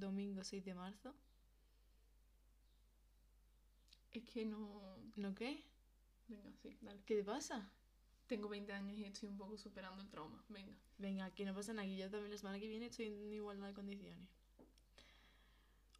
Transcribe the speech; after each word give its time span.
domingo 0.00 0.42
6 0.42 0.64
de 0.64 0.74
marzo. 0.74 1.14
Es 4.12 4.24
que 4.24 4.44
no... 4.44 4.96
¿No 5.16 5.34
qué? 5.34 5.62
Venga, 6.28 6.52
sí, 6.62 6.76
dale. 6.80 7.00
¿Qué 7.04 7.16
te 7.16 7.24
pasa? 7.24 7.70
Tengo 8.26 8.48
20 8.48 8.72
años 8.72 8.96
y 8.98 9.04
estoy 9.04 9.28
un 9.28 9.36
poco 9.36 9.56
superando 9.56 10.02
el 10.02 10.08
trauma. 10.08 10.44
Venga. 10.48 10.74
Venga, 10.98 11.24
aquí 11.26 11.44
no 11.44 11.54
pasa 11.54 11.72
nada, 11.72 11.86
que 11.86 11.96
yo 11.96 12.10
también 12.10 12.30
la 12.30 12.38
semana 12.38 12.58
que 12.58 12.68
viene 12.68 12.86
estoy 12.86 13.06
en 13.06 13.32
igualdad 13.32 13.68
de 13.68 13.74
condiciones. 13.74 14.28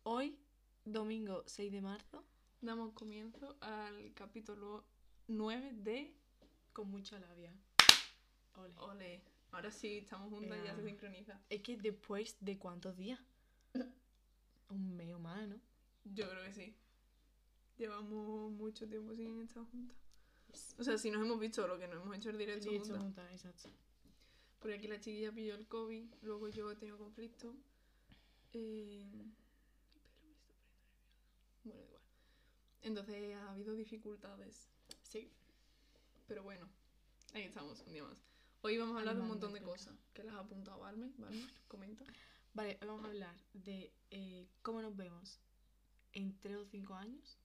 Hoy, 0.02 0.38
domingo 0.84 1.44
6 1.46 1.70
de 1.70 1.80
marzo, 1.80 2.24
Damos 2.62 2.92
comienzo 2.92 3.56
al 3.62 4.12
capítulo 4.12 4.84
9 5.28 5.72
de 5.76 6.14
con 6.74 6.90
mucha 6.90 7.18
labia. 7.18 7.54
Ole. 8.54 8.74
Ole. 8.76 9.22
Ahora 9.52 9.70
sí, 9.70 9.96
estamos 9.96 10.28
juntas 10.28 10.58
y 10.62 10.66
ya 10.66 10.76
se 10.76 10.84
sincroniza. 10.84 11.40
Es 11.48 11.62
que 11.62 11.78
después 11.78 12.36
de 12.38 12.58
cuántos 12.58 12.98
días? 12.98 13.18
Un 14.70 14.96
mes 14.96 15.12
o 15.12 15.18
más, 15.18 15.46
¿no? 15.48 15.60
Yo 16.04 16.28
creo 16.30 16.44
que 16.44 16.52
sí. 16.52 16.74
Llevamos 17.76 18.52
mucho 18.52 18.88
tiempo 18.88 19.14
sin 19.14 19.40
estar 19.42 19.64
juntas. 19.64 19.96
O 20.78 20.84
sea, 20.84 20.98
si 20.98 21.10
nos 21.10 21.24
hemos 21.24 21.38
visto, 21.38 21.66
lo 21.66 21.78
que 21.78 21.86
no 21.88 22.00
hemos 22.00 22.16
hecho 22.16 22.30
el 22.30 22.38
directo 22.38 22.68
Sí, 22.68 22.76
hecho 22.76 22.84
juntas. 22.84 23.02
juntas, 23.02 23.30
exacto. 23.32 23.70
Porque 24.58 24.74
aquí 24.76 24.88
la 24.88 25.00
chiquilla 25.00 25.32
pilló 25.32 25.54
el 25.54 25.66
COVID, 25.66 26.04
luego 26.22 26.48
yo 26.48 26.70
he 26.70 26.76
tenido 26.76 26.98
conflicto. 26.98 27.54
Eh... 28.52 29.06
Bueno, 31.64 31.82
igual. 31.82 32.02
Entonces 32.82 33.34
ha 33.36 33.50
habido 33.52 33.74
dificultades. 33.74 34.68
Sí. 35.02 35.30
Pero 36.26 36.42
bueno, 36.42 36.68
ahí 37.34 37.42
estamos, 37.42 37.80
un 37.86 37.92
día 37.92 38.04
más. 38.04 38.22
Hoy 38.62 38.76
vamos 38.76 38.96
a 38.96 38.98
hablar 39.00 39.16
de 39.16 39.22
un 39.22 39.28
montón 39.28 39.52
de 39.54 39.62
cosas 39.62 39.94
que 40.12 40.22
las 40.22 40.34
ha 40.34 40.40
apuntado 40.40 40.80
Valme. 40.80 41.10
Valme, 41.16 41.46
comenta. 41.66 42.04
Vale, 42.52 42.78
hoy 42.80 42.88
vamos 42.88 43.04
a 43.04 43.08
hablar 43.08 43.36
de 43.52 43.92
eh, 44.10 44.48
cómo 44.62 44.82
nos 44.82 44.96
vemos 44.96 45.38
en 46.12 46.36
3 46.40 46.56
o 46.56 46.64
5 46.64 46.94
años. 46.94 47.38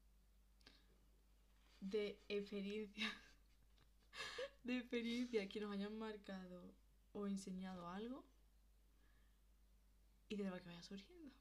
De 1.79 2.19
experiencias. 2.27 3.11
De 4.63 4.77
experiencias 4.77 5.47
que 5.47 5.61
nos 5.61 5.71
hayan 5.71 5.95
marcado 5.99 6.73
o 7.13 7.27
enseñado 7.27 7.87
algo. 7.87 8.23
Y 10.27 10.37
de 10.37 10.45
lo 10.45 10.57
que 10.57 10.65
vaya 10.65 10.81
surgiendo. 10.81 11.35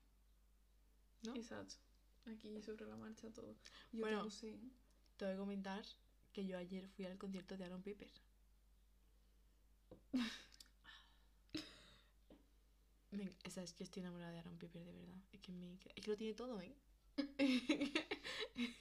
¿No? 1.23 1.35
Exacto. 1.35 1.77
Aquí 2.27 2.61
sobre 2.61 2.85
la 2.85 2.97
marcha 2.97 3.31
todo. 3.31 3.57
Yo 3.93 4.01
Bueno. 4.01 4.29
Te 5.17 5.25
voy 5.25 5.35
a 5.35 5.39
comentar 5.39 5.83
que 6.35 6.45
yo 6.45 6.59
ayer 6.59 6.87
fui 6.89 7.07
al 7.07 7.17
concierto 7.17 7.57
de 7.57 7.65
Aaron 7.65 7.83
Piper. 7.83 8.11
Venga, 13.17 13.33
esa 13.45 13.63
es 13.63 13.73
que 13.73 13.85
estoy 13.85 14.01
enamorada 14.01 14.33
de 14.33 14.41
Aaron 14.41 14.59
Piper, 14.59 14.85
de 14.85 14.93
verdad. 14.93 15.17
Es 15.33 15.41
que, 15.41 15.53
me, 15.53 15.75
es 15.95 16.05
que 16.05 16.11
lo 16.11 16.17
tiene 16.17 16.35
todo, 16.35 16.61
¿eh? 16.61 16.75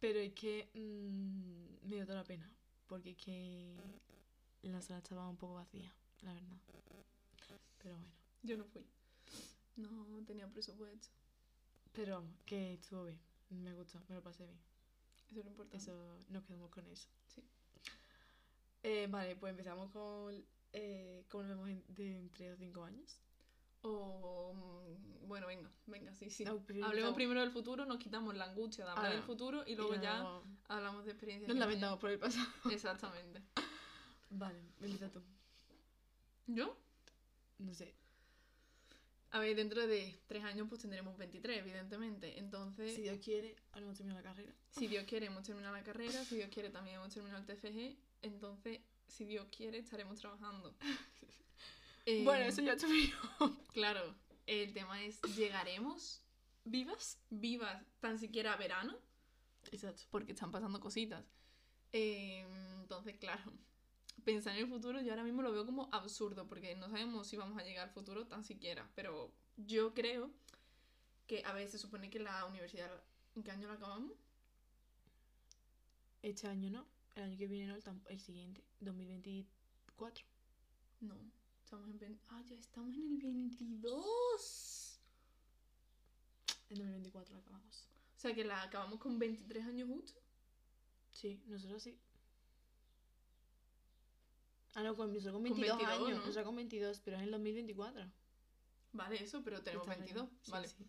Pero 0.00 0.20
es 0.20 0.32
que 0.34 0.70
mm, 0.74 1.88
me 1.88 1.96
dio 1.96 2.06
toda 2.06 2.18
la 2.18 2.24
pena. 2.24 2.48
Porque 2.86 3.10
es 3.10 3.16
que 3.16 3.74
la 4.62 4.80
sala 4.80 4.98
estaba 4.98 5.28
un 5.28 5.36
poco 5.36 5.54
vacía, 5.54 5.92
la 6.20 6.32
verdad. 6.34 6.56
Pero 7.78 7.96
bueno. 7.96 8.12
Yo 8.44 8.56
no 8.56 8.64
fui. 8.64 8.86
No 9.74 10.22
tenía 10.24 10.46
presupuesto. 10.46 11.08
Pero 11.92 12.14
vamos, 12.14 12.36
que 12.44 12.74
estuvo 12.74 13.06
bien. 13.06 13.18
Me 13.50 13.74
gustó, 13.74 14.00
me 14.08 14.14
lo 14.14 14.22
pasé 14.22 14.44
bien. 14.44 14.60
Eso 15.26 15.40
es 15.40 15.44
lo 15.44 15.50
importante. 15.50 15.78
Eso, 15.78 16.20
nos 16.28 16.44
quedamos 16.44 16.70
con 16.70 16.86
eso. 16.86 17.08
Sí. 17.26 17.42
Eh, 18.84 19.08
vale, 19.10 19.34
pues 19.34 19.50
empezamos 19.50 19.90
con 19.90 20.32
eh, 20.72 21.24
cómo 21.28 21.44
nos 21.44 21.56
vemos 21.64 21.82
de 21.96 22.18
entre 22.18 22.52
o 22.52 22.56
cinco 22.56 22.84
años. 22.84 23.18
O. 23.82 24.52
mm, 24.54 25.28
Bueno, 25.28 25.46
venga, 25.46 25.70
venga, 25.86 26.12
sí, 26.14 26.30
sí. 26.30 26.44
No, 26.44 26.64
pero 26.66 26.84
Hablemos 26.86 27.10
no. 27.10 27.16
primero 27.16 27.40
del 27.40 27.50
futuro, 27.50 27.84
nos 27.84 27.98
quitamos 27.98 28.34
la 28.36 28.44
angustia 28.46 28.84
de 28.84 28.90
hablar 28.92 29.06
Ah, 29.06 29.10
del 29.14 29.22
futuro 29.22 29.64
y 29.66 29.74
luego 29.76 29.94
Y 29.94 30.00
ya 30.00 30.40
hablamos 30.68 31.04
de 31.04 31.10
experiencias. 31.12 31.48
Nos 31.48 31.58
lamentamos 31.58 31.98
por 31.98 32.10
el 32.10 32.18
pasado. 32.18 32.46
Exactamente. 32.70 33.42
Vale, 34.30 34.58
empieza 34.80 35.10
tú. 35.10 35.20
¿Yo? 36.46 36.76
No 37.58 37.74
sé. 37.74 37.94
A 39.32 39.40
ver, 39.40 39.56
dentro 39.56 39.86
de 39.86 40.18
tres 40.28 40.44
años 40.44 40.66
pues 40.68 40.80
tendremos 40.80 41.16
23, 41.18 41.58
evidentemente. 41.58 42.38
Entonces, 42.38 42.94
Si 42.94 43.02
Dios 43.02 43.18
quiere, 43.22 43.56
hemos 43.74 43.96
terminado 43.96 44.22
la 44.22 44.30
carrera. 44.30 44.52
si 44.70 44.86
Dios 44.86 45.04
quiere, 45.04 45.26
hemos 45.26 45.42
terminado 45.42 45.74
la 45.74 45.82
carrera. 45.82 46.24
Si 46.24 46.36
Dios 46.36 46.48
quiere, 46.50 46.70
también 46.70 46.96
hemos 46.96 47.12
terminado 47.12 47.40
el 47.40 47.46
TFG. 47.46 47.96
Entonces, 48.22 48.80
si 49.06 49.24
Dios 49.24 49.46
quiere, 49.54 49.78
estaremos 49.78 50.18
trabajando. 50.18 50.74
Eh, 52.06 52.22
Bueno, 52.24 52.44
eso 52.44 52.62
ya 52.62 52.76
te. 52.76 52.86
Claro, 53.72 54.14
el 54.46 54.72
tema 54.72 55.02
es, 55.02 55.20
¿llegaremos 55.36 56.22
¿Vivas? 56.64 57.18
vivas 57.30 57.84
tan 58.00 58.18
siquiera 58.18 58.52
a 58.52 58.56
verano? 58.56 58.98
Exacto. 59.70 60.02
Porque 60.10 60.32
están 60.32 60.50
pasando 60.50 60.80
cositas. 60.80 61.24
Eh, 61.92 62.46
entonces, 62.80 63.16
claro, 63.18 63.52
pensar 64.24 64.56
en 64.56 64.64
el 64.64 64.68
futuro 64.68 65.00
yo 65.00 65.10
ahora 65.12 65.24
mismo 65.24 65.42
lo 65.42 65.52
veo 65.52 65.64
como 65.64 65.88
absurdo, 65.92 66.46
porque 66.48 66.74
no 66.74 66.88
sabemos 66.90 67.28
si 67.28 67.36
vamos 67.36 67.58
a 67.58 67.64
llegar 67.64 67.88
al 67.88 67.94
futuro 67.94 68.26
tan 68.26 68.44
siquiera. 68.44 68.90
Pero 68.94 69.32
yo 69.56 69.94
creo 69.94 70.30
que, 71.26 71.44
a 71.44 71.52
ver, 71.52 71.68
se 71.68 71.78
supone 71.78 72.10
que 72.10 72.18
la 72.18 72.44
universidad, 72.46 72.90
¿en 73.34 73.42
qué 73.42 73.50
año 73.50 73.68
la 73.68 73.74
acabamos? 73.74 74.12
Este 76.22 76.48
año 76.48 76.70
no. 76.70 76.95
El 77.16 77.22
año 77.24 77.36
que 77.38 77.46
viene 77.48 77.66
no, 77.66 77.74
el, 77.76 77.82
el 78.08 78.20
siguiente. 78.20 78.62
2024. 78.80 80.24
No, 81.00 81.14
estamos 81.64 81.88
en... 82.02 82.20
Ah, 82.28 82.42
ya 82.42 82.56
estamos 82.56 82.94
en 82.94 83.02
el 83.12 83.18
22. 83.18 85.00
En 86.70 86.76
2024 86.78 87.34
la 87.34 87.40
acabamos. 87.40 87.88
O 88.16 88.18
sea 88.20 88.34
que 88.34 88.44
la 88.44 88.62
acabamos 88.62 88.98
con 89.00 89.18
23 89.18 89.64
años 89.66 89.88
justo. 89.88 90.20
Sí, 91.12 91.42
nosotros 91.46 91.82
sí. 91.82 91.98
Ah, 94.74 94.82
no, 94.82 94.94
con, 94.94 95.08
nosotros 95.12 95.32
con 95.32 95.42
Con 95.42 95.52
22, 95.58 95.78
22, 95.78 95.96
años. 95.98 96.10
¿no? 96.10 96.16
Nosotros 96.26 96.44
con 96.44 96.56
22, 96.56 97.00
pero 97.00 97.16
es 97.16 97.20
en 97.22 97.24
el 97.26 97.32
2024. 97.32 98.12
Vale, 98.92 99.22
eso, 99.22 99.42
pero 99.42 99.62
tenemos 99.62 99.86
Está 99.88 99.98
22. 99.98 100.28
bien. 100.28 100.38
Sí, 100.42 100.50
vale. 100.50 100.68
sí. 100.68 100.76
Tío, 100.76 100.86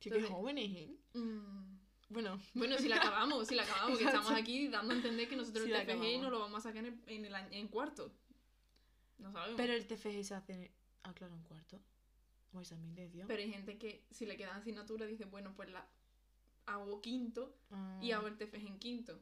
qué 0.00 0.08
Entonces- 0.18 0.30
jóvenes, 0.30 0.70
¿eh? 0.76 0.96
Mm, 1.14 1.71
Bueno, 2.12 2.38
Bueno, 2.54 2.78
si 2.78 2.88
la 2.88 2.96
acabamos, 3.02 3.48
si 3.48 3.54
la 3.54 3.62
acabamos, 3.62 3.98
que 3.98 4.04
estamos 4.04 4.30
aquí 4.32 4.68
dando 4.68 4.92
a 4.92 4.96
entender 4.96 5.28
que 5.28 5.36
nosotros 5.36 5.66
el 5.66 5.72
TFG 5.86 6.20
no 6.20 6.30
lo 6.30 6.40
vamos 6.40 6.58
a 6.58 6.68
sacar 6.68 6.84
en, 6.84 7.02
en 7.06 7.24
el 7.24 7.34
en 7.52 7.68
cuarto. 7.68 8.12
No 9.18 9.32
sabemos. 9.32 9.56
pero 9.56 9.72
Pero, 9.72 9.72
el 9.74 9.86
TFG 9.86 10.24
se 10.24 10.34
hace. 10.34 10.52
en- 10.54 10.70
Ah, 11.04 11.12
claro, 11.14 11.34
en 11.34 11.42
cuarto. 11.42 11.80
O 12.52 12.60
esa 12.60 12.74
es 12.74 12.80
mi 12.80 12.88
intención. 12.88 13.30
hay 13.30 13.50
gente 13.50 13.78
que 13.78 14.04
si 14.10 14.26
le 14.26 14.36
quedan 14.36 14.56
asignaturas 14.60 15.08
dice, 15.08 15.24
bueno, 15.24 15.52
pues 15.56 15.70
la 15.70 15.86
hago 16.66 17.00
quinto 17.00 17.56
Ah, 17.70 17.98
y 18.02 18.12
hago 18.12 18.26
el 18.28 18.36
TFG 18.36 18.66
en 18.66 18.78
quinto. 18.78 19.18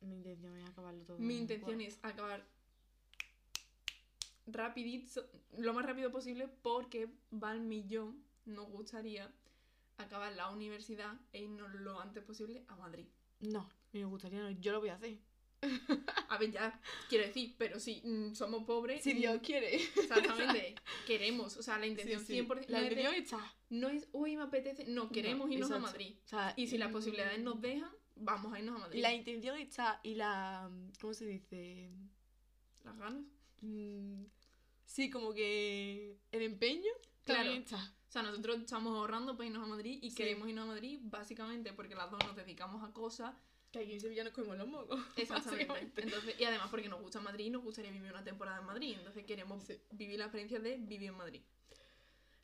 Mi 0.00 0.14
intención 0.16 0.56
es 0.56 0.68
acabarlo 0.68 1.04
todo. 1.04 1.18
Mi 1.18 1.34
en 1.34 1.40
intención 1.42 1.76
cuarto. 1.78 1.88
es 1.88 1.98
acabar 2.02 2.46
rapidito, 4.46 5.28
lo 5.58 5.74
más 5.74 5.84
rápido 5.84 6.10
posible, 6.10 6.48
porque 6.62 7.08
Valmy 7.30 7.78
y 7.80 7.86
yo 7.88 8.14
nos 8.44 8.68
gustaría 8.70 9.30
acabar 9.98 10.32
la 10.34 10.50
universidad 10.50 11.14
e 11.32 11.42
irnos 11.42 11.72
lo 11.74 12.00
antes 12.00 12.22
posible 12.22 12.64
a 12.68 12.76
Madrid. 12.76 13.06
No, 13.40 13.68
me 13.92 14.04
gustaría, 14.04 14.40
no, 14.40 14.50
yo 14.50 14.72
lo 14.72 14.80
voy 14.80 14.90
a 14.90 14.94
hacer. 14.94 15.18
A 16.28 16.36
ver, 16.38 16.50
ya, 16.52 16.80
quiero 17.08 17.26
decir, 17.26 17.54
pero 17.58 17.80
si 17.80 18.02
mm, 18.04 18.34
somos 18.34 18.64
pobres... 18.64 19.02
Si 19.02 19.14
mm, 19.14 19.16
Dios 19.16 19.40
quiere. 19.42 19.74
Exactamente, 19.76 20.74
queremos, 21.06 21.56
o 21.56 21.62
sea, 21.62 21.78
la 21.78 21.86
intención 21.86 22.24
100% 22.24 22.68
La 22.68 22.78
no, 22.80 22.84
es 22.84 22.94
de- 22.94 23.00
intención 23.00 23.14
está. 23.14 23.54
no 23.70 23.88
es, 23.88 24.06
uy, 24.12 24.36
me 24.36 24.42
apetece, 24.42 24.84
no, 24.86 25.08
queremos 25.10 25.48
No, 25.48 25.54
irnos 25.54 25.70
a. 25.70 25.78
Madrid. 25.78 26.14
O 26.24 26.28
sea, 26.28 26.52
Y 26.56 26.66
si 26.66 26.76
las 26.78 26.90
mm, 26.90 26.92
posibilidades 26.92 27.40
nos 27.40 27.60
dejan, 27.60 27.90
vamos 28.16 28.52
a 28.52 28.58
irnos 28.58 28.76
a 28.76 28.78
Madrid. 28.80 29.00
La 29.00 29.12
intención 29.14 29.56
está 29.58 30.00
y 30.02 30.14
la. 30.14 30.70
¿Cómo 31.00 31.14
se 31.14 31.26
dice? 31.26 31.90
Las 32.84 32.96
ganas. 32.98 33.24
Mm, 33.62 34.24
sí, 34.84 35.10
como 35.10 35.32
que. 35.32 36.18
El 36.32 36.42
empeño 36.42 36.92
Claro. 37.24 37.50
está. 37.50 37.94
O 38.08 38.12
sea, 38.12 38.22
nosotros 38.22 38.58
estamos 38.60 38.96
ahorrando 38.96 39.36
para 39.36 39.48
irnos 39.48 39.62
a 39.64 39.66
Madrid 39.66 39.98
y 40.02 40.10
Sí. 40.10 40.16
queremos 40.16 40.48
irnos 40.48 40.64
a 40.64 40.68
Madrid 40.68 41.00
básicamente 41.02 41.72
porque 41.72 41.94
las 41.94 42.10
dos 42.10 42.20
nos 42.24 42.36
dedicamos 42.36 42.82
a 42.88 42.92
cosas. 42.92 43.34
Que 43.72 43.80
aquí 43.80 43.92
en 43.94 44.00
Sevilla 44.00 44.22
nos 44.24 44.32
comemos 44.32 44.56
los 44.58 44.68
mocos. 44.68 45.00
Exactamente. 45.16 46.02
Entonces, 46.02 46.38
y 46.38 46.44
además 46.44 46.68
porque 46.70 46.88
nos 46.88 47.00
gusta 47.02 47.20
Madrid 47.20 47.46
y 47.46 47.50
nos 47.50 47.62
gustaría 47.62 47.90
vivir 47.90 48.10
una 48.10 48.22
temporada 48.24 48.60
en 48.60 48.64
Madrid. 48.66 48.94
Entonces 48.96 49.24
queremos 49.24 49.64
Sí. 49.64 49.74
vivir 49.90 50.18
la 50.18 50.26
experiencia 50.26 50.60
de 50.60 50.76
vivir 50.78 51.08
en 51.10 51.16
Madrid. 51.16 51.42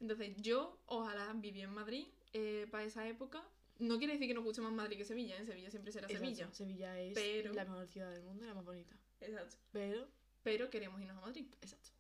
Entonces 0.00 0.34
yo 0.38 0.78
ojalá 0.86 1.32
viví 1.34 1.60
en 1.60 1.70
Madrid 1.70 2.06
eh, 2.32 2.66
para 2.70 2.84
esa 2.84 3.06
época. 3.06 3.42
No 3.78 3.98
quiere 3.98 4.14
decir 4.14 4.26
que 4.28 4.34
nos 4.34 4.44
guste 4.44 4.60
más 4.60 4.72
Madrid 4.72 4.96
que 4.98 5.04
Sevilla. 5.04 5.36
En 5.38 5.46
Sevilla 5.46 5.70
siempre 5.70 5.92
será 5.92 6.06
Exacto, 6.08 6.24
Sevilla. 6.26 6.50
Sevilla 6.52 7.00
es 7.00 7.14
Pero- 7.14 7.52
la 7.54 7.64
mejor 7.64 7.86
ciudad 7.86 8.10
del 8.10 8.22
mundo 8.24 8.44
y 8.44 8.48
la 8.48 8.54
más 8.54 8.64
bonita. 8.64 8.96
Exacto. 9.20 9.56
Pero, 9.70 10.08
Pero 10.42 10.70
queremos 10.70 11.00
irnos 11.00 11.16
a 11.18 11.20
Madrid. 11.20 11.46
exacto. 11.60 11.90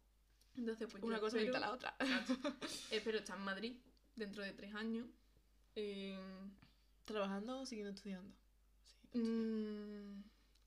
Entonces, 0.56 0.88
pues 0.90 1.02
Una 1.02 1.16
yo 1.16 1.20
cosa 1.22 1.36
espero, 1.38 1.52
evita 1.56 1.60
la 1.66 1.72
otra. 1.72 1.96
Espero 2.90 3.18
estar 3.18 3.36
en 3.38 3.44
Madrid 3.44 3.76
dentro 4.16 4.42
de 4.42 4.52
tres 4.52 4.74
años. 4.74 5.06
Eh, 5.76 6.18
¿Trabajando 7.04 7.60
o 7.60 7.66
siguiendo 7.66 7.94
estudiando? 7.94 8.30
Sí. 9.12 9.18
mm, 9.18 10.22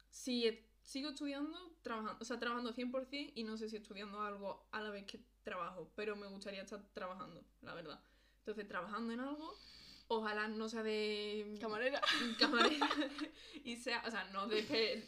si 0.10 0.48
e- 0.48 0.66
sigo 0.84 1.10
estudiando, 1.10 1.58
trabajando, 1.82 2.18
o 2.22 2.26
sea, 2.26 2.40
trabajando 2.40 2.74
100% 2.74 3.32
y 3.36 3.44
no 3.44 3.58
sé 3.58 3.70
si 3.70 3.76
estudiando 3.78 4.22
algo 4.22 4.68
a 4.72 4.82
la 4.82 4.90
vez 4.90 5.06
que 5.06 5.20
trabajo, 5.44 5.92
pero 5.96 6.16
me 6.16 6.28
gustaría 6.28 6.62
estar 6.64 6.82
trabajando, 6.94 7.44
la 7.62 7.74
verdad. 7.74 8.00
Entonces, 8.40 8.68
trabajando 8.68 9.14
en 9.14 9.20
algo, 9.20 9.56
ojalá 10.08 10.48
no 10.48 10.70
sea 10.70 10.84
de 10.84 11.58
Camarera. 11.62 12.02
camarera 12.40 12.90
y 13.64 13.78
sea, 13.78 14.04
o 14.08 14.12
sea, 14.12 14.26
no 14.26 14.48
de, 14.48 14.64
pe- 14.64 15.08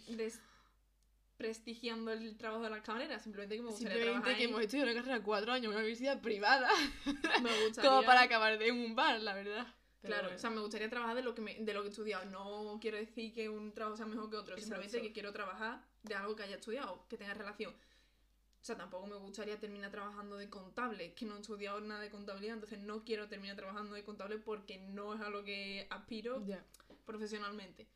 desprestigiando 1.38 2.12
el 2.12 2.36
trabajo 2.36 2.64
de 2.64 2.70
las 2.72 2.82
camareras, 2.82 3.22
simplemente 3.22 3.56
que 3.56 3.62
me 3.62 3.70
gustaría 3.70 3.94
Simplemente 3.94 4.12
trabajar 4.22 4.38
que 4.38 4.44
en- 4.44 4.50
hemos 4.50 4.62
estudiado 4.62 4.92
una 4.92 5.02
carrera 5.02 5.24
cuatro 5.24 5.52
años 5.54 5.66
en 5.66 5.70
una 5.72 5.80
universidad 5.80 6.22
privada. 6.22 6.70
me 7.44 7.64
gustaría, 7.66 7.90
Como 7.90 8.04
para 8.04 8.22
acabar 8.22 8.62
en 8.62 8.76
un 8.76 8.96
bar, 8.96 9.20
la 9.22 9.34
verdad. 9.36 9.68
Pero 10.02 10.14
Claro, 10.14 10.24
bueno. 10.26 10.38
o 10.38 10.40
sea, 10.40 10.50
me 10.50 10.62
gustaría 10.62 10.90
trabajar 10.90 11.16
de 11.16 11.22
lo 11.24 11.36
que 11.36 11.42
me, 11.42 11.56
de 11.56 11.74
lo 11.74 11.82
que 11.82 11.88
he 11.88 11.92
estudiado. 11.92 12.26
No 12.26 12.78
quiero 12.82 12.98
decir 12.98 13.34
que 13.34 13.50
un 13.50 13.72
trabajo 13.74 13.98
sea 13.98 14.06
mejor 14.06 14.30
que 14.30 14.38
otro, 14.38 14.56
simplemente 14.58 14.98
Exacto. 14.98 15.08
que 15.08 15.14
quiero 15.14 15.32
trabajar 15.34 15.82
de 16.04 16.16
algo 16.16 16.36
que 16.36 16.44
haya 16.44 16.56
estudiado, 16.56 17.06
que 17.08 17.18
tenga 17.18 17.34
relación. 17.34 17.72
O 17.74 18.66
sea, 18.68 18.76
tampoco 18.76 19.08
me 19.08 19.16
gustaría 19.16 19.58
terminar 19.60 19.92
trabajando 19.92 20.36
de 20.38 20.50
contable, 20.50 21.14
que 21.14 21.26
no 21.26 21.38
he 21.38 21.40
estudiado 21.42 21.80
nada 21.82 22.02
de 22.02 22.10
contabilidad, 22.10 22.56
entonces 22.56 22.80
no 22.80 23.04
quiero 23.06 23.28
terminar 23.28 23.56
trabajando 23.56 23.94
de 23.96 24.04
contable 24.04 24.38
porque 24.40 24.78
no 24.80 25.14
es 25.14 25.22
a 25.22 25.30
lo 25.30 25.44
que 25.44 25.88
aspiro 25.90 26.44
Ya. 26.46 26.64
profesionalmente. 27.06 27.88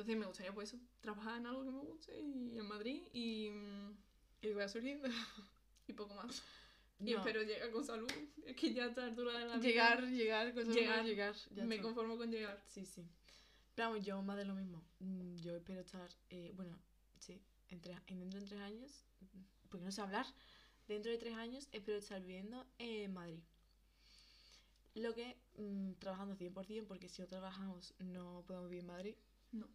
Entonces 0.00 0.16
me 0.18 0.24
gustaría 0.26 0.52
pues 0.54 0.72
eso, 0.72 0.82
trabajar 1.02 1.38
en 1.38 1.46
algo 1.46 1.62
que 1.62 1.70
me 1.70 1.78
guste 1.80 2.18
y 2.18 2.58
en 2.58 2.66
Madrid 2.66 3.02
y, 3.12 3.50
mm, 3.50 3.96
Y 4.40 4.48
va 4.54 4.66
surgiendo. 4.66 5.06
y 5.86 5.92
poco 5.92 6.14
más. 6.14 6.42
Y 7.00 7.12
No. 7.12 7.18
espero 7.18 7.42
llegar 7.42 7.70
con 7.70 7.84
salud. 7.84 8.10
Es 8.46 8.56
que 8.56 8.72
ya 8.72 8.84
a 8.84 8.88
esta 8.88 9.04
altura 9.04 9.32
de 9.38 9.40
la 9.40 9.56
vida 9.56 9.58
Llegar, 9.68 10.02
llegar, 10.08 10.54
con 10.54 10.64
Llegar. 10.64 11.04
llegar. 11.04 11.34
llegar. 11.34 11.36
ya 11.54 11.64
me 11.66 11.74
está. 11.74 11.82
conformo 11.86 12.16
con 12.16 12.30
llegar. 12.30 12.62
Sí, 12.66 12.86
sí. 12.86 13.06
Pero 13.74 13.90
vamos, 13.90 14.06
yo 14.06 14.22
más 14.22 14.38
de 14.38 14.46
lo 14.46 14.54
mismo. 14.54 14.82
Mm, 15.00 15.36
Yo 15.36 15.54
espero 15.56 15.80
estar, 15.80 16.08
eh, 16.30 16.52
bueno, 16.56 16.78
sí, 17.18 17.38
entre, 17.68 17.92
en 18.06 18.20
dentro 18.20 18.40
de 18.40 18.46
tres 18.46 18.60
años, 18.60 19.04
porque 19.68 19.84
no 19.84 19.92
sé 19.92 20.00
hablar, 20.00 20.24
dentro 20.88 21.12
de 21.12 21.18
tres 21.18 21.34
años 21.36 21.68
espero 21.72 21.98
estar 21.98 22.20
viviendo 22.22 22.66
en 22.78 23.12
Madrid. 23.12 23.40
Lo 24.94 25.14
que, 25.14 25.36
mm, 25.58 25.92
trabajando 25.98 26.36
100%, 26.36 26.86
porque 26.86 27.10
si 27.10 27.20
no 27.20 27.28
trabajamos 27.28 27.92
no 27.98 28.44
podemos 28.46 28.70
vivir 28.70 28.80
en 28.84 28.86
Madrid. 28.86 29.14
No. 29.52 29.68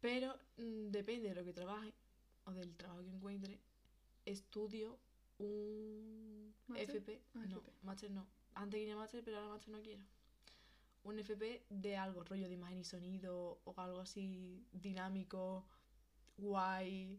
Pero 0.00 0.34
mm, 0.56 0.90
depende 0.90 1.28
de 1.28 1.34
lo 1.34 1.44
que 1.44 1.52
trabaje 1.52 1.92
o 2.44 2.52
del 2.52 2.74
trabajo 2.76 3.02
que 3.02 3.10
encuentre, 3.10 3.60
estudio 4.24 4.98
un. 5.38 6.54
FP. 6.74 7.20
Ah, 7.34 7.46
no, 7.46 7.56
FP. 7.58 7.72
máster 7.82 8.10
no. 8.10 8.26
Antes 8.54 8.78
quería 8.80 8.96
máster, 8.96 9.22
pero 9.24 9.38
ahora 9.38 9.50
máster 9.50 9.70
no 9.74 9.82
quiero. 9.82 10.02
Un 11.02 11.18
FP 11.18 11.64
de 11.70 11.96
algo, 11.96 12.24
rollo 12.24 12.46
de 12.48 12.54
imagen 12.54 12.78
y 12.78 12.84
sonido 12.84 13.60
o 13.64 13.74
algo 13.80 14.00
así 14.00 14.66
dinámico, 14.72 15.64
guay. 16.36 17.18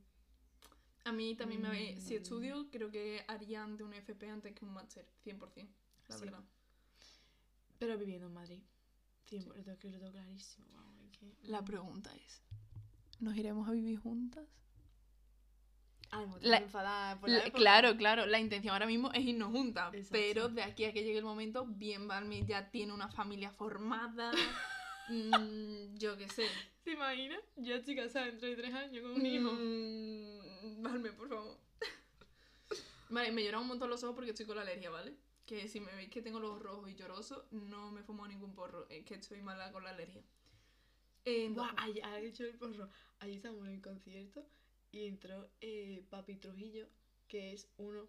A 1.04 1.12
mí 1.12 1.36
también 1.36 1.62
me... 1.64 2.00
Si 2.00 2.14
Mm. 2.14 2.18
estudio, 2.18 2.70
creo 2.72 2.92
que 2.92 3.24
haría 3.28 3.64
ante 3.64 3.84
un 3.84 3.94
FP 3.94 4.30
antes 4.30 4.54
que 4.54 4.66
un 4.66 4.74
máster, 4.74 5.08
100%, 5.24 5.68
la 6.10 6.18
Sí. 6.18 6.26
verdad. 6.26 6.44
Pero 7.80 7.98
viviendo 7.98 8.28
en 8.28 8.34
Madrid. 8.34 8.62
100%, 9.26 9.56
lo 9.56 9.64
tengo, 9.64 9.80
que 9.80 9.90
lo 9.90 9.98
tengo 10.00 10.12
clarísimo. 10.12 10.68
que- 11.20 11.48
La 11.48 11.64
pregunta 11.66 12.14
es, 12.16 12.42
¿nos 13.22 13.36
iremos 13.38 13.68
a 13.68 13.72
vivir 13.72 13.98
juntas? 14.00 14.46
A 16.10 16.20
lo 16.20 16.28
mejor 16.28 16.42
La- 16.44 16.58
te 16.58 16.64
enfadada 16.66 17.20
por 17.20 17.30
la 17.30 17.44
claro, 17.52 17.96
claro, 17.96 18.26
la 18.26 18.40
intención 18.40 18.74
ahora 18.74 18.86
mismo 18.86 19.12
es 19.14 19.24
irnos 19.24 19.52
juntas, 19.52 19.94
Exacto. 19.94 20.12
pero 20.12 20.50
de 20.50 20.64
aquí 20.64 20.84
a 20.84 20.92
que 20.92 21.04
llegue 21.04 21.20
el 21.20 21.24
momento, 21.24 21.66
bien 21.66 22.08
Balmi 22.08 22.46
ya 22.46 22.70
tiene 22.70 22.92
una 22.94 23.08
familia 23.08 23.50
formada, 23.52 24.32
mm, 25.08 25.96
yo 25.96 26.18
qué 26.18 26.28
sé. 26.28 26.48
¿Te 26.84 26.92
imaginas? 26.94 27.40
Yo 27.56 27.76
estoy 27.76 27.96
casada 27.96 28.26
dentro 28.26 28.50
de 28.50 28.56
tres 28.58 28.74
años 28.74 29.02
con 29.04 29.12
un 29.12 29.26
hijo. 29.26 29.52
Mm, 29.54 30.82
Balme, 30.84 31.12
por 31.14 31.30
favor. 31.30 31.58
Vale, 33.10 33.32
me 33.32 33.44
lloran 33.44 33.62
un 33.62 33.68
montón 33.68 33.90
los 33.90 34.04
ojos 34.04 34.16
porque 34.16 34.32
estoy 34.32 34.46
con 34.46 34.56
la 34.56 34.64
alergia, 34.64 34.90
¿vale? 34.90 35.14
Que 35.46 35.68
si 35.68 35.80
me 35.80 35.94
veis 35.96 36.10
que 36.10 36.22
tengo 36.22 36.40
los 36.40 36.52
ojos 36.52 36.64
rojos 36.64 36.90
y 36.90 36.96
llorosos, 36.96 37.44
no 37.52 37.92
me 37.92 38.04
fumo 38.04 38.28
ningún 38.28 38.54
porro, 38.54 38.88
es 38.90 39.06
que 39.06 39.16
estoy 39.16 39.42
mala 39.42 39.72
con 39.72 39.84
la 39.84 39.92
alergia. 39.92 40.24
Eh, 41.26 41.54
ayer, 41.78 42.26
hecho 42.26 42.44
el 42.46 42.56
porro, 42.58 42.90
ayer 43.20 43.36
estábamos 43.38 43.68
en 43.68 43.74
el 43.76 43.82
concierto 43.82 44.44
y 44.92 45.06
entró 45.06 45.52
eh, 45.62 46.04
Papi 46.10 46.36
Trujillo, 46.38 46.88
que 47.28 47.54
es 47.54 47.68
uno, 47.78 48.08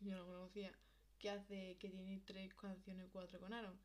yo 0.00 0.12
no 0.12 0.18
lo 0.18 0.26
conocía, 0.26 0.72
que 1.18 1.30
hace, 1.30 1.76
que 1.78 1.88
tiene 1.90 2.20
tres 2.24 2.54
canciones, 2.54 3.08
cuatro 3.12 3.40
con 3.40 3.52
Aaron. 3.52 3.76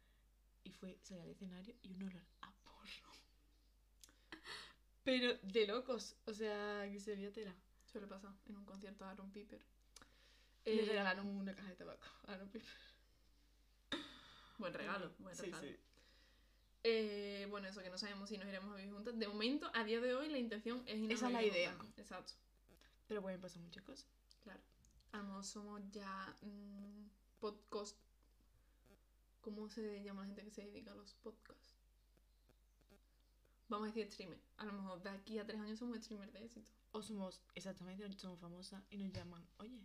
Y 0.63 0.71
fue, 0.71 0.97
salió 1.01 1.23
al 1.23 1.29
escenario 1.29 1.73
y 1.81 1.93
un 1.93 2.03
olor 2.03 2.21
a 2.41 2.51
porro. 2.63 3.11
Pero 5.03 5.33
de 5.41 5.67
locos, 5.67 6.15
o 6.25 6.33
sea, 6.33 6.87
que 6.91 6.99
se 6.99 7.15
veía 7.15 7.31
tela. 7.31 7.55
Suele 7.85 8.07
pasar 8.07 8.33
en 8.47 8.57
un 8.57 8.65
concierto 8.65 9.05
a 9.05 9.11
Aaron 9.11 9.31
Piper. 9.31 9.61
Le 10.65 10.83
Eh, 10.83 10.85
regalaron 10.85 11.25
una 11.27 11.55
caja 11.55 11.69
de 11.69 11.75
tabaco 11.75 12.05
a 12.27 12.33
Aaron 12.33 12.49
Piper. 12.49 12.69
Buen 14.57 14.73
regalo, 14.73 15.13
buen 15.19 15.35
Sí, 15.35 15.43
regalo. 15.43 15.67
sí. 15.67 15.75
Eh, 16.89 17.45
bueno, 17.49 17.67
eso 17.67 17.81
que 17.83 17.89
no 17.89 17.97
sabemos 17.97 18.29
si 18.29 18.37
nos 18.37 18.47
iremos 18.47 18.71
a 18.73 18.77
vivir 18.77 18.93
juntas. 18.93 19.19
De 19.19 19.27
momento, 19.27 19.69
a 19.73 19.83
día 19.83 19.99
de 19.99 20.13
hoy, 20.15 20.29
la 20.29 20.37
intención 20.37 20.81
es 20.85 20.95
irnos 20.97 21.11
Esa 21.17 21.25
a 21.25 21.29
es 21.29 21.33
la 21.33 21.39
vivir 21.39 21.53
idea. 21.57 21.73
juntas. 21.75 21.97
Exacto, 21.99 22.33
Pero 23.09 23.21
pueden 23.21 23.41
pasar 23.41 23.61
muchas 23.61 23.83
cosas. 23.83 24.07
claro. 24.43 24.61
A 25.11 25.17
lo 25.17 25.23
mejor 25.23 25.43
somos 25.43 25.81
ya 25.91 26.37
mm, 26.41 27.09
podcast. 27.39 27.97
¿Cómo 29.41 29.67
se 29.69 30.01
llama 30.03 30.21
la 30.21 30.27
gente 30.27 30.43
que 30.43 30.51
se 30.51 30.61
dedica 30.65 30.91
a 30.91 30.95
los 30.95 31.13
podcasts? 31.15 31.75
Vamos 33.69 33.85
a 33.89 33.91
decir 33.93 34.09
streamer. 34.11 34.39
A 34.57 34.65
lo 34.65 34.73
mejor 34.73 35.01
de 35.03 35.09
aquí 35.09 35.39
a 35.39 35.45
tres 35.45 35.59
años 35.59 35.79
somos 35.79 35.97
streamers 36.03 36.31
de 36.33 36.43
éxito. 36.45 36.71
O 36.93 37.01
somos, 37.01 37.41
exactamente, 37.55 38.09
somos 38.17 38.39
famosas 38.39 38.81
y 38.89 38.97
nos 38.97 39.11
llaman, 39.11 39.45
oye, 39.57 39.79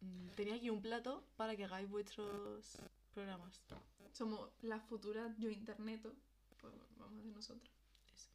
mm, 0.00 0.30
tenía 0.36 0.54
aquí 0.56 0.68
un 0.70 0.82
plato 0.82 1.24
para 1.36 1.56
que 1.56 1.64
hagáis 1.64 1.88
vuestros 1.88 2.76
programas. 3.10 3.60
Somos 4.12 4.50
las 4.62 4.82
futuras 4.86 5.34
yo 5.38 5.50
interneto. 5.50 6.14
Pues 6.60 6.72
vamos 6.96 7.18
a 7.18 7.22
ser 7.22 7.32
nosotras. 7.32 7.72
Eso. 8.14 8.28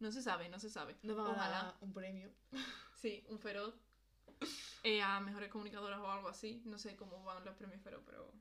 No 0.00 0.12
se 0.12 0.22
sabe, 0.22 0.48
no 0.48 0.58
se 0.58 0.70
sabe. 0.70 0.96
Nos 1.02 1.16
van 1.16 1.26
a 1.26 1.30
Ojalá. 1.30 1.50
dar 1.62 1.76
un 1.80 1.92
premio. 1.92 2.30
Sí, 3.04 3.22
un 3.28 3.38
feroz. 3.38 3.74
eh, 4.82 5.02
a 5.02 5.20
mejores 5.20 5.50
comunicadoras 5.50 5.98
o 6.00 6.10
algo 6.10 6.28
así. 6.28 6.62
No 6.64 6.78
sé 6.78 6.96
cómo 6.96 7.22
van 7.22 7.44
los 7.44 7.54
premios 7.54 7.82
feroz, 7.82 8.02
pero 8.06 8.32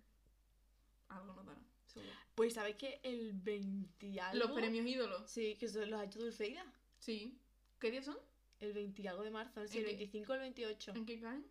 algo 1.09 1.33
nos 1.33 1.45
darán, 1.45 1.67
seguro. 1.85 2.13
Pues 2.33 2.53
sabéis 2.53 2.77
que 2.77 3.01
el 3.03 3.33
20 3.33 4.07
y 4.07 4.19
algo. 4.19 4.45
Los 4.45 4.51
premios 4.57 4.85
ídolos. 4.87 5.29
Sí, 5.29 5.57
que 5.57 5.67
son- 5.67 5.89
los 5.91 5.99
ha 5.99 6.05
hecho 6.05 6.19
Dulceida. 6.19 6.63
Sí. 6.99 7.37
¿Qué 7.79 7.91
días 7.91 8.05
son? 8.05 8.17
El 8.61 8.71
20 8.71 9.01
y 9.01 9.07
algo 9.07 9.23
de 9.23 9.31
marzo, 9.31 9.59
no 9.59 9.67
sé, 9.67 9.73
¿En 9.79 9.83
el 9.83 9.89
qué? 9.91 9.97
25 9.97 10.31
o 10.31 10.35
el 10.35 10.41
28. 10.41 10.91
¿En 10.95 11.05
qué 11.05 11.19
caen? 11.19 11.45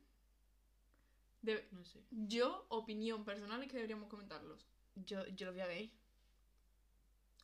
De- 1.42 1.68
No 1.72 1.84
sé. 1.84 2.00
Yo, 2.10 2.66
opinión 2.68 3.24
personal, 3.24 3.62
es 3.62 3.68
que 3.68 3.76
deberíamos 3.76 4.08
comentarlos. 4.08 4.64
Yo, 4.94 5.26
yo 5.28 5.46
los 5.46 5.54
voy 5.54 5.62
a 5.62 5.66
ver. 5.66 5.90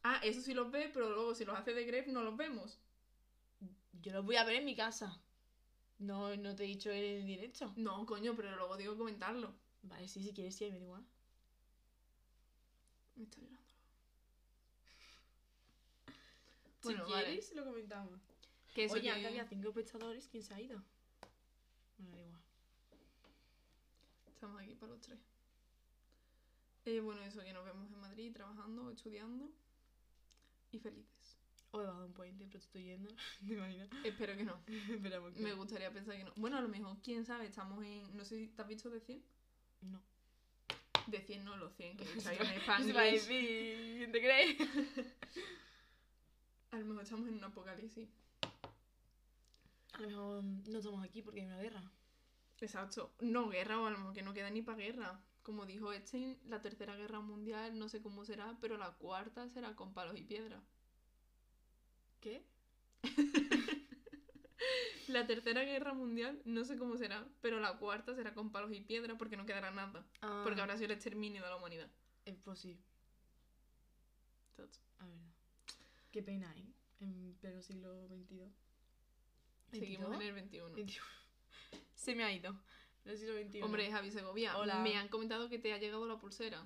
Ah, 0.05 0.21
eso 0.23 0.41
sí 0.41 0.55
los 0.55 0.71
ve, 0.71 0.91
pero 0.93 1.11
luego 1.11 1.35
si 1.35 1.45
los 1.45 1.57
hace 1.59 1.75
de 1.75 1.85
Gref 1.85 2.07
no 2.07 2.23
los 2.23 2.37
vemos. 2.37 2.79
Yo 4.01 4.13
los 4.13 4.25
voy 4.25 4.37
a 4.37 4.45
ver 4.45 4.57
en 4.57 4.65
mi 4.65 4.77
casa. 4.77 5.21
No, 5.99 6.37
no 6.37 6.55
te 6.55 6.63
he 6.65 6.67
dicho 6.69 6.91
en 6.91 7.03
el 7.23 7.27
directo. 7.27 7.73
No, 7.77 8.07
coño, 8.07 8.37
pero 8.37 8.55
luego 8.57 8.77
digo 8.77 8.97
comentarlo. 8.97 9.53
Vale, 9.83 10.07
sí, 10.07 10.23
si 10.23 10.33
quieres, 10.33 10.55
sí, 10.55 10.71
me 10.71 10.79
da 10.79 10.85
igual. 10.85 11.05
Me 13.17 13.25
está 13.25 13.41
llorando. 13.41 13.59
si 16.81 16.95
vale. 16.95 17.05
quieres, 17.25 17.53
lo 17.55 17.65
comentamos. 17.65 18.21
Que 18.75 18.85
eso 18.85 18.95
Oye, 18.95 19.03
que- 19.03 19.11
antes 19.11 19.27
había 19.27 19.45
cinco 19.49 19.69
espectadores, 19.71 20.29
¿quién 20.29 20.45
se 20.45 20.55
ha 20.55 20.61
ido? 20.61 20.81
Me 21.99 22.11
da 22.13 22.19
igual. 22.21 22.43
Estamos 24.39 24.63
aquí 24.63 24.77
para 24.77 24.93
los 24.93 25.01
tres. 25.01 25.19
Eh, 26.85 27.01
bueno, 27.01 27.21
eso 27.23 27.43
que 27.43 27.53
nos 27.53 27.65
vemos 27.65 27.91
en 27.91 27.99
Madrid 27.99 28.33
trabajando, 28.33 28.89
estudiando 28.89 29.51
y 30.71 30.79
felices. 30.79 31.41
O 31.73 31.81
de 31.81 31.91
un 31.91 32.13
puente 32.13 32.47
prostituyendo. 32.47 33.11
¿Te 33.49 33.55
imaginas? 33.55 33.89
Espero 34.05 34.37
que 34.37 34.45
no. 34.45 34.63
Esperamos 34.95 35.35
que 35.35 35.41
Me 35.41 35.51
no. 35.51 35.57
gustaría 35.57 35.93
pensar 35.93 36.17
que 36.17 36.23
no. 36.23 36.33
Bueno, 36.37 36.57
a 36.57 36.61
lo 36.61 36.69
mejor, 36.69 36.99
quién 37.03 37.25
sabe, 37.27 37.47
estamos 37.47 37.85
en. 37.85 38.17
No 38.17 38.25
sé 38.25 38.37
si 38.37 38.47
te 38.47 38.63
has 38.63 38.69
visto 38.69 38.91
de 38.91 39.01
100. 39.01 39.25
No. 39.81 40.01
De 41.09 41.21
100 41.21 41.45
no, 41.45 41.57
los 41.57 41.75
100 41.75 41.97
que 41.97 42.05
Se 42.21 42.33
en 42.35 43.27
¿quién 43.27 44.13
te 44.13 44.21
crees? 44.21 44.57
A 46.71 46.79
lo 46.79 46.85
mejor 46.85 47.03
estamos 47.03 47.27
en 47.27 47.35
un 47.35 47.43
apocalipsis. 47.45 48.09
A 49.95 50.01
lo 50.01 50.09
mejor 50.09 50.45
no 50.45 50.79
estamos 50.79 51.03
aquí 51.03 51.23
porque 51.23 51.41
hay 51.41 51.47
una 51.47 51.61
guerra. 51.61 51.83
Exacto. 52.61 53.15
No 53.21 53.49
guerra, 53.49 53.81
o 53.81 53.87
a 53.87 53.91
lo 53.91 53.99
mejor 53.99 54.15
que 54.15 54.23
no 54.23 54.35
queda 54.35 54.51
ni 54.51 54.63
para 54.63 54.79
guerra. 54.79 55.21
Como 55.43 55.65
dijo 55.65 55.93
Epstein, 55.93 56.39
la 56.45 56.61
tercera 56.61 56.97
guerra 56.97 57.21
mundial 57.21 57.79
no 57.79 57.89
sé 57.89 58.03
cómo 58.03 58.25
será, 58.25 58.57
pero 58.61 58.77
la 58.77 58.93
cuarta 58.93 59.49
será 59.49 59.75
con 59.77 59.95
palos 59.95 60.17
y 60.19 60.23
piedras. 60.23 60.63
¿Qué? 62.21 62.45
La 65.09 65.27
tercera 65.27 65.63
guerra 65.63 65.95
mundial 65.95 66.43
no 66.45 66.65
sé 66.65 66.77
cómo 66.77 66.99
será, 66.99 67.27
pero 67.41 67.61
la 67.61 67.79
cuarta 67.79 68.15
será 68.15 68.35
con 68.35 68.53
palos 68.53 68.73
y 68.73 68.81
piedras 68.81 69.17
porque 69.19 69.39
no 69.39 69.47
quedará 69.47 69.71
nada. 69.71 70.05
Ah, 70.21 70.43
Porque 70.45 70.61
habrá 70.61 70.75
sido 70.77 70.87
el 70.87 70.91
exterminio 70.93 71.43
de 71.43 71.49
la 71.49 71.57
humanidad. 71.57 71.89
eh, 72.27 72.37
pues 72.45 72.59
sí, 72.59 72.79
Exacto. 74.51 74.79
a 74.99 75.07
ver. 75.07 75.17
Qué 76.11 76.23
pena, 76.23 76.53
¿eh? 76.59 76.67
En 77.01 77.35
pleno 77.41 77.63
siglo 77.63 78.07
XXII. 78.09 78.53
Seguimos 79.73 80.13
en 80.13 80.21
¿22? 80.21 80.23
el 80.27 80.33
21. 80.35 80.75
21. 80.75 81.07
Se 81.99 82.15
me 82.15 82.25
ha 82.25 82.33
ido. 82.33 82.55
siglo 83.05 83.35
XXI. 83.43 83.63
Hombre, 83.63 83.91
Javi 83.91 84.11
Segovia, 84.11 84.57
Hola. 84.57 84.81
me 84.81 84.97
han 84.97 85.09
comentado 85.09 85.49
que 85.49 85.59
te 85.59 85.73
ha 85.73 85.79
llegado 85.79 86.07
la 86.07 86.19
pulsera. 86.19 86.65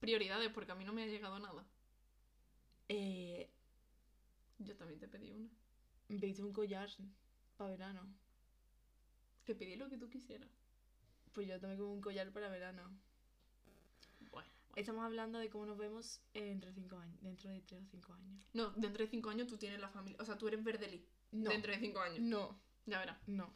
Prioridades, 0.00 0.50
porque 0.52 0.72
a 0.72 0.74
mí 0.76 0.84
no 0.84 0.92
me 0.92 1.02
ha 1.02 1.06
llegado 1.06 1.38
nada. 1.40 1.66
Eh, 2.88 3.50
Yo 4.58 4.76
también 4.76 4.98
te 5.00 5.08
pedí 5.08 5.30
una. 5.32 5.48
me 6.08 6.18
pediste 6.18 6.42
un 6.42 6.52
collar 6.52 6.88
para 7.56 7.70
verano. 7.70 8.06
Te 9.44 9.54
pedí 9.54 9.76
lo 9.76 9.88
que 9.88 9.98
tú 9.98 10.08
quisieras. 10.08 10.48
Pues 11.32 11.46
yo 11.48 11.58
también 11.60 11.78
como 11.80 11.92
un 11.92 12.00
collar 12.00 12.32
para 12.32 12.48
verano. 12.48 12.82
Bueno, 13.64 13.80
bueno. 14.30 14.50
Estamos 14.76 15.04
hablando 15.04 15.38
de 15.38 15.50
cómo 15.50 15.66
nos 15.66 15.78
vemos 15.78 16.20
entre 16.34 16.72
5 16.72 16.96
años, 16.98 17.20
dentro 17.22 17.50
de 17.50 17.60
3 17.62 17.82
o 17.82 17.86
5 17.86 18.12
años. 18.14 18.46
No, 18.54 18.70
dentro 18.70 19.04
de 19.04 19.10
cinco 19.10 19.30
años 19.30 19.46
tú 19.48 19.56
tienes 19.56 19.80
la 19.80 19.88
familia. 19.88 20.18
O 20.20 20.24
sea, 20.24 20.38
tú 20.38 20.46
eres 20.48 20.62
Verdelí. 20.62 21.04
No, 21.32 21.50
Dentro 21.50 21.72
de 21.72 21.78
cinco 21.80 22.00
años. 22.00 22.20
no, 22.20 22.58
Ya 22.86 22.98
verás. 23.00 23.18
no. 23.26 23.52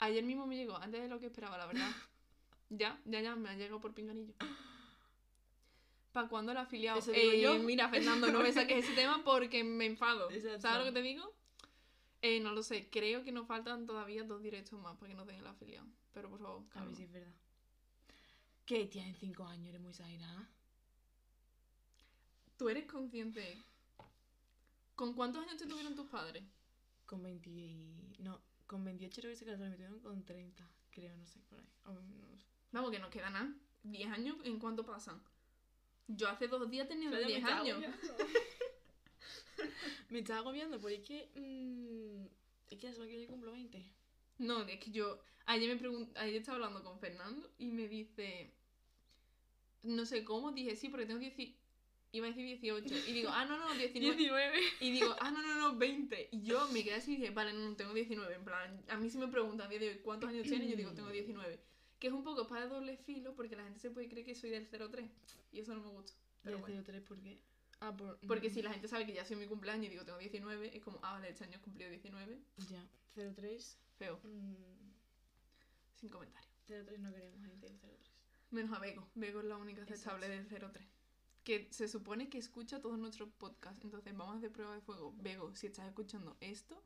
Ayer 0.00 0.22
mismo 0.24 0.46
me 0.46 0.56
llegó, 0.56 0.76
antes 0.76 1.00
de 1.02 1.08
lo 1.08 1.18
que 1.18 1.26
esperaba, 1.26 1.58
la 1.58 1.66
verdad. 1.66 1.90
ya, 2.70 3.00
ya, 3.04 3.20
ya, 3.20 3.34
me 3.36 3.48
ha 3.50 3.54
llegado 3.54 3.80
por 3.80 3.94
pinganillo. 3.94 4.34
¿Para 6.12 6.28
cuándo 6.28 6.52
el 6.52 6.58
afiliado? 6.58 6.98
Eso 6.98 7.12
digo 7.12 7.32
Eh, 7.32 7.40
yo. 7.40 7.58
Mira, 7.58 7.88
Fernando, 7.88 8.30
no 8.32 8.40
me 8.40 8.52
saques 8.52 8.84
ese 8.84 8.94
tema 8.94 9.22
porque 9.24 9.62
me 9.64 9.86
enfado. 9.86 10.30
Exacto. 10.32 10.60
¿Sabes 10.60 10.78
lo 10.78 10.84
que 10.86 10.92
te 10.92 11.02
digo? 11.02 11.34
Eh, 12.22 12.40
no 12.40 12.52
lo 12.52 12.62
sé, 12.62 12.88
creo 12.90 13.22
que 13.22 13.30
nos 13.30 13.46
faltan 13.46 13.86
todavía 13.86 14.24
dos 14.24 14.42
directos 14.42 14.78
más 14.80 14.96
para 14.96 15.08
que 15.10 15.14
nos 15.14 15.26
den 15.26 15.36
el 15.36 15.46
afiliado. 15.46 15.86
Pero 16.12 16.28
por 16.30 16.40
favor, 16.40 16.62
A 16.70 16.72
calma. 16.72 16.86
ver 16.88 16.96
si 16.96 17.02
es 17.04 17.12
verdad. 17.12 17.32
¿Qué? 18.66 18.86
Tienes 18.86 19.16
5 19.18 19.44
años, 19.46 19.68
eres 19.68 19.80
muy 19.80 19.90
exagerada. 19.90 20.48
¿Tú 22.56 22.68
eres 22.68 22.86
consciente? 22.86 23.62
¿Con 24.96 25.14
cuántos 25.14 25.42
años 25.42 25.56
te 25.58 25.66
tuvieron 25.66 25.94
tus 25.94 26.06
padres? 26.08 26.42
Con 27.06 27.22
20. 27.22 27.48
y- 27.50 28.16
No, 28.18 28.40
con 28.68 28.84
28 28.84 29.20
creo 29.20 29.32
que 29.32 29.36
se 29.36 29.44
tuvieron 29.44 29.98
con 29.98 30.24
30. 30.24 30.68
Creo, 30.90 31.16
no 31.16 31.26
sé, 31.26 31.40
por 31.48 31.58
ahí. 31.58 31.66
O 31.86 31.92
no 31.92 32.36
sé. 32.38 32.46
Vamos, 32.70 32.90
que 32.92 32.98
nos 33.00 33.10
queda 33.10 33.30
nada. 33.30 33.52
10 33.82 34.10
años, 34.10 34.36
¿en 34.44 34.58
cuánto 34.60 34.84
pasan? 34.86 35.20
Yo 36.06 36.28
hace 36.28 36.46
dos 36.48 36.70
días 36.70 36.86
tenía 36.88 37.10
Vaya, 37.10 37.22
me 37.26 37.32
10 37.32 37.38
estaba 37.40 37.60
años. 37.60 37.76
agobiando. 37.84 38.16
me 40.10 40.18
estaba 40.20 40.40
agobiando, 40.40 40.80
porque 40.80 40.96
es 40.96 41.02
que. 41.04 41.30
mm, 41.34 42.26
es 42.70 42.78
que 42.78 42.92
semana 42.92 43.10
que 43.10 43.16
viene 43.16 43.26
cumplo 43.26 43.52
20. 43.52 43.84
No, 44.38 44.62
es 44.62 44.78
que 44.78 44.90
yo. 44.90 45.20
Ayer 45.46 45.74
me 45.74 45.80
pregun- 45.82 46.12
ayer 46.16 46.36
estaba 46.36 46.56
hablando 46.56 46.82
con 46.84 46.98
Fernando 47.00 47.50
y 47.58 47.66
me 47.70 47.88
dice. 47.88 48.52
No 49.82 50.04
sé 50.04 50.24
cómo, 50.24 50.52
dije 50.52 50.76
sí, 50.76 50.88
porque 50.88 51.06
tengo 51.06 51.20
10. 51.20 51.34
Iba 52.10 52.26
a 52.26 52.30
decir 52.30 52.46
18. 52.46 52.94
Y 53.08 53.12
digo, 53.12 53.30
ah, 53.32 53.44
no, 53.44 53.58
no, 53.58 53.74
19. 53.74 54.16
19. 54.16 54.58
Y 54.80 54.90
digo, 54.92 55.14
ah, 55.20 55.30
no, 55.30 55.42
no, 55.42 55.54
no, 55.58 55.76
20. 55.76 56.30
Y 56.32 56.42
yo 56.42 56.66
me 56.68 56.82
quedé 56.82 56.94
así 56.94 57.14
y 57.14 57.16
dije, 57.16 57.30
vale, 57.30 57.52
no, 57.52 57.68
no, 57.68 57.76
tengo 57.76 57.92
19. 57.92 58.34
En 58.34 58.44
plan, 58.44 58.84
a 58.88 58.96
mí 58.96 59.10
si 59.10 59.18
me 59.18 59.28
preguntan 59.28 59.66
a 59.66 59.70
día 59.70 59.78
de 59.78 59.88
hoy 59.90 59.98
cuántos 59.98 60.30
años 60.30 60.44
tienes, 60.44 60.70
yo 60.70 60.76
digo, 60.76 60.92
tengo 60.92 61.10
19. 61.10 61.60
Que 61.98 62.06
es 62.06 62.12
un 62.12 62.24
poco 62.24 62.46
para 62.46 62.66
doble 62.66 62.96
filo 62.96 63.34
porque 63.34 63.56
la 63.56 63.64
gente 63.64 63.80
se 63.80 63.90
puede 63.90 64.08
creer 64.08 64.24
que 64.24 64.34
soy 64.34 64.50
del 64.50 64.68
03. 64.68 65.10
Y 65.52 65.60
eso 65.60 65.74
no 65.74 65.82
me 65.82 65.90
gusta. 65.90 66.12
Pero 66.42 66.58
bueno. 66.58 66.82
03, 66.82 67.02
¿por 67.02 67.20
qué? 67.20 67.38
Ah, 67.80 67.94
por. 67.94 68.18
Porque 68.26 68.50
si 68.50 68.62
la 68.62 68.72
gente 68.72 68.88
sabe 68.88 69.04
que 69.04 69.12
ya 69.12 69.24
soy 69.24 69.36
mi 69.36 69.46
cumpleaños 69.46 69.86
y 69.86 69.90
digo, 69.90 70.04
tengo 70.04 70.18
19, 70.18 70.76
es 70.76 70.82
como, 70.82 70.98
ah, 71.02 71.12
vale, 71.12 71.28
este 71.28 71.44
año 71.44 71.58
he 71.58 71.60
cumplido 71.60 71.90
19. 71.90 72.38
Ya, 72.70 72.88
03. 73.14 73.78
Feo, 73.98 74.20
mm, 74.22 74.54
sin 75.96 76.08
comentario. 76.08 76.48
03 76.66 77.00
no 77.00 77.12
queremos 77.12 77.40
gente 77.44 77.66
del 77.66 77.78
03. 77.78 77.98
Menos 78.50 78.72
a 78.76 78.78
Bego. 78.78 79.08
Bego 79.14 79.40
es 79.40 79.46
la 79.46 79.56
única 79.56 79.82
aceptable 79.82 80.28
del 80.28 80.46
03. 80.46 80.97
Que 81.48 81.66
se 81.70 81.88
supone 81.88 82.28
que 82.28 82.36
escucha 82.36 82.78
todos 82.78 82.98
nuestros 82.98 83.30
podcasts. 83.30 83.82
Entonces 83.82 84.14
vamos 84.14 84.34
a 84.34 84.36
hacer 84.36 84.52
prueba 84.52 84.74
de 84.74 84.82
fuego. 84.82 85.14
Bego, 85.22 85.56
si 85.56 85.66
estás 85.68 85.86
escuchando 85.88 86.36
esto, 86.42 86.84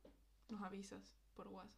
nos 0.48 0.62
avisas 0.62 1.16
por 1.34 1.48
WhatsApp. 1.48 1.74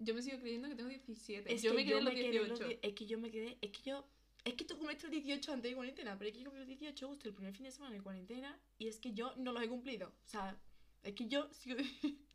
Yo 0.00 0.14
me 0.14 0.20
sigo 0.20 0.38
creyendo 0.38 0.68
que 0.68 0.74
tengo 0.74 0.90
17. 0.90 1.50
Es 1.50 1.62
yo 1.62 1.70
que 1.70 1.76
me 1.78 1.84
quedé 1.86 1.96
en 2.00 2.04
los 2.04 2.12
quedé 2.12 2.30
18. 2.32 2.48
los 2.50 2.58
die- 2.68 2.78
es 2.82 2.92
que 2.92 3.06
yo 3.06 3.16
me 3.18 3.30
quedé. 3.30 3.56
Es 3.62 3.70
que 3.70 3.82
yo. 3.88 4.04
Es 4.44 4.52
que 4.52 4.66
tú 4.66 4.76
cumpliste 4.76 5.06
el 5.06 5.12
18 5.12 5.50
antes 5.54 5.70
de 5.70 5.74
cuarentena, 5.76 6.18
pero 6.18 6.28
es 6.28 6.36
que 6.36 6.42
yo 6.42 6.50
cumplí 6.50 6.60
el 6.64 6.68
18 6.78 7.08
justo 7.08 7.26
el 7.26 7.34
primer 7.34 7.54
fin 7.54 7.64
de 7.64 7.70
semana 7.70 7.94
de 7.94 8.02
cuarentena 8.02 8.60
y 8.78 8.88
es 8.88 8.98
que 8.98 9.14
yo 9.14 9.34
no 9.36 9.52
los 9.52 9.62
he 9.62 9.68
cumplido. 9.70 10.08
O 10.08 10.28
sea, 10.28 10.60
es 11.04 11.14
que 11.14 11.26
yo 11.26 11.48
sigo. 11.54 11.78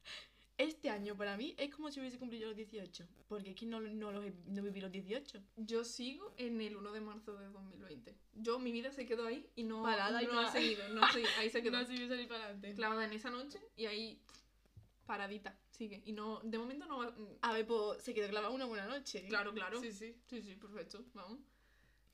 Este 0.59 0.89
año 0.89 1.15
para 1.15 1.37
mí 1.37 1.55
es 1.57 1.73
como 1.73 1.89
si 1.89 2.01
hubiese 2.01 2.19
cumplido 2.19 2.47
los 2.47 2.55
18, 2.57 3.07
porque 3.29 3.51
es 3.51 3.55
que 3.55 3.65
no, 3.65 3.79
no, 3.79 4.11
los 4.11 4.25
he- 4.25 4.33
no 4.45 4.61
viví 4.61 4.81
los 4.81 4.91
18. 4.91 5.41
Yo 5.55 5.85
sigo 5.85 6.33
en 6.37 6.59
el 6.59 6.75
1 6.75 6.91
de 6.91 6.99
marzo 6.99 7.33
de 7.37 7.45
2020. 7.47 8.13
Yo, 8.33 8.59
mi 8.59 8.73
vida 8.73 8.91
se 8.91 9.05
quedó 9.05 9.25
ahí 9.25 9.49
y 9.55 9.63
no, 9.63 9.81
Parada 9.83 10.21
y 10.21 10.25
no 10.27 10.33
no 10.33 10.39
ha 10.41 10.47
ha- 10.47 10.51
seguido. 10.51 10.87
No, 10.89 11.01
ahí 11.39 11.49
se 11.49 11.63
quedó. 11.63 11.79
No, 11.79 11.85
si 11.87 11.95
voy 11.95 12.03
a 12.03 12.07
salir 12.09 12.27
para 12.27 12.43
adelante. 12.43 12.73
Clavada 12.75 13.05
en 13.05 13.13
esa 13.13 13.29
noche 13.29 13.57
y 13.77 13.85
ahí 13.85 14.21
paradita. 15.05 15.57
Sigue. 15.71 16.01
Y 16.05 16.11
no, 16.11 16.41
de 16.43 16.57
momento 16.57 16.85
no 16.87 16.97
va. 16.97 17.15
A 17.41 17.53
ver, 17.53 17.65
pues 17.65 18.03
se 18.03 18.13
quedó 18.13 18.27
clavada 18.27 18.53
una 18.53 18.65
buena 18.65 18.85
noche. 18.85 19.25
Claro, 19.29 19.53
claro. 19.53 19.79
Sí, 19.81 19.93
sí. 19.93 20.13
Sí, 20.27 20.41
sí, 20.41 20.55
perfecto, 20.55 21.05
vamos. 21.13 21.39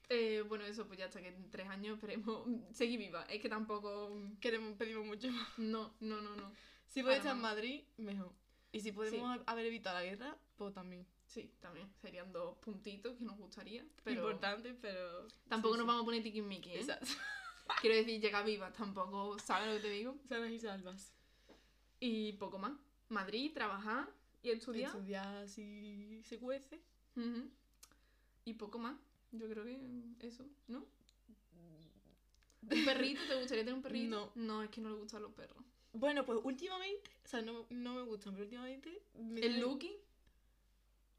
Eh, 0.10 0.44
bueno, 0.48 0.66
eso, 0.66 0.86
pues 0.86 1.00
ya 1.00 1.06
hasta 1.06 1.20
que 1.20 1.30
en 1.30 1.50
tres 1.50 1.68
años 1.68 1.96
esperemos 1.96 2.48
seguir 2.72 3.00
viva. 3.00 3.24
Es 3.24 3.42
que 3.42 3.50
tampoco. 3.50 4.16
Queremos, 4.40 4.78
pedimos 4.78 5.04
mucho 5.04 5.32
más. 5.32 5.48
No, 5.58 5.96
no, 6.00 6.22
no, 6.22 6.36
no. 6.36 6.52
Si 6.88 7.04
puede 7.04 7.18
estar 7.18 7.36
en. 7.36 7.42
Madrid, 7.42 7.84
mejor. 7.98 8.32
Y 8.72 8.82
si 8.82 8.92
podemos 8.92 9.39
haber 9.46 9.65
evitado 9.65 9.98
la 9.98 10.04
guerra, 10.04 10.38
pues 10.58 10.74
también. 10.74 11.06
Sí, 11.27 11.51
también. 11.60 11.89
Serían 12.01 12.32
dos 12.32 12.58
puntitos 12.58 13.18
que 13.18 13.24
nos 13.24 13.38
gustaría. 13.38 13.86
Pero 14.04 14.22
Importante, 14.22 14.74
pero. 14.74 15.27
tampoco 15.48 15.75
sí, 15.75 15.80
nos 15.80 15.86
sí. 15.86 15.88
vamos 15.88 16.01
a 16.01 16.06
poner 16.06 16.24
tiquismiqui, 16.24 16.72
¿eh? 16.72 16.80
Exacto. 16.80 17.08
Quiero 17.82 17.96
decir, 17.96 18.22
llega 18.22 18.44
viva, 18.44 18.72
tampoco, 18.72 19.39
¿sabes 19.39 19.68
lo 19.68 19.75
que 19.75 19.82
te 19.82 19.89
digo? 19.89 20.18
Sanas 20.27 20.51
y 20.51 20.60
salvas. 20.60 21.13
Y 22.00 22.34
poco 22.34 22.60
más. 22.60 22.74
Madrid, 23.10 23.51
trabajar 23.54 24.10
y 24.44 24.51
estudiar. 24.51 24.92
Estudiar 24.92 25.48
si 25.48 26.22
se 26.24 26.38
cuece. 26.38 26.82
Y 28.46 28.54
poco 28.54 28.77
más. 28.77 28.98
Yo 29.32 29.50
creo 29.50 29.63
que 29.63 30.27
eso, 30.27 30.46
¿no? 30.68 30.86
¿Un 32.62 32.86
perrito? 32.86 33.22
¿Te 33.27 33.36
gustaría 33.36 33.63
tener 33.63 33.74
un 33.75 33.82
perrito? 33.82 34.32
No. 34.36 34.44
No, 34.44 34.63
es 34.63 34.70
que 34.70 34.82
no 34.82 34.89
le 34.89 34.96
gustan 34.96 35.22
los 35.22 35.32
perros. 35.34 35.63
Bueno, 35.96 36.25
pues 36.25 36.40
últimamente, 36.44 37.10
o 37.24 37.28
sea, 37.28 37.42
no, 37.42 37.66
no 37.70 37.94
me 37.96 38.02
gustan, 38.04 38.34
pero 38.34 38.44
últimamente. 38.46 39.02
me 39.16 39.40
El 39.42 39.60
Lucky, 39.60 39.96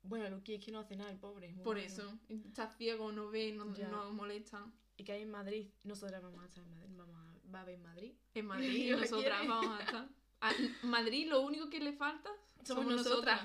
Bueno, 0.03 0.29
Lucky 0.31 0.55
es 0.55 0.65
que 0.65 0.71
no 0.71 0.81
hace 0.81 0.97
nada, 0.97 1.11
el 1.11 1.19
pobre. 1.19 1.49
es 1.49 1.55
muy 1.55 1.65
por 1.65 1.77
bueno. 1.77 1.87
eso. 1.93 2.19
Está 2.29 2.69
ciego, 2.69 3.11
no 3.13 3.29
ve, 3.31 3.53
no, 3.53 3.75
Ya. 3.75 3.89
no 3.89 4.11
molesta. 4.13 4.65
Y 4.99 5.05
que 5.05 5.13
hay 5.13 5.23
en 5.23 5.31
Madrid. 5.31 5.69
Nosotras 5.85 6.23
vamos 6.23 6.43
a 6.43 6.47
estar 6.47 6.63
en 6.65 6.71
Madrid. 6.71 6.91
Vamos 6.97 7.17
a, 7.17 7.51
va 7.55 7.61
a 7.61 7.65
ver 7.65 7.75
en 7.77 7.83
Madrid. 7.83 8.13
En 8.35 8.47
Madrid, 8.87 8.95
nosotras 8.97 9.47
vamos 9.49 9.81
a 9.81 9.85
estar. 9.85 10.09
A 10.41 10.53
Madrid, 10.83 11.27
lo 11.29 11.41
único 11.41 11.69
que 11.71 11.81
le 11.81 11.93
falta 11.93 12.31
somos, 12.65 12.87
nosotras. 12.87 13.41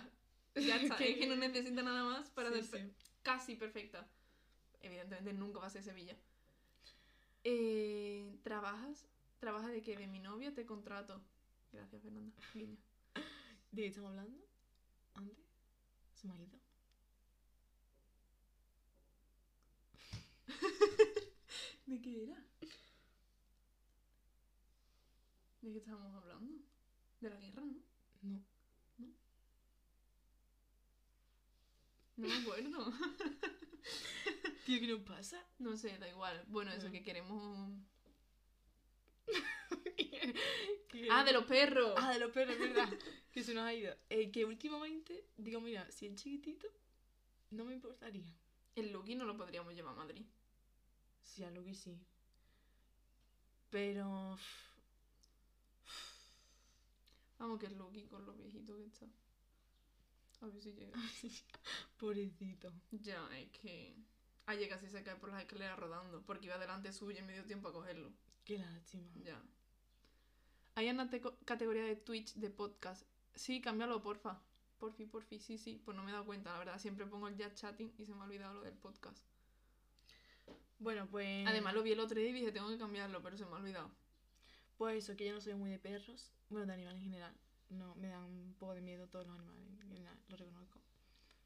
nosotras. 0.56 0.68
Ya 0.68 0.76
está, 0.76 0.98
Que- 0.98 1.12
es 1.14 1.18
que 1.18 1.28
no 1.28 1.36
necesita 1.38 1.82
nada 1.82 2.04
más 2.04 2.30
para 2.32 2.52
Sí, 2.54 2.62
ser 2.64 2.82
sí. 2.88 2.94
casi 3.24 3.56
perfecta. 3.56 4.08
Evidentemente 4.82 5.34
nunca 5.34 5.60
va 5.60 5.68
a 5.68 5.70
ser 5.70 5.82
Sevilla. 5.84 6.16
Eh, 7.44 8.36
¿Trabajas? 8.44 9.06
¿Trabajas 9.42 9.72
de 9.72 9.82
qué? 9.82 9.98
¿De 9.98 10.06
mi 10.06 10.20
novia? 10.20 10.54
Te 10.54 10.68
contrato. 10.68 11.20
Gracias, 11.72 12.00
Fernanda. 12.04 12.32
Guiño. 12.54 12.78
¿De 13.72 13.82
qué 13.82 13.88
estamos 13.88 14.12
hablando? 14.12 14.38
¿Antes? 15.16 15.36
Se 16.14 16.28
me 16.28 16.36
ha 16.36 16.42
ido. 16.44 16.60
¿De 21.88 22.02
qué 22.02 22.24
era? 22.24 22.36
¿De 25.62 25.72
qué 25.72 25.78
estábamos 25.80 26.14
hablando? 26.14 26.64
De 27.20 27.30
la 27.32 27.38
guerra, 27.38 27.64
¿no? 27.66 27.82
No. 28.22 28.44
No 32.18 32.28
me 32.28 32.36
acuerdo. 32.36 32.94
Tío, 34.68 34.80
¿qué 34.82 34.88
nos 34.88 35.02
pasa? 35.02 35.44
No 35.58 35.76
sé, 35.76 35.98
da 35.98 36.08
igual. 36.08 36.46
Bueno, 36.48 36.72
eso 36.72 36.92
que 36.92 37.02
queremos. 37.02 37.72
Que- 40.88 41.08
Ah, 41.10 41.24
de 41.24 41.32
los 41.32 41.46
perros. 41.46 41.94
Ah, 41.98 42.12
de 42.14 42.20
los 42.20 42.32
perros, 42.32 42.56
es 42.56 42.60
verdad. 42.60 42.90
que 43.32 43.44
se 43.44 43.54
nos 43.54 43.64
ha 43.64 43.74
ido. 43.74 43.96
Eh, 44.10 44.30
que 44.32 44.44
últimamente, 44.46 45.26
digo, 45.38 45.62
mira, 45.62 45.90
si 45.92 46.06
es 46.08 46.16
chiquitito, 46.16 46.68
no 47.52 47.64
me 47.66 47.74
importaría. 47.74 48.34
El 48.76 48.92
Lucky 48.92 49.16
no 49.16 49.26
lo 49.26 49.38
podríamos 49.38 49.74
llevar 49.74 49.94
a 49.94 49.98
Madrid. 49.98 50.26
Sí, 51.22 51.44
a 51.44 51.52
Lucky 51.52 51.76
sí. 51.76 51.98
Pero. 53.70 54.38
Vamos, 57.40 57.60
que 57.60 57.66
el 57.68 57.78
Lucky 57.78 58.04
con 58.06 58.26
lo 58.26 58.34
viejito 58.34 58.76
que 58.78 58.86
está. 58.86 59.06
A 60.42 60.46
ver 60.48 60.62
si 60.62 60.74
llega. 60.74 60.98
Pobrecito. 61.98 62.72
Ya, 62.92 63.28
es 63.38 63.50
que. 63.52 63.96
Ayer 64.48 64.68
casi 64.70 64.88
se 64.90 65.04
cae 65.04 65.16
por 65.16 65.30
las 65.30 65.42
escaleras 65.42 65.78
rodando, 65.80 66.22
porque 66.24 66.48
iba 66.48 66.58
delante 66.58 66.92
suyo 66.92 67.20
y 67.20 67.24
me 67.24 67.34
dio 67.34 67.46
tiempo 67.46 67.70
a 67.70 67.74
cogerlo. 67.74 68.12
Qué 68.46 68.58
lástima. 68.58 69.08
Ya. 69.24 69.42
Hay 70.76 70.90
una 70.90 71.10
categoría 71.46 71.84
de 71.84 71.96
Twitch 71.96 72.36
de 72.36 72.50
podcast. 72.50 73.06
Sí, 73.36 73.62
cámbialo, 73.62 74.02
porfa. 74.02 74.42
Porfi, 74.78 75.06
porfi, 75.06 75.40
sí, 75.40 75.58
sí. 75.58 75.82
Pues 75.84 75.96
no 75.96 76.04
me 76.04 76.10
he 76.10 76.14
dado 76.14 76.26
cuenta, 76.26 76.52
la 76.52 76.60
verdad. 76.60 76.80
Siempre 76.80 77.06
pongo 77.06 77.28
el 77.28 77.38
chat 77.38 77.54
chatting 77.54 77.94
y 77.98 78.06
se 78.06 78.14
me 78.14 78.22
ha 78.22 78.24
olvidado 78.24 78.56
lo 78.56 78.62
del 78.62 78.74
podcast. 78.74 79.24
Bueno, 80.80 81.08
pues. 81.10 81.48
Además 81.48 81.74
lo 81.76 81.84
vi 81.84 81.92
el 81.92 82.00
otro 82.00 82.20
día 82.20 82.30
y 82.30 82.34
dije, 82.34 82.52
tengo 82.52 82.70
que 82.70 82.78
cambiarlo, 82.78 83.22
pero 83.22 83.38
se 83.38 83.46
me 83.46 83.52
ha 83.52 83.56
olvidado. 83.58 83.92
Pues 84.78 85.04
eso, 85.04 85.16
que 85.16 85.28
yo 85.28 85.34
no 85.34 85.42
soy 85.42 85.54
muy 85.54 85.70
de 85.70 85.78
perros. 85.78 86.32
Bueno, 86.50 86.66
de 86.66 86.74
animales 86.74 86.98
en 86.98 87.04
general. 87.04 87.36
No, 87.70 87.96
me 87.96 88.08
dan 88.08 88.24
un 88.24 88.56
poco 88.58 88.74
de 88.74 88.82
miedo 88.82 89.08
todos 89.08 89.28
los 89.28 89.38
animales 89.38 89.68
en 89.70 89.88
general, 89.88 90.18
lo 90.28 90.38
reconozco. 90.38 90.80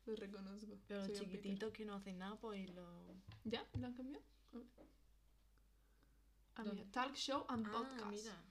lo 0.06 0.16
reconozco. 0.16 0.80
Pero 0.88 1.06
los 1.06 1.20
chiquititos 1.20 1.72
que 1.74 1.84
no 1.84 1.96
hacen 1.96 2.18
nada, 2.18 2.36
pues 2.40 2.70
lo... 2.74 3.14
¿Ya? 3.44 3.68
¿Lo 3.78 3.88
han 3.88 3.94
cambiado? 3.94 4.24
A 4.54 4.58
ver. 4.58 4.66
Talk 6.92 7.16
show 7.16 7.46
and 7.50 7.66
Ah, 7.68 7.72
podcast. 7.72 8.12
mira. 8.12 8.42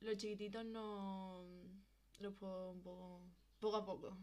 Los 0.00 0.16
chiquititos 0.16 0.64
no... 0.64 1.44
Los 2.18 2.34
puedo 2.34 2.72
un 2.72 2.82
poco... 2.82 3.22
Poco 3.60 3.76
a 3.76 3.84
poco. 3.84 4.16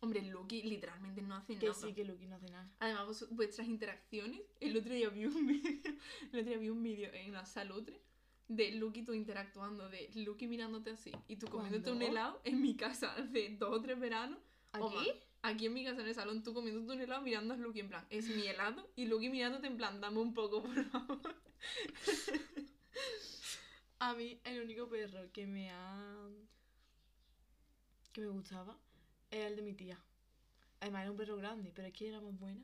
Hombre, 0.00 0.22
Lucky 0.22 0.62
literalmente 0.62 1.22
no 1.22 1.34
hace 1.36 1.56
Que 1.58 1.66
nada. 1.66 1.78
sí, 1.78 1.94
que 1.94 2.04
Lucky 2.04 2.26
no 2.26 2.36
hace 2.36 2.50
nada. 2.50 2.70
Además, 2.78 3.06
vos- 3.06 3.28
vuestras 3.30 3.66
interacciones. 3.66 4.42
El 4.60 4.76
otro 4.76 4.92
día 4.94 5.08
vi 5.08 5.24
un 5.26 5.46
vídeo. 5.46 5.92
El 6.32 6.40
otro 6.40 6.42
día 6.44 6.58
vi 6.58 6.68
un 6.68 6.82
vídeo 6.82 7.10
en 7.12 7.32
la 7.32 7.44
salutre 7.46 8.00
de 8.48 8.70
Lucky 8.72 9.02
tú 9.02 9.12
interactuando, 9.12 9.88
de 9.90 10.10
Lucky 10.14 10.46
mirándote 10.46 10.90
así 10.90 11.12
y 11.26 11.36
tú 11.36 11.48
comiéndote 11.48 11.90
un 11.92 12.00
helado 12.00 12.40
en 12.44 12.62
mi 12.62 12.74
casa 12.76 13.12
hace 13.14 13.56
dos 13.58 13.70
o 13.76 13.80
tres 13.82 13.98
veranos. 14.00 14.38
¿Aquí? 14.72 15.10
Aquí 15.42 15.66
en 15.66 15.74
mi 15.74 15.84
casa 15.84 16.00
en 16.00 16.08
el 16.08 16.14
salón, 16.14 16.42
tú 16.42 16.52
comiéndote 16.52 16.92
un 16.92 17.00
helado 17.00 17.22
mirando 17.22 17.54
a 17.54 17.56
Lucky 17.56 17.80
en 17.80 17.88
plan, 17.88 18.06
es 18.10 18.26
mi 18.28 18.46
helado, 18.46 18.90
y 18.96 19.06
Lucky 19.06 19.28
mirándote 19.28 19.68
en 19.68 19.76
plan, 19.76 20.00
dame 20.00 20.18
un 20.18 20.34
poco, 20.34 20.62
por 20.62 20.84
favor. 20.86 21.34
A 24.00 24.14
mí, 24.14 24.40
el 24.44 24.62
único 24.62 24.88
perro 24.88 25.30
que 25.32 25.46
me 25.46 25.70
ha... 25.70 26.28
que 28.12 28.20
me 28.20 28.28
gustaba 28.28 28.78
era 29.30 29.48
el 29.48 29.56
de 29.56 29.62
mi 29.62 29.74
tía. 29.74 29.98
Además, 30.80 31.02
era 31.02 31.10
un 31.10 31.16
perro 31.16 31.36
grande, 31.36 31.72
pero 31.74 31.88
es 31.88 31.94
que 31.94 32.08
era 32.08 32.20
más 32.20 32.38
buena. 32.38 32.62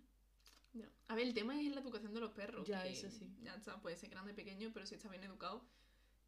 A 1.09 1.15
ver, 1.15 1.27
el 1.27 1.35
tema 1.35 1.61
es 1.61 1.75
la 1.75 1.81
educación 1.81 2.15
de 2.15 2.21
los 2.21 2.31
perros. 2.31 2.67
Ya, 2.67 2.83
que 2.83 2.91
eso 2.91 3.11
sí. 3.11 3.29
Ya 3.43 3.55
está, 3.55 3.81
puede 3.81 3.97
ser 3.97 4.11
grande, 4.11 4.33
pequeño, 4.33 4.71
pero 4.73 4.87
si 4.87 4.95
está 4.95 5.09
bien 5.09 5.25
educado. 5.25 5.65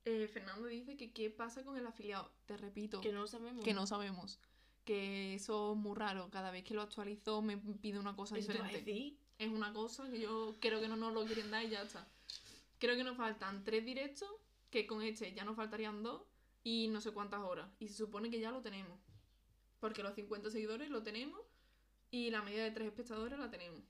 Eh, 0.05 0.29
Fernando 0.29 0.67
dice 0.67 0.97
que 0.97 1.13
qué 1.13 1.31
pasa 1.31 1.65
con 1.65 1.77
el 1.77 1.87
afiliado. 1.87 2.31
Te 2.47 2.57
repito, 2.57 3.01
Que 3.01 3.13
no 3.13 3.27
sabemos. 3.27 3.65
que 3.65 3.75
no 3.75 3.87
sabemos. 3.87 4.39
Que 4.87 5.35
eso 5.35 5.73
es 5.73 5.79
muy 5.79 5.95
raro. 5.95 6.31
Cada 6.31 6.51
vez 6.51 6.65
que 6.65 6.73
lo 6.73 6.81
actualizo 6.81 7.43
me 7.43 7.59
pide 7.59 7.99
una 7.99 8.17
cosa 8.17 8.37
diferente. 8.37 8.79
decir. 8.79 9.19
Es 9.39 9.51
una 9.51 9.75
cosa 9.75 10.09
que 10.09 10.19
yo 10.19 10.57
creo 10.61 10.81
que 10.81 10.89
no 10.89 10.97
nos 10.97 11.13
lo 11.13 11.27
quieren 11.27 11.51
dar 11.51 11.63
y 11.63 11.69
ya 11.69 11.83
está. 11.83 12.09
Creo 12.79 12.97
que 12.97 13.05
nos 13.05 13.19
faltan 13.19 13.65
tres 13.65 13.85
directos, 13.85 14.31
que 14.71 14.87
con 14.87 15.03
este 15.03 15.35
ya 15.35 15.45
nos 15.45 15.57
faltarían 15.57 16.03
dos 16.03 16.23
y 16.65 16.89
no 16.89 17.03
sé 17.03 17.11
cuántas 17.11 17.41
horas. 17.41 17.69
Y 17.79 17.89
se 17.89 17.95
supone 17.95 18.31
que 18.31 18.41
ya 18.41 18.51
lo 18.51 18.63
tenemos. 18.63 18.99
Porque 19.79 20.03
los 20.03 20.15
50 20.15 20.51
seguidores 20.51 20.89
lo 20.89 21.03
tenemos 21.03 21.43
y 22.11 22.31
la 22.31 22.41
media 22.41 22.65
de 22.65 22.71
tres 22.71 22.87
espectadores 22.89 23.39
la 23.39 23.51
tenemos. 23.51 23.83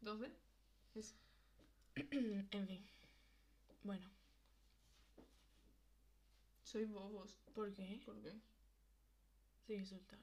Entonces, 0.00 0.30
eso. 0.94 1.14
en 1.94 2.66
fin. 2.66 2.86
Bueno, 3.82 4.08
Sois 6.72 6.88
bobos. 6.88 7.36
¿por 7.54 7.70
qué? 7.74 8.00
¿Por 8.06 8.18
qué? 8.22 8.32
Sin 9.66 9.80
insultar. 9.80 10.18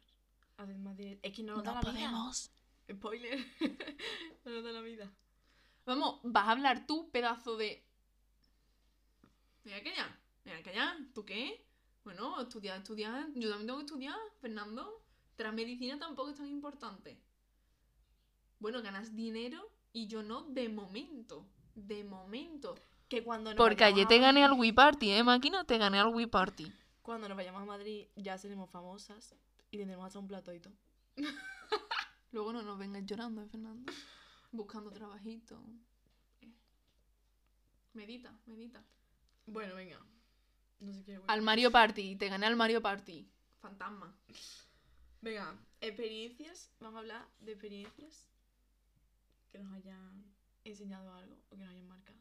Haced 0.58 0.78
más 0.78 0.98
directo. 0.98 1.28
Es 1.28 1.36
que 1.36 1.44
no 1.44 1.56
nos 1.56 1.64
da 1.64 1.82
la 1.82 1.92
vida. 1.92 2.32
Spoiler. 2.92 3.40
no 4.46 4.52
nos 4.52 4.64
da 4.64 4.72
la 4.72 4.82
vida. 4.82 5.12
Vamos, 5.86 6.20
vas 6.24 6.48
a 6.48 6.52
hablar 6.52 6.86
tú, 6.86 7.10
pedazo 7.12 7.58
de. 7.58 7.84
Mira 9.64 9.82
que 9.82 9.96
ya, 9.96 10.20
mira 10.46 10.62
que 10.62 10.74
ya. 10.74 10.98
¿Tú 11.14 11.26
qué? 11.26 11.66
Bueno, 12.04 12.42
estudiar, 12.42 12.78
estudiar. 12.78 13.28
Yo 13.36 13.50
también 13.50 13.68
tengo 13.68 13.80
que 13.80 13.86
estudiar, 13.86 14.18
Fernando. 14.42 15.04
Tras 15.36 15.54
medicina 15.54 15.98
tampoco 15.98 16.32
es 16.32 16.38
tan 16.38 16.48
importante. 16.48 17.20
Bueno, 18.60 18.82
ganas 18.82 19.16
dinero 19.16 19.72
y 19.94 20.08
yo 20.08 20.22
no 20.22 20.44
de 20.44 20.70
momento. 20.70 21.48
De 21.76 22.04
momento. 22.04 22.76
Que 23.08 23.24
cuando 23.24 23.52
nos 23.52 23.58
Porque 23.58 23.84
ayer 23.84 24.06
a 24.06 24.08
te 24.10 24.20
gané 24.20 24.44
al 24.44 24.54
Wii 24.54 24.74
Party, 24.74 25.12
¿eh, 25.12 25.24
máquina? 25.24 25.64
Te 25.64 25.78
gané 25.78 26.00
al 26.00 26.14
Wii 26.14 26.28
Party. 26.28 26.72
Cuando 27.10 27.28
nos 27.28 27.38
vayamos 27.38 27.64
a 27.64 27.66
Madrid 27.66 28.06
ya 28.16 28.38
seremos 28.38 28.70
famosas 28.70 29.36
y 29.72 29.80
tendremos 29.80 30.06
hasta 30.06 30.20
un 30.20 30.28
plato 30.28 30.54
y 30.54 30.60
todo. 30.60 30.76
Luego 32.32 32.54
no 32.54 32.62
nos 32.62 32.78
vengas 32.78 33.04
llorando, 33.04 33.42
¿eh, 33.42 33.48
Fernando? 33.48 33.92
Buscando 34.52 34.92
trabajito. 34.92 35.60
Eh. 36.42 36.54
Medita, 37.94 38.40
medita. 38.46 38.86
Bueno, 39.48 39.74
venga. 39.74 40.00
No 40.82 40.94
sé 40.94 41.04
qué. 41.04 41.20
Al 41.26 41.42
Mario 41.42 41.72
Party, 41.72 42.16
te 42.16 42.30
gané 42.30 42.46
al 42.46 42.56
Mario 42.56 42.80
Party. 42.80 43.28
Fantasma. 43.60 44.16
Venga, 45.20 45.58
experiencias. 45.82 46.72
Vamos 46.80 46.98
a 46.98 47.00
hablar 47.00 47.28
de 47.40 47.54
experiencias 47.54 48.30
que 49.52 49.58
nos 49.58 49.74
hayan 49.74 50.32
enseñado 50.64 51.12
algo 51.16 51.40
o 51.50 51.56
que 51.58 51.64
nos 51.64 51.74
hayan 51.74 51.88
marcado. 51.88 52.20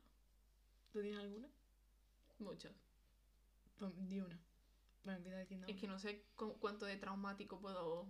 ¿Tú 0.94 1.02
tienes 1.02 1.20
alguna? 1.20 1.50
Muchos. 2.38 2.72
Pues 3.76 3.92
di 4.08 4.22
una. 4.22 4.47
Bueno, 5.08 5.20
empieza 5.20 5.38
diciendo. 5.40 5.66
Es 5.68 5.76
que 5.80 5.86
no 5.86 5.98
sé 5.98 6.26
cu- 6.36 6.58
cuánto 6.60 6.84
de 6.84 6.98
traumático 6.98 7.58
puedo. 7.58 8.06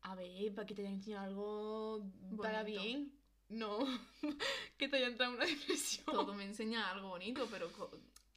A 0.00 0.16
ver, 0.16 0.52
para 0.52 0.66
que 0.66 0.74
te 0.74 0.82
hayan 0.82 0.94
enseñado 0.94 1.24
algo 1.26 2.10
para 2.42 2.62
Bonito. 2.62 2.82
bien. 2.82 3.12
No, 3.50 3.78
que 4.76 4.88
te 4.88 4.96
haya 4.96 5.06
entrado 5.06 5.30
en 5.34 5.36
una 5.38 5.46
depresión. 5.46 6.06
Todo 6.06 6.34
me 6.34 6.42
enseña 6.44 6.90
algo 6.90 7.10
bonito, 7.10 7.46
pero 7.52 7.70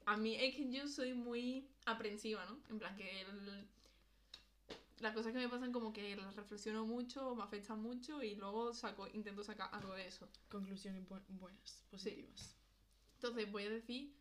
a 0.05 0.15
mí 0.15 0.35
es 0.35 0.55
que 0.55 0.69
yo 0.71 0.87
soy 0.87 1.15
muy 1.15 1.67
aprensiva, 1.85 2.45
¿no? 2.45 2.59
En 2.69 2.77
plan 2.77 2.95
que 2.95 3.21
el- 3.21 3.67
las 4.99 5.15
cosas 5.15 5.33
que 5.33 5.39
me 5.39 5.49
pasan 5.49 5.71
como 5.71 5.91
que 5.91 6.15
las 6.15 6.35
reflexiono 6.35 6.85
mucho, 6.85 7.33
me 7.33 7.41
afectan 7.41 7.81
mucho 7.81 8.21
y 8.21 8.35
luego 8.35 8.75
saco, 8.75 9.07
intento 9.07 9.43
sacar 9.43 9.69
algo 9.73 9.95
de 9.95 10.05
eso. 10.07 10.29
Conclusiones 10.49 11.03
bu- 11.09 11.23
buenas, 11.29 11.83
positivas. 11.89 12.55
Entonces 13.15 13.51
voy 13.51 13.63
a 13.63 13.69
decir 13.71 14.13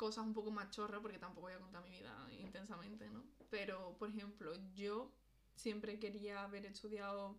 cosas 0.00 0.24
un 0.24 0.32
poco 0.32 0.50
más 0.50 0.70
chorras 0.70 1.02
porque 1.02 1.18
tampoco 1.18 1.48
voy 1.48 1.52
a 1.52 1.58
contar 1.58 1.82
mi 1.84 1.90
vida 1.90 2.26
intensamente, 2.30 3.10
¿no? 3.10 3.22
Pero, 3.50 3.98
por 3.98 4.08
ejemplo, 4.08 4.50
yo 4.72 5.12
siempre 5.56 5.98
quería 5.98 6.42
haber 6.42 6.64
estudiado, 6.64 7.38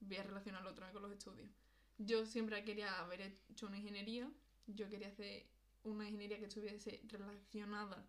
voy 0.00 0.16
a 0.16 0.24
relacionarlo 0.24 0.70
otra 0.70 0.86
vez 0.86 0.92
con 0.92 1.02
los 1.02 1.12
estudios. 1.12 1.48
Yo 1.98 2.26
siempre 2.26 2.64
quería 2.64 2.98
haber 2.98 3.20
hecho 3.20 3.68
una 3.68 3.78
ingeniería, 3.78 4.28
yo 4.66 4.88
quería 4.88 5.06
hacer 5.06 5.46
una 5.84 6.04
ingeniería 6.04 6.40
que 6.40 6.46
estuviese 6.46 7.00
relacionada 7.06 8.04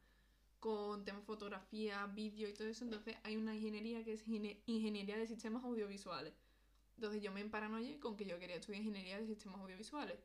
con 0.59 1.05
temas 1.05 1.23
fotografía, 1.23 2.07
vídeo 2.07 2.49
y 2.49 2.53
todo 2.55 2.69
eso, 2.69 2.83
entonces 2.83 3.17
hay 3.21 3.37
una 3.37 3.55
ingeniería 3.55 4.03
que 4.03 4.13
es 4.13 4.27
ingeniería 4.27 5.15
de 5.15 5.27
sistemas 5.27 5.63
audiovisuales. 5.63 6.33
Entonces 6.95 7.21
yo 7.21 7.31
me 7.31 7.41
emparanoyé 7.41 7.99
con 7.99 8.17
que 8.17 8.25
yo 8.25 8.39
quería 8.39 8.55
estudiar 8.55 8.81
ingeniería 8.81 9.19
de 9.19 9.27
sistemas 9.27 9.61
audiovisuales. 9.61 10.17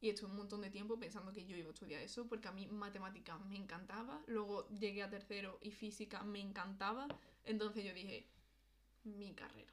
Y 0.00 0.10
estuve 0.10 0.30
un 0.30 0.36
montón 0.36 0.60
de 0.60 0.70
tiempo 0.70 0.98
pensando 0.98 1.32
que 1.32 1.46
yo 1.46 1.56
iba 1.56 1.68
a 1.68 1.72
estudiar 1.72 2.02
eso, 2.02 2.26
porque 2.26 2.48
a 2.48 2.52
mí 2.52 2.66
matemáticas 2.66 3.40
me 3.46 3.56
encantaba. 3.56 4.22
Luego 4.26 4.68
llegué 4.68 5.02
a 5.02 5.10
tercero 5.10 5.58
y 5.62 5.70
física 5.70 6.22
me 6.22 6.40
encantaba. 6.40 7.08
Entonces 7.44 7.84
yo 7.84 7.94
dije, 7.94 8.26
mi 9.04 9.32
carrera. 9.34 9.72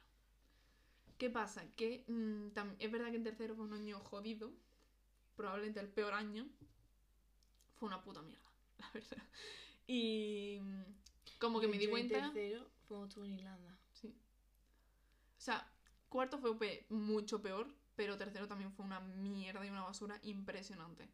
¿Qué 1.18 1.30
pasa? 1.30 1.64
Que 1.76 2.04
mm, 2.08 2.48
es 2.78 2.90
verdad 2.90 3.10
que 3.10 3.16
en 3.16 3.24
tercero 3.24 3.54
fue 3.54 3.64
un 3.64 3.74
año 3.74 4.00
jodido. 4.00 4.50
Probablemente 5.36 5.80
el 5.80 5.88
peor 5.88 6.14
año. 6.14 6.48
Fue 7.74 7.88
una 7.88 8.02
puta 8.02 8.22
mierda, 8.22 8.50
la 8.78 8.90
verdad. 8.92 9.22
Y 9.86 10.58
mm, 10.62 10.82
como 11.38 11.60
que 11.60 11.68
me 11.68 11.78
di 11.78 11.86
Yo 11.86 11.96
en 11.96 12.08
cuenta... 12.08 12.32
tercero 12.32 12.66
fue 12.88 13.26
en 13.26 13.38
Irlanda. 13.38 13.78
Sí. 13.92 14.08
O 14.08 15.40
sea, 15.40 15.70
cuarto 16.08 16.38
fue 16.38 16.86
mucho 16.88 17.42
peor, 17.42 17.66
pero 17.96 18.16
tercero 18.16 18.48
también 18.48 18.72
fue 18.72 18.84
una 18.84 19.00
mierda 19.00 19.64
y 19.64 19.70
una 19.70 19.82
basura 19.82 20.18
impresionante. 20.22 21.08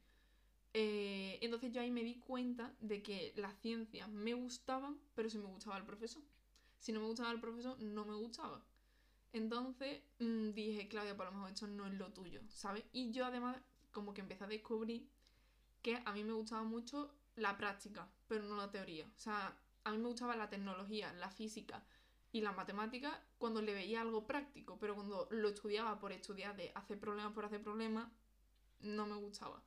Eh, 0.73 1.39
entonces 1.43 1.73
yo 1.73 1.81
ahí 1.81 1.91
me 1.91 2.05
di 2.05 2.19
cuenta 2.19 2.73
de 2.81 3.03
que 3.03 3.33
las 3.37 3.59
ciencias 3.61 4.09
me 4.09 4.35
gustaban, 4.35 4.99
pero 5.15 5.29
si 5.29 5.39
me 5.39 5.47
gustaba 5.47 5.77
el 5.77 5.85
profesor. 5.85 6.23
Si 6.79 6.93
no 6.93 7.01
me 7.01 7.07
gustaba 7.07 7.31
el 7.33 7.41
profesor, 7.41 7.79
no 7.81 8.05
me 8.05 8.15
gustaba. 8.15 8.65
Entonces 9.33 10.03
mm, 10.19 10.51
dije, 10.53 10.89
Claudia, 10.89 11.17
por 11.17 11.27
lo 11.27 11.33
mejor 11.33 11.51
esto 11.51 11.67
no 11.67 11.87
es 11.87 11.95
lo 11.95 12.13
tuyo, 12.13 12.41
¿sabes? 12.49 12.85
Y 12.93 13.11
yo 13.13 13.27
además 13.27 13.57
como 13.93 14.15
que 14.15 14.21
empecé 14.21 14.45
a 14.45 14.49
descubrir 14.49 15.09
que 15.83 16.01
a 16.05 16.13
mí 16.13 16.25
me 16.25 16.33
gustaba 16.33 16.63
mucho 16.63 17.15
la 17.37 17.57
práctica, 17.57 18.09
pero 18.29 18.45
no 18.45 18.57
la 18.57 18.71
teoría. 18.71 19.07
O 19.17 19.19
sea, 19.19 19.57
a 19.85 19.93
mí 19.93 19.99
me 19.99 20.09
gustaba 20.09 20.37
la 20.37 20.51
tecnología, 20.51 21.13
la 21.15 21.31
física 21.31 21.83
y 22.33 22.41
la 22.43 22.53
matemática 22.53 23.23
cuando 23.39 23.61
le 23.63 23.75
veía 23.75 24.01
algo 24.03 24.27
práctico, 24.27 24.79
pero 24.79 24.95
cuando 24.95 25.27
lo 25.31 25.49
estudiaba 25.49 25.99
por 25.99 26.13
estudiar 26.13 26.57
de 26.57 26.71
hacer 26.75 26.99
problemas 27.01 27.33
por 27.33 27.45
hacer 27.45 27.63
problemas, 27.63 28.09
no 28.81 29.07
me 29.07 29.17
gustaba. 29.17 29.63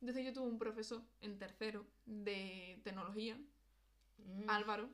Entonces 0.00 0.24
yo 0.24 0.32
tuve 0.32 0.46
un 0.48 0.58
profesor 0.58 1.02
en 1.22 1.38
tercero 1.38 1.86
de 2.06 2.80
tecnología, 2.84 3.38
Mm. 4.16 4.48
Álvaro, 4.48 4.88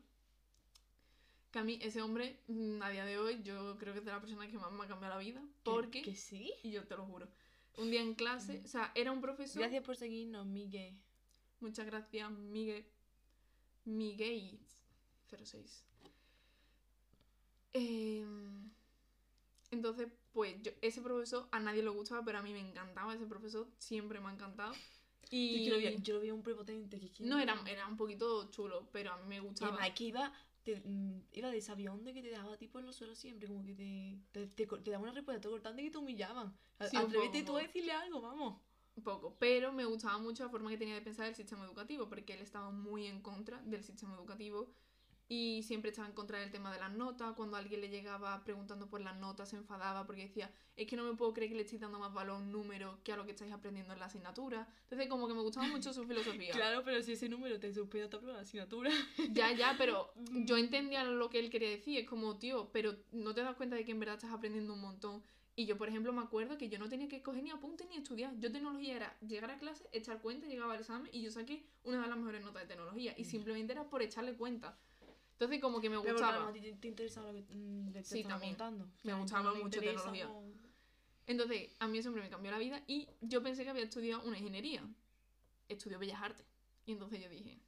que 1.50 1.58
a 1.58 1.62
mí 1.64 1.78
ese 1.82 2.00
hombre, 2.00 2.40
mm, 2.48 2.80
a 2.82 2.88
día 2.90 3.04
de 3.04 3.18
hoy, 3.18 3.42
yo 3.42 3.76
creo 3.78 3.92
que 3.92 3.98
es 3.98 4.04
de 4.04 4.12
la 4.12 4.20
persona 4.20 4.48
que 4.48 4.56
más 4.56 4.72
me 4.72 4.84
ha 4.84 4.88
cambiado 4.88 5.14
la 5.14 5.20
vida, 5.20 5.40
¿Que- 5.40 5.46
porque, 5.62 6.02
¿Que 6.02 6.14
sí? 6.16 6.52
y 6.62 6.70
yo 6.70 6.86
te 6.86 6.96
lo 6.96 7.04
juro, 7.04 7.28
un 7.76 7.90
día 7.90 8.00
en 8.00 8.14
clase, 8.14 8.62
o 8.64 8.68
sea, 8.68 8.92
era 8.94 9.12
un 9.12 9.20
profesor... 9.20 9.60
Gracias 9.60 9.84
por 9.84 9.96
seguirnos, 9.96 10.46
Miguel. 10.46 10.98
Muchas 11.60 11.84
gracias, 11.86 12.30
Miguel. 12.30 12.86
Miguel 13.84 14.58
06. 15.28 15.84
Em, 17.72 18.70
entonces, 19.70 20.08
pues 20.32 20.56
yo, 20.62 20.72
ese 20.80 21.00
profesor 21.00 21.48
a 21.52 21.60
nadie 21.60 21.82
le 21.82 21.90
gustaba, 21.90 22.24
pero 22.24 22.38
a 22.38 22.42
mí 22.42 22.52
me 22.52 22.60
encantaba. 22.60 23.14
Ese 23.14 23.26
profesor 23.26 23.68
siempre 23.78 24.20
me 24.20 24.28
ha 24.28 24.32
encantado. 24.32 24.74
Y 25.30 25.64
Yo, 25.64 25.74
lo 25.74 25.78
vi, 25.78 26.02
yo 26.02 26.14
lo 26.14 26.20
vi 26.20 26.30
un 26.30 26.42
prepotente. 26.42 26.98
Que 26.98 27.24
no 27.24 27.38
era, 27.38 27.54
era 27.66 27.86
un 27.86 27.96
poquito 27.96 28.50
chulo, 28.50 28.88
pero 28.90 29.12
a 29.12 29.16
mí 29.18 29.28
me 29.28 29.36
Y 29.36 29.40
gustaba. 29.40 29.72
además 29.72 29.92
que 29.96 30.04
iba, 30.04 30.32
te, 30.64 30.80
mm, 30.84 31.22
iba 31.32 31.50
de 31.50 31.64
avión 31.68 32.04
de 32.04 32.12
que 32.12 32.22
te 32.22 32.28
dejaba 32.30 32.56
tipo 32.56 32.80
en 32.80 32.86
los 32.86 32.96
suelos 32.96 33.18
siempre, 33.18 33.46
como 33.46 33.64
que 33.64 33.74
te, 33.74 34.46
te, 34.48 34.66
te, 34.66 34.90
daba 34.90 35.04
una 35.04 35.12
respuesta 35.12 35.48
cortante 35.48 35.82
y 35.82 35.84
que 35.86 35.90
te 35.92 35.98
humillaban. 35.98 36.52
Sí, 36.90 36.96
Atrévete 36.96 37.44
tú 37.44 37.56
a 37.56 37.62
decirle 37.62 37.92
algo, 37.92 38.20
vamos. 38.20 38.60
Un 38.96 39.04
poco, 39.04 39.36
pero 39.38 39.72
me 39.72 39.84
gustaba 39.84 40.18
mucho 40.18 40.42
la 40.42 40.50
forma 40.50 40.68
que 40.70 40.76
tenía 40.76 40.94
de 40.94 41.00
pensar 41.00 41.26
el 41.28 41.36
sistema 41.36 41.64
educativo, 41.64 42.08
porque 42.08 42.34
él 42.34 42.40
estaba 42.40 42.70
muy 42.70 43.06
en 43.06 43.22
contra 43.22 43.62
del 43.62 43.84
sistema 43.84 44.14
educativo 44.16 44.68
y 45.32 45.62
siempre 45.62 45.90
estaba 45.90 46.08
en 46.08 46.12
contra 46.14 46.40
del 46.40 46.50
tema 46.50 46.72
de 46.72 46.80
las 46.80 46.92
notas. 46.92 47.34
Cuando 47.36 47.56
alguien 47.56 47.80
le 47.80 47.88
llegaba 47.88 48.42
preguntando 48.42 48.88
por 48.90 49.00
las 49.00 49.16
notas, 49.16 49.48
se 49.48 49.56
enfadaba 49.56 50.04
porque 50.04 50.22
decía, 50.22 50.50
es 50.74 50.88
que 50.88 50.96
no 50.96 51.04
me 51.04 51.14
puedo 51.16 51.32
creer 51.32 51.50
que 51.52 51.54
le 51.56 51.62
estéis 51.62 51.80
dando 51.80 52.00
más 52.00 52.12
valor 52.12 52.34
a 52.34 52.38
un 52.40 52.50
número 52.50 52.98
que 53.04 53.12
a 53.12 53.16
lo 53.16 53.24
que 53.24 53.30
estáis 53.30 53.52
aprendiendo 53.52 53.92
en 53.92 54.00
la 54.00 54.06
asignatura. 54.06 54.66
Entonces, 54.82 55.06
como 55.08 55.28
que 55.28 55.34
me 55.34 55.40
gustaba 55.42 55.68
mucho 55.68 55.92
su 55.92 56.04
filosofía. 56.04 56.52
Claro, 56.60 56.82
pero 56.84 57.00
si 57.00 57.12
ese 57.12 57.28
número 57.28 57.60
te 57.60 57.72
suspende 57.72 58.06
otra 58.06 58.20
de 58.34 58.40
asignatura. 58.40 58.90
Ya, 59.32 59.52
ya, 59.52 59.76
pero 59.78 60.12
yo 60.16 60.56
entendía 60.56 61.04
lo 61.04 61.30
que 61.30 61.38
él 61.38 61.48
quería 61.48 61.70
decir. 61.70 62.00
Es 62.00 62.08
como, 62.08 62.36
tío, 62.36 62.68
pero 62.72 62.96
no 63.12 63.32
te 63.32 63.42
das 63.44 63.54
cuenta 63.54 63.76
de 63.76 63.84
que 63.84 63.92
en 63.92 64.00
verdad 64.00 64.16
estás 64.16 64.32
aprendiendo 64.32 64.74
un 64.74 64.80
montón. 64.80 65.22
Y 65.54 65.66
yo, 65.66 65.78
por 65.78 65.88
ejemplo, 65.88 66.12
me 66.12 66.22
acuerdo 66.22 66.58
que 66.58 66.68
yo 66.68 66.80
no 66.80 66.88
tenía 66.88 67.06
que 67.06 67.22
coger 67.22 67.44
ni 67.44 67.50
apuntes 67.50 67.88
ni 67.88 67.94
estudiar. 67.96 68.36
Yo 68.40 68.50
tecnología 68.50 68.96
era 68.96 69.16
llegar 69.20 69.52
a 69.52 69.58
clase, 69.58 69.88
echar 69.92 70.20
cuenta, 70.20 70.48
llegaba 70.48 70.72
al 70.74 70.80
examen 70.80 71.08
y 71.12 71.22
yo 71.22 71.30
saqué 71.30 71.64
una 71.84 72.02
de 72.02 72.08
las 72.08 72.16
mejores 72.18 72.42
notas 72.42 72.62
de 72.62 72.68
tecnología. 72.68 73.14
Y 73.16 73.22
Ya. 73.22 73.30
simplemente 73.30 73.72
era 73.74 73.88
por 73.88 74.02
echarle 74.02 74.34
cuenta. 74.34 74.76
Entonces, 75.40 75.62
como 75.62 75.80
que 75.80 75.88
me 75.88 75.98
Pero 75.98 76.12
gustaba. 76.12 76.52
te, 76.52 76.60
te 76.74 76.88
interesaba 76.88 77.32
lo 77.32 77.46
que 77.46 77.54
mm, 77.54 77.92
te 77.92 78.04
Sí, 78.04 78.22
también. 78.24 78.52
contando. 78.56 78.90
Me 79.04 79.14
gustaba 79.14 79.54
mucho 79.54 79.64
interesa 79.78 80.12
tecnología. 80.12 80.28
o- 80.28 80.52
Entonces, 81.26 81.70
a 81.78 81.88
mí 81.88 81.96
eso 81.96 82.10
siempre 82.10 82.22
me 82.22 82.28
cambió 82.28 82.50
la 82.50 82.58
vida 82.58 82.82
y 82.86 83.08
yo 83.22 83.42
pensé 83.42 83.64
que 83.64 83.70
había 83.70 83.84
estudiado 83.84 84.22
una 84.24 84.36
ingeniería. 84.36 84.86
Estudió 85.70 85.98
Bellas 85.98 86.20
Artes. 86.20 86.44
Y 86.84 86.92
entonces 86.92 87.22
yo 87.22 87.30
dije, 87.30 87.58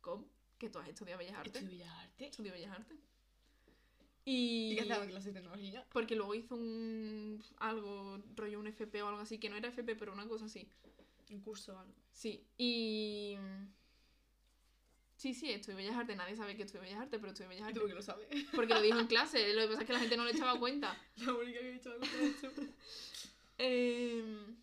¿cómo? 0.00 0.26
¿Que 0.58 0.68
tú 0.68 0.80
has 0.80 0.88
estudiado 0.88 1.18
Bellas 1.20 1.36
Artes? 1.36 1.54
Estudio 1.54 1.70
Bellas 1.78 1.94
Artes. 1.94 2.26
Estudió 2.28 2.52
Bellas 2.52 2.72
Artes. 2.72 2.98
Y... 4.24 4.70
¿Y 4.72 4.74
qué 4.74 4.80
en 4.92 5.08
clase 5.08 5.28
de 5.28 5.34
tecnología? 5.34 5.86
Porque 5.92 6.16
luego 6.16 6.34
hizo 6.34 6.56
un 6.56 7.40
algo, 7.58 8.18
rollo 8.34 8.58
un 8.58 8.66
FP 8.66 9.00
o 9.04 9.08
algo 9.10 9.20
así, 9.20 9.38
que 9.38 9.48
no 9.48 9.54
era 9.54 9.68
FP, 9.68 9.94
pero 9.94 10.12
una 10.12 10.26
cosa 10.26 10.46
así. 10.46 10.68
Un 11.30 11.40
curso 11.40 11.76
o 11.76 11.78
algo. 11.78 11.94
Sí, 12.10 12.44
y... 12.58 13.36
Sí, 15.16 15.32
sí, 15.32 15.50
estudié 15.50 15.76
Bellas 15.76 15.96
Artes, 15.96 16.16
nadie 16.16 16.36
sabe 16.36 16.56
que 16.56 16.62
estudié 16.64 16.82
Bellas 16.82 17.00
Artes, 17.00 17.18
pero 17.18 17.32
estudié 17.32 17.48
Bellas 17.48 17.70
¿Y 17.70 17.74
tú 17.74 17.80
Artes. 17.80 17.80
por 17.80 17.88
qué 17.88 17.94
lo 17.94 18.02
sabes? 18.02 18.28
Porque 18.54 18.74
lo 18.74 18.82
dijo 18.82 18.98
en 19.00 19.06
clase, 19.06 19.54
lo 19.54 19.62
que 19.62 19.68
pasa 19.68 19.80
es 19.80 19.86
que 19.86 19.92
la 19.94 20.00
gente 20.00 20.16
no 20.16 20.24
le 20.24 20.32
echaba 20.32 20.58
cuenta. 20.58 20.96
La 21.16 21.32
única 21.32 21.60
que 21.60 21.68
he 21.68 21.72
de 21.72 22.26
eso. 22.26 22.50
Em, 23.58 24.56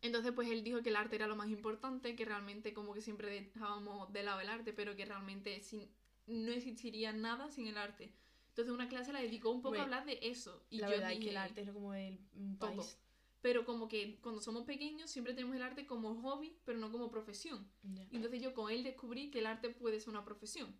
entonces, 0.00 0.32
pues 0.32 0.48
él 0.50 0.64
dijo 0.64 0.82
que 0.82 0.88
el 0.88 0.96
arte 0.96 1.16
era 1.16 1.26
lo 1.26 1.36
más 1.36 1.50
importante, 1.50 2.16
que 2.16 2.24
realmente 2.24 2.72
como 2.72 2.94
que 2.94 3.02
siempre 3.02 3.28
dejábamos 3.30 4.10
de 4.12 4.22
lado 4.22 4.40
el 4.40 4.48
arte, 4.48 4.72
pero 4.72 4.96
que 4.96 5.04
realmente 5.04 5.60
sin, 5.60 5.86
no 6.26 6.52
existiría 6.52 7.12
nada 7.12 7.50
sin 7.50 7.66
el 7.66 7.76
arte. 7.76 8.12
Entonces 8.50 8.72
una 8.74 8.88
clase 8.88 9.12
la 9.12 9.20
dedicó 9.20 9.50
un 9.50 9.62
poco 9.62 9.78
a 9.78 9.82
hablar 9.82 10.04
de 10.04 10.18
eso. 10.22 10.64
Y 10.70 10.78
la 10.78 10.88
yo 10.88 10.94
verdad 10.94 11.12
es 11.12 11.20
que 11.20 11.30
el 11.30 11.36
arte 11.36 11.60
es 11.60 11.70
como 11.70 11.94
el 11.94 12.18
Todo. 12.58 12.76
país. 12.76 12.98
Pero 13.40 13.64
como 13.64 13.88
que 13.88 14.18
cuando 14.20 14.40
somos 14.40 14.64
pequeños 14.64 15.10
siempre 15.10 15.32
tenemos 15.32 15.54
el 15.56 15.62
arte 15.62 15.86
como 15.86 16.20
hobby, 16.22 16.56
pero 16.64 16.78
no 16.78 16.90
como 16.90 17.10
profesión. 17.10 17.70
Y 18.10 18.16
entonces 18.16 18.42
yo 18.42 18.52
con 18.52 18.70
él 18.70 18.82
descubrí 18.82 19.30
que 19.30 19.38
el 19.38 19.46
arte 19.46 19.70
puede 19.70 20.00
ser 20.00 20.10
una 20.10 20.24
profesión. 20.24 20.74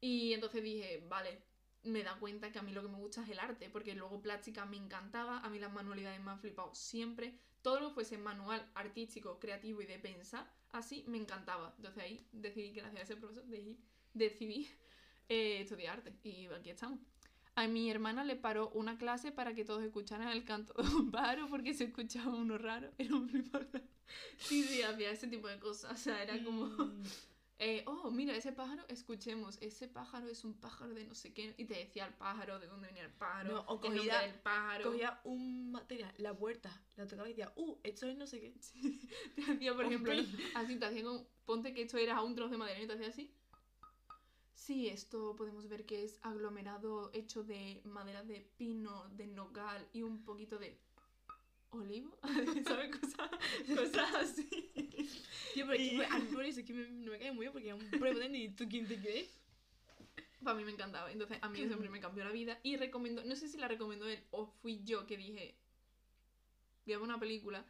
Y 0.00 0.32
entonces 0.32 0.62
dije, 0.62 1.04
vale, 1.08 1.42
me 1.82 2.02
da 2.02 2.18
cuenta 2.18 2.52
que 2.52 2.58
a 2.58 2.62
mí 2.62 2.72
lo 2.72 2.82
que 2.82 2.88
me 2.88 2.98
gusta 2.98 3.22
es 3.22 3.30
el 3.30 3.38
arte, 3.38 3.70
porque 3.70 3.94
luego 3.94 4.20
plástica 4.20 4.64
me 4.66 4.76
encantaba, 4.76 5.38
a 5.40 5.48
mí 5.48 5.58
las 5.58 5.72
manualidades 5.72 6.20
me 6.20 6.30
han 6.30 6.40
flipado 6.40 6.74
siempre. 6.74 7.38
Todo 7.62 7.80
lo 7.80 7.88
que 7.88 7.94
fuese 7.94 8.18
manual, 8.18 8.64
artístico, 8.74 9.40
creativo 9.40 9.82
y 9.82 9.86
de 9.86 9.98
pensar, 9.98 10.48
así 10.70 11.04
me 11.08 11.18
encantaba. 11.18 11.74
Entonces 11.76 12.02
ahí 12.02 12.26
decidí, 12.32 12.72
gracias 12.72 13.00
a 13.00 13.04
ese 13.04 13.16
profesor, 13.16 13.44
decidí, 13.46 13.78
decidí 14.14 14.68
eh, 15.28 15.62
estudiar 15.62 15.98
arte. 15.98 16.12
Y 16.22 16.46
aquí 16.46 16.70
estamos. 16.70 17.00
A 17.56 17.66
mi 17.68 17.90
hermana 17.90 18.22
le 18.24 18.36
paró 18.36 18.68
una 18.70 18.98
clase 18.98 19.32
para 19.32 19.54
que 19.54 19.64
todos 19.64 19.82
escucharan 19.82 20.28
el 20.28 20.44
canto 20.44 20.74
de 20.82 20.88
un 20.94 21.10
pájaro 21.10 21.48
porque 21.48 21.74
se 21.74 21.84
escuchaba 21.84 22.34
uno 22.34 22.58
raro. 22.58 22.92
Era 22.98 23.14
un. 23.16 23.28
Sí, 24.38 24.62
sí, 24.62 24.82
hacía 24.82 25.10
ese 25.10 25.26
tipo 25.26 25.48
de 25.48 25.58
cosas. 25.58 25.92
O 25.92 25.96
sea, 25.96 26.22
era 26.22 26.42
como, 26.44 26.66
Mm, 26.66 27.02
eh, 27.58 27.82
oh, 27.86 28.10
mira, 28.10 28.36
ese 28.36 28.52
pájaro, 28.52 28.84
escuchemos, 28.88 29.56
ese 29.62 29.88
pájaro 29.88 30.28
es 30.28 30.44
un 30.44 30.52
pájaro 30.54 30.92
de 30.94 31.04
no 31.06 31.14
sé 31.14 31.32
qué. 31.32 31.54
Y 31.56 31.64
te 31.64 31.74
decía 31.74 32.06
el 32.06 32.12
pájaro, 32.14 32.60
de 32.60 32.66
dónde 32.66 32.88
venía 32.88 33.04
el 33.04 33.10
pájaro, 33.12 33.54
No, 33.54 33.60
o 33.62 33.74
el 33.76 33.80
cogía- 33.98 34.20
del 34.20 34.34
pájaro. 34.40 34.84
Cogía 34.92 35.20
un 35.24 35.72
material, 35.72 36.12
la 36.18 36.36
puerta, 36.36 36.70
la 36.96 37.06
tocaba 37.06 37.26
y 37.28 37.32
decía, 37.32 37.52
uh, 37.56 37.76
esto 37.82 38.06
es 38.06 38.16
no 38.18 38.26
sé 38.26 38.40
qué. 38.40 38.54
Te 39.34 39.52
hacía, 39.52 39.74
por 39.74 39.86
ejemplo, 39.86 40.12
así 40.54 40.76
te 40.76 40.84
hacía 40.84 41.02
como, 41.02 41.26
ponte 41.46 41.72
que 41.72 41.82
esto 41.82 41.96
era 41.96 42.20
un 42.22 42.34
trozo 42.34 42.50
de 42.52 42.58
madera 42.58 42.80
y 42.82 42.86
te 42.86 42.92
hacía 42.92 43.08
así. 43.08 43.32
Sí, 44.56 44.88
esto 44.88 45.36
podemos 45.36 45.68
ver 45.68 45.84
que 45.84 46.02
es 46.02 46.18
aglomerado 46.22 47.10
hecho 47.12 47.44
de 47.44 47.80
madera 47.84 48.24
de 48.24 48.40
pino, 48.56 49.06
de 49.10 49.26
nogal 49.26 49.86
y 49.92 50.02
un 50.02 50.24
poquito 50.24 50.58
de 50.58 50.76
olivo, 51.70 52.18
¿sabes? 52.66 52.96
Cosas, 52.96 53.30
cosas 53.76 54.14
así. 54.14 54.48
Tío, 55.54 55.66
pero 55.66 55.74
Y- 55.80 56.00
a 56.02 56.18
mí 56.18 56.26
por 56.32 56.44
eso 56.44 56.60
es 56.60 56.66
que 56.66 56.72
me- 56.72 56.88
no 56.88 57.12
me 57.12 57.18
cae 57.18 57.32
muy 57.32 57.42
bien 57.44 57.52
porque 57.52 57.68
es 57.68 57.74
un 57.74 57.90
prepotente 57.90 58.38
y 58.38 58.48
tú 58.48 58.66
quién 58.68 58.88
te 58.88 58.98
crees. 58.98 59.38
Para 60.42 60.56
mí 60.56 60.64
me 60.64 60.72
encantaba. 60.72 61.12
Entonces, 61.12 61.38
a 61.42 61.48
mí 61.50 61.60
ese 61.60 61.74
hombre 61.74 61.90
me 61.90 62.00
cambió 62.00 62.24
la 62.24 62.30
vida 62.32 62.58
y 62.62 62.76
recomiendo, 62.76 63.22
no 63.24 63.36
sé 63.36 63.48
si 63.48 63.58
la 63.58 63.68
recomendó 63.68 64.08
él 64.08 64.22
o 64.30 64.46
fui 64.46 64.82
yo 64.84 65.06
que 65.06 65.16
dije, 65.18 65.54
ver 66.86 66.98
una 67.00 67.20
película. 67.20 67.64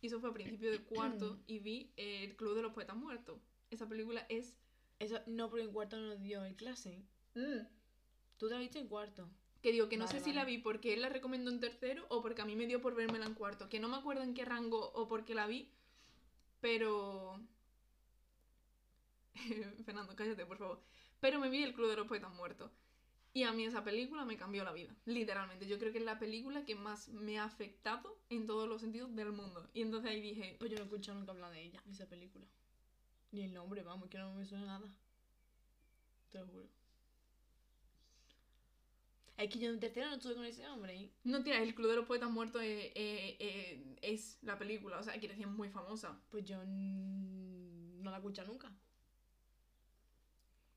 Y 0.00 0.08
eso 0.08 0.18
fue 0.18 0.30
a 0.30 0.32
principio 0.32 0.70
de 0.72 0.82
cuarto 0.82 1.38
y 1.46 1.60
vi 1.60 1.92
El 1.96 2.34
Club 2.36 2.56
de 2.56 2.62
los 2.62 2.72
Poetas 2.72 2.96
Muertos. 2.96 3.38
Esa 3.70 3.88
película 3.88 4.26
es... 4.28 4.56
Eso 5.02 5.20
no, 5.26 5.50
porque 5.50 5.64
en 5.64 5.72
cuarto 5.72 5.96
no 5.96 6.06
nos 6.10 6.22
dio 6.22 6.44
en 6.44 6.54
clase. 6.54 7.02
Tú 7.34 8.48
te 8.48 8.54
la 8.54 8.60
viste 8.60 8.78
en 8.78 8.86
cuarto. 8.86 9.28
Que 9.60 9.72
digo, 9.72 9.88
que 9.88 9.96
no 9.96 10.06
Vale, 10.06 10.18
sé 10.18 10.24
si 10.24 10.32
la 10.32 10.44
vi 10.44 10.58
porque 10.58 10.94
él 10.94 11.02
la 11.02 11.08
recomendó 11.08 11.50
en 11.50 11.58
tercero 11.58 12.06
o 12.08 12.22
porque 12.22 12.42
a 12.42 12.44
mí 12.44 12.54
me 12.54 12.68
dio 12.68 12.80
por 12.80 12.94
vérmela 12.94 13.26
en 13.26 13.34
cuarto. 13.34 13.68
Que 13.68 13.80
no 13.80 13.88
me 13.88 13.96
acuerdo 13.96 14.22
en 14.22 14.32
qué 14.32 14.44
rango 14.44 14.92
o 14.94 15.08
por 15.08 15.24
qué 15.24 15.34
la 15.34 15.48
vi, 15.48 15.72
pero... 16.60 17.40
Fernando, 19.84 20.14
cállate, 20.14 20.46
por 20.46 20.58
favor. 20.58 20.80
Pero 21.18 21.40
me 21.40 21.50
vi 21.50 21.64
El 21.64 21.74
Club 21.74 21.90
de 21.90 21.96
los 21.96 22.06
Poetas 22.06 22.32
Muertos. 22.32 22.70
Y 23.34 23.42
a 23.42 23.52
mí 23.52 23.64
esa 23.64 23.82
película 23.82 24.24
me 24.24 24.36
cambió 24.36 24.62
la 24.62 24.72
vida, 24.72 24.94
literalmente. 25.04 25.66
Yo 25.66 25.80
creo 25.80 25.90
que 25.90 25.98
es 25.98 26.04
la 26.04 26.20
película 26.20 26.64
que 26.64 26.76
más 26.76 27.08
me 27.08 27.40
ha 27.40 27.44
afectado 27.44 28.20
en 28.30 28.46
todos 28.46 28.68
los 28.68 28.80
sentidos 28.80 29.12
del 29.16 29.32
mundo. 29.32 29.68
Y 29.74 29.82
entonces 29.82 30.12
ahí 30.12 30.20
dije, 30.20 30.54
Pues 30.60 30.70
yo 30.70 30.76
no 30.76 30.82
he 30.82 30.86
escuchado 30.86 31.18
nunca 31.18 31.32
hablar 31.32 31.50
de 31.50 31.62
ella, 31.62 31.82
de 31.86 31.92
esa 31.92 32.08
película. 32.08 32.46
Ni 33.32 33.42
el 33.44 33.54
nombre, 33.54 33.82
vamos, 33.82 34.08
que 34.08 34.18
no 34.18 34.32
me 34.34 34.44
suena 34.44 34.66
nada. 34.66 34.88
Te 36.30 36.38
lo 36.38 36.46
juro. 36.46 36.68
Es 39.38 39.50
que 39.50 39.58
yo 39.58 39.70
en 39.70 39.80
tercero 39.80 40.08
no 40.08 40.16
estuve 40.16 40.34
con 40.34 40.44
ese 40.44 40.66
hombre. 40.68 40.94
¿eh? 40.94 41.10
no 41.24 41.42
tía, 41.42 41.60
El 41.62 41.74
Club 41.74 41.88
de 41.90 41.96
los 41.96 42.06
Poetas 42.06 42.30
Muertos 42.30 42.62
eh, 42.62 42.92
eh, 42.94 43.36
eh, 43.40 43.96
es 44.02 44.38
la 44.42 44.58
película, 44.58 44.98
o 44.98 45.02
sea, 45.02 45.14
quiere 45.14 45.28
decir, 45.34 45.46
es 45.46 45.52
muy 45.52 45.70
famosa. 45.70 46.20
Pues 46.30 46.44
yo 46.44 46.62
no 46.64 48.10
la 48.10 48.16
he 48.16 48.20
escuchado 48.20 48.48
nunca. 48.48 48.68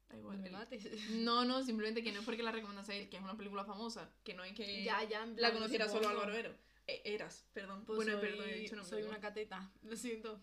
Da 0.07 0.13
No 0.15 0.19
igual, 0.19 0.39
me 0.39 0.47
el- 0.47 0.53
mates. 0.53 0.87
No, 1.11 1.43
no, 1.43 1.61
simplemente 1.63 2.01
que 2.03 2.11
no 2.13 2.19
es 2.19 2.25
porque 2.25 2.41
la 2.41 2.51
recomendase 2.53 2.93
a 2.93 2.95
él, 2.95 3.09
que 3.09 3.17
es 3.17 3.23
una 3.23 3.35
película 3.37 3.65
famosa, 3.65 4.09
que 4.23 4.33
no 4.33 4.43
es 4.43 4.53
que 4.53 4.83
ya, 4.83 5.03
ya, 5.03 5.23
en 5.23 5.31
la 5.31 5.35
plan, 5.49 5.53
conociera 5.53 5.89
solo. 5.89 6.07
Álvaro 6.09 6.33
Ero. 6.33 6.55
Eh, 6.87 7.01
eras, 7.03 7.45
perdón. 7.53 7.83
Pues 7.85 7.97
bueno, 7.97 8.13
soy, 8.13 8.21
perdón, 8.21 8.49
he 8.49 8.53
dicho 8.55 8.75
nombre 8.75 8.89
soy 8.99 9.03
una 9.09 9.19
cateta, 9.19 9.71
lo 9.83 9.95
siento. 9.97 10.39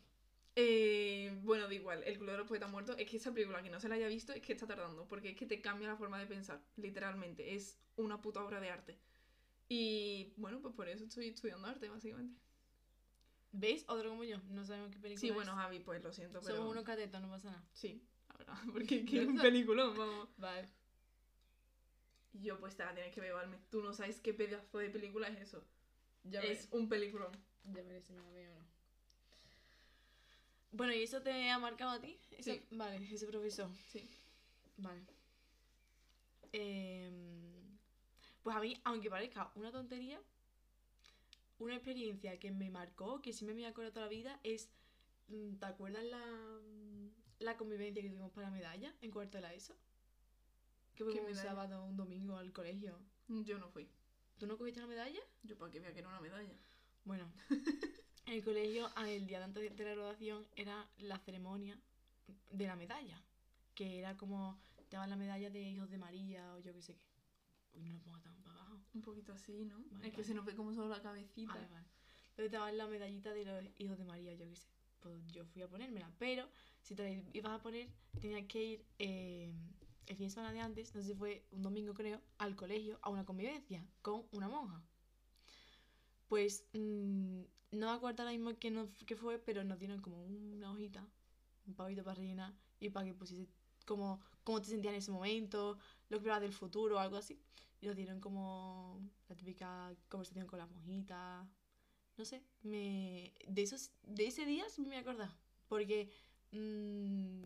Eh, 0.54 1.38
bueno, 1.42 1.66
da 1.66 1.74
igual, 1.74 2.02
El 2.04 2.18
Club 2.18 2.30
de 2.30 2.36
los 2.36 2.46
Poetas 2.46 2.70
Muertos, 2.70 2.96
es 2.98 3.08
que 3.08 3.16
esa 3.16 3.32
película 3.32 3.62
que 3.62 3.70
no 3.70 3.80
se 3.80 3.88
la 3.88 3.94
haya 3.94 4.08
visto 4.08 4.32
es 4.32 4.42
que 4.42 4.52
está 4.52 4.66
tardando, 4.66 5.08
porque 5.08 5.30
es 5.30 5.36
que 5.36 5.46
te 5.46 5.60
cambia 5.60 5.88
la 5.88 5.96
forma 5.96 6.18
de 6.18 6.26
pensar, 6.26 6.60
literalmente, 6.76 7.54
es 7.54 7.78
una 7.96 8.20
puta 8.20 8.44
obra 8.44 8.60
de 8.60 8.70
arte. 8.70 8.98
Y 9.68 10.34
bueno, 10.36 10.60
pues 10.60 10.74
por 10.74 10.88
eso 10.88 11.04
estoy 11.04 11.28
estudiando 11.28 11.66
arte, 11.66 11.88
básicamente. 11.88 12.38
¿Veis? 13.52 13.84
Otro 13.88 14.10
como 14.10 14.24
yo, 14.24 14.38
no 14.50 14.64
sabemos 14.64 14.90
qué 14.90 14.98
película 14.98 15.20
Sí, 15.20 15.28
es. 15.28 15.34
bueno, 15.34 15.54
Javi, 15.54 15.80
pues 15.80 16.02
lo 16.02 16.12
siento, 16.12 16.40
pero... 16.40 16.56
Somos 16.56 16.72
unos 16.72 16.84
catetos, 16.84 17.20
no 17.20 17.30
pasa 17.30 17.50
nada. 17.50 17.64
Sí, 17.72 18.02
la 18.28 18.36
verdad, 18.36 18.54
porque 18.72 19.00
es 19.00 19.10
que 19.10 19.22
es 19.22 19.28
un 19.28 19.38
peliculón, 19.38 19.96
vamos. 19.96 20.28
Vale. 20.36 20.68
Yo, 22.34 22.58
pues 22.58 22.76
te 22.76 22.84
la 22.84 22.94
tienes 22.94 23.14
que 23.14 23.20
ver, 23.20 23.34
Valme. 23.34 23.58
Tú 23.70 23.82
no 23.82 23.92
sabes 23.92 24.20
qué 24.20 24.32
pedazo 24.32 24.78
de 24.78 24.88
película 24.88 25.28
es 25.28 25.38
eso. 25.40 25.62
Ya 26.24 26.40
es 26.40 26.68
un 26.70 26.88
peliculón. 26.88 27.32
Ya 27.64 27.82
veré 27.82 28.00
si 28.00 28.12
me 28.12 28.22
la 28.22 28.30
veo 28.30 28.52
o 28.52 28.58
no. 28.58 28.71
Bueno, 30.72 30.92
¿y 30.94 31.02
eso 31.02 31.20
te 31.22 31.50
ha 31.50 31.58
marcado 31.58 31.90
a 31.92 32.00
ti? 32.00 32.18
Sí. 32.40 32.62
Vale, 32.70 32.96
ese 33.12 33.26
profesor. 33.26 33.68
Sí. 33.88 34.08
Vale. 34.78 35.02
Em, 36.52 37.78
pues 38.42 38.56
a 38.56 38.60
mí, 38.60 38.76
aunque 38.84 39.10
parezca 39.10 39.50
una 39.54 39.70
tontería, 39.70 40.20
una 41.58 41.74
experiencia 41.74 42.38
que 42.38 42.50
me 42.50 42.70
marcó, 42.70 43.20
que 43.22 43.32
sí 43.32 43.44
me 43.44 43.54
me 43.54 43.66
acuerdo 43.66 43.92
toda 43.92 44.06
la 44.06 44.10
vida, 44.10 44.40
es. 44.42 44.70
mm, 45.28 45.56
¿Te 45.56 45.66
acuerdas 45.66 46.04
la, 46.04 46.24
mm, 46.26 47.08
la 47.40 47.56
convivencia 47.56 48.02
que 48.02 48.08
tuvimos 48.08 48.32
para 48.32 48.50
medalla 48.50 48.94
en 49.00 49.10
cuarto 49.10 49.38
de 49.38 49.42
la 49.42 49.54
ESO? 49.54 49.76
Que 50.94 51.04
fue 51.04 51.12
¿Qué 51.12 51.18
como 51.18 51.28
un 51.30 51.34
medalla? 51.36 51.48
sábado, 51.50 51.84
un 51.84 51.96
domingo 51.96 52.36
al 52.36 52.52
colegio. 52.52 52.98
Yo 53.28 53.58
no 53.58 53.68
fui. 53.68 53.88
¿Tú 54.38 54.46
no 54.46 54.58
cogiste 54.58 54.80
la 54.80 54.86
medalla? 54.86 55.20
Yo 55.42 55.56
para 55.56 55.70
que 55.70 55.80
vea 55.80 55.92
que 55.92 56.00
era 56.00 56.08
una 56.08 56.20
medalla. 56.20 56.56
Bueno, 57.04 57.30
en 58.32 58.38
el 58.38 58.44
colegio, 58.44 58.90
el 59.06 59.26
día 59.26 59.38
de 59.38 59.44
antes 59.44 59.76
de 59.76 59.84
la 59.84 59.90
graduación, 59.90 60.46
era 60.56 60.88
la 61.00 61.18
ceremonia 61.18 61.78
de 62.50 62.66
la 62.66 62.76
medalla. 62.76 63.22
Que 63.74 63.98
era 63.98 64.16
como, 64.16 64.58
te 64.88 64.96
daban 64.96 65.10
la 65.10 65.16
medalla 65.16 65.50
de 65.50 65.60
hijos 65.60 65.90
de 65.90 65.98
María 65.98 66.54
o 66.54 66.60
yo 66.60 66.72
qué 66.72 66.80
sé 66.80 66.96
qué. 66.96 67.04
Uy, 67.74 67.82
no 67.82 67.92
lo 67.92 68.00
pongo 68.00 68.20
tan 68.20 68.34
para 68.42 68.60
abajo. 68.60 68.80
Un 68.94 69.02
poquito 69.02 69.32
así, 69.32 69.64
¿no? 69.64 69.84
Vale, 69.90 70.08
es 70.08 70.12
que 70.12 70.22
vale. 70.22 70.24
se 70.24 70.34
nos 70.34 70.44
ve 70.46 70.54
como 70.54 70.72
solo 70.72 70.88
la 70.88 71.02
cabecita. 71.02 71.52
Vale, 71.52 71.68
vale. 71.68 71.86
Entonces 72.30 72.50
te 72.50 72.56
daban 72.56 72.76
la 72.78 72.86
medallita 72.86 73.32
de 73.34 73.44
los 73.44 73.64
hijos 73.78 73.98
de 73.98 74.04
María, 74.04 74.34
yo 74.34 74.48
qué 74.48 74.56
sé. 74.56 74.66
Pues 75.00 75.26
yo 75.32 75.44
fui 75.44 75.62
a 75.62 75.68
ponérmela. 75.68 76.10
Pero 76.18 76.48
si 76.80 76.94
te 76.94 77.02
la 77.02 77.22
ibas 77.34 77.52
a 77.52 77.62
poner, 77.62 77.88
tenías 78.18 78.46
que 78.46 78.64
ir 78.64 78.84
eh, 78.98 79.52
el 80.06 80.16
fin 80.16 80.26
de 80.26 80.30
semana 80.30 80.52
de 80.52 80.60
antes, 80.60 80.94
no 80.94 81.02
sé 81.02 81.08
si 81.08 81.14
fue 81.14 81.44
un 81.50 81.62
domingo 81.62 81.92
creo, 81.92 82.20
al 82.38 82.56
colegio 82.56 82.98
a 83.02 83.10
una 83.10 83.26
convivencia 83.26 83.84
con 84.00 84.24
una 84.32 84.48
monja. 84.48 84.82
Pues 86.28 86.64
mm, 86.72 87.42
no 87.72 87.86
me 87.86 87.92
acuerdo 87.92 88.22
ahora 88.22 88.32
mismo 88.32 88.56
qué, 88.58 88.70
no, 88.70 88.88
qué 89.06 89.16
fue, 89.16 89.38
pero 89.38 89.64
nos 89.64 89.78
dieron 89.78 90.00
como 90.00 90.24
una 90.24 90.70
hojita, 90.70 91.06
un 91.66 91.74
pavito 91.74 92.04
para 92.04 92.16
rellenar 92.16 92.52
y 92.80 92.90
para 92.90 93.06
que 93.06 93.14
pusiese 93.14 93.48
como 93.86 94.20
cómo 94.44 94.60
te 94.60 94.68
sentías 94.68 94.92
en 94.92 94.98
ese 94.98 95.10
momento, 95.10 95.78
lo 96.08 96.16
que 96.16 96.16
esperabas 96.16 96.42
del 96.42 96.52
futuro 96.52 96.96
o 96.96 96.98
algo 96.98 97.16
así. 97.16 97.40
Y 97.80 97.86
nos 97.86 97.96
dieron 97.96 98.20
como 98.20 99.00
la 99.28 99.34
típica 99.34 99.92
conversación 100.08 100.46
con 100.46 100.58
las 100.58 100.70
monjitas. 100.70 101.46
No 102.16 102.24
sé, 102.24 102.42
me, 102.62 103.32
de, 103.48 103.62
esos, 103.62 103.90
de 104.02 104.26
ese 104.26 104.44
día 104.44 104.68
sí 104.68 104.82
me 104.82 104.88
voy 104.88 104.96
a 104.96 105.00
acordar. 105.00 105.30
Porque 105.68 106.10
mm, 106.52 107.42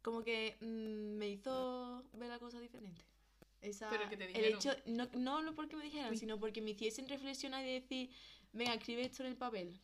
como 0.00 0.22
que 0.22 0.56
mm, 0.60 1.18
me 1.18 1.28
hizo 1.28 2.04
ver 2.14 2.28
la 2.28 2.38
cosa 2.38 2.60
diferente. 2.60 3.11
Esa, 3.62 3.88
Pero 3.90 4.08
que 4.08 4.16
te 4.16 4.24
el 4.24 4.54
hecho, 4.54 4.70
no, 4.86 5.08
no 5.14 5.40
lo 5.40 5.54
porque 5.54 5.76
me 5.76 5.84
dijeran, 5.84 6.16
sino 6.16 6.38
porque 6.38 6.60
me 6.60 6.70
hiciesen 6.72 7.08
reflexionar 7.08 7.64
y 7.64 7.72
decir, 7.72 8.10
venga, 8.52 8.74
escribe 8.74 9.02
esto 9.02 9.22
en 9.22 9.30
el 9.30 9.36
papel. 9.36 9.80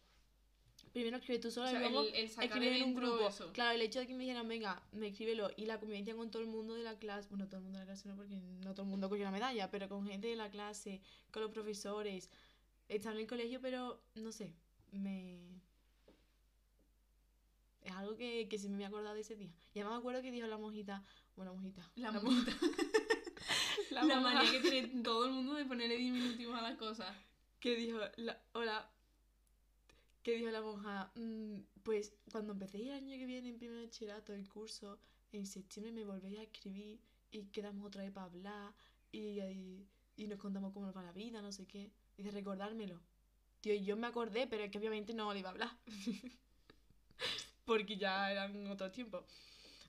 Primero 0.93 1.19
escribe 1.19 1.39
tú 1.39 1.51
sola 1.51 1.69
O 1.69 1.71
sea, 1.71 1.81
y 1.81 1.83
luego 1.83 2.09
el, 2.09 2.15
el 2.15 2.29
sacar 2.29 2.45
escribe 2.45 2.77
en 2.77 2.83
un 2.83 2.95
grupo. 2.95 3.29
eso. 3.29 3.53
Claro, 3.53 3.75
el 3.75 3.83
hecho 3.83 4.01
de 4.01 4.07
que 4.07 4.15
me 4.15 4.25
dijeran, 4.25 4.49
venga, 4.49 4.83
me 4.93 5.09
escríbelo 5.09 5.51
y 5.57 5.67
la 5.67 5.79
convivencia 5.79 6.17
con 6.17 6.31
todo 6.31 6.43
el 6.43 6.49
mundo 6.49 6.75
de 6.75 6.83
la 6.83 6.99
clase, 6.99 7.29
bueno, 7.29 7.47
todo 7.47 7.59
el 7.59 7.65
mundo 7.65 7.79
de 7.79 7.85
la 7.85 7.87
clase 7.87 8.09
no, 8.09 8.17
porque 8.17 8.35
no 8.37 8.75
todo 8.75 8.83
el 8.83 8.89
mundo 8.89 9.09
cogió 9.09 9.25
la 9.25 9.31
medalla, 9.31 9.71
pero 9.71 9.89
con 9.89 10.07
gente 10.07 10.27
de 10.27 10.37
la 10.37 10.51
clase, 10.51 11.01
con 11.31 11.43
los 11.43 11.53
profesores, 11.53 12.31
estar 12.89 13.13
en 13.15 13.21
el 13.21 13.27
colegio, 13.27 13.61
pero 13.61 14.03
no 14.15 14.33
sé, 14.33 14.55
me. 14.91 15.39
Es 17.83 17.93
algo 17.93 18.17
que, 18.17 18.49
que 18.49 18.59
sí 18.59 18.69
me 18.69 18.77
voy 18.77 18.85
a 18.85 18.89
acordar 18.89 19.15
de 19.15 19.21
ese 19.21 19.37
día. 19.37 19.53
Y 19.73 19.79
además 19.79 19.95
me 19.95 19.99
acuerdo 20.01 20.23
que 20.23 20.31
dijo 20.31 20.47
la 20.47 20.59
monjita, 20.59 21.05
bueno, 21.37 21.55
monjita. 21.55 21.89
La 21.97 22.11
la 22.11 22.21
monjita. 22.21 22.53
la 23.91 24.05
La 24.05 24.21
manía 24.21 24.51
que 24.51 24.61
tiene 24.61 25.03
todo 25.03 25.27
el 25.27 25.33
mundo 25.33 25.55
de 25.55 25.65
ponerle 25.65 25.97
diminutivos 25.97 26.57
a 26.59 26.63
las 26.63 26.77
cosas. 26.77 27.15
que 27.61 27.75
dijo, 27.77 27.99
la, 28.17 28.41
hola, 28.53 28.89
que 30.23 30.37
dijo 30.37 30.51
la 30.51 30.63
monja, 30.63 31.11
"Mm, 31.17 31.61
pues 31.83 32.13
cuando 32.31 32.53
empecé 32.53 32.79
el 32.83 32.91
año 32.93 33.17
que 33.17 33.27
viene 33.27 33.49
en 33.49 33.59
primer 33.59 33.85
bachillerato 33.85 34.33
el 34.35 34.49
curso, 34.49 34.99
en 35.33 35.47
septiembre 35.47 35.93
me 35.93 36.05
volvéis 36.05 36.39
a 36.39 36.43
escribir 36.43 37.01
y 37.31 37.45
quedamos 37.47 37.87
otra 37.87 38.03
vez 38.03 38.13
para 38.13 38.27
hablar 38.27 38.73
y, 39.13 39.41
y, 39.41 39.87
y 40.17 40.27
nos 40.27 40.39
contamos 40.39 40.73
cómo 40.73 40.87
nos 40.87 40.97
va 40.97 41.03
la 41.03 41.13
vida, 41.13 41.41
no 41.43 41.53
sé 41.53 41.67
qué. 41.67 41.91
Dice, 42.17 42.31
recordármelo. 42.31 43.01
Tío, 43.61 43.75
yo 43.75 43.97
me 43.97 44.07
acordé, 44.07 44.47
pero 44.47 44.65
es 44.65 44.71
que 44.71 44.79
obviamente 44.79 45.15
no 45.15 45.33
le 45.33 45.41
iba 45.41 45.49
a 45.49 45.53
hablar. 45.53 45.71
Porque 47.65 47.97
ya 47.97 48.31
eran 48.31 48.67
otros 48.69 48.93
tiempos, 48.93 49.25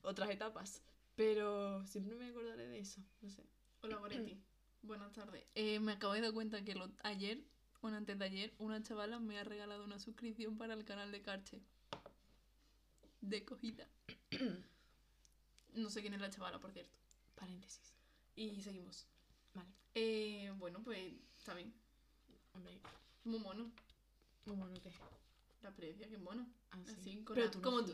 otras 0.04 0.30
etapas. 0.30 0.82
Pero 1.16 1.86
siempre 1.86 2.16
me 2.16 2.28
acordaré 2.28 2.68
de 2.68 2.80
eso, 2.80 3.02
no 3.22 3.30
sé. 3.30 3.44
Hola, 3.82 3.98
Goretti. 4.00 4.38
Buenas 4.82 5.12
tardes. 5.14 5.46
Eh, 5.56 5.80
me 5.80 5.94
acabo 5.94 6.14
de 6.14 6.22
dar 6.22 6.34
cuenta 6.34 6.64
que 6.64 6.76
lo- 6.76 6.92
ayer, 7.04 7.44
bueno, 7.82 7.98
antes 7.98 8.18
de 8.18 8.26
ayer, 8.26 8.54
una 8.60 8.82
chavala 8.82 9.20
me 9.20 9.38
ha 9.40 9.44
regalado 9.44 9.84
una 9.84 10.00
suscripción 10.00 10.58
para 10.58 10.74
el 10.74 10.86
canal 10.86 11.12
de 11.12 11.22
Carche. 11.22 11.62
De 13.22 13.44
cogida. 13.46 13.88
No 15.76 15.92
sé 15.92 16.02
quién 16.02 16.16
es 16.16 16.20
la 16.20 16.32
chavala, 16.32 16.60
por 16.60 16.72
cierto. 16.72 16.92
Paréntesis. 17.36 17.94
Y 18.36 18.60
seguimos. 18.60 19.06
Vale. 19.54 19.70
Eh, 19.94 20.52
bueno, 20.58 20.82
pues 20.84 21.14
está 21.38 21.54
bien. 21.54 21.72
Hombre, 22.56 22.82
Muy 23.24 23.38
mono. 23.40 23.72
muy 24.46 24.56
bueno 24.56 24.74
que. 24.82 24.92
La 25.62 25.70
experiencia, 25.70 26.10
que 26.10 26.18
mono. 26.18 26.50
Ah, 26.72 26.80
sí. 26.88 26.92
Así, 27.00 27.24
con 27.24 27.36
Pero 27.36 27.46
la- 27.46 27.52
tú 27.52 27.60
no 27.60 27.64
como 27.64 27.86
tú. 27.86 27.94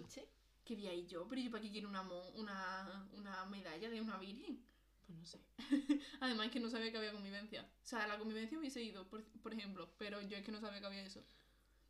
¿Qué 0.63 0.75
vi 0.75 0.87
ahí 0.87 1.05
yo? 1.05 1.27
Pero 1.27 1.41
yo 1.41 1.51
para 1.51 1.61
qué 1.63 1.69
quiero 1.69 1.89
una, 1.89 2.01
mo- 2.01 2.29
una, 2.35 3.05
una 3.11 3.45
medalla 3.47 3.89
de 3.89 3.99
una 3.99 4.17
virgen. 4.19 4.63
Pues 5.05 5.17
no 5.17 5.25
sé. 5.25 5.39
Además 6.19 6.47
es 6.47 6.51
que 6.51 6.59
no 6.59 6.69
sabía 6.69 6.91
que 6.91 6.97
había 6.97 7.11
convivencia. 7.11 7.63
O 7.83 7.85
sea, 7.85 8.07
la 8.07 8.17
convivencia 8.17 8.57
hubiese 8.57 8.81
ido, 8.81 9.07
por, 9.07 9.23
por 9.23 9.53
ejemplo, 9.53 9.89
pero 9.97 10.21
yo 10.21 10.37
es 10.37 10.43
que 10.43 10.51
no 10.51 10.59
sabía 10.59 10.79
que 10.79 10.85
había 10.87 11.05
eso. 11.05 11.23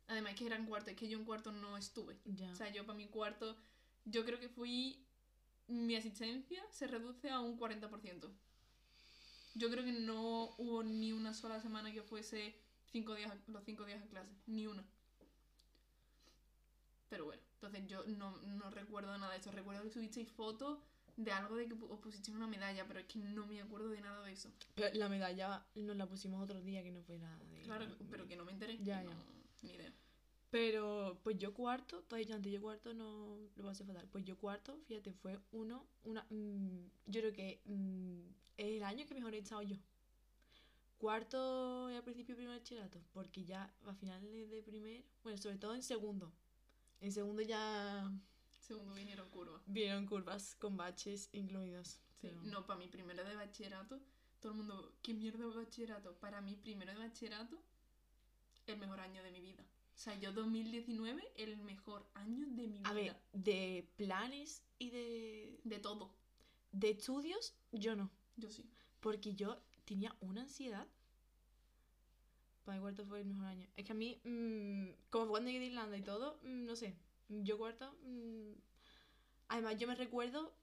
Además 0.08 0.32
es 0.32 0.38
que 0.38 0.46
era 0.46 0.56
en 0.56 0.66
cuarto, 0.66 0.90
es 0.90 0.96
que 0.96 1.08
yo 1.08 1.18
en 1.18 1.24
cuarto 1.24 1.52
no 1.52 1.76
estuve. 1.76 2.18
Ya. 2.24 2.50
O 2.52 2.54
sea, 2.54 2.70
yo 2.70 2.84
para 2.86 2.96
mi 2.96 3.08
cuarto, 3.08 3.56
yo 4.04 4.24
creo 4.24 4.38
que 4.38 4.48
fui, 4.48 5.04
mi 5.66 5.96
asistencia 5.96 6.62
se 6.70 6.86
reduce 6.86 7.30
a 7.30 7.40
un 7.40 7.58
40%. 7.58 8.30
Yo 9.54 9.70
creo 9.70 9.84
que 9.84 9.92
no 9.92 10.54
hubo 10.58 10.82
ni 10.82 11.12
una 11.12 11.32
sola 11.32 11.60
semana 11.60 11.92
que 11.92 12.02
fuese 12.02 12.54
cinco 12.92 13.14
días, 13.14 13.32
los 13.46 13.64
cinco 13.64 13.84
días 13.84 14.02
a 14.02 14.06
clase, 14.06 14.30
ni 14.46 14.66
una. 14.66 14.84
Pero 17.08 17.24
bueno, 17.24 17.42
entonces 17.54 17.86
yo 17.86 18.04
no, 18.06 18.36
no 18.42 18.70
recuerdo 18.70 19.16
nada 19.16 19.32
de 19.32 19.38
eso. 19.38 19.50
Recuerdo 19.50 19.82
que 19.82 19.90
subisteis 19.90 20.30
fotos 20.30 20.78
de 21.16 21.32
algo 21.32 21.56
de 21.56 21.66
que 21.66 21.74
os 21.74 21.98
pusisteis 22.00 22.36
una 22.36 22.46
medalla, 22.46 22.86
pero 22.86 23.00
es 23.00 23.06
que 23.06 23.18
no 23.18 23.46
me 23.46 23.60
acuerdo 23.60 23.88
de 23.88 24.00
nada 24.00 24.22
de 24.24 24.32
eso. 24.32 24.50
Pero 24.74 24.94
la 24.94 25.08
medalla 25.08 25.64
nos 25.74 25.96
la 25.96 26.06
pusimos 26.06 26.42
otro 26.42 26.60
día 26.60 26.82
que 26.82 26.92
no 26.92 27.02
fue 27.02 27.18
nada 27.18 27.38
de. 27.38 27.62
Claro, 27.62 27.86
pero 28.10 28.26
que 28.26 28.36
no 28.36 28.44
me 28.44 28.52
enteré. 28.52 28.78
Ya, 28.82 29.02
no, 29.02 29.10
ya. 29.10 29.16
Ni 29.62 29.70
idea. 29.72 29.92
Pero 30.50 31.18
pues 31.22 31.38
yo 31.38 31.52
cuarto, 31.52 32.02
te 32.02 32.16
he 32.16 32.18
dicho 32.20 32.34
antes, 32.34 32.52
yo 32.52 32.60
cuarto 32.60 32.94
no 32.94 33.36
lo 33.56 33.62
voy 33.62 33.68
a 33.68 33.72
hacer 33.72 33.86
fatal. 33.86 34.06
Pues 34.12 34.24
yo 34.24 34.36
cuarto, 34.38 34.78
fíjate, 34.86 35.12
fue 35.12 35.38
uno, 35.52 35.86
una. 36.04 36.24
mm, 36.30 36.90
yo 37.06 37.20
creo 37.20 37.32
que 37.32 37.60
mm, 37.64 38.20
es 38.58 38.66
el 38.76 38.84
año 38.84 39.06
que 39.06 39.14
mejor 39.14 39.34
he 39.34 39.38
estado 39.38 39.62
yo. 39.62 39.76
Cuarto 40.98 41.90
y 41.90 41.94
al 41.94 42.02
principio 42.02 42.36
primer 42.36 42.58
bachillerato, 42.58 43.02
porque 43.12 43.44
ya 43.44 43.70
a 43.84 43.94
finales 43.94 44.50
de 44.50 44.62
primer, 44.62 45.04
bueno, 45.22 45.36
sobre 45.36 45.58
todo 45.58 45.74
en 45.74 45.82
segundo. 45.82 46.32
En 47.00 47.12
segundo 47.12 47.42
ya 47.42 48.10
Segundo 48.66 48.94
vinieron 48.94 49.28
curvas. 49.30 49.62
vieron 49.66 50.06
curvas 50.06 50.54
con 50.56 50.76
baches 50.76 51.28
incluidos. 51.32 52.00
Sí, 52.20 52.28
pero- 52.28 52.42
no, 52.42 52.66
para 52.66 52.78
mi 52.78 52.88
primero 52.88 53.24
de 53.24 53.36
bachillerato, 53.36 54.00
todo 54.40 54.52
el 54.52 54.58
mundo, 54.58 54.92
¿qué 55.02 55.14
mierda 55.14 55.46
de 55.46 55.54
bachillerato? 55.54 56.14
Para 56.18 56.40
mí, 56.40 56.56
primero 56.56 56.92
de 56.92 56.98
bachillerato, 56.98 57.62
el 58.66 58.78
mejor 58.78 59.00
año 59.00 59.22
de 59.22 59.30
mi 59.30 59.40
vida. 59.40 59.62
O 59.94 59.98
sea, 59.98 60.18
yo 60.18 60.32
2019, 60.32 61.22
el 61.36 61.56
mejor 61.58 62.06
año 62.14 62.46
de 62.50 62.66
mi 62.66 62.78
vida. 62.78 62.88
A 62.90 62.92
ver, 62.92 63.16
de 63.32 63.88
planes 63.96 64.62
y 64.78 64.90
de, 64.90 65.60
De 65.64 65.78
todo. 65.78 66.12
de 66.72 66.90
estudios, 66.90 67.54
yo 67.72 67.94
no. 67.96 68.10
Yo 68.36 68.50
sí. 68.50 68.68
Porque 69.00 69.34
yo 69.34 69.62
tenía 69.84 70.14
una 70.20 70.42
ansiedad. 70.42 70.86
Para 72.64 72.76
el 72.76 72.82
cuarto 72.82 73.06
fue 73.06 73.20
el 73.20 73.26
mejor 73.26 73.46
año. 73.46 73.68
Es 73.76 73.84
que 73.86 73.92
a 73.92 73.94
mí, 73.94 74.20
mm, 74.24 74.90
como 75.10 75.24
fue 75.26 75.30
cuando 75.30 75.50
llegué 75.50 75.60
de 75.60 75.66
Irlanda 75.66 75.96
y 75.96 76.02
todo, 76.02 76.40
mm, 76.42 76.64
no 76.66 76.74
sé. 76.76 76.96
Yo 77.28 77.58
cuarto. 77.58 77.92
mm, 78.04 78.52
además, 79.48 79.76
yo 79.78 79.86
me 79.88 79.94
recuerdo 79.94 80.54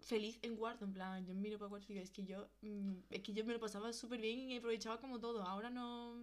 feliz 0.00 0.38
en 0.42 0.56
cuarto. 0.56 0.84
En 0.84 0.92
plan, 0.92 1.24
yo 1.26 1.34
miro 1.34 1.58
para 1.58 1.68
cuarto 1.70 1.86
y 1.90 1.94
digo, 1.94 2.04
es 2.04 2.10
que 2.10 2.24
yo. 2.24 2.48
mm, 2.62 2.92
es 3.10 3.22
que 3.22 3.32
yo 3.32 3.44
me 3.44 3.52
lo 3.52 3.60
pasaba 3.60 3.92
súper 3.92 4.20
bien 4.20 4.50
y 4.50 4.56
aprovechaba 4.56 5.00
como 5.00 5.18
todo. 5.20 5.42
Ahora 5.42 5.70
no. 5.70 6.16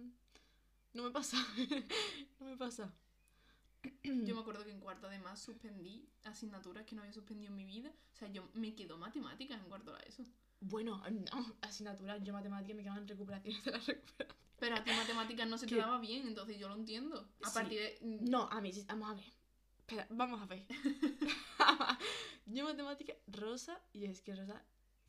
No 0.92 1.02
me 1.04 1.10
pasa. 1.10 1.36
no 2.40 2.46
me 2.46 2.56
pasa. 2.56 2.92
Yo 4.02 4.34
me 4.34 4.40
acuerdo 4.42 4.62
que 4.64 4.72
en 4.72 4.80
cuarto 4.80 5.06
además 5.06 5.40
suspendí 5.40 6.06
asignaturas 6.24 6.84
que 6.84 6.94
no 6.94 7.00
había 7.00 7.14
suspendido 7.14 7.50
en 7.50 7.56
mi 7.56 7.64
vida. 7.64 7.90
O 8.12 8.16
sea, 8.16 8.28
yo 8.28 8.46
me 8.52 8.74
quedó 8.74 8.98
matemáticas 8.98 9.58
en 9.58 9.68
cuarto 9.68 9.94
de 9.94 10.00
eso. 10.06 10.22
Bueno, 10.60 11.02
no, 11.10 11.56
asignaturas, 11.62 12.22
yo 12.22 12.34
matemáticas 12.34 12.76
me 12.76 12.82
quedaban 12.82 13.08
recuperaciones 13.08 13.64
de 13.64 13.70
la 13.70 13.78
recuperación. 13.78 14.36
Pero 14.58 14.74
a 14.76 14.84
ti 14.84 14.90
matemáticas 14.92 15.48
no 15.48 15.56
se 15.56 15.66
te 15.66 15.76
¿Qué? 15.76 15.80
daba 15.80 15.98
bien, 15.98 16.26
entonces 16.26 16.58
yo 16.58 16.68
lo 16.68 16.74
entiendo. 16.74 17.26
A 17.42 17.48
Sí. 17.48 17.54
partir 17.54 17.80
de... 17.80 17.98
No, 18.02 18.48
a 18.50 18.60
mí 18.60 18.70
sí, 18.72 18.84
vamos 18.86 19.10
a 19.10 19.14
ver. 19.14 19.24
Espera, 19.90 20.06
vamos 20.10 20.40
a 20.40 20.46
ver. 20.46 20.64
yo 22.46 22.64
matemática, 22.64 23.12
Rosa, 23.26 23.80
y 23.92 24.04
es 24.04 24.22
que 24.22 24.36
Rosa 24.36 24.62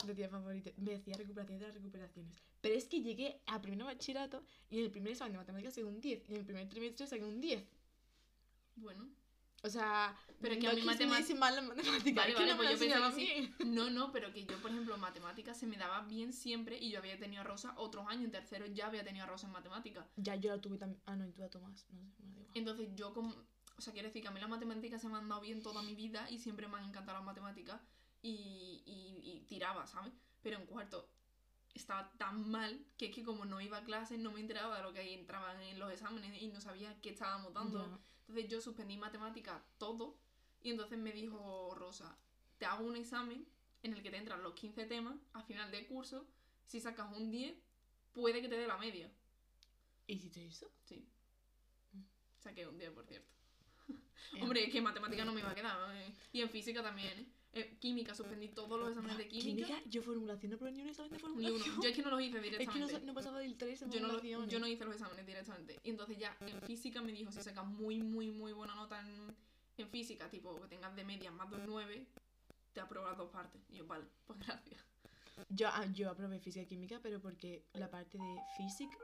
decía 0.08 0.28
favorito, 0.28 0.72
me 0.78 0.94
decía 0.94 1.16
recuperaciones 1.16 1.60
de 1.62 1.68
las 1.68 1.76
recuperaciones. 1.76 2.36
Pero 2.62 2.74
es 2.74 2.86
que 2.86 3.02
llegué 3.02 3.40
a 3.46 3.62
primero 3.62 3.86
bachillerato 3.86 4.44
y 4.72 4.80
en 4.80 4.86
el 4.86 4.92
primer 4.92 5.12
examen 5.12 5.34
de 5.34 5.38
matemáticas 5.38 5.76
saqué 5.76 5.86
un 5.86 6.02
10 6.02 6.24
y 6.28 6.32
en 6.34 6.40
el 6.40 6.46
primer 6.46 6.68
trimestre 6.68 7.06
saqué 7.06 7.24
un 7.24 7.40
10. 7.40 7.64
Bueno, 8.78 9.08
O 9.62 9.70
sea, 9.70 10.18
Pero 10.42 10.56
que 10.56 10.62
no 10.62 10.70
a 10.72 10.74
mí 10.74 10.80
es 10.82 10.86
que 10.88 10.94
se 10.98 11.06
me 11.06 11.12
matemática- 11.12 11.18
diese 11.28 11.36
mal 11.36 11.56
la 11.56 11.62
matemática, 11.62 12.22
Vale, 12.22 12.34
vale, 12.34 12.52
no 12.52 12.58
pues 12.58 12.80
yo 12.80 13.16
bien. 13.16 13.56
No, 13.76 13.90
no, 13.92 14.12
pero 14.12 14.34
que 14.34 14.44
yo, 14.46 14.60
por 14.60 14.72
ejemplo, 14.72 14.96
en 14.96 15.02
matemáticas 15.02 15.56
se 15.60 15.68
me 15.68 15.78
daba 15.78 16.02
bien 16.08 16.34
siempre 16.34 16.80
y 16.80 16.90
yo 16.90 16.98
había 16.98 17.20
tenido 17.20 17.42
a 17.42 17.44
Rosa 17.44 17.76
otros 17.78 18.08
años. 18.08 18.26
En 18.26 18.32
tercero 18.32 18.66
ya 18.66 18.88
había 18.88 19.04
tenido 19.04 19.26
a 19.26 19.28
Rosa 19.28 19.46
en 19.46 19.54
matemáticas. 19.54 20.08
Ya 20.16 20.36
yo 20.36 20.50
la 20.50 20.60
tuve 20.60 20.80
también. 20.80 21.00
Ah, 21.06 21.16
no, 21.16 21.28
y 21.28 21.32
tú 21.32 21.42
la 21.42 21.50
tomas. 21.52 21.86
No 21.92 22.10
sé, 22.10 22.24
me 22.24 22.34
da 22.34 22.40
igual. 22.40 22.52
Entonces 22.56 22.90
yo 22.96 23.14
como... 23.14 23.36
O 23.78 23.82
sea, 23.82 23.94
quiero 23.94 24.08
decir 24.08 24.22
que 24.22 24.28
a 24.28 24.32
mí 24.32 24.40
las 24.40 24.50
matemáticas 24.50 25.02
se 25.02 25.10
me 25.10 25.18
han 25.18 25.28
dado 25.30 25.42
bien 25.42 25.62
toda 25.62 25.82
mi 25.82 25.96
vida 25.96 26.30
y 26.30 26.40
siempre 26.40 26.68
me 26.68 26.78
han 26.78 26.86
encantado 26.86 27.18
las 27.18 27.26
matemáticas 27.26 27.82
y, 28.22 28.84
y, 28.86 29.22
y 29.24 29.42
tiraba, 29.48 29.88
¿sabes? 29.88 30.14
Pero 30.42 30.58
en 30.58 30.66
cuarto 30.66 31.10
estaba 31.74 32.12
tan 32.18 32.50
mal 32.50 32.86
que 32.98 33.08
es 33.08 33.16
que 33.16 33.24
como 33.24 33.46
no 33.46 33.62
iba 33.62 33.78
a 33.78 33.84
clase 33.84 34.18
no 34.18 34.32
me 34.32 34.42
enteraba 34.42 34.78
de 34.78 34.84
lo 34.84 34.94
que 34.94 35.14
entraban 35.14 35.62
en 35.62 35.80
los 35.80 35.92
exámenes 35.92 36.42
y 36.42 36.48
no 36.50 36.62
sabía 36.62 37.00
qué 37.02 37.12
estábamos 37.12 37.54
dando. 37.54 38.00
Entonces 38.28 38.50
yo 38.50 38.62
suspendí 38.62 38.98
matemáticas 38.98 39.62
todo 39.78 40.18
Y 40.62 40.72
entonces 40.72 40.98
me 41.00 41.12
dijo 41.12 41.74
Rosa, 41.76 42.18
te 42.58 42.66
hago 42.66 42.86
un 42.86 42.96
examen 42.96 43.48
en 43.84 43.94
el 43.94 44.04
que 44.04 44.12
te 44.12 44.18
entran 44.18 44.44
los 44.44 44.54
15 44.54 44.86
temas 44.86 45.16
a 45.34 45.42
final 45.44 45.72
de 45.72 45.88
curso. 45.88 46.28
Si 46.66 46.80
sacas 46.80 47.12
un 47.18 47.32
10, 47.32 47.58
puede 48.14 48.42
que 48.42 48.48
te 48.48 48.58
dé 48.58 48.68
la 48.68 48.78
media. 48.78 49.12
¿Hiciste 50.08 50.46
eso? 50.46 50.72
Sí. 50.84 51.08
Mm. 51.94 52.02
Saqué 52.40 52.68
un 52.68 52.78
10, 52.78 52.92
por 52.92 53.06
cierto. 53.06 53.41
Eh, 54.34 54.40
Hombre, 54.42 54.64
es 54.66 54.72
que 54.72 54.78
en 54.80 54.84
matemática 54.84 55.26
no 55.26 55.34
me 55.34 55.42
iba 55.42 55.52
a 55.52 55.56
quedar. 55.56 55.78
¿eh? 55.96 56.14
Y 56.34 56.42
en 56.42 56.50
física 56.50 56.82
también, 56.82 57.28
¿eh? 57.54 57.78
Química 57.80 58.16
suspendí 58.16 58.48
todos 58.50 58.80
los 58.80 58.90
exámenes 58.90 59.18
de 59.18 59.28
química. 59.28 59.68
Química, 59.68 59.90
yo 59.90 60.02
formulación 60.02 60.52
no 60.54 60.58
probé 60.58 60.72
ni 60.72 60.82
un 60.84 60.88
examen 60.90 61.12
de 61.12 61.18
Ni 61.18 61.22
formulación. 61.22 61.62
uno. 61.74 61.84
Yo 61.84 61.90
es 61.90 61.96
que 61.96 62.02
no 62.02 62.10
los 62.12 62.22
hice 62.22 62.38
Es 62.38 62.42
que 62.42 62.50
no, 62.50 62.52
directamente. 62.58 62.94
sa- 62.94 63.00
no 63.06 63.14
pasaba 63.14 63.40
del 63.40 63.58
3 63.58 63.82
en 63.82 63.92
yo, 63.92 64.00
no, 64.00 64.46
yo 64.48 64.60
no 64.60 64.68
hice 64.68 64.86
los 64.86 64.94
exámenes 64.96 65.26
directamente. 65.26 65.80
Y 65.84 65.90
entonces 65.90 66.18
ya 66.18 66.38
en 66.42 66.62
física 66.62 67.02
me 67.02 67.12
dijo, 67.12 67.32
si 67.32 67.42
sacas 67.42 67.66
muy, 67.66 68.00
muy, 68.02 68.32
muy 68.32 68.54
buena 68.54 68.74
nota 68.76 69.02
en, 69.02 69.36
en 69.78 69.90
física, 69.90 70.30
tipo 70.30 70.56
que 70.62 70.68
tengas 70.68 70.96
de 70.96 71.04
media 71.04 71.30
más 71.32 71.50
de 71.50 71.58
un 71.58 71.66
9, 71.66 72.06
te 72.74 72.80
apruebo 72.80 73.08
las 73.10 73.18
dos 73.18 73.30
partes. 73.32 73.62
Y 73.70 73.78
yo, 73.78 73.86
vale, 73.86 74.06
pues 74.26 74.40
gracias. 74.48 74.82
Yo, 75.50 75.68
ah, 75.70 75.86
yo 75.94 76.10
aprobé 76.10 76.40
física 76.40 76.64
y 76.64 76.68
química, 76.68 77.00
pero 77.02 77.20
porque 77.20 77.66
la 77.74 77.90
parte 77.90 78.18
de 78.18 78.36
física. 78.56 78.96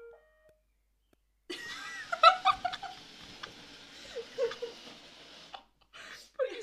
¿Por 6.36 6.48
qué 6.50 6.62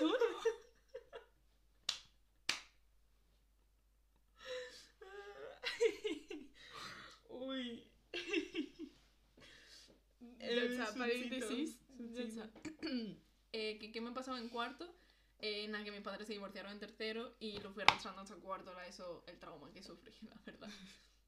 solo? 0.00 0.18
Uy. 7.28 7.84
Sucito, 10.40 10.94
paréntesis. 10.98 11.78
Eh, 13.52 13.78
¿qué, 13.80 13.90
qué 13.90 14.00
me 14.00 14.12
pasaba 14.12 14.38
en 14.38 14.48
cuarto? 14.48 14.94
Eh, 15.40 15.66
nada, 15.66 15.82
que 15.84 15.90
mis 15.90 16.02
padres 16.02 16.28
se 16.28 16.34
divorciaron 16.34 16.70
en 16.70 16.78
tercero 16.78 17.34
y 17.40 17.58
lo 17.58 17.72
fui 17.72 17.82
arrastrando 17.82 18.20
hasta 18.20 18.36
cuarto. 18.36 18.70
Era 18.70 18.86
eso 18.86 19.24
el 19.26 19.40
trauma 19.40 19.72
que 19.72 19.82
sufrí, 19.82 20.12
la 20.28 20.40
verdad. 20.46 20.70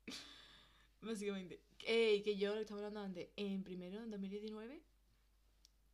Básicamente. 1.02 1.60
Eh, 1.80 2.22
que 2.22 2.36
yo 2.36 2.54
lo 2.54 2.60
estaba 2.60 2.78
hablando 2.78 3.00
antes. 3.00 3.28
En 3.34 3.64
primero, 3.64 4.00
en 4.00 4.10
2019, 4.10 4.80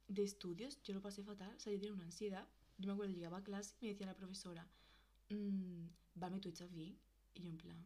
de 0.09 0.23
estudios, 0.23 0.83
yo 0.83 0.93
lo 0.93 1.01
pasé 1.01 1.23
fatal. 1.23 1.55
O 1.57 1.61
sea, 1.61 1.73
yo 1.73 1.79
tenía 1.79 1.95
una 1.95 2.05
ansiedad. 2.05 2.47
Yo 2.79 2.87
me 2.87 2.93
acuerdo, 2.93 3.12
llegaba 3.12 3.38
a 3.38 3.43
clase 3.45 3.75
y 3.81 3.87
me 3.87 3.93
decía 3.93 4.07
la 4.07 4.14
profesora, 4.17 4.67
mmm, 5.31 5.87
Vame, 6.14 6.41
¿tú 6.41 6.49
estás 6.49 6.73
bien? 6.73 6.99
Y 7.35 7.43
yo 7.43 7.51
en 7.51 7.59
plan, 7.59 7.77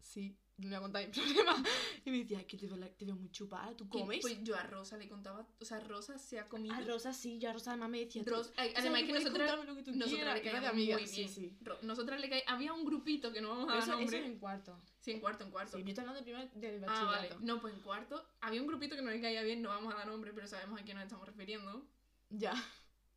sí, 0.00 0.36
no 0.56 0.68
me 0.68 0.68
voy 0.68 0.76
a 0.76 0.80
contar 0.80 1.06
mi 1.06 1.12
problema. 1.12 1.62
Y 2.04 2.10
me 2.10 2.18
decía, 2.18 2.40
es 2.40 2.46
que 2.46 2.56
te 2.56 2.66
veo, 2.66 2.78
te 2.92 3.04
veo 3.04 3.16
muy 3.16 3.30
chupada, 3.30 3.76
¿tú 3.76 3.88
comes? 3.88 4.20
Pues 4.22 4.42
yo 4.42 4.56
a 4.56 4.62
Rosa 4.62 4.96
le 4.96 5.08
contaba, 5.08 5.46
o 5.60 5.64
sea, 5.64 5.80
Rosa 5.80 6.16
se 6.18 6.38
ha 6.38 6.48
comido. 6.48 6.74
a 6.74 6.80
Rosa 6.82 7.12
sí, 7.12 7.38
yo 7.38 7.50
a 7.50 7.52
Rosa 7.52 7.72
además 7.72 7.90
me 7.90 8.00
decía, 8.00 8.24
tú- 8.24 8.30
Ros- 8.30 8.52
ay, 8.56 8.68
o 8.68 8.72
sea, 8.72 8.80
además 8.80 9.00
tú 9.00 9.06
que 9.06 9.12
nosotras, 9.14 9.66
lo 9.66 9.74
que 9.76 9.82
tú 9.82 9.92
nosotras 9.92 10.40
quieras, 10.40 10.62
le 10.62 10.68
amigas, 10.68 11.00
muy 11.00 11.08
sí, 11.08 11.16
bien. 11.16 11.28
sí. 11.30 11.56
Ro- 11.62 11.78
Nosotras 11.82 12.20
le 12.20 12.28
caíamos, 12.28 12.52
había 12.52 12.72
un 12.72 12.84
grupito 12.84 13.32
que 13.32 13.40
no 13.40 13.48
vamos 13.50 13.68
a 13.68 13.72
dar 13.74 13.82
eso, 13.82 13.92
eso 13.92 14.00
nombre. 14.00 14.26
en 14.26 14.38
cuarto. 14.38 14.80
Sí, 15.00 15.10
en 15.12 15.20
cuarto, 15.20 15.44
en 15.44 15.50
cuarto. 15.50 15.76
Sí, 15.76 15.82
yo 15.82 15.88
estoy 15.90 16.02
hablando 16.02 16.20
de 16.20 16.24
primero 16.24 16.48
del 16.54 16.84
ah, 16.84 16.86
vale. 16.86 17.06
bachillerato. 17.16 17.40
No, 17.44 17.60
pues 17.60 17.74
en 17.74 17.80
cuarto 17.80 18.26
había 18.40 18.60
un 18.62 18.66
grupito 18.66 18.96
que 18.96 19.02
no 19.02 19.10
le 19.10 19.20
caía 19.20 19.42
bien, 19.42 19.60
no 19.62 19.68
vamos 19.70 19.92
a 19.92 19.96
dar 19.98 20.06
nombre, 20.06 20.32
pero 20.32 20.46
sabemos 20.46 20.80
a 20.80 20.84
quién 20.84 20.96
nos 20.96 21.04
estamos 21.04 21.26
refiriendo. 21.26 21.86
Ya. 22.30 22.54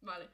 Vale. 0.08 0.30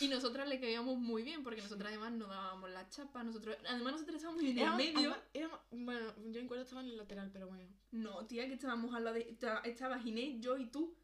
Y 0.00 0.08
nosotras 0.08 0.48
le 0.48 0.58
caíamos 0.60 0.98
muy 0.98 1.22
bien, 1.22 1.42
porque 1.44 1.62
nosotras 1.62 1.88
además 1.92 2.12
no 2.12 2.26
dábamos 2.26 2.70
la 2.70 2.88
chapa, 2.88 3.22
nosotros, 3.22 3.56
además 3.68 3.92
nosotros 3.92 4.16
estábamos 4.16 4.42
en 4.42 4.58
el 4.58 4.74
medio. 4.74 5.16
éramos- 5.32 5.60
bueno, 5.70 6.12
yo 6.32 6.40
en 6.40 6.48
cuarto 6.48 6.64
estaba 6.64 6.80
en 6.82 6.88
el 6.88 6.96
lateral, 6.96 7.30
pero 7.32 7.46
bueno. 7.46 7.64
No, 7.92 8.26
tía, 8.26 8.46
que 8.48 8.54
estábamos 8.54 8.94
al 8.94 9.04
lado 9.04 9.14
de. 9.14 9.28
esta- 9.30 9.60
Estaba 9.60 9.98
Ginés, 10.00 10.40
yo 10.40 10.56
y 10.56 10.66
tú. 10.66 10.94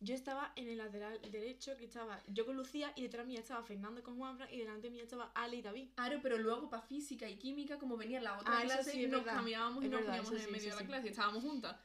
Yo 0.00 0.14
estaba 0.14 0.52
en 0.56 0.68
el 0.68 0.76
lateral 0.76 1.18
derecho, 1.30 1.74
que 1.78 1.86
estaba 1.86 2.22
yo 2.28 2.44
con 2.44 2.54
Lucía, 2.54 2.92
y 2.96 3.02
detrás 3.02 3.26
mía 3.26 3.40
estaba 3.40 3.62
Fernando 3.62 4.02
con 4.02 4.18
Juanfran, 4.18 4.52
y 4.52 4.58
delante 4.58 4.90
mía 4.90 5.02
estaba 5.02 5.32
Ale 5.34 5.56
y 5.56 5.62
David. 5.62 5.88
Claro, 5.94 6.20
pero 6.22 6.36
luego 6.36 6.68
para 6.68 6.82
física 6.82 7.26
y 7.26 7.36
química, 7.38 7.78
como 7.78 7.96
venía 7.96 8.20
la 8.20 8.36
otra 8.38 8.58
Ah, 8.58 8.62
clase, 8.64 8.90
sí, 8.92 9.06
nos 9.06 9.22
verdad. 9.24 9.36
cambiábamos 9.36 9.82
y 9.82 9.86
Es 9.86 9.92
nos 9.92 10.00
verdad, 10.02 10.16
poníamos 10.18 10.32
en 10.32 10.38
el 10.40 10.44
sí, 10.44 10.50
medio 10.52 10.76
de 10.76 10.80
la 10.82 10.86
clase, 10.86 11.08
estábamos 11.08 11.42
juntas. 11.42 11.76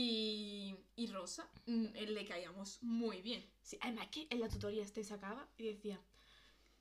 Y, 0.00 0.76
y 0.94 1.06
Rosa, 1.08 1.50
mm, 1.66 1.86
él 1.96 2.14
le 2.14 2.24
caíamos 2.24 2.78
muy 2.82 3.20
bien. 3.20 3.44
Sí, 3.62 3.76
además 3.80 4.06
que 4.12 4.28
en 4.30 4.38
la 4.38 4.48
tutoría 4.48 4.86
te 4.86 5.02
sacaba 5.02 5.48
y 5.56 5.64
decía, 5.64 6.00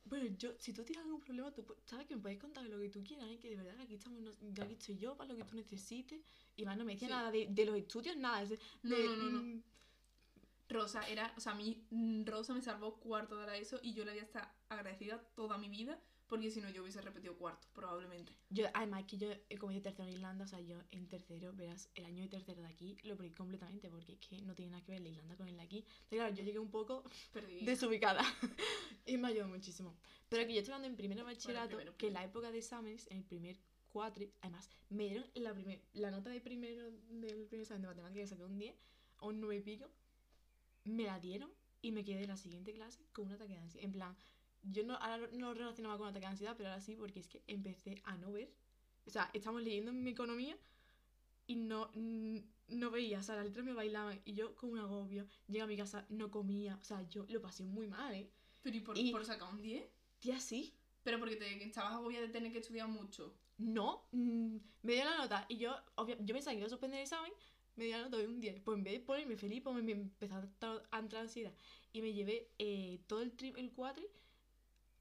bueno, 0.06 0.28
yo, 0.38 0.52
si 0.60 0.72
tú 0.72 0.84
tienes 0.84 1.04
algún 1.04 1.22
problema, 1.22 1.52
tú 1.52 1.66
sabes 1.86 2.06
que 2.06 2.16
me 2.16 2.22
puedes 2.22 2.38
contar 2.38 2.64
lo 2.66 2.80
que 2.80 2.90
tú 2.90 3.04
quieras, 3.04 3.28
¿eh? 3.32 3.40
que 3.40 3.50
de 3.50 3.56
verdad 3.56 3.82
aquí 3.82 3.96
estamos, 3.96 4.20
yo 4.54 4.64
aquí 4.64 4.74
estoy 4.74 4.98
yo 5.00 5.18
para 5.18 5.30
lo 5.34 5.36
que 5.36 5.44
tú 5.46 5.56
necesites. 5.56 6.22
Y 6.56 6.64
más 6.66 6.78
no 6.78 6.86
me 6.86 6.94
decía 6.94 7.08
Sí. 7.08 7.14
nada 7.16 7.32
de, 7.32 7.48
de 7.50 7.66
los 7.66 7.76
estudios, 7.76 8.16
nada. 8.18 8.46
de- 8.46 8.60
No, 8.84 8.96
de, 8.96 9.08
no, 9.08 9.16
no, 9.16 9.30
no. 9.32 9.42
mm, 9.42 9.64
Rosa 10.70 11.02
era, 11.10 11.34
o 11.38 11.40
sea, 11.40 11.54
a 11.54 11.56
mí 11.56 11.88
mm, 11.90 12.24
Rosa 12.26 12.54
me 12.54 12.62
salvó 12.62 13.00
cuarto 13.00 13.36
de 13.38 13.48
la 13.48 13.58
ESO 13.58 13.80
y 13.82 13.94
yo 13.94 14.06
le 14.06 14.12
voy 14.12 14.20
a 14.20 14.24
estar 14.24 14.54
agradecida 14.70 15.18
toda 15.34 15.58
mi 15.58 15.70
vida 15.70 16.00
porque 16.28 16.52
si 16.52 16.62
no 16.62 16.70
yo 16.70 16.82
hubiese 16.82 17.02
repetido 17.02 17.36
cuarto, 17.38 17.68
probablemente. 17.74 18.34
Yo, 18.50 18.66
además 18.74 19.06
que 19.06 19.18
yo, 19.18 19.32
eh, 19.32 19.58
como 19.58 19.72
hice 19.72 19.82
tercero 19.82 20.08
en 20.08 20.16
Irlanda, 20.16 20.46
o 20.46 20.48
sea, 20.48 20.60
yo 20.60 20.82
en 20.92 21.08
tercero, 21.08 21.54
verás, 21.54 21.90
el 21.96 22.06
año 22.06 22.24
de 22.24 22.30
tercero 22.30 22.62
de 22.62 22.68
aquí 22.68 22.98
lo 23.04 23.16
perdí 23.16 23.32
completamente 23.32 23.90
porque 23.90 24.14
es 24.14 24.20
que 24.20 24.42
no 24.42 24.54
tiene 24.54 24.72
nada 24.72 24.84
que 24.84 24.92
ver 24.92 25.02
la 25.02 25.10
Irlanda 25.10 25.36
con 25.36 25.48
el 25.48 25.56
de 25.56 25.64
aquí. 25.64 25.78
Entonces, 25.78 26.10
claro, 26.18 26.36
yo 26.36 26.44
llegué 26.44 26.60
un 26.60 26.70
poco 26.72 27.04
Perdí. 27.34 27.66
desubicada. 27.66 28.22
y 29.06 29.18
me 29.18 29.30
ayudó 29.30 29.48
muchísimo. 29.48 29.96
Pero 30.30 30.46
que 30.46 30.54
yo 30.54 30.60
estoy 30.60 30.74
hablando 30.74 30.90
en 30.90 30.98
primero 30.98 31.24
bachillerato, 31.24 31.78
primero, 31.78 31.96
que 31.98 32.08
en 32.08 32.14
la 32.14 32.24
época 32.26 32.52
de 32.52 32.58
exámenes, 32.58 33.08
en 33.10 33.18
el 33.18 33.24
primer 33.24 33.58
cuatri, 33.90 34.32
además, 34.42 34.70
me 34.90 35.06
dieron 35.06 35.26
la, 35.36 35.54
primer, 35.54 35.82
la 35.94 36.12
nota 36.12 36.30
de 36.30 36.42
primero 36.42 36.84
del 36.84 37.46
primer 37.48 37.62
examen 37.62 37.82
de 37.84 37.88
matemáticas 37.88 38.30
que 38.30 38.36
saqué 38.36 38.44
un 38.44 38.58
10 38.58 38.76
o 39.20 39.28
un 39.30 39.40
9 39.40 39.56
y 39.56 39.62
pico, 39.62 39.90
me 40.84 41.04
la 41.04 41.20
dieron 41.20 41.50
y 41.82 41.92
me 41.92 42.04
quedé 42.04 42.24
en 42.24 42.30
la 42.30 42.38
siguiente 42.38 42.74
clase 42.74 43.06
con 43.14 43.28
un 43.28 43.34
ataque 43.34 43.54
de 43.54 43.60
ansiedad. 43.60 43.86
En 43.86 43.92
plan, 43.92 44.18
yo 44.64 44.84
no, 44.84 44.96
ahora 44.96 45.28
no 45.34 45.48
lo 45.50 45.54
relacionaba 45.54 45.98
con 45.98 46.08
ataque 46.08 46.26
de 46.26 46.32
ansiedad, 46.32 46.56
pero 46.58 46.70
ahora 46.70 46.82
sí, 46.82 46.96
porque 46.96 47.20
es 47.20 47.28
que 47.28 47.44
empecé 47.48 48.02
a 48.04 48.18
no 48.18 48.32
ver. 48.32 48.52
O 49.06 49.10
sea, 49.10 49.30
estamos 49.34 49.62
leyendo 49.62 49.92
en 49.92 50.04
mi 50.04 50.12
economía 50.12 50.58
y 51.46 51.56
no, 51.56 51.90
no 51.96 52.92
veía, 52.92 53.20
o 53.20 53.24
sea, 53.24 53.36
las 53.36 53.46
letras 53.46 53.66
me 53.66 53.74
bailaban 53.74 54.20
y 54.26 54.34
yo 54.34 54.54
con 54.56 54.72
un 54.72 54.80
agobio, 54.80 55.26
llegué 55.48 55.62
a 55.62 55.68
mi 55.68 55.78
casa, 55.78 56.06
no 56.10 56.30
comía, 56.30 56.78
o 56.82 56.84
sea, 56.84 57.08
yo 57.10 57.26
lo 57.30 57.42
pasé 57.42 57.64
muy 57.64 57.88
mal, 57.88 58.14
¿eh? 58.14 58.30
Pero 58.62 58.76
¿y 58.76 58.80
por, 58.82 58.98
y- 58.98 59.12
por 59.12 59.24
sacar 59.26 59.50
un 59.54 59.62
10? 59.62 59.86
Tía, 60.20 60.40
sí. 60.40 60.74
Pero 61.04 61.20
porque 61.20 61.38
te 61.38 61.64
estabas 61.64 61.94
agobiada 61.94 62.26
de 62.28 62.34
tener 62.34 62.52
que 62.52 62.58
estudiar 62.60 62.90
mucho. 62.90 63.34
No, 63.58 64.04
mm, 64.12 64.58
me 64.84 64.94
dio 64.94 65.06
la 65.06 65.18
nota 65.18 65.46
y 65.48 65.58
yo, 65.58 65.74
obvia- 65.96 66.18
yo 66.20 66.34
pensaba 66.34 66.52
que 66.54 66.58
iba 66.60 66.68
a 66.68 66.70
suspender 66.70 66.98
el 67.00 67.04
examen, 67.04 67.32
me 67.78 67.86
dio 67.86 67.98
la 67.98 68.04
nota 68.04 68.18
de 68.18 68.28
un 68.28 68.42
10. 68.42 68.60
Pues 68.60 68.78
en 68.78 68.84
vez 68.84 68.94
de 68.96 69.00
ponerme 69.00 69.38
feliz, 69.38 69.62
pues 69.64 69.82
me 69.82 69.92
empezó 69.94 70.36
a 70.36 70.44
tra- 70.60 70.84
a 70.92 71.00
entrar 71.00 71.22
ansiedad. 71.22 71.54
Y 71.94 72.02
me 72.02 72.12
llevé 72.14 72.50
eh, 72.60 73.00
todo 73.08 73.22
el 73.22 73.32
tri, 73.32 73.54
el 73.56 73.72
cuatri, 73.72 74.06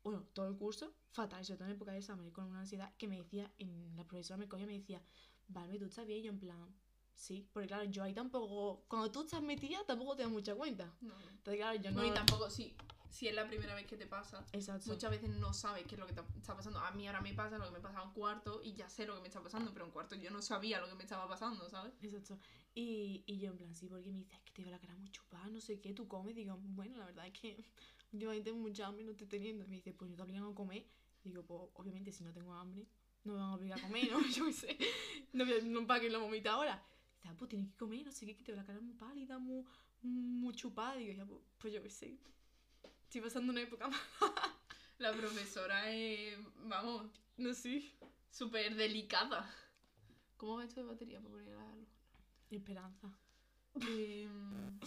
bueno, 0.06 0.24
todo 0.34 0.46
el 0.46 0.56
curso, 0.56 0.94
fatal, 1.10 1.44
sobre 1.44 1.58
todo 1.58 1.68
en 1.68 1.74
época 1.74 1.90
de 1.90 1.98
examen, 1.98 2.30
con 2.30 2.44
una 2.44 2.60
ansiedad 2.60 2.94
que 2.96 3.08
me 3.08 3.18
decía, 3.18 3.52
en 3.58 3.96
la 3.96 4.04
profesora 4.04 4.36
me 4.36 4.46
cogía 4.46 4.62
y 4.62 4.68
me 4.68 4.78
decía, 4.78 5.02
Vale, 5.48 5.78
tú 5.80 5.86
estás 5.86 6.06
bien, 6.06 6.20
y 6.20 6.22
yo 6.22 6.30
en 6.30 6.38
plan, 6.38 6.74
sí, 7.12 7.48
porque 7.52 7.66
claro, 7.66 7.82
yo 7.84 8.04
ahí 8.04 8.14
tampoco, 8.14 8.84
cuando 8.86 9.10
tú 9.10 9.22
estás 9.22 9.42
metida, 9.42 9.84
tampoco 9.84 10.14
te 10.14 10.22
das 10.22 10.30
mucha 10.30 10.54
cuenta. 10.54 10.96
No. 11.00 11.14
Entonces, 11.22 11.56
claro, 11.56 11.76
yo 11.80 11.90
no. 11.90 11.96
Bueno, 11.96 12.12
y 12.12 12.14
tampoco, 12.14 12.48
sí, 12.50 12.76
si 13.10 13.26
es 13.26 13.34
la 13.34 13.46
primera 13.48 13.74
vez 13.74 13.86
que 13.86 13.96
te 13.96 14.06
pasa, 14.06 14.44
Exacto. 14.52 14.90
muchas 14.90 15.10
veces 15.10 15.30
no 15.30 15.52
sabes 15.52 15.86
qué 15.86 15.94
es 15.94 15.98
lo 15.98 16.06
que 16.06 16.12
te 16.12 16.20
está 16.36 16.54
pasando. 16.56 16.78
A 16.78 16.90
mí 16.92 17.06
ahora 17.06 17.20
me 17.20 17.32
pasa 17.34 17.58
lo 17.58 17.64
que 17.64 17.70
me 17.72 17.80
pasaba 17.80 18.04
en 18.04 18.12
cuarto 18.12 18.60
y 18.62 18.74
ya 18.74 18.88
sé 18.88 19.06
lo 19.06 19.14
que 19.14 19.22
me 19.22 19.28
está 19.28 19.42
pasando, 19.42 19.72
pero 19.72 19.86
en 19.86 19.90
cuarto 19.90 20.14
yo 20.16 20.30
no 20.30 20.42
sabía 20.42 20.80
lo 20.80 20.88
que 20.88 20.94
me 20.94 21.02
estaba 21.02 21.28
pasando, 21.28 21.68
¿sabes? 21.68 21.94
Exacto. 22.02 22.38
Y, 22.74 23.24
y 23.26 23.38
yo 23.38 23.50
en 23.50 23.56
plan, 23.58 23.74
sí, 23.74 23.88
porque 23.88 24.12
me 24.12 24.18
dice, 24.18 24.34
es 24.34 24.40
que 24.42 24.52
te 24.52 24.62
veo 24.62 24.70
la 24.70 24.78
cara 24.78 24.94
muy 24.96 25.10
chupada, 25.10 25.48
no 25.48 25.60
sé 25.60 25.80
qué, 25.80 25.94
tú 25.94 26.06
comes. 26.06 26.34
Digo, 26.34 26.58
bueno, 26.60 26.98
la 26.98 27.06
verdad 27.06 27.26
es 27.26 27.32
que 27.32 27.64
últimamente 28.12 28.52
mucha 28.52 28.86
hambre 28.86 29.04
no 29.04 29.12
estoy 29.12 29.26
teniendo. 29.26 29.64
Y 29.64 29.68
me 29.68 29.76
dice, 29.76 29.92
pues 29.92 30.10
no 30.10 30.16
te 30.16 30.22
obligan 30.22 30.44
a 30.44 30.54
comer. 30.54 30.86
Digo, 31.24 31.42
pues 31.44 31.62
obviamente 31.74 32.12
si 32.12 32.24
no 32.24 32.32
tengo 32.32 32.54
hambre, 32.54 32.86
no 33.24 33.32
me 33.34 33.38
van 33.40 33.50
a 33.50 33.54
obligar 33.54 33.78
a 33.78 33.82
comer, 33.82 34.10
¿no? 34.10 34.20
yo 34.34 34.46
qué 34.46 34.52
sé. 34.52 34.78
No, 35.32 35.44
no 35.64 35.86
para 35.86 36.00
que 36.00 36.10
lo 36.10 36.20
vomita 36.20 36.52
ahora. 36.52 36.82
Dice, 37.16 37.28
ah, 37.28 37.34
pues 37.38 37.48
tienes 37.48 37.68
que 37.70 37.76
comer, 37.76 38.04
no 38.04 38.12
sé 38.12 38.26
qué, 38.26 38.36
que 38.36 38.44
te 38.44 38.52
veo 38.52 38.60
la 38.60 38.66
cara 38.66 38.80
muy 38.80 38.94
pálida, 38.94 39.38
muy, 39.38 39.64
muy 40.02 40.54
chupada. 40.54 40.96
Digo, 40.96 41.12
ya, 41.12 41.24
pues, 41.26 41.40
pues 41.58 41.72
yo 41.72 41.82
qué 41.82 41.90
sé. 41.90 42.16
Estoy 43.04 43.20
pasando 43.20 43.52
una 43.52 43.62
época 43.62 43.88
más. 43.88 44.00
La 44.98 45.12
profesora 45.12 45.90
es, 45.92 46.38
vamos, 46.64 47.10
No 47.36 47.52
sé. 47.54 47.82
súper 48.30 48.74
delicada. 48.76 49.52
¿Cómo 50.36 50.56
va 50.56 50.64
esto 50.64 50.80
de 50.80 50.86
batería 50.86 51.18
para 51.20 51.30
poner 51.30 51.48
la 51.56 51.74
luz? 51.74 51.88
Esperanza. 52.50 53.10
Em, 53.74 54.78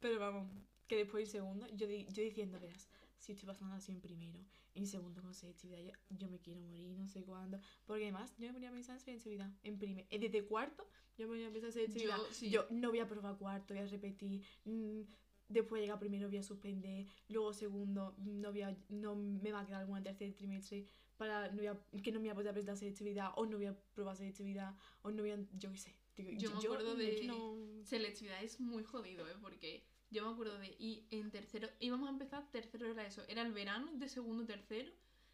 Pero 0.00 0.18
vamos, 0.20 0.48
que 0.88 0.96
después 0.96 1.24
en 1.26 1.30
segundo, 1.30 1.66
yo, 1.74 1.86
di- 1.86 2.06
yo 2.10 2.22
diciendo, 2.22 2.58
verás, 2.58 2.88
si 3.18 3.32
estoy 3.32 3.46
pasando 3.46 3.74
así 3.74 3.92
en 3.92 4.00
primero, 4.00 4.40
en 4.74 4.86
segundo 4.86 5.20
con 5.22 5.34
selectividad, 5.34 5.80
yo, 5.82 5.92
yo 6.18 6.28
me 6.28 6.38
quiero 6.40 6.60
morir, 6.60 6.96
no 6.98 7.06
sé 7.08 7.22
cuándo. 7.22 7.60
Porque 7.86 8.04
además, 8.04 8.34
yo 8.38 8.46
me 8.48 8.52
ponía 8.54 8.70
a 8.70 8.72
pensar 8.72 8.94
en 8.96 9.00
selectividad. 9.00 9.52
En 9.62 9.78
primer, 9.78 10.06
eh, 10.10 10.18
desde 10.18 10.44
cuarto, 10.44 10.88
yo 11.16 11.26
me 11.26 11.32
ponía 11.34 11.48
a 11.48 11.52
pensar 11.52 11.68
en 11.68 11.72
selectividad. 11.74 12.16
Yo, 12.16 12.32
sí. 12.32 12.50
Yo 12.50 12.66
no 12.70 12.88
voy 12.90 13.00
a 13.00 13.08
probar 13.08 13.36
cuarto, 13.36 13.74
voy 13.74 13.82
a 13.82 13.86
repetir. 13.86 14.42
mm, 14.64 15.00
después 15.48 15.80
llega 15.82 15.98
primero, 15.98 16.28
voy 16.28 16.36
a 16.38 16.42
suspender. 16.42 17.06
Luego 17.28 17.52
segundo, 17.52 18.14
no, 18.18 18.50
voy 18.52 18.62
a, 18.62 18.76
no 18.88 19.14
me 19.16 19.50
va 19.50 19.60
a 19.60 19.66
quedar 19.66 19.80
alguna 19.80 20.02
tercer 20.02 20.32
trimestre 20.34 20.86
para 21.16 21.48
no 21.50 21.56
voy 21.56 21.66
a- 21.66 21.80
que 22.02 22.12
no 22.12 22.20
me 22.20 22.24
voy 22.26 22.30
a 22.30 22.34
poder 22.34 22.52
presentar 22.52 22.76
selectividad, 22.76 23.30
o 23.36 23.46
no 23.46 23.56
voy 23.56 23.66
a 23.66 23.76
probar 23.94 24.14
selectividad, 24.16 24.76
o 25.02 25.10
no 25.10 25.22
voy 25.22 25.32
a. 25.32 25.38
Yo 25.58 25.72
qué 25.72 25.78
sé. 25.78 25.94
Digo, 26.16 26.30
Yo 26.32 26.50
me 26.50 26.58
acuerdo 26.58 26.92
es 26.92 26.98
de- 26.98 27.26
no- 27.26 27.84
selectividad 27.84 28.42
es 28.44 28.60
muy 28.60 28.84
jodido, 28.84 29.26
¿eh? 29.28 29.34
Porque 29.40 29.84
Yo 30.10 30.24
me 30.26 30.32
acuerdo 30.32 30.58
de 30.58 30.74
ir 30.78 31.06
en 31.10 31.30
tercero, 31.30 31.68
íbamos 31.80 32.08
a 32.08 32.12
empezar 32.12 32.50
tercero 32.50 32.86
era 32.86 33.06
eso, 33.06 33.22
era 33.28 33.42
el 33.42 33.52
verano 33.52 33.90
de 33.94 34.08
segundo 34.08 34.44
tercero, 34.46 34.90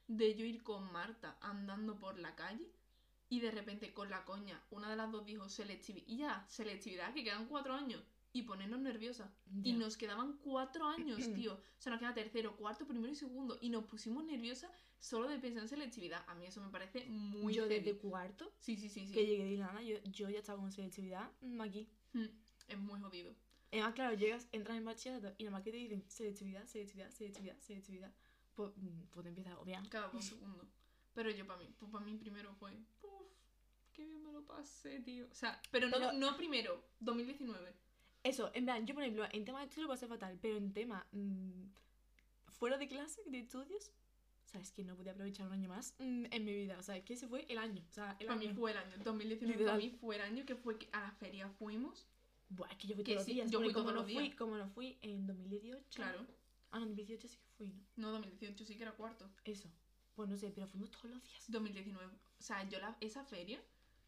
de 0.08 0.34
yo 0.34 0.44
ir 0.44 0.62
con 0.62 0.90
Marta 0.92 1.38
andando 1.40 1.98
por 1.98 2.18
la 2.18 2.34
calle 2.34 2.68
y 3.28 3.40
de 3.40 3.50
repente 3.50 3.92
con 3.94 4.10
la 4.10 4.24
coña, 4.24 4.60
una 4.70 4.90
de 4.90 4.96
las 4.96 5.10
dos 5.10 5.24
dijo 5.24 5.48
selectividad, 5.48 6.06
y 6.08 6.16
ya, 6.18 6.44
selectividad, 6.48 7.14
que 7.14 7.24
quedan 7.24 7.46
cuatro 7.46 7.74
años, 7.74 8.02
y 8.32 8.42
ponernos 8.42 8.80
nerviosas. 8.80 9.30
Y 9.62 9.72
Ya. 9.72 9.78
nos 9.78 9.96
quedaban 9.96 10.38
cuatro 10.38 10.86
años, 10.86 11.18
tío. 11.48 11.54
O 11.54 11.60
sea, 11.80 11.92
nos 11.92 12.00
queda 12.00 12.12
tercero, 12.14 12.56
cuarto, 12.56 12.84
primero 12.84 13.12
y 13.12 13.14
segundo. 13.14 13.56
Y 13.60 13.70
nos 13.70 13.84
pusimos 13.84 14.24
nerviosas 14.24 14.72
solo 14.98 15.28
de 15.28 15.38
pensar 15.38 15.62
en 15.62 15.68
selectividad. 15.68 16.24
A 16.26 16.34
mí 16.34 16.44
eso 16.44 16.60
me 16.60 16.68
parece 16.68 17.04
muy 17.06 17.54
yo 17.54 17.62
heavy. 17.68 17.76
desde 17.84 17.96
cuarto, 17.98 18.52
Sí, 18.58 18.76
sí, 18.76 18.88
sí, 18.88 19.06
sí. 19.06 19.12
que 19.14 19.24
llegué 19.24 19.44
de 19.44 19.52
Irlanda, 19.52 19.82
yo, 19.82 19.98
yo 20.04 20.28
ya 20.30 20.40
estaba 20.40 20.58
con 20.60 20.72
selectividad 20.72 21.30
mm, 21.42 21.60
aquí. 21.60 21.88
Mm, 22.12 22.24
Es 22.66 22.78
muy 22.78 23.00
jodido. 23.00 23.36
Además, 23.74 23.94
claro, 23.94 24.14
llegas, 24.16 24.48
entras 24.52 24.76
en 24.78 24.84
bachillerato 24.84 25.34
y 25.38 25.44
nada 25.44 25.52
más 25.56 25.62
que 25.64 25.70
te 25.72 25.76
dicen 25.78 26.04
selectividad, 26.08 26.64
selectividad, 26.66 27.10
selectividad, 27.10 27.58
selectividad, 27.58 28.12
pues, 28.54 28.70
mm, 28.76 29.02
pues 29.10 29.22
te 29.24 29.28
empiezas 29.30 29.52
a 29.54 29.58
odiar. 29.60 29.88
Cada 29.88 30.08
dos 30.08 30.24
segundos. 30.58 30.68
Pero 31.12 31.30
yo 31.30 31.46
para 31.46 31.58
mí, 31.60 31.74
pues 31.78 31.90
para 31.90 32.04
mí 32.04 32.16
primero 32.16 32.54
fue. 32.54 32.72
Uf, 33.02 33.28
qué 33.92 34.04
bien 34.04 34.22
me 34.24 34.32
lo 34.32 34.44
pasé, 34.44 35.00
tío. 35.00 35.26
O 35.30 35.34
sea, 35.34 35.60
pero 35.70 35.88
no, 35.88 35.98
Pero- 35.98 36.12
no 36.12 36.36
primero, 36.36 36.84
2019. 37.00 37.74
Eso, 38.22 38.50
en 38.54 38.64
plan, 38.64 38.86
yo 38.86 38.94
por 38.94 39.02
ejemplo, 39.02 39.26
en 39.32 39.44
tema 39.44 39.58
de 39.60 39.66
estudio 39.66 39.82
lo 39.82 39.92
pasé 39.92 40.06
fatal, 40.08 40.38
pero 40.40 40.56
en 40.56 40.72
tema 40.72 41.06
mm, 41.12 41.64
fuera 42.48 42.78
de 42.78 42.88
clase, 42.88 43.20
de 43.26 43.40
estudios, 43.40 43.92
o 44.46 44.48
sea, 44.48 44.60
es 44.60 44.72
que 44.72 44.82
no 44.84 44.96
podía 44.96 45.12
aprovechar 45.12 45.46
un 45.46 45.52
año 45.52 45.68
más 45.68 45.94
mm, 45.98 46.26
en 46.30 46.44
mi 46.44 46.54
vida. 46.54 46.78
O 46.78 46.82
sea, 46.82 46.96
es 46.96 47.04
que 47.04 47.14
ese 47.14 47.26
fue 47.28 47.44
el 47.48 47.58
año. 47.58 47.84
O 47.90 47.92
sea, 47.92 48.16
el 48.20 48.26
Para 48.28 48.38
mí 48.38 48.46
año. 48.46 48.54
fue 48.56 48.70
el 48.70 48.78
año. 48.78 48.96
2019 49.04 49.52
Literal. 49.58 49.76
para 49.78 49.84
mí 49.84 49.90
fue 50.00 50.16
el 50.16 50.22
año 50.22 50.46
que 50.46 50.54
fue 50.56 50.78
que 50.78 50.88
a 50.92 51.00
la 51.02 51.10
feria 51.12 51.48
fuimos. 51.50 52.06
Buah, 52.48 52.68
es 52.70 52.78
que 52.78 52.86
yo 52.86 52.94
fui 52.94 53.04
todos 53.04 53.16
los 53.16 53.26
sí, 53.26 53.34
días. 53.34 53.50
yo 53.50 53.60
fui 53.60 53.72
como 53.72 53.92
no 53.92 54.04
fui, 54.04 54.30
como 54.32 54.56
no 54.56 54.68
fui 54.68 54.98
en 55.02 55.26
2018. 55.26 55.84
Claro. 55.94 56.26
Ah, 56.70 56.78
no, 56.78 56.86
en 56.86 56.90
2018 56.90 57.28
sí 57.28 57.38
que 57.38 57.48
fui, 57.56 57.72
¿no? 57.96 58.12
No, 58.12 58.18
2018 58.18 58.64
sí 58.64 58.76
que 58.76 58.82
era 58.82 58.92
cuarto. 58.92 59.30
Eso. 59.44 59.70
Pues 60.14 60.28
no 60.28 60.36
sé, 60.36 60.50
pero 60.50 60.66
fuimos 60.66 60.90
todos 60.90 61.10
los 61.10 61.22
días. 61.22 61.44
2019. 61.48 62.12
O 62.12 62.42
sea, 62.42 62.68
yo 62.68 62.78
la, 62.78 62.96
esa 63.00 63.24
feria, 63.24 63.60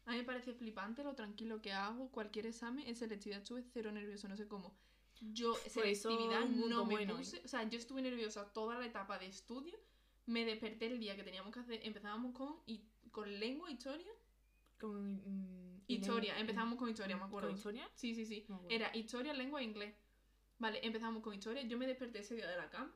a 0.05 0.11
mí 0.11 0.17
me 0.17 0.23
parece 0.23 0.53
flipante 0.53 1.03
lo 1.03 1.15
tranquilo 1.15 1.61
que 1.61 1.73
hago. 1.73 2.09
Cualquier 2.11 2.45
examen, 2.45 2.87
en 2.87 2.95
selectividad 2.95 3.41
estuve 3.41 3.63
cero 3.63 3.91
nervioso, 3.91 4.27
no 4.27 4.37
sé 4.37 4.47
cómo. 4.47 4.73
Yo, 5.19 5.55
selectividad, 5.67 6.47
no 6.47 6.85
me 6.85 6.95
bueno, 6.95 7.13
¿eh? 7.13 7.17
puse. 7.17 7.41
O 7.43 7.47
sea, 7.47 7.67
yo 7.67 7.77
estuve 7.77 8.01
nerviosa 8.01 8.45
toda 8.53 8.77
la 8.79 8.85
etapa 8.85 9.17
de 9.17 9.27
estudio. 9.27 9.77
Me 10.25 10.45
desperté 10.45 10.87
el 10.87 10.99
día 10.99 11.15
que 11.15 11.23
teníamos 11.23 11.53
que 11.53 11.59
hacer. 11.59 11.79
Empezábamos 11.83 12.35
con, 12.35 12.55
y, 12.65 12.83
con 13.11 13.39
lengua, 13.39 13.71
historia. 13.71 14.11
Con. 14.79 15.15
mm, 15.15 15.81
Historia, 15.89 16.33
lengua- 16.33 16.39
empezamos 16.41 16.77
con 16.79 16.89
historia, 16.89 17.15
me 17.17 17.23
acuerdo. 17.23 17.47
¿Con 17.49 17.57
historia? 17.57 17.89
Sí, 17.95 18.13
sí, 18.13 18.25
sí. 18.25 18.45
Era 18.69 18.95
historia, 18.95 19.33
lengua 19.33 19.61
e 19.61 19.63
inglés. 19.63 19.95
Vale, 20.59 20.79
empezamos 20.85 21.23
con 21.23 21.33
historia. 21.33 21.61
Yo 21.63 21.77
me 21.77 21.87
desperté 21.87 22.19
ese 22.19 22.35
día 22.35 22.47
de 22.49 22.57
la 22.57 22.69
cama 22.69 22.93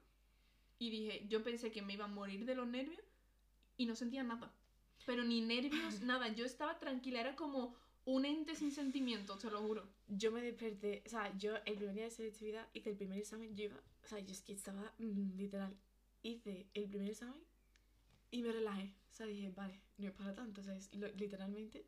y 0.79 0.89
dije, 0.89 1.25
yo 1.29 1.43
pensé 1.43 1.71
que 1.71 1.81
me 1.81 1.93
iba 1.93 2.05
a 2.05 2.09
morir 2.09 2.43
de 2.45 2.55
los 2.55 2.67
nervios 2.67 3.01
y 3.77 3.85
no 3.85 3.95
sentía 3.95 4.23
nada. 4.23 4.53
Pero 5.05 5.23
ni 5.23 5.41
nervios, 5.41 5.69
nada. 6.01 6.27
Yo 6.29 6.43
estaba 6.45 6.79
tranquila, 6.79 7.21
era 7.21 7.35
como 7.35 7.75
un 8.03 8.25
ente 8.25 8.55
sin 8.55 8.71
sentimientos, 8.71 9.39
te 9.39 9.49
lo 9.49 9.61
juro. 9.61 9.87
Yo 10.07 10.31
me 10.31 10.41
desperté, 10.41 11.03
o 11.05 11.09
sea, 11.09 11.35
yo 11.37 11.55
el 11.65 11.75
primer 11.75 11.93
día 11.95 12.03
de 12.05 12.11
selectividad 12.11 12.67
hice 12.73 12.89
el 12.89 12.97
primer 12.97 13.19
examen, 13.19 13.55
yo 13.55 13.65
iba, 13.65 13.77
o 14.03 14.07
sea, 14.07 14.19
yo 14.19 14.31
es 14.33 14.41
que 14.41 14.53
estaba 14.53 14.91
mm, 14.97 15.37
literal, 15.37 15.77
hice 16.23 16.67
el 16.73 16.89
primer 16.89 17.11
examen 17.11 17.41
y 18.31 18.41
me 18.41 18.51
relajé, 18.51 18.95
o 19.11 19.13
sea, 19.13 19.25
dije, 19.25 19.49
vale, 19.49 19.79
no 19.97 20.07
es 20.07 20.13
para 20.13 20.33
tanto, 20.33 20.61
o 20.61 20.63
sea, 20.63 20.75
es 20.75 20.93
lo- 20.95 21.07
literalmente 21.09 21.85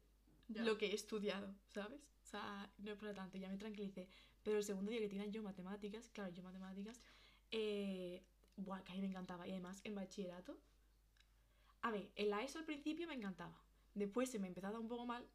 Ya. 0.50 0.64
lo 0.64 0.78
que 0.78 0.88
he 0.88 0.94
estudiado, 0.94 1.54
¿sabes? 1.74 2.02
O 2.24 2.26
sea, 2.26 2.70
no 2.80 2.92
es 2.92 2.98
para 2.98 3.14
tanto, 3.14 3.38
ya 3.38 3.50
me 3.50 3.58
tranquilicé. 3.58 4.08
Pero 4.44 4.58
el 4.58 4.64
segundo 4.64 4.92
día 4.92 5.00
que 5.00 5.08
tenía 5.10 5.26
yo 5.28 5.42
matemáticas, 5.42 6.10
claro, 6.10 6.34
yo 6.34 6.44
matemáticas, 6.44 7.00
eh, 7.52 8.22
buah, 8.58 8.84
que 8.84 8.92
a 8.92 8.96
mí 8.96 9.02
me 9.02 9.08
encantaba. 9.08 9.48
Y 9.48 9.52
además 9.52 9.80
en 9.84 9.96
bachillerato, 9.96 10.58
a 11.82 11.92
ver, 11.92 12.10
en 12.16 12.30
la 12.30 12.44
ESO 12.44 12.60
al 12.60 12.66
principio 12.66 13.08
me 13.08 13.14
encantaba. 13.14 13.56
Después 13.96 14.30
se 14.30 14.40
me 14.40 14.48
empezó 14.48 14.68
a 14.68 14.72
dar 14.72 14.80
un 14.82 14.88
poco 14.88 15.06
mal. 15.06 15.26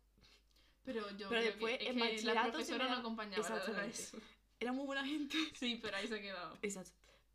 Pero 0.85 1.03
yo 1.17 1.29
Pero 1.29 1.41
creo 1.41 1.43
después, 1.45 1.79
que, 1.79 1.85
es 1.85 1.91
en 1.91 1.95
que 1.97 2.01
la 2.01 2.05
bachillerato 2.11 2.47
se 2.47 2.53
profesora 2.53 2.85
me 2.85 2.91
no 2.91 2.95
da- 2.97 3.01
acompañaba. 3.01 3.49
la 3.73 3.87
eso. 3.87 4.19
Era 4.61 4.73
muy 4.73 4.87
buena 4.87 5.07
gente. 5.07 5.37
Sí, 5.55 5.79
pero 5.81 5.97
ahí 5.97 6.09
se 6.09 6.15
ha 6.17 6.21
quedado. 6.21 6.59
Exacto. 6.63 6.93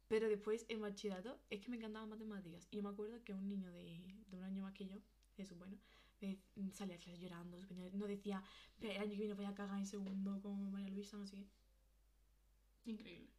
Pero 0.08 0.28
después 0.28 0.66
en 0.70 0.82
bachillerato 0.82 1.39
es 1.49 1.62
que 1.62 1.70
me 1.70 1.78
encantaban 1.78 2.10
matemáticas. 2.10 2.68
Y 2.72 2.78
yo 2.78 2.84
me 2.84 2.89
acuerdo 2.89 3.24
que 3.24 3.34
un 3.34 3.47
niño 3.47 3.72
de, 3.72 4.16
de 4.28 4.38
un 4.38 4.43
año 4.43 4.64
más 4.64 4.74
que 4.74 4.88
yo, 4.88 4.97
eso 5.38 5.56
bueno, 5.56 5.78
me 6.56 6.72
salía 6.72 6.95
a 6.95 6.99
clase 6.99 7.20
llorando, 7.20 7.58
no 7.93 8.08
decía, 8.08 8.43
"Pero 8.80 8.93
el 8.93 8.99
año 8.99 9.12
que 9.12 9.18
viene 9.18 9.34
voy 9.34 9.45
a 9.45 9.54
cagar 9.56 9.78
en 9.80 9.86
segundo 9.86 10.41
con 10.41 10.72
María 10.72 10.89
Luisa, 10.89 11.18
no 11.18 11.28
sé 11.28 11.38
qué. 11.38 11.47
Increíble. 12.86 13.30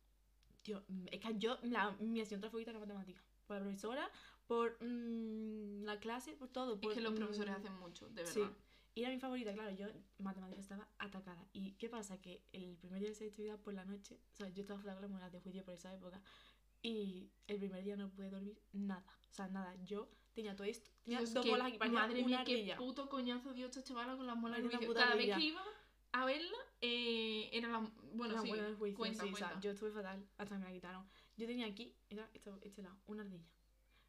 Tío, 0.63 0.83
mm, 0.89 1.07
es 1.13 1.21
que 1.21 1.39
yo, 1.39 1.59
la, 1.63 1.91
mi 2.01 2.21
asignatura 2.21 2.51
favorita 2.51 2.71
era 2.71 2.81
matemática. 2.81 3.23
Por 3.47 3.57
la 3.57 3.63
profesora, 3.63 4.11
por 4.47 4.83
mm, 4.83 5.85
la 5.85 5.99
clase, 6.01 6.33
por 6.35 6.49
todo. 6.49 6.75
Es 6.75 6.81
por, 6.81 6.95
que 6.95 7.01
los 7.01 7.13
mm, 7.13 7.17
profesores 7.17 7.55
hacen 7.55 7.73
mucho, 7.75 8.09
de 8.09 8.25
Sí. 8.27 8.41
verdad. 8.41 8.57
Y 8.95 9.03
era 9.03 9.11
mi 9.13 9.19
favorita, 9.19 9.53
claro, 9.53 9.75
yo 9.75 9.89
matemática 10.19 10.61
estaba 10.61 10.89
atacada. 10.99 11.45
¿Y 11.53 11.73
qué 11.73 11.89
pasa? 11.89 12.21
Que 12.21 12.45
el 12.53 12.77
primer 12.77 13.01
día 13.01 13.09
de 13.09 13.15
selectividad 13.15 13.59
por 13.59 13.75
la 13.75 13.85
noche, 13.85 14.21
o 14.33 14.37
sea, 14.37 14.49
yo 14.51 14.61
estaba 14.63 14.81
con 14.81 15.21
las 15.21 15.33
de 15.33 15.41
juicio 15.41 15.65
por 15.65 15.75
esa 15.75 15.93
época, 15.93 16.23
y 16.85 17.31
el 17.49 17.59
primer 17.59 17.83
día 17.83 17.97
no 17.97 18.11
pude 18.11 18.29
dormir 18.31 18.57
nada. 18.73 19.05
O 19.31 19.35
sea, 19.35 19.49
nada, 19.49 19.75
yo 19.85 20.09
tenía 20.35 20.55
todo 20.55 20.67
esto, 20.67 20.91
tenía 21.03 21.19
Dios, 21.21 21.33
dos 21.33 21.45
qué- 21.45 21.51
bolas 21.51 21.69
aquí, 21.69 21.79
madre 21.91 22.19
una 22.23 22.27
mía, 22.27 22.45
qué 22.45 22.75
puto 22.77 23.09
coñazo 23.09 23.53
dio 23.55 23.67
esta 23.67 23.83
chavala 23.83 24.17
con 24.17 24.27
las 24.27 24.37
muelas 24.37 24.61
del 24.63 24.69
juicio. 24.77 24.95
Cada 24.95 25.15
vez 25.17 25.35
que 25.35 25.43
iba 25.45 25.63
a 26.13 26.25
verla, 26.27 26.59
eh, 26.83 27.49
era 27.53 27.69
la. 27.69 27.79
Bueno, 28.13 28.35
la 28.35 28.43
sí, 28.43 28.53
del 28.53 28.77
juicio, 28.77 28.99
cuenta, 28.99 29.25
sí, 29.25 29.31
cuenta. 29.31 29.47
o 29.49 29.51
sea, 29.53 29.61
yo 29.61 29.71
estuve 29.73 29.91
fatal 29.91 30.25
hasta 30.37 30.55
que 30.55 30.59
me 30.61 30.67
la 30.67 30.73
quitaron. 30.73 31.07
Yo 31.37 31.47
tenía 31.47 31.67
aquí, 31.67 31.97
era 32.11 32.29
esto- 32.35 32.59
este 32.63 32.83
lado, 32.83 32.97
una 33.07 33.23
ardilla. 33.23 33.49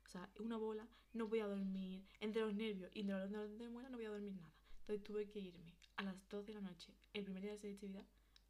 O 0.05 0.09
sea, 0.09 0.29
una 0.39 0.57
bola, 0.57 0.87
no 1.13 1.27
podía 1.29 1.47
dormir, 1.47 2.05
entre 2.19 2.41
los 2.41 2.53
nervios 2.53 2.91
y 2.93 2.99
entre 3.01 3.17
los 3.17 3.31
dolores 3.31 3.57
de 3.57 3.69
muela 3.69 3.89
no 3.89 3.97
podía 3.97 4.09
dormir 4.09 4.33
nada. 4.33 4.53
Entonces 4.81 5.03
tuve 5.03 5.29
que 5.31 5.39
irme 5.39 5.73
a 5.95 6.03
las 6.03 6.15
12 6.29 6.53
de 6.53 6.61
la 6.61 6.67
noche, 6.69 6.93
el 7.13 7.23
primer 7.23 7.41
día 7.41 7.51
de 7.53 7.57
selectividad, 7.57 8.05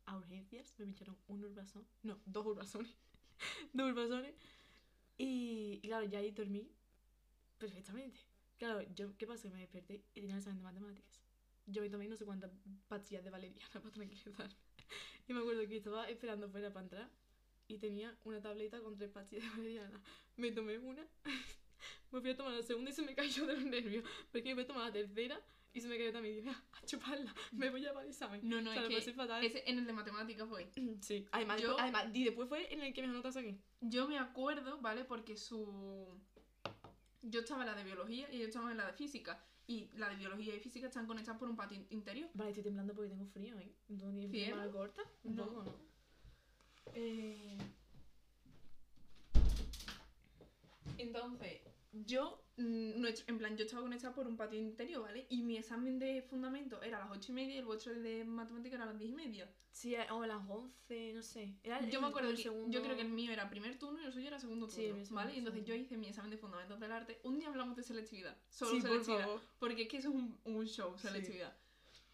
a 0.06 0.18
urgencias, 0.18 0.74
me 0.78 0.86
pincharon 0.86 1.18
un 1.28 1.46
urbasón, 1.46 1.88
no, 2.04 2.20
dos 2.26 2.46
urbasones, 2.46 2.94
dos 3.74 3.92
urbasones, 3.92 4.34
y, 5.18 5.80
y 5.82 5.88
claro, 5.88 6.06
ya 6.06 6.20
ahí 6.20 6.32
dormí 6.32 6.70
perfectamente. 7.58 8.20
Claro, 8.58 8.82
yo, 8.96 9.16
¿qué 9.18 9.28
pasó? 9.28 9.50
Me 9.50 9.60
desperté 9.60 10.04
y 10.14 10.22
tenía 10.22 10.36
el 10.36 10.40
examen 10.40 10.58
de 10.60 10.64
matemáticas. 10.64 11.22
Yo 11.68 11.82
me 11.82 11.90
tomé 11.90 12.08
no 12.08 12.16
sé 12.16 12.26
cuántas 12.26 12.52
pastillas 12.88 13.24
de 13.24 13.30
valeriana 13.32 13.70
para 13.74 13.92
tranquilizarme. 13.92 14.56
Y 15.28 15.34
me 15.34 15.40
acuerdo 15.40 15.68
que 15.68 15.78
estaba 15.78 16.10
esperando 16.10 16.50
fuera 16.50 16.72
para 16.72 16.84
entrar 16.84 17.10
y 17.68 17.78
tenía 17.80 18.16
una 18.26 18.42
tableta 18.42 18.80
con 18.82 18.96
tres 18.98 19.12
pastillas 19.12 19.46
de 19.46 19.50
valeriana. 19.52 20.02
Me 20.38 20.52
tomé 20.52 20.78
una, 20.78 21.02
me 22.12 22.22
fui 22.22 22.32
a 22.32 22.36
tomar 22.38 22.54
la 22.54 22.62
segunda 22.62 22.92
y 22.92 22.94
se 22.94 23.02
me 23.04 23.16
cayó 23.16 23.46
de 23.46 23.54
los 23.56 23.66
nervios. 23.66 24.04
Porque 24.32 24.50
me 24.50 24.56
fui 24.56 24.64
a 24.64 24.68
tomar 24.68 24.86
la 24.88 24.94
tercera 24.94 25.42
y 25.76 25.82
se 25.82 25.88
me 25.88 25.98
cayó 25.98 26.12
también. 26.12 26.36
Dije, 26.38 26.50
"Ah, 26.50 26.64
a 26.82 26.86
chuparla, 26.86 27.34
me 27.52 27.70
voy 27.70 27.82
a 27.86 27.90
llevar 27.90 28.04
el 28.06 28.10
examen. 28.10 28.40
No, 28.44 28.62
no, 28.62 28.72
o 28.72 28.74
sea, 28.74 28.82
es 28.84 28.90
lo 28.90 28.90
que 28.90 28.96
pasé 29.02 29.14
fatal. 29.14 29.44
ese 29.44 29.64
en 29.70 29.78
el 29.78 29.86
de 29.86 29.94
matemáticas 29.94 30.48
fue. 30.50 30.72
Sí, 31.02 31.28
además, 31.32 31.62
Yo- 31.62 31.68
después- 31.68 31.84
además, 31.84 32.16
y 32.16 32.24
después 32.24 32.50
fue 32.50 32.74
en 32.74 32.82
el 32.82 32.94
que 32.94 33.02
mejor 33.02 33.18
notas 33.18 33.34
saqué. 33.36 33.60
Yo 33.82 34.08
me 34.08 34.18
acuerdo, 34.18 34.80
¿vale? 34.82 35.04
Porque 35.06 35.38
su. 35.38 36.18
Yo 37.22 37.40
estaba 37.42 37.62
en 37.62 37.68
la 37.68 37.76
de 37.76 37.84
biología 37.84 38.32
y 38.34 38.40
yo 38.40 38.46
estaba 38.48 38.72
en 38.72 38.78
la 38.78 38.88
de 38.88 38.94
física. 38.94 39.44
Y 39.68 39.90
la 39.98 40.10
de 40.10 40.16
biología 40.16 40.54
y 40.56 40.60
física 40.60 40.86
están 40.88 41.08
conectadas 41.08 41.40
por 41.40 41.50
un 41.50 41.56
patio 41.56 41.76
in- 41.78 41.88
interior. 41.90 42.30
Vale, 42.36 42.52
estoy 42.52 42.64
temblando 42.64 42.94
porque 42.94 43.10
tengo 43.10 43.26
frío, 43.26 43.58
¿eh? 43.60 43.74
Entonces, 43.90 44.30
¿tienes 44.30 44.56
manga 44.56 44.72
corta? 44.72 45.02
Un 45.24 45.36
No. 45.36 45.46
poco, 45.48 45.64
¿no? 45.64 45.76
Eh, 46.94 47.58
Entonces, 50.98 51.62
yo, 52.04 52.44
mm, 52.58 53.00
nuestro- 53.00 53.26
en 53.28 53.38
plan, 53.38 53.56
yo 53.56 53.64
estaba 53.66 53.82
conectada 53.84 54.14
por 54.14 54.28
un 54.28 54.36
patio 54.36 54.60
interior, 54.60 55.02
¿vale? 55.04 55.26
Y 55.30 55.44
mi 55.44 55.58
examen 55.58 55.98
de 56.00 56.22
fundamento 56.24 56.82
era 56.82 56.98
a 56.98 57.08
las 57.08 57.18
ocho 57.18 57.32
y 57.32 57.36
media 57.36 57.56
y 57.56 57.58
el 57.60 57.66
vuestro 57.66 57.94
de 57.94 58.26
matemática 58.26 58.76
era 58.76 58.84
a 58.84 58.88
las 58.88 58.98
diez 59.00 59.12
y 59.12 59.14
media. 59.16 59.50
Sí, 59.72 59.96
o 60.12 60.22
a 60.24 60.28
las 60.28 60.42
11, 60.50 61.14
no 61.14 61.22
sé. 61.22 61.56
Era 61.64 61.80
Yo 61.88 62.00
el- 62.00 62.02
me 62.02 62.08
acuerdo 62.08 62.30
el 62.30 62.36
que 62.38 62.44
segundo... 62.44 62.72
yo 62.72 62.84
creo 62.84 62.96
que 62.96 63.02
el 63.04 63.10
mío 63.10 63.32
era 63.32 63.50
primer 63.50 63.78
turno 63.80 64.02
y 64.02 64.06
el 64.06 64.12
suyo 64.14 64.28
era 64.28 64.40
segundo 64.40 64.68
turno, 64.68 65.04
¿vale? 65.12 65.34
Y 65.36 65.38
entonces 65.40 65.64
yo 65.66 65.74
hice 65.76 65.96
mi 65.98 66.08
examen 66.08 66.32
de 66.32 66.38
fundamentos 66.38 66.80
del 66.80 66.92
arte. 66.92 67.20
Un 67.24 67.40
día 67.40 67.48
hablamos 67.48 67.76
de 67.78 67.84
selectividad, 67.84 68.38
solo 68.50 68.72
Sí, 68.72 68.78
por 68.82 68.90
selectividad. 68.90 69.22
favor. 69.26 69.42
Porque 69.60 69.82
es 69.84 69.88
que 69.90 69.98
eso 69.98 70.10
es 70.10 70.16
un, 70.16 70.40
un 70.46 70.66
show, 70.66 70.94
Sí. 70.98 71.08
selectividad. 71.08 71.56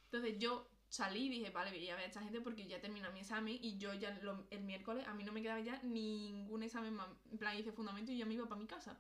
Entonces 0.06 0.38
yo 0.40 0.68
salí 0.90 1.28
y 1.28 1.30
dije, 1.30 1.50
vale, 1.52 1.72
voy 1.72 1.88
a 1.90 1.96
ver 1.96 2.04
a 2.04 2.08
esta 2.08 2.22
gente 2.22 2.42
porque 2.42 2.68
ya 2.68 2.82
termina 2.82 3.10
mi 3.12 3.22
examen 3.22 3.58
y 3.62 3.78
yo 3.78 3.94
ya 3.94 4.12
lo- 4.24 4.46
el 4.50 4.62
miércoles 4.64 5.08
a 5.08 5.14
mí 5.14 5.24
no 5.24 5.32
me 5.32 5.42
quedaba 5.42 5.62
ya 5.62 5.82
ningún 5.84 6.64
examen 6.64 6.94
más. 6.94 7.08
En 7.32 7.38
plan, 7.38 7.58
hice 7.58 7.72
fundamento 7.72 8.12
y 8.12 8.18
yo 8.18 8.26
me 8.26 8.34
iba 8.34 8.46
para 8.50 8.60
mi 8.60 8.68
casa. 8.68 9.00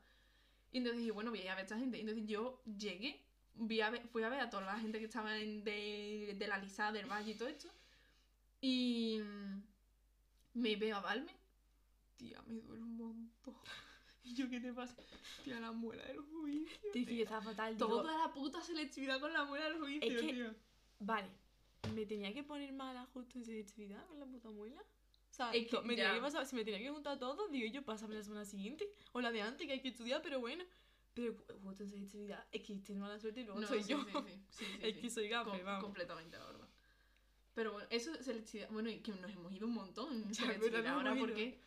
Y 0.72 0.78
entonces 0.78 0.99
dije, 0.99 1.11
bueno, 1.11 1.32
voy 1.32 1.39
a 1.39 1.43
ir 1.43 1.49
a 1.49 1.55
ver 1.55 1.61
a 1.61 1.63
esta 1.63 1.78
gente. 1.78 1.99
Entonces 1.99 2.26
yo 2.28 2.61
llegué, 2.78 3.22
vi 3.55 3.82
a 3.82 3.89
ver- 3.89 4.07
fui 4.07 4.24
a 4.24 4.30
ver 4.30 4.39
a 4.41 4.49
toda 4.49 4.63
la 4.65 4.80
gente 4.80 4.99
que 4.99 5.05
estaba 5.05 5.38
en- 5.38 5.63
de, 5.63 6.36
de 6.38 6.47
la 6.47 6.57
Lisa, 6.57 6.91
del 6.91 7.05
Valle 7.11 7.32
y 7.32 7.36
todo 7.36 7.49
esto. 7.49 7.67
Y 8.61 9.19
mm, 9.22 9.63
me 10.61 10.76
veo 10.76 10.97
a 10.97 11.01
Valme. 11.01 11.34
Tía, 12.17 12.41
me 12.47 12.59
duele 12.61 12.84
un 12.84 12.97
montón. 12.97 13.55
Y 14.24 14.36
yo, 14.36 14.47
¿qué 14.51 14.59
te 14.59 14.72
pasa? 14.72 14.95
Tía, 15.43 15.59
la 15.59 15.72
muela 15.72 16.05
del 16.05 16.19
juicio. 16.19 16.91
Tío, 16.93 17.09
yo 17.09 17.24
estaba 17.24 17.41
fatal. 17.41 17.76
digo, 17.76 17.88
Toda 17.88 18.15
la 18.28 18.32
puta 18.32 18.61
selectividad 18.61 19.19
con 19.19 19.34
la 19.34 19.45
muela 19.45 19.65
del 19.67 19.80
juicio, 19.80 20.07
Es 20.09 20.22
que- 20.22 20.34
tío. 20.34 20.55
Vale, 20.99 21.28
me 21.95 22.05
tenía 22.05 22.32
que 22.32 22.43
poner 22.43 22.72
mala 22.72 23.07
justo 23.13 23.39
en 23.39 23.45
selectividad 23.45 24.05
con 24.05 24.19
la 24.19 24.26
puta 24.28 24.51
muela. 24.51 24.80
O 25.32 25.34
sea, 25.34 25.51
Es 25.53 25.67
que 25.69 25.79
me 25.82 25.95
tenía 25.95 26.13
que 26.13 26.19
pasar, 26.21 26.45
si 26.45 26.55
me 26.57 26.65
tenía 26.65 26.79
que 26.79 26.89
juntar 26.89 27.17
todo, 27.17 27.47
digo 27.47 27.71
yo, 27.71 27.84
pásame 27.84 28.15
la 28.15 28.23
semana 28.23 28.43
siguiente. 28.45 28.88
O 29.13 29.21
la 29.21 29.32
de 29.32 29.41
antes, 29.41 29.65
que 29.65 29.73
hay 29.73 29.79
que 29.82 29.88
estudiar, 29.88 30.21
pero 30.21 30.39
bueno. 30.41 30.63
Pero 31.13 31.36
justo 31.63 31.84
en 31.84 31.89
selectividad, 31.89 32.45
es 32.51 32.61
que 32.61 32.75
tiene 32.79 33.01
mala 33.01 33.17
suerte 33.19 33.41
y 33.41 33.43
luego 33.45 33.59
No, 33.59 33.67
soy 33.67 33.82
sí, 33.84 33.89
yo. 33.91 34.03
sí, 34.03 34.41
sí, 34.49 34.65
es 34.82 34.97
que 34.97 35.09
soy 35.09 35.27
gafe, 35.29 35.49
Com- 35.51 35.63
vamos. 35.65 35.84
completamente, 35.84 36.38
la 36.38 36.45
verdad. 36.45 36.67
Pero 37.53 37.73
bueno, 37.73 37.88
eso 37.91 38.13
es 38.13 38.25
selectividad. 38.25 38.69
Bueno, 38.71 38.89
y 38.89 38.99
que 38.99 39.11
nos 39.13 39.32
hemos 39.32 39.51
ido 39.53 39.67
un 39.67 39.73
montón 39.73 40.13
en 40.23 40.36
selectividad. 40.36 40.88
Ahora, 40.88 41.15
¿por 41.15 41.34
qué? 41.34 41.59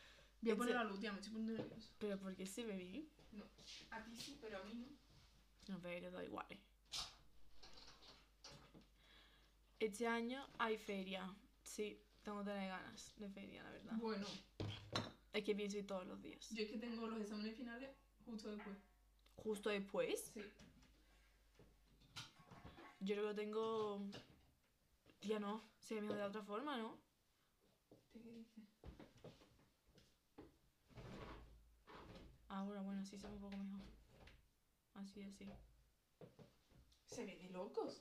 Voy 0.43 0.53
a 0.53 0.57
poner 0.57 0.75
la 0.75 0.85
luz, 0.85 1.01
tía, 1.01 1.13
me 1.13 1.19
estoy 1.21 1.33
poniendo 1.33 1.63
nerviosa. 1.63 1.91
Pero 1.99 2.19
porque 2.19 2.47
se 2.47 2.65
ve 2.65 2.77
bien. 2.77 3.09
No, 3.33 3.45
a 3.91 4.05
ti 4.05 4.15
sí, 4.17 4.39
pero 4.41 4.59
a 4.59 4.63
mí 4.65 4.75
no. 4.75 4.87
No, 5.75 5.81
pero 5.81 6.11
da 6.11 6.23
igual. 6.23 6.47
eh. 6.51 6.59
Este 9.81 10.07
año 10.07 10.47
hay 10.59 10.77
feria. 10.79 11.35
Sí, 11.63 11.99
tengo 12.25 12.43
tener 12.43 12.69
ganas 12.69 13.13
de 13.17 13.29
feria, 13.29 13.63
la 13.63 13.71
verdad. 13.71 13.93
Bueno, 13.99 14.27
Es 15.33 15.45
que 15.45 15.55
pienso 15.55 15.77
ir 15.79 15.87
todos 15.87 16.07
los 16.07 16.21
días. 16.23 16.49
yo 16.51 16.63
es 16.63 16.71
que 16.71 16.79
tengo 16.79 17.07
los 17.07 17.21
exámenes 17.21 17.57
finales 17.57 17.91
justo 18.25 18.51
después. 18.51 18.77
Justo 19.43 19.69
después, 19.69 20.31
Sí. 20.33 20.41
yo 23.01 23.15
creo 23.15 23.17
que 23.17 23.29
lo 23.29 23.35
tengo. 23.35 24.01
Tía, 25.21 25.39
no. 25.39 25.63
Se 25.79 26.01
me 26.01 26.15
de 26.15 26.23
otra 26.23 26.43
forma, 26.43 26.77
¿no? 26.79 26.97
¿Qué 28.13 28.21
dices? 28.21 28.65
Ahora, 32.49 32.81
bueno, 32.83 33.01
así 33.01 33.19
se 33.19 33.27
ve 33.27 33.35
un 33.35 33.41
poco 33.41 33.57
mejor. 33.57 33.81
Así, 34.95 35.23
así. 35.23 35.51
Se 37.07 37.25
ve 37.27 37.37
de 37.37 37.49
locos. 37.51 38.01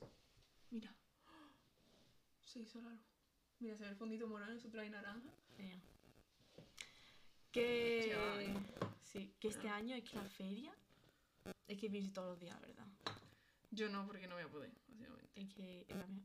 Mira. 0.70 0.94
Se 2.40 2.60
hizo 2.60 2.80
la 2.80 2.90
luz. 2.90 3.13
Mira, 3.64 3.78
se 3.78 3.84
ve 3.84 3.88
el 3.88 3.96
fondito 3.96 4.26
morado 4.26 4.52
nosotros 4.52 4.82
hay 4.82 4.90
naranja. 4.90 5.32
Que. 7.50 8.10
Se 8.10 8.14
va. 8.14 8.92
Sí, 9.00 9.34
que 9.40 9.48
este 9.48 9.70
año 9.70 9.96
es 9.96 10.04
que 10.04 10.16
la 10.16 10.28
feria. 10.28 10.76
Es 11.66 11.78
que 11.78 11.88
pienso 11.88 12.08
ir 12.08 12.12
todos 12.12 12.28
los 12.32 12.40
días, 12.40 12.60
¿verdad? 12.60 12.86
Yo 13.70 13.88
no, 13.88 14.06
porque 14.06 14.26
no 14.28 14.34
voy 14.34 14.44
a 14.44 14.50
poder, 14.50 14.70
básicamente. 14.86 15.40
Es 15.40 15.54
que 15.54 15.86
es 15.88 15.96
la 15.96 16.06
mejor. 16.06 16.24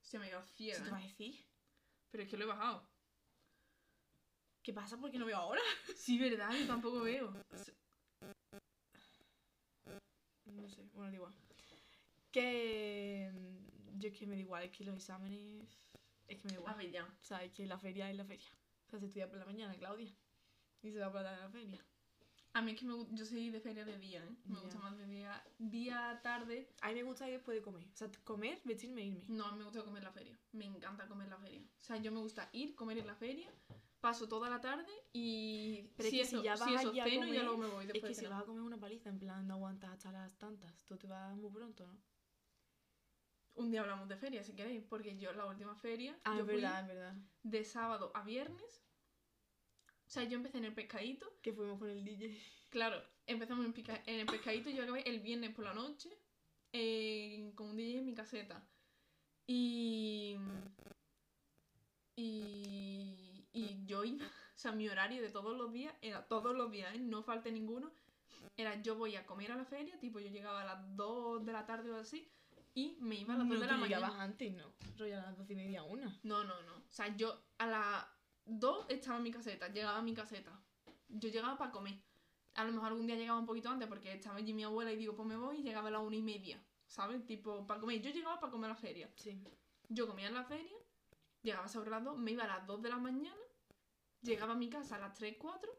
Se 0.00 0.18
me 0.18 0.24
ha 0.24 0.28
quedado 0.28 0.46
¿Qué 0.46 0.52
ciega. 0.52 0.82
te 0.82 0.88
¿eh? 0.88 0.92
vas 0.92 1.02
a 1.02 1.06
decir? 1.08 1.44
Pero 2.10 2.22
es 2.22 2.30
que 2.30 2.36
lo 2.38 2.44
he 2.44 2.48
bajado. 2.48 2.88
¿Qué 4.62 4.72
pasa? 4.72 4.96
¿Por 4.96 5.10
qué 5.10 5.18
no 5.18 5.26
veo 5.26 5.36
ahora? 5.36 5.60
Sí, 5.94 6.18
verdad, 6.18 6.54
yo 6.58 6.66
tampoco 6.66 7.00
veo. 7.00 7.34
No 10.46 10.68
sé, 10.70 10.88
bueno, 10.94 11.10
da 11.10 11.14
igual. 11.16 11.34
Que. 12.32 13.30
Yo 13.98 14.08
es 14.08 14.18
que 14.18 14.26
me 14.26 14.34
da 14.36 14.40
igual, 14.40 14.62
es 14.64 14.70
que 14.76 14.84
los 14.84 14.96
exámenes. 14.96 15.64
Es 16.28 16.38
que 16.38 16.44
me 16.48 16.54
da 16.54 16.60
igual. 16.60 16.76
ver, 16.76 16.90
ya. 16.90 17.04
O 17.04 17.24
sea, 17.24 17.42
es 17.44 17.52
que 17.52 17.66
la 17.66 17.78
feria 17.78 18.10
es 18.10 18.16
la 18.16 18.24
feria. 18.24 18.48
O 18.86 18.90
sea, 18.90 18.98
se 19.00 19.06
estudia 19.06 19.28
por 19.28 19.38
la 19.38 19.46
mañana, 19.46 19.74
Claudia. 19.76 20.12
Y 20.82 20.90
se 20.92 20.98
va 20.98 21.10
por 21.10 21.22
la 21.22 21.36
la 21.38 21.48
feria. 21.50 21.84
A 22.52 22.62
mí 22.62 22.72
es 22.72 22.78
que 22.80 22.86
me, 22.86 22.94
gu- 22.94 23.08
yo 23.12 23.24
soy 23.26 23.50
de 23.50 23.60
feria 23.60 23.84
de 23.84 23.98
día, 23.98 24.24
¿eh? 24.24 24.36
Me 24.46 24.54
Ya. 24.54 24.60
gusta 24.62 24.78
más 24.78 24.96
de 24.96 25.06
día. 25.06 25.44
Día, 25.58 26.20
tarde. 26.22 26.70
A 26.80 26.88
mí 26.88 26.94
me 26.94 27.02
gusta 27.02 27.26
ir 27.28 27.34
después 27.34 27.54
de 27.56 27.62
comer. 27.62 27.86
O 27.92 27.96
sea, 27.96 28.10
comer, 28.24 28.60
vestirme 28.64 29.02
e 29.02 29.06
irme. 29.06 29.24
No, 29.28 29.44
a 29.46 29.52
mí 29.52 29.58
me 29.58 29.64
gusta 29.64 29.82
comer 29.84 29.98
en 29.98 30.04
la 30.04 30.12
feria. 30.12 30.38
Me 30.52 30.64
encanta 30.64 31.06
comer 31.06 31.26
en 31.26 31.30
la 31.30 31.38
feria. 31.38 31.60
O 31.60 31.82
sea, 31.82 31.96
yo 31.98 32.10
me 32.12 32.20
gusta 32.20 32.48
ir, 32.52 32.74
comer 32.74 32.98
en 32.98 33.06
la 33.06 33.14
feria. 33.14 33.52
Paso 34.00 34.28
toda 34.28 34.48
la 34.48 34.60
tarde 34.60 34.90
y 35.12 35.82
Pero 35.96 36.06
es 36.08 36.10
si 36.10 36.18
que 36.18 36.24
si 36.24 36.34
eso, 36.36 36.42
ya 36.44 36.52
vas 36.56 36.64
si 36.68 36.74
eso 36.74 36.90
allí 36.90 37.00
a 37.00 37.04
ceno 37.04 37.26
y 37.26 37.32
ya 37.32 37.40
comer, 37.40 37.44
luego 37.44 37.58
me 37.58 37.66
voy 37.66 37.84
Es 37.86 37.92
después 37.92 38.02
que 38.02 38.08
de 38.08 38.14
si 38.14 38.20
cenar. 38.20 38.32
vas 38.34 38.42
a 38.42 38.46
comer 38.46 38.62
una 38.62 38.78
paliza, 38.78 39.08
en 39.10 39.18
plan, 39.18 39.46
no 39.48 39.54
aguantas 39.54 39.90
hasta 39.90 40.12
las 40.12 40.38
tantas. 40.38 40.84
Tú 40.84 40.96
te 40.96 41.06
vas 41.08 41.36
muy 41.36 41.50
pronto, 41.50 41.86
¿no? 41.86 41.98
Un 43.56 43.70
día 43.70 43.80
hablamos 43.80 44.08
de 44.08 44.16
feria, 44.16 44.42
si 44.44 44.54
queréis, 44.54 44.82
porque 44.88 45.16
yo 45.18 45.32
la 45.32 45.46
última 45.46 45.74
feria 45.76 46.18
Ah, 46.24 46.34
yo 46.36 46.40
es 46.40 46.44
fui 46.46 46.54
verdad, 46.56 46.80
es 46.82 46.88
verdad. 46.88 47.14
de 47.42 47.64
sábado 47.64 48.12
a 48.14 48.22
viernes. 48.22 48.84
O 50.06 50.10
sea, 50.10 50.24
yo 50.24 50.36
empecé 50.36 50.58
en 50.58 50.64
el 50.66 50.74
pescadito. 50.74 51.26
Que 51.42 51.52
fuimos 51.52 51.78
con 51.78 51.88
el 51.90 52.04
DJ. 52.04 52.38
Claro, 52.70 53.02
empezamos 53.26 53.64
en, 53.64 53.72
pica- 53.72 54.02
en 54.06 54.20
el 54.20 54.26
pescadito 54.26 54.68
y 54.70 54.74
yo 54.74 54.82
acabé 54.82 55.02
el 55.08 55.20
viernes 55.20 55.54
por 55.54 55.64
la 55.64 55.72
noche 55.74 56.10
eh, 56.72 57.52
con 57.54 57.70
un 57.70 57.76
DJ 57.76 57.98
en 58.00 58.06
mi 58.06 58.14
caseta. 58.14 58.62
Y. 59.46 60.36
Y. 62.16 63.46
Y 63.52 63.84
yo 63.86 64.04
iba. 64.04 64.26
O 64.26 64.58
sea, 64.58 64.72
mi 64.72 64.88
horario 64.88 65.22
de 65.22 65.30
todos 65.30 65.56
los 65.56 65.72
días 65.72 65.94
era 66.02 66.26
todos 66.28 66.54
los 66.56 66.70
días, 66.70 66.94
¿eh? 66.94 66.98
no 66.98 67.22
falte 67.22 67.50
ninguno. 67.52 67.90
Era 68.56 68.80
yo 68.82 68.96
voy 68.96 69.16
a 69.16 69.26
comer 69.26 69.52
a 69.52 69.56
la 69.56 69.64
feria, 69.64 69.98
tipo 69.98 70.18
yo 70.18 70.28
llegaba 70.30 70.62
a 70.62 70.64
las 70.64 70.96
2 70.96 71.44
de 71.44 71.52
la 71.52 71.66
tarde 71.66 71.90
o 71.90 71.96
así, 71.96 72.26
y 72.76 72.94
me 73.00 73.14
iba 73.16 73.32
a 73.34 73.38
las 73.38 73.48
2 73.48 73.56
No, 73.58 73.60
de 73.62 73.66
la 73.66 73.76
mañana. 73.78 74.06
llegabas 74.06 74.20
antes, 74.20 74.52
¿no? 74.52 74.74
Rollo 74.98 75.14
a 75.18 75.22
las 75.22 75.36
doce 75.38 75.54
y 75.54 75.56
media, 75.56 75.82
una. 75.82 76.20
No, 76.22 76.44
no, 76.44 76.62
no. 76.62 76.74
O 76.76 76.90
sea, 76.90 77.08
yo 77.16 77.42
a 77.56 77.66
las 77.66 78.06
2 78.44 78.86
estaba 78.90 79.16
en 79.16 79.22
mi 79.22 79.30
caseta, 79.32 79.68
llegaba 79.68 79.96
a 79.98 80.02
mi 80.02 80.12
caseta. 80.12 80.52
Yo 81.08 81.30
llegaba 81.30 81.56
para 81.56 81.70
comer. 81.72 81.94
A 82.54 82.64
lo 82.64 82.72
mejor 82.72 82.88
algún 82.88 83.06
día 83.06 83.16
llegaba 83.16 83.38
un 83.38 83.46
poquito 83.46 83.70
antes 83.70 83.88
porque 83.88 84.12
estaba 84.12 84.36
allí 84.36 84.52
mi 84.52 84.62
abuela 84.62 84.92
y 84.92 84.96
digo, 84.96 85.14
pues 85.16 85.26
me 85.26 85.36
voy 85.38 85.56
y 85.60 85.62
llegaba 85.62 85.88
a 85.88 85.90
las 85.92 86.02
una 86.02 86.16
y 86.16 86.22
media, 86.22 86.62
¿sabes? 86.86 87.24
Tipo, 87.24 87.66
para 87.66 87.80
comer. 87.80 88.02
Yo 88.02 88.10
llegaba 88.10 88.38
para 88.38 88.52
comer 88.52 88.70
a 88.70 88.74
la 88.74 88.78
feria. 88.78 89.10
Sí. 89.16 89.42
Yo 89.88 90.06
comía 90.06 90.26
en 90.28 90.34
la 90.34 90.44
feria, 90.44 90.76
llegaba 91.42 91.68
sobre 91.68 91.88
las 91.90 92.04
2, 92.04 92.18
me 92.18 92.32
iba 92.32 92.44
a 92.44 92.46
las 92.46 92.66
2 92.66 92.82
de 92.82 92.88
la 92.90 92.98
mañana, 92.98 93.40
llegaba 94.20 94.52
a 94.52 94.56
mi 94.56 94.68
casa 94.68 94.96
a 94.96 94.98
las 94.98 95.14
3, 95.14 95.36
4, 95.38 95.70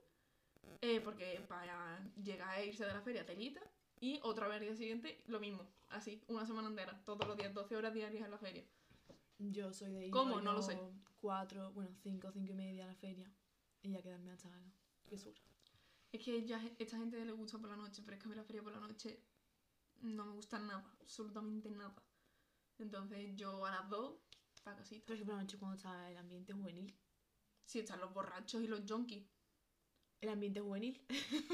eh, 0.81 0.99
porque 1.01 1.45
para 1.47 1.99
llegar 2.23 2.49
a 2.49 2.63
irse 2.63 2.85
de 2.85 2.93
la 2.93 3.01
feria 3.01 3.23
telita, 3.25 3.61
y 3.99 4.19
otra 4.23 4.47
vez 4.47 4.57
al 4.57 4.63
día 4.63 4.75
siguiente 4.75 5.23
lo 5.27 5.39
mismo, 5.39 5.65
así, 5.89 6.21
una 6.27 6.45
semana 6.45 6.67
entera, 6.67 7.01
todos 7.05 7.27
los 7.27 7.37
días, 7.37 7.53
12 7.53 7.75
horas 7.75 7.93
diarias 7.93 8.23
en 8.23 8.31
la 8.31 8.37
feria. 8.37 8.63
Yo 9.39 9.71
soy 9.73 9.91
de 9.91 10.05
ir 10.07 10.11
¿Cómo? 10.11 10.41
No 10.41 10.53
lo 10.53 10.61
sé. 10.61 10.79
Cuatro, 11.21 11.71
bueno, 11.73 11.91
cinco, 12.01 12.31
cinco 12.31 12.51
y 12.51 12.55
media 12.55 12.85
a 12.85 12.87
la 12.87 12.95
feria. 12.95 13.31
Y 13.81 13.91
ya 13.91 14.01
quedarme 14.01 14.31
hasta 14.31 14.49
la 14.49 14.61
fisura. 15.05 15.39
Es 16.11 16.23
que 16.23 16.45
ya 16.45 16.63
esta 16.79 16.97
gente 16.97 17.23
le 17.23 17.31
gusta 17.31 17.57
por 17.57 17.69
la 17.69 17.75
noche, 17.75 18.01
pero 18.03 18.15
es 18.15 18.21
que 18.21 18.27
a 18.27 18.29
mí 18.29 18.35
la 18.35 18.43
feria 18.43 18.63
por 18.63 18.73
la 18.73 18.79
noche 18.79 19.23
no 20.01 20.25
me 20.25 20.33
gusta 20.33 20.59
nada, 20.59 20.85
absolutamente 21.01 21.69
nada. 21.69 21.95
Entonces 22.79 23.35
yo 23.35 23.65
a 23.65 23.71
las 23.71 23.89
2, 23.89 24.15
para 24.63 24.77
casita. 24.77 25.03
Pero 25.05 25.15
es 25.15 25.21
que 25.21 25.25
por 25.25 25.35
la 25.35 25.41
noche 25.41 25.57
cuando 25.57 25.75
está 25.75 26.09
el 26.09 26.17
ambiente 26.17 26.53
juvenil. 26.53 26.93
Si 27.65 27.79
están 27.79 27.99
los 27.99 28.13
borrachos 28.13 28.61
y 28.61 28.67
los 28.67 28.81
junkies. 28.87 29.25
El 30.21 30.29
ambiente 30.29 30.59
juvenil. 30.61 30.99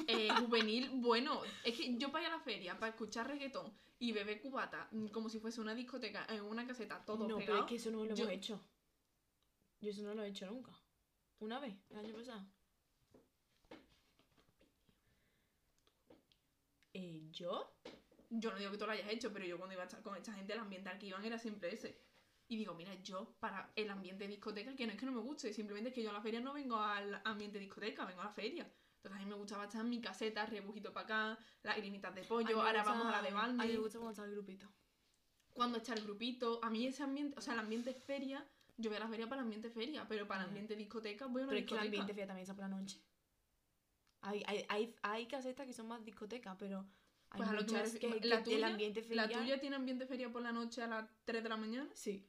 Eh, 0.07 0.29
juvenil, 0.49 0.89
bueno, 0.95 1.41
es 1.63 1.75
que 1.77 1.97
yo 1.97 2.11
para 2.11 2.25
ir 2.25 2.31
a 2.33 2.37
la 2.37 2.43
feria, 2.43 2.79
para 2.79 2.91
escuchar 2.91 3.27
reggaetón 3.27 3.73
y 3.99 4.11
beber 4.13 4.41
cubata, 4.41 4.87
mm, 4.91 5.07
como 5.07 5.29
si 5.29 5.39
fuese 5.39 5.59
una 5.61 5.75
discoteca 5.75 6.25
en 6.29 6.43
una 6.43 6.65
caseta, 6.65 7.03
todo 7.05 7.27
no, 7.27 7.35
pero 7.35 7.39
pegado. 7.39 7.59
es 7.61 7.65
que 7.69 7.75
eso 7.75 7.91
no 7.91 8.05
lo 8.05 8.15
Yo- 8.15 8.23
hemos 8.23 8.35
hecho. 8.35 8.61
Yo 9.81 9.89
eso 9.91 10.01
no 10.03 10.13
lo 10.13 10.23
he 10.23 10.29
hecho 10.29 10.45
nunca. 10.45 10.71
Una 11.39 11.59
vez, 11.59 11.75
el 11.89 11.97
año 11.97 12.13
pasado. 12.15 12.45
Eh, 16.93 17.27
¿Yo? 17.31 17.75
Yo 18.29 18.51
no 18.51 18.57
digo 18.57 18.71
que 18.71 18.77
tú 18.77 18.85
lo 18.85 18.91
hayas 18.91 19.09
hecho, 19.09 19.31
pero 19.33 19.45
yo 19.45 19.57
cuando 19.57 19.73
iba 19.73 19.83
a 19.83 19.87
estar 19.87 20.01
con 20.01 20.15
esta 20.15 20.33
gente, 20.33 20.53
el 20.53 20.59
ambiente 20.59 20.89
al 20.89 20.99
que 20.99 21.07
iban 21.07 21.25
era 21.25 21.37
siempre 21.37 21.73
ese. 21.73 21.97
Y 22.53 22.57
digo, 22.57 22.75
mira, 22.75 22.93
yo 23.01 23.35
para 23.39 23.71
el 23.75 23.89
ambiente 23.89 24.27
discoteca, 24.27 24.75
que 24.75 24.85
no 24.85 24.93
es 24.93 24.99
que 24.99 25.07
no 25.07 25.11
me 25.11 25.21
guste, 25.21 25.51
simplemente 25.51 25.89
es 25.89 25.95
que 25.95 26.03
yo 26.03 26.11
a 26.11 26.13
la 26.13 26.21
feria 26.21 26.39
no 26.39 26.53
vengo 26.53 26.77
al 26.77 27.19
ambiente 27.25 27.57
discoteca, 27.57 28.05
vengo 28.05 28.21
a 28.21 28.25
la 28.25 28.29
feria. 28.31 28.71
Entonces 28.97 29.19
a 29.19 29.23
mí 29.23 29.25
me 29.27 29.35
gustaba 29.35 29.63
estar 29.63 29.81
en 29.81 29.89
mi 29.89 29.99
caseta, 29.99 30.45
rebujito 30.45 30.93
para 30.93 31.03
acá, 31.33 31.39
lagrimitas 31.63 32.13
de 32.13 32.21
A 32.21 32.23
mí 32.23 32.27
pollo, 32.29 32.61
ahora 32.61 32.83
gusta- 32.83 32.91
vamos 32.91 33.07
a 33.07 33.11
la 33.11 33.21
de 33.23 33.29
A 33.35 33.47
mí 33.65 33.71
me 33.73 33.77
gusta 33.77 33.97
cuando 33.97 34.11
está 34.11 34.23
el 34.25 34.31
grupito. 34.33 34.71
Cuando 35.51 35.77
está 35.79 35.93
el 35.95 36.03
grupito, 36.03 36.59
a 36.63 36.69
mí 36.69 36.85
ese 36.85 37.01
ambiente, 37.01 37.35
o 37.39 37.41
sea, 37.41 37.53
el 37.55 37.59
ambiente 37.61 37.91
feria, 37.95 38.47
yo 38.77 38.91
voy 38.91 38.97
a 38.97 38.99
la 38.99 39.07
feria 39.07 39.27
para 39.27 39.41
el 39.41 39.45
ambiente 39.45 39.71
feria, 39.71 40.05
pero 40.07 40.27
para 40.27 40.41
el 40.43 40.49
ambiente 40.49 40.75
discoteca 40.75 41.25
voy 41.25 41.41
a 41.41 41.45
una 41.45 41.49
Pero 41.53 41.59
es 41.59 41.65
que 41.67 41.73
el 41.73 41.81
discoteca. 41.81 41.85
ambiente 42.01 42.13
fea 42.13 42.27
también 42.27 42.43
está 42.43 42.53
por 42.53 42.63
la 42.69 42.75
noche. 42.77 43.01
Hay, 44.21 44.43
hay, 44.45 44.65
hay, 44.69 44.95
hay 45.01 45.25
casetas 45.27 45.65
que 45.65 45.73
son 45.73 45.87
más 45.87 46.03
discotecas, 46.05 46.55
pero 46.57 46.85
hay 47.31 47.37
Pues 47.37 47.49
a 47.49 47.53
lo 47.53 47.59
que 47.65 47.65
que, 47.65 48.07
la 48.27 48.43
que 48.43 48.55
el 48.55 48.61
tuya- 48.61 48.67
ambiente 48.67 49.01
¿La 49.09 49.23
ferial... 49.23 49.41
tuya 49.41 49.59
tiene 49.59 49.75
ambiente 49.75 50.05
feria 50.05 50.31
por 50.31 50.41
la 50.43 50.51
noche 50.51 50.81
a 50.83 50.87
las 50.87 51.09
3 51.25 51.43
de 51.43 51.49
la 51.49 51.57
mañana? 51.57 51.89
Sí. 51.93 52.25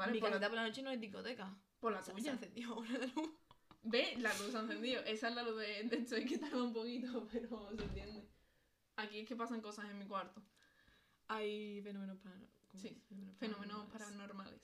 ¿Vale? 0.00 0.12
Mi 0.12 0.18
Por 0.20 0.28
caseta 0.30 0.46
la, 0.46 0.50
por 0.50 0.56
la 0.56 0.66
noche 0.68 0.82
no 0.82 0.90
es 0.90 1.00
discoteca. 1.00 1.56
por 1.78 1.92
la 1.92 2.02
Se- 2.02 2.10
Se 2.12 2.16
tuya. 2.18 2.32
encendió 2.32 2.72
ahora 2.74 2.90
la 2.98 3.06
luz. 3.06 3.30
Ve, 3.82 4.14
la 4.18 4.34
luz 4.38 4.50
se 4.50 4.56
ha 4.56 4.60
encendido. 4.60 5.00
Esa 5.04 5.28
es 5.28 5.34
la 5.34 5.42
luz 5.42 5.56
de, 5.56 5.82
de 5.84 5.96
es 5.96 6.28
que 6.28 6.38
tarda 6.38 6.62
un 6.62 6.72
poquito, 6.72 7.26
pero 7.32 7.70
se 7.76 7.82
entiende. 7.84 8.28
Aquí 8.96 9.20
es 9.20 9.28
que 9.28 9.36
pasan 9.36 9.60
cosas 9.62 9.88
en 9.90 9.98
mi 9.98 10.06
cuarto. 10.06 10.42
Hay 11.28 11.80
fenómenos 11.82 12.18
paranormales. 12.18 12.50
Sí, 12.74 13.02
Fenómenos 13.38 13.86
paranormales. 13.90 14.60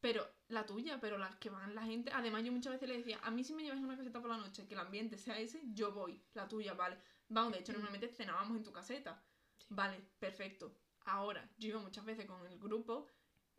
Pero 0.00 0.26
la 0.48 0.66
tuya, 0.66 0.98
pero 1.00 1.16
las 1.18 1.36
que 1.36 1.48
van 1.50 1.74
la 1.74 1.82
gente. 1.84 2.10
Además, 2.12 2.42
yo 2.42 2.50
muchas 2.52 2.72
veces 2.72 2.88
le 2.88 2.98
decía, 2.98 3.20
a 3.22 3.30
mí 3.30 3.44
si 3.44 3.54
me 3.54 3.62
lleváis 3.62 3.82
a 3.82 3.84
una 3.86 3.96
caseta 3.96 4.20
por 4.20 4.30
la 4.30 4.36
noche, 4.36 4.66
que 4.66 4.74
el 4.74 4.80
ambiente 4.80 5.16
sea 5.16 5.38
ese, 5.38 5.62
yo 5.72 5.92
voy. 5.92 6.20
La 6.34 6.48
tuya, 6.48 6.74
vale. 6.74 6.98
Vamos, 7.28 7.52
de 7.52 7.60
hecho, 7.60 7.72
Mm. 7.72 7.76
normalmente 7.76 8.08
cenábamos 8.08 8.56
en 8.56 8.64
tu 8.64 8.72
caseta. 8.72 9.22
Sí. 9.58 9.66
Vale, 9.70 10.00
perfecto. 10.18 10.76
Ahora, 11.04 11.48
yo 11.56 11.68
iba 11.68 11.80
muchas 11.80 12.04
veces 12.04 12.26
con 12.26 12.44
el 12.46 12.58
grupo 12.58 13.06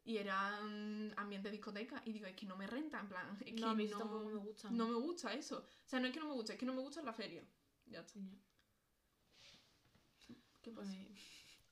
y 0.06 0.18
era 0.18 0.62
mm, 0.62 1.14
ambiente 1.18 1.50
discoteca. 1.50 2.02
Y 2.06 2.14
digo, 2.14 2.26
es 2.26 2.36
que 2.36 2.46
no 2.46 2.56
me 2.58 2.68
renta, 2.68 3.00
en 3.00 3.10
plan. 3.10 3.38
Es 3.46 3.54
que 3.54 3.62
No, 3.62 3.70
a 3.70 3.76
mí 3.76 3.88
no, 3.88 3.98
tampoco 3.98 4.26
me 4.30 4.36
gusta. 4.36 4.70
no 4.70 4.88
me 4.88 4.96
gusta 4.96 5.34
eso. 5.34 5.60
O 5.60 5.88
sea, 5.88 6.00
no 6.00 6.08
es 6.08 6.14
que 6.14 6.20
no 6.20 6.28
me 6.28 6.34
guste, 6.34 6.54
es 6.54 6.60
que 6.60 6.66
no 6.66 6.74
me 6.74 6.82
gusta 6.82 7.02
la 7.02 7.14
feria. 7.14 7.44
Ya 7.86 8.02
está. 8.02 8.20
Ya. 8.20 8.38
¿Qué 10.62 10.72
pasa? 10.72 10.92
Pues, 10.92 11.20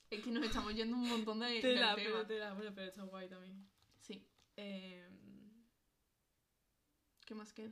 Es 0.09 0.23
que 0.23 0.32
nos 0.32 0.43
estamos 0.45 0.75
yendo 0.75 0.97
un 0.97 1.07
montón 1.07 1.39
de, 1.39 1.59
tela, 1.61 1.95
del 1.95 2.05
pero 2.05 2.27
tela, 2.27 2.53
bueno, 2.53 2.71
pero 2.75 2.88
está 2.88 3.03
guay 3.03 3.29
también. 3.29 3.67
Sí. 3.99 4.25
Eh, 4.57 5.09
¿Qué 7.25 7.36
más 7.36 7.53
queda? 7.53 7.71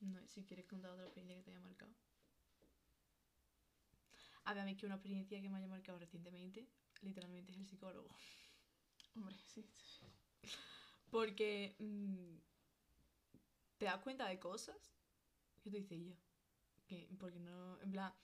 No, 0.00 0.26
si 0.28 0.44
quieres 0.44 0.66
contar 0.66 0.92
otra 0.92 1.04
experiencia 1.04 1.36
que 1.36 1.42
te 1.42 1.50
haya 1.50 1.60
marcado. 1.60 1.92
A 4.44 4.54
ver, 4.54 4.62
a 4.62 4.64
mí 4.64 4.76
que 4.76 4.86
una 4.86 4.94
experiencia 4.94 5.42
que 5.42 5.50
me 5.50 5.58
haya 5.58 5.66
marcado 5.66 5.98
recientemente, 5.98 6.66
literalmente 7.02 7.52
es 7.52 7.58
el 7.58 7.66
psicólogo. 7.66 8.08
Hombre, 9.18 9.36
sí. 9.52 9.64
Porque 11.10 11.74
mm, 11.80 12.36
te 13.78 13.86
das 13.86 14.00
cuenta 14.00 14.28
de 14.28 14.38
cosas 14.38 14.76
que 15.60 15.70
tú 15.70 15.76
dices 15.76 15.98
yo. 15.98 16.14
Que, 16.86 17.08
porque 17.18 17.40
no, 17.40 17.80
en 17.82 17.90
plan, 17.90 18.14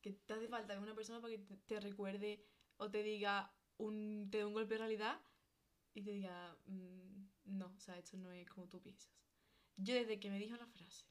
que 0.00 0.12
te 0.12 0.32
hace 0.32 0.46
falta 0.46 0.78
una 0.78 0.94
persona 0.94 1.20
para 1.20 1.32
que 1.32 1.38
te, 1.38 1.56
te 1.56 1.80
recuerde 1.80 2.46
o 2.76 2.88
te 2.88 3.02
diga, 3.02 3.52
un, 3.78 4.28
te 4.30 4.38
dé 4.38 4.44
un 4.44 4.52
golpe 4.52 4.74
de 4.74 4.78
realidad 4.78 5.20
y 5.92 6.02
te 6.02 6.12
diga, 6.12 6.56
mm, 6.66 7.58
no, 7.58 7.74
o 7.76 7.80
sea, 7.80 7.98
esto 7.98 8.16
no 8.16 8.30
es 8.30 8.48
como 8.48 8.68
tú 8.68 8.80
piensas. 8.80 9.12
Yo 9.76 9.94
desde 9.94 10.20
que 10.20 10.30
me 10.30 10.38
dijo 10.38 10.56
la 10.56 10.68
frase, 10.68 11.04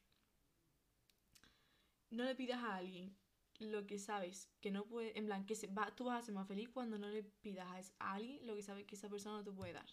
no 2.11 2.23
le 2.23 2.35
pidas 2.35 2.63
a 2.63 2.77
alguien 2.77 3.13
lo 3.63 3.85
que 3.87 3.99
sabes 3.99 4.49
que 4.61 4.71
no 4.71 4.85
puede, 4.85 5.17
en 5.17 5.25
plan, 5.25 5.45
que 5.45 5.55
se 5.55 5.67
va, 5.67 5.93
tú 5.95 6.05
vas 6.05 6.21
a 6.21 6.25
ser 6.25 6.35
más 6.35 6.47
feliz 6.47 6.69
cuando 6.69 6.97
no 6.97 7.09
le 7.09 7.23
pidas 7.23 7.93
a, 7.99 8.13
alguien 8.13 8.45
lo 8.45 8.55
que 8.55 8.63
sabes 8.63 8.85
que 8.85 8.95
esa 8.95 9.09
persona 9.09 9.37
no 9.37 9.43
te 9.43 9.51
puede 9.51 9.73
dar. 9.73 9.87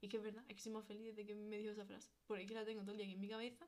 Y 0.00 0.08
que 0.08 0.18
es 0.18 0.22
verdad, 0.22 0.44
es 0.48 0.56
que 0.56 0.62
soy 0.62 0.72
más 0.72 0.84
feliz 0.84 1.06
desde 1.06 1.26
que 1.26 1.34
me 1.34 1.58
dijo 1.58 1.72
esa 1.72 1.84
frase. 1.84 2.10
Porque 2.26 2.42
es 2.42 2.48
que 2.48 2.54
la 2.54 2.64
tengo 2.64 2.82
todo 2.82 2.92
el 2.92 2.98
día 2.98 3.06
aquí 3.06 3.14
en 3.14 3.20
mi 3.20 3.28
cabeza. 3.28 3.66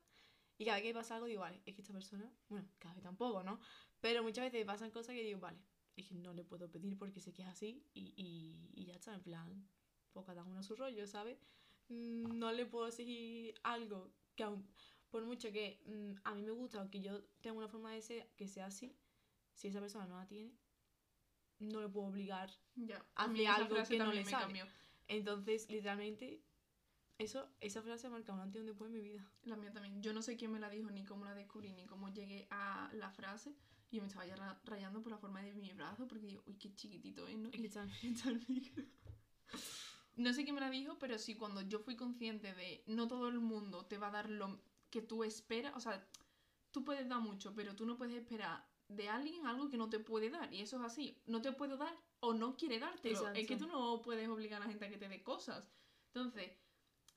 Y 0.58 0.64
cada 0.64 0.76
vez 0.76 0.84
que 0.84 0.94
pasa 0.94 1.14
algo 1.14 1.26
digo, 1.26 1.40
vale, 1.40 1.60
es 1.64 1.74
que 1.74 1.80
esta 1.80 1.92
persona, 1.92 2.30
bueno, 2.48 2.68
cada 2.78 2.94
vez 2.94 3.02
tampoco, 3.02 3.42
¿no? 3.42 3.58
Pero 4.00 4.22
muchas 4.22 4.44
veces 4.44 4.64
pasan 4.66 4.90
cosas 4.90 5.14
que 5.14 5.22
digo, 5.22 5.40
vale, 5.40 5.58
es 5.96 6.06
que 6.06 6.14
no 6.14 6.32
le 6.34 6.44
puedo 6.44 6.70
pedir 6.70 6.98
porque 6.98 7.20
sé 7.20 7.32
que 7.32 7.42
es 7.42 7.48
así 7.48 7.82
y, 7.94 8.12
y, 8.16 8.70
y 8.74 8.84
ya 8.84 8.94
está, 8.94 9.14
en 9.14 9.22
plan, 9.22 9.68
pues 10.12 10.26
cada 10.26 10.44
uno 10.44 10.58
a 10.60 10.62
su 10.62 10.76
rollo, 10.76 11.06
¿sabes? 11.06 11.38
Mm, 11.88 12.38
No 12.38 12.52
le 12.52 12.66
puedo 12.66 12.86
exigir 12.88 13.54
algo 13.62 14.12
que 14.36 14.44
aun, 14.44 14.66
por 15.10 15.24
mucho 15.24 15.52
que 15.52 15.80
mm, 15.86 16.20
a 16.24 16.34
mí 16.34 16.42
me 16.42 16.52
gusta 16.52 16.82
o 16.82 16.90
que 16.90 17.00
yo 17.00 17.22
tenga 17.40 17.58
una 17.58 17.68
forma 17.68 17.92
de 17.92 18.02
ser 18.02 18.28
que 18.36 18.48
sea 18.48 18.66
así, 18.66 18.96
si 19.60 19.68
esa 19.68 19.78
persona 19.80 20.06
no 20.06 20.16
la 20.16 20.26
tiene, 20.26 20.54
no 21.58 21.82
le 21.82 21.88
puedo 21.90 22.06
obligar. 22.06 22.50
Ya. 22.76 23.04
A 23.14 23.26
esa 23.26 23.56
algo 23.56 23.76
que 23.86 23.98
no 23.98 24.10
le 24.10 24.24
sale. 24.24 24.44
cambió. 24.44 24.66
Entonces, 25.06 25.68
literalmente, 25.68 26.42
eso, 27.18 27.46
esa 27.60 27.82
frase 27.82 28.06
ha 28.06 28.10
marcado 28.10 28.38
un 28.38 28.44
antes 28.44 28.56
y 28.56 28.60
un 28.60 28.66
después 28.68 28.88
en 28.88 28.94
mi 28.94 29.02
vida. 29.02 29.30
La 29.42 29.56
mía 29.56 29.70
también. 29.70 30.00
Yo 30.00 30.14
no 30.14 30.22
sé 30.22 30.38
quién 30.38 30.50
me 30.50 30.60
la 30.60 30.70
dijo, 30.70 30.90
ni 30.90 31.04
cómo 31.04 31.26
la 31.26 31.34
descubrí, 31.34 31.74
ni 31.74 31.84
cómo 31.84 32.08
llegué 32.08 32.46
a 32.50 32.90
la 32.94 33.10
frase. 33.10 33.54
Y 33.90 33.96
yo 33.96 34.02
me 34.02 34.08
estaba 34.08 34.24
ya 34.24 34.36
ra- 34.36 34.58
rayando 34.64 35.02
por 35.02 35.12
la 35.12 35.18
forma 35.18 35.42
de 35.42 35.52
mi 35.52 35.70
brazo, 35.74 36.08
porque 36.08 36.26
digo, 36.26 36.42
uy, 36.46 36.54
qué 36.56 36.74
chiquitito 36.74 37.26
es, 37.28 37.36
¿no? 37.36 37.48
Es 37.50 37.56
que 37.56 37.60
Y 37.60 37.66
está- 37.66 37.84
está 38.02 38.30
el 38.30 38.42
micro. 38.48 38.82
No 40.16 40.32
sé 40.32 40.44
quién 40.44 40.54
me 40.54 40.60
la 40.62 40.70
dijo, 40.70 40.98
pero 40.98 41.18
sí, 41.18 41.34
cuando 41.36 41.60
yo 41.60 41.80
fui 41.80 41.96
consciente 41.96 42.54
de 42.54 42.82
no 42.86 43.08
todo 43.08 43.28
el 43.28 43.40
mundo 43.40 43.84
te 43.84 43.98
va 43.98 44.08
a 44.08 44.12
dar 44.12 44.30
lo 44.30 44.62
que 44.90 45.02
tú 45.02 45.22
esperas, 45.24 45.74
o 45.76 45.80
sea, 45.80 46.06
tú 46.70 46.84
puedes 46.84 47.08
dar 47.08 47.20
mucho, 47.20 47.54
pero 47.54 47.74
tú 47.76 47.84
no 47.84 47.96
puedes 47.98 48.14
esperar 48.16 48.64
de 48.90 49.08
alguien 49.08 49.46
algo 49.46 49.68
que 49.68 49.76
no 49.76 49.88
te 49.88 49.98
puede 50.00 50.30
dar. 50.30 50.52
Y 50.52 50.60
eso 50.60 50.76
es 50.76 50.82
así, 50.82 51.22
no 51.26 51.40
te 51.40 51.52
puede 51.52 51.76
dar 51.76 51.96
o 52.20 52.34
no 52.34 52.56
quiere 52.56 52.78
dártelo. 52.78 53.28
Es 53.28 53.46
que 53.46 53.54
Exacto. 53.54 53.66
tú 53.66 53.72
no 53.72 54.02
puedes 54.02 54.28
obligar 54.28 54.60
a 54.60 54.64
la 54.64 54.70
gente 54.70 54.86
a 54.86 54.90
que 54.90 54.98
te 54.98 55.08
dé 55.08 55.22
cosas. 55.22 55.64
Entonces, 56.12 56.50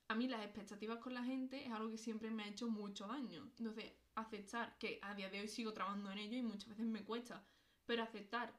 a 0.07 0.15
mí 0.15 0.27
las 0.27 0.43
expectativas 0.43 0.99
con 0.99 1.13
la 1.13 1.23
gente 1.23 1.65
es 1.65 1.71
algo 1.71 1.89
que 1.89 1.97
siempre 1.97 2.29
me 2.29 2.43
ha 2.43 2.47
hecho 2.47 2.69
mucho 2.69 3.07
daño. 3.07 3.51
Entonces, 3.57 3.91
aceptar 4.15 4.77
que 4.77 4.99
a 5.01 5.15
día 5.15 5.29
de 5.29 5.41
hoy 5.41 5.47
sigo 5.47 5.73
trabajando 5.73 6.11
en 6.11 6.19
ello 6.19 6.37
y 6.37 6.43
muchas 6.43 6.69
veces 6.69 6.85
me 6.85 7.03
cuesta, 7.03 7.43
pero 7.85 8.03
aceptar 8.03 8.53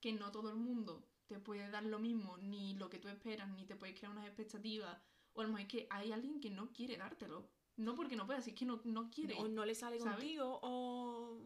que 0.00 0.12
no 0.12 0.30
todo 0.30 0.50
el 0.50 0.56
mundo 0.56 1.08
te 1.26 1.38
puede 1.38 1.68
dar 1.70 1.84
lo 1.84 1.98
mismo, 1.98 2.36
ni 2.38 2.74
lo 2.74 2.88
que 2.88 2.98
tú 2.98 3.08
esperas, 3.08 3.48
ni 3.50 3.64
te 3.64 3.74
puedes 3.74 3.98
crear 3.98 4.12
unas 4.12 4.26
expectativas, 4.26 4.96
o 5.32 5.40
a 5.40 5.44
lo 5.44 5.48
mejor 5.48 5.62
es 5.62 5.68
que 5.68 5.86
hay 5.90 6.12
alguien 6.12 6.40
que 6.40 6.50
no 6.50 6.72
quiere 6.72 6.96
dártelo. 6.96 7.48
No 7.76 7.94
porque 7.94 8.16
no 8.16 8.26
pueda, 8.26 8.38
es 8.38 8.52
que 8.52 8.66
no, 8.66 8.80
no 8.84 9.10
quiere. 9.10 9.34
O 9.38 9.48
no 9.48 9.64
le 9.64 9.74
sale 9.74 9.98
¿sabes? 9.98 10.14
contigo, 10.14 10.60
o. 10.62 11.40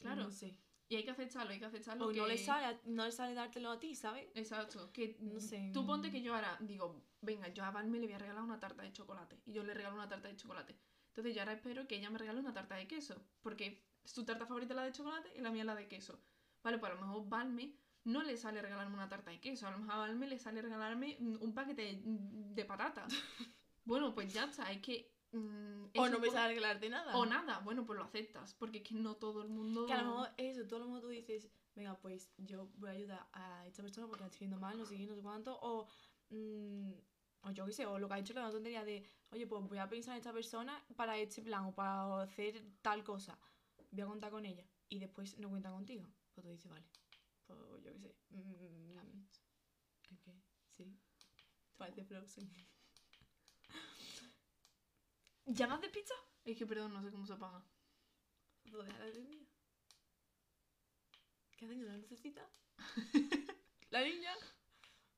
Claro. 0.00 0.24
No 0.24 0.30
sé. 0.30 0.56
Y 0.90 0.96
hay 0.96 1.04
que 1.04 1.10
aceptarlo, 1.10 1.50
hay 1.52 1.58
que 1.58 1.66
aceptarlo. 1.66 2.06
O 2.06 2.10
que... 2.10 2.16
no 2.18 2.26
le 2.26 2.38
sale, 2.38 2.64
a- 2.66 2.80
no 2.86 3.04
le 3.04 3.12
sale 3.12 3.34
dártelo 3.34 3.70
a 3.70 3.78
ti, 3.78 3.94
¿sabes? 3.94 4.26
Exacto, 4.34 4.90
que 4.92 5.16
No 5.20 5.38
sé. 5.38 5.70
tú 5.74 5.84
ponte 5.84 6.10
que 6.10 6.22
yo 6.22 6.34
ahora 6.34 6.56
digo, 6.60 7.04
venga, 7.20 7.48
yo 7.48 7.62
a 7.64 7.70
Valme 7.70 7.98
le 7.98 8.06
voy 8.06 8.14
a 8.14 8.18
regalar 8.18 8.42
una 8.42 8.58
tarta 8.58 8.82
de 8.82 8.92
chocolate 8.92 9.38
y 9.44 9.52
yo 9.52 9.62
le 9.64 9.74
regalo 9.74 9.96
una 9.96 10.08
tarta 10.08 10.28
de 10.28 10.36
chocolate. 10.36 10.74
Entonces 11.08 11.34
yo 11.34 11.42
ahora 11.42 11.52
espero 11.52 11.86
que 11.86 11.96
ella 11.96 12.08
me 12.10 12.18
regale 12.18 12.40
una 12.40 12.54
tarta 12.54 12.76
de 12.76 12.86
queso, 12.86 13.20
porque 13.42 13.82
su 14.04 14.24
tarta 14.24 14.46
favorita 14.46 14.72
es 14.72 14.76
la 14.76 14.84
de 14.84 14.92
chocolate 14.92 15.30
y 15.36 15.40
la 15.42 15.50
mía 15.50 15.62
es 15.62 15.66
la 15.66 15.74
de 15.74 15.88
queso. 15.88 16.18
Vale, 16.62 16.78
pues 16.78 16.90
a 16.90 16.94
lo 16.94 17.00
mejor 17.02 17.28
Valme 17.28 17.74
no 18.04 18.22
le 18.22 18.36
sale 18.38 18.62
regalarme 18.62 18.94
una 18.94 19.08
tarta 19.10 19.30
de 19.30 19.40
queso, 19.40 19.66
a 19.66 19.72
lo 19.72 19.78
mejor 19.78 19.94
a 19.94 19.98
Valme 19.98 20.26
le 20.26 20.38
sale 20.38 20.62
regalarme 20.62 21.16
mm, 21.20 21.36
un 21.42 21.52
paquete 21.52 21.82
de, 21.82 22.00
de 22.02 22.64
patatas. 22.64 23.12
bueno, 23.84 24.14
pues 24.14 24.32
ya 24.32 24.44
está, 24.44 24.70
es 24.72 24.80
que... 24.80 25.12
mm, 25.32 25.84
O 25.96 26.08
no 26.08 26.18
me 26.18 26.26
por- 26.26 26.34
sale 26.34 26.46
arreglarte 26.46 26.88
nada. 26.88 27.16
O 27.16 27.26
nada, 27.26 27.58
bueno, 27.60 27.84
pues 27.84 27.96
lo 27.98 28.04
aceptas, 28.04 28.54
porque 28.54 28.78
es 28.78 28.84
que 28.84 28.94
no 28.94 29.16
todo 29.16 29.42
el 29.42 29.48
mundo... 29.48 29.86
Que 29.86 29.92
a 29.92 30.02
lo 30.02 30.10
mejor 30.10 30.30
eso, 30.36 30.60
a 30.76 30.78
lo 30.78 30.86
mejor 30.86 31.00
tú 31.02 31.08
dices, 31.08 31.48
venga, 31.74 31.96
pues 31.98 32.30
yo 32.38 32.68
voy 32.76 32.90
a 32.90 32.92
ayudar 32.92 33.28
a 33.32 33.66
esta 33.66 33.82
persona 33.82 34.06
porque 34.06 34.22
la 34.22 34.26
estoy 34.26 34.40
viendo 34.46 34.58
mal, 34.58 34.76
no 34.78 34.84
sé 34.86 34.96
qué, 34.96 35.06
no 35.06 35.14
sé 35.14 35.22
cuánto, 35.22 35.58
o, 35.60 35.86
mm, 36.30 36.92
o 37.42 37.50
yo 37.52 37.66
qué 37.66 37.72
sé, 37.72 37.86
o 37.86 37.98
lo 37.98 38.08
que 38.08 38.14
ha 38.14 38.18
es 38.18 38.30
una 38.30 38.50
tontería 38.50 38.84
de, 38.84 39.04
oye, 39.30 39.46
pues 39.46 39.62
voy 39.68 39.78
a 39.78 39.88
pensar 39.88 40.14
en 40.14 40.18
esta 40.18 40.32
persona 40.32 40.84
para 40.96 41.16
este 41.18 41.42
plan 41.42 41.64
o 41.66 41.74
para 41.74 42.22
hacer 42.22 42.62
tal 42.82 43.04
cosa, 43.04 43.38
voy 43.90 44.02
a 44.02 44.06
contar 44.06 44.30
con 44.30 44.44
ella, 44.44 44.64
y 44.88 44.98
después 44.98 45.38
no 45.38 45.48
cuenta 45.48 45.70
contigo, 45.70 46.04
pues 46.34 46.44
tú 46.44 46.50
dices, 46.50 46.70
vale, 46.70 46.84
pues 47.46 47.58
yo 47.84 47.92
qué 47.92 47.98
sé. 48.00 48.14
mm, 48.30 48.98
¿el 50.10 50.18
qué? 50.18 50.34
Sí, 50.70 50.96
parece 51.76 52.04
Frozen. 52.04 52.50
¿Llamas 55.48 55.80
de 55.80 55.88
pizza? 55.88 56.14
Es 56.44 56.56
que, 56.56 56.66
perdón, 56.66 56.92
no 56.92 57.02
sé 57.02 57.10
cómo 57.10 57.26
se 57.26 57.32
apaga. 57.32 57.64
¿Puedo 58.70 58.82
dejar 58.84 59.00
la 59.00 59.10
niña? 59.12 59.46
¿Qué 61.56 61.64
hacen? 61.64 61.82
¿Una 61.84 61.96
lucecita? 61.96 62.48
¿La 63.90 64.02
niña? 64.04 64.32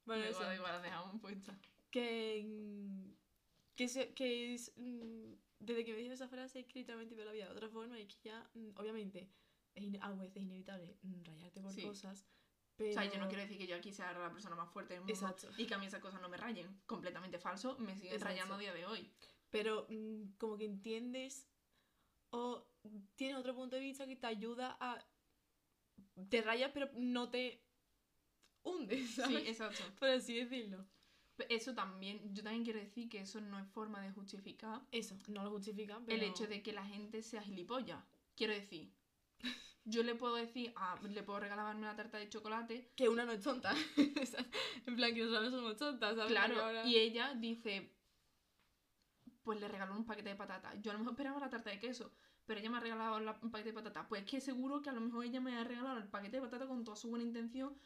Bueno, 0.06 0.22
Da 0.22 0.28
eso. 0.30 0.38
igual, 0.40 0.48
da 0.48 0.54
igual, 0.56 0.72
la 0.72 0.82
dejamos 0.82 1.20
puesta. 1.20 1.58
Que. 1.90 2.42
mm, 2.44 3.10
Que, 3.76 3.88
se- 3.88 4.14
que 4.14 4.54
es. 4.54 4.72
mm, 4.76 5.32
Desde 5.58 5.84
que 5.84 5.92
me 5.92 5.98
dijo 5.98 6.14
esa 6.14 6.28
frase, 6.28 6.60
es 6.60 6.66
que 6.66 6.78
literalmente 6.78 7.14
veo 7.14 7.26
la 7.26 7.32
vida 7.32 7.44
de 7.46 7.52
otra 7.52 7.68
forma 7.68 7.98
y 7.98 8.06
que 8.06 8.16
ya, 8.24 8.48
mm, 8.54 8.70
obviamente, 8.76 9.28
es 9.74 9.84
a 10.00 10.10
veces 10.12 10.42
inevitable 10.42 10.96
mm, 11.02 11.22
rayarte 11.24 11.60
por 11.60 11.72
Sí. 11.72 11.82
cosas. 11.82 12.26
Pero... 12.76 12.90
O 12.90 12.92
sea, 12.94 13.04
yo 13.12 13.18
no 13.20 13.28
quiero 13.28 13.42
decir 13.42 13.58
que 13.58 13.66
yo 13.66 13.76
aquí 13.76 13.92
sea 13.92 14.12
la 14.14 14.32
persona 14.32 14.56
más 14.56 14.70
fuerte 14.72 14.94
del 14.94 15.00
mundo 15.02 15.12
Exacto. 15.12 15.50
y 15.58 15.66
que 15.66 15.74
a 15.74 15.78
mí 15.78 15.84
esas 15.86 16.00
cosas 16.00 16.22
no 16.22 16.30
me 16.30 16.38
rayen. 16.38 16.80
Completamente 16.86 17.38
falso, 17.38 17.76
me 17.78 17.94
siguen 17.94 18.14
Exacto. 18.14 18.24
rayando 18.32 18.54
a 18.54 18.58
día 18.58 18.72
de 18.72 18.86
hoy. 18.86 19.12
Pero 19.50 19.86
mm, 19.88 20.32
como 20.38 20.56
que 20.56 20.64
entiendes 20.64 21.48
o 22.30 22.66
tienes 23.16 23.36
otro 23.36 23.54
punto 23.54 23.76
de 23.76 23.82
vista 23.82 24.06
que 24.06 24.16
te 24.16 24.26
ayuda 24.26 24.76
a... 24.80 25.04
Te 26.28 26.40
rayas 26.42 26.70
pero 26.72 26.88
no 26.94 27.28
te 27.30 27.62
hundes, 28.62 29.10
Sí, 29.10 29.20
¿sabes? 29.20 29.48
exacto. 29.48 29.82
Por 29.98 30.08
así 30.08 30.34
decirlo. 30.34 30.86
Eso 31.48 31.74
también, 31.74 32.34
yo 32.34 32.42
también 32.42 32.64
quiero 32.64 32.78
decir 32.80 33.08
que 33.08 33.20
eso 33.20 33.40
no 33.40 33.58
es 33.58 33.66
forma 33.68 34.02
de 34.02 34.10
justificar 34.12 34.82
Eso, 34.92 35.16
no 35.28 35.42
lo 35.42 35.50
justifica, 35.50 35.98
pero... 36.04 36.16
el 36.16 36.22
hecho 36.22 36.46
de 36.46 36.62
que 36.62 36.72
la 36.72 36.84
gente 36.84 37.22
sea 37.22 37.42
gilipollas. 37.42 38.04
Quiero 38.36 38.52
decir, 38.52 38.92
yo 39.84 40.02
le 40.02 40.14
puedo 40.14 40.34
decir, 40.34 40.72
ah, 40.76 41.00
le 41.02 41.22
puedo 41.22 41.40
regalarme 41.40 41.80
una 41.80 41.96
tarta 41.96 42.18
de 42.18 42.28
chocolate, 42.28 42.92
Que 42.94 43.08
una 43.08 43.24
no 43.24 43.32
es 43.32 43.40
tonta. 43.42 43.74
en 44.86 44.96
plan, 44.96 45.14
que 45.14 45.22
nosotros 45.24 45.50
no 45.50 45.58
somos 45.58 45.76
tontas, 45.78 46.16
¿sabes? 46.16 46.30
claro, 46.30 46.62
ahora- 46.62 46.86
y 46.86 46.96
ella 46.96 47.34
dice, 47.34 47.90
pues 49.50 49.58
le 49.60 49.66
regaló 49.66 49.96
un 49.96 50.04
paquete 50.06 50.28
de 50.28 50.36
patatas. 50.36 50.80
Yo 50.80 50.92
a 50.92 50.94
lo 50.94 51.00
mejor 51.00 51.14
esperaba 51.14 51.40
la 51.40 51.50
tarta 51.50 51.70
de 51.70 51.80
queso, 51.80 52.12
pero 52.46 52.60
ella 52.60 52.70
me 52.70 52.76
ha 52.76 52.80
regalado 52.80 53.18
la- 53.18 53.36
un 53.42 53.50
paquete 53.50 53.70
de 53.70 53.74
patatas. 53.74 54.06
Pues 54.08 54.22
es 54.22 54.30
que 54.30 54.40
seguro 54.40 54.80
que 54.80 54.90
a 54.90 54.92
lo 54.92 55.00
mejor 55.00 55.24
ella 55.24 55.40
me 55.40 55.56
ha 55.58 55.64
regalado 55.64 55.98
el 55.98 56.06
paquete 56.06 56.36
de 56.36 56.42
patatas 56.42 56.68
con 56.68 56.84
toda 56.84 56.96
su 56.96 57.08
buena 57.10 57.24
intención 57.24 57.76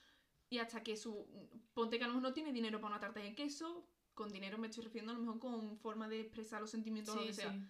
y 0.51 0.59
hasta 0.59 0.83
que 0.83 0.95
su... 0.99 1.27
Ponte 1.73 1.97
que 1.97 2.05
a 2.05 2.09
lo 2.09 2.13
mejor 2.17 2.29
no 2.29 2.35
tiene 2.35 2.53
dinero 2.53 2.83
para 2.83 2.93
una 2.97 3.01
tarta 3.01 3.21
de 3.21 3.35
queso, 3.35 3.89
con 4.13 4.31
dinero 4.31 4.59
me 4.59 4.67
estoy 4.67 4.85
refiriendo 4.85 5.13
a 5.13 5.15
lo 5.15 5.23
mejor 5.23 5.39
con 5.41 5.79
forma 5.79 6.07
de 6.07 6.21
expresar 6.21 6.61
los 6.61 6.71
sentimientos 6.71 7.15
o 7.15 7.17
lo 7.17 7.23
Sí, 7.23 7.29
que 7.29 7.35
sea. 7.35 7.51
sí. 7.53 7.67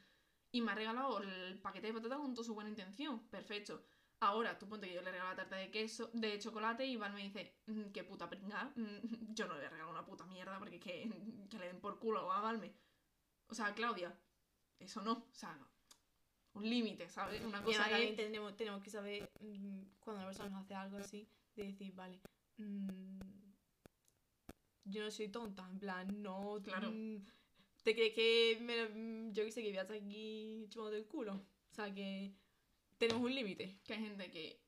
Y 0.51 0.61
me 0.61 0.73
ha 0.73 0.75
regalado 0.75 1.21
el 1.21 1.61
paquete 1.61 1.87
de 1.87 1.93
patatas 1.93 2.19
con 2.19 2.35
toda 2.35 2.45
su 2.45 2.53
buena 2.55 2.71
intención. 2.71 3.21
Perfecto. 3.29 3.81
Ahora, 4.19 4.59
tú 4.59 4.69
ponte 4.69 4.89
que 4.89 4.95
yo 4.95 5.03
le 5.03 5.11
regalo 5.13 5.31
la 5.31 5.37
tarta 5.37 5.55
de 5.57 5.71
queso, 5.71 6.11
de 6.15 6.37
chocolate, 6.41 6.85
y 6.85 6.93
Iván 6.95 7.15
me 7.15 7.23
dice, 7.23 7.61
"Mm, 7.67 7.91
qué 7.93 8.03
puta 8.05 8.29
pringa. 8.29 8.73
mm, 8.75 8.83
Yo 9.37 9.47
no 9.47 9.55
le 9.57 9.69
regalo 9.69 9.91
una 9.91 10.05
puta 10.05 10.25
mierda 10.27 10.59
porque 10.59 10.77
es 10.77 10.83
que, 10.83 11.47
que 11.51 11.59
le 11.59 11.67
den 11.67 11.81
por 11.81 11.99
culo 12.01 12.33
a 12.33 12.41
Valme. 12.41 12.73
O 13.55 13.57
sea, 13.57 13.73
Claudia, 13.73 14.13
eso 14.81 15.01
no. 15.01 15.13
O 15.13 15.33
sea, 15.33 15.57
un 16.55 16.69
límite, 16.69 17.09
¿sabes? 17.09 17.41
Una 17.45 17.63
cosa 17.63 17.89
también 17.89 18.17
que... 18.17 18.25
tenemos, 18.25 18.57
tenemos 18.57 18.83
que 18.83 18.91
saber 18.91 19.31
mm, 19.39 19.83
cuando 20.01 20.23
una 20.23 20.27
persona 20.27 20.49
nos 20.49 20.65
hace 20.65 20.75
algo 20.75 20.97
así, 20.97 21.29
de 21.55 21.63
decir, 21.67 21.95
vale, 21.95 22.21
mm, 22.57 23.21
yo 24.87 25.05
no 25.05 25.11
soy 25.13 25.29
tonta, 25.29 25.65
en 25.71 25.79
plan, 25.79 26.21
no... 26.21 26.61
Claro. 26.65 26.91
mm, 26.91 27.25
¿Te 27.85 27.95
crees 27.95 28.13
que 28.15 28.59
me, 28.61 28.89
mm, 28.89 29.33
yo 29.33 29.45
qué 29.45 29.53
sé, 29.53 29.63
que 29.63 29.69
voy 29.69 29.79
a 29.79 29.83
estar 29.83 29.97
aquí 29.99 30.67
chupando 30.69 30.97
el 30.97 31.07
culo? 31.07 31.35
O 31.35 31.75
sea, 31.77 31.95
que 31.95 32.35
tenemos 32.99 33.23
un 33.23 33.37
límite. 33.37 33.79
que 33.85 33.93
hay 33.95 34.01
gente 34.01 34.33
que 34.33 34.61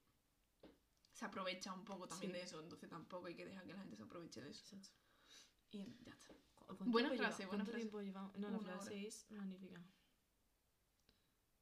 se 1.13 1.25
aprovecha 1.25 1.73
un 1.73 1.85
poco 1.85 2.07
también 2.07 2.31
Sí. 2.31 2.39
de 2.39 2.45
eso, 2.45 2.61
entonces 2.61 2.89
tampoco 2.89 3.27
hay 3.27 3.35
que 3.35 3.47
dejar 3.47 3.67
que 3.67 3.73
la 3.73 3.81
gente 3.81 3.97
se 3.97 4.05
aproveche 4.05 4.41
de 4.43 4.51
eso. 4.51 4.77
Y 5.73 5.79
ya 6.05 6.13
está. 6.13 6.29
¿Cuánto 6.67 6.85
Buena 6.87 7.11
frase, 7.11 7.47
buena 7.47 7.65
¿Cuánto 7.65 7.65
frase. 7.73 7.79
tiempo 7.79 8.01
llevamos? 8.01 8.37
No, 8.39 8.51
la 8.51 8.59
Una 8.59 8.67
frase 8.67 8.91
hora. 8.91 9.07
es 9.09 9.31
magnífica. 9.31 9.81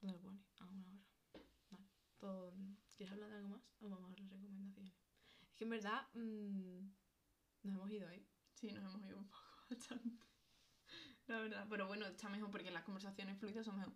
¿Dónde 0.01 0.17
lo 0.17 0.23
pone? 0.23 0.41
Ah, 0.61 0.67
una 0.71 0.87
hora. 0.87 0.99
Vale. 1.71 1.85
Pues, 2.19 2.55
¿quieres 2.97 3.13
hablar 3.13 3.31
de 3.31 3.37
algo 3.37 3.49
más? 3.51 3.63
O 3.81 3.89
vamos 3.89 4.13
a 4.13 4.17
las 4.23 4.31
recomendaciones. 4.31 4.95
Es 5.49 5.55
que 5.55 5.65
en 5.65 5.71
verdad 5.71 6.09
mm, 6.15 6.89
nos 7.63 7.75
hemos 7.75 7.91
ido 7.91 8.09
ahí. 8.09 8.27
Sí, 8.55 8.73
nos 8.73 8.83
hemos 8.95 9.07
ido 9.07 9.19
un 9.19 9.29
poco 9.29 9.39
bastante. 9.71 10.19
La 11.27 11.39
verdad. 11.41 11.67
Pero 11.69 11.87
bueno, 11.87 12.07
está 12.07 12.29
mejor 12.29 12.51
porque 12.51 12.71
las 12.71 12.85
conversaciones 12.85 13.39
fluidas 13.39 13.65
son 13.67 13.77
mejor. 13.77 13.95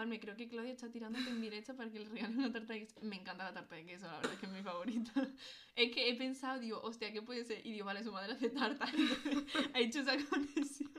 Vale, 0.00 0.18
creo 0.18 0.34
que 0.34 0.48
Claudia 0.48 0.72
está 0.72 0.90
tirándote 0.90 1.28
en 1.28 1.42
directa 1.42 1.76
para 1.76 1.90
que 1.90 1.98
le 1.98 2.08
regalen 2.08 2.38
una 2.38 2.50
tarta 2.50 2.72
de 2.72 2.86
queso. 2.86 3.00
Me 3.02 3.16
encanta 3.16 3.44
la 3.44 3.52
tarta 3.52 3.74
de 3.74 3.84
queso, 3.84 4.06
la 4.06 4.16
verdad 4.16 4.32
es 4.32 4.38
que 4.38 4.46
es 4.46 4.52
mi 4.52 4.62
favorita. 4.62 5.12
Es 5.76 5.94
que 5.94 6.08
he 6.08 6.14
pensado, 6.14 6.58
digo, 6.58 6.80
hostia, 6.80 7.12
¿qué 7.12 7.20
puede 7.20 7.44
ser? 7.44 7.66
Y 7.66 7.72
digo, 7.72 7.84
vale, 7.84 8.02
su 8.02 8.10
madre 8.10 8.32
hace 8.32 8.48
tarta. 8.48 8.86
ha 9.74 9.78
hecho 9.78 10.00
esa 10.00 10.16
conexión. 10.26 10.90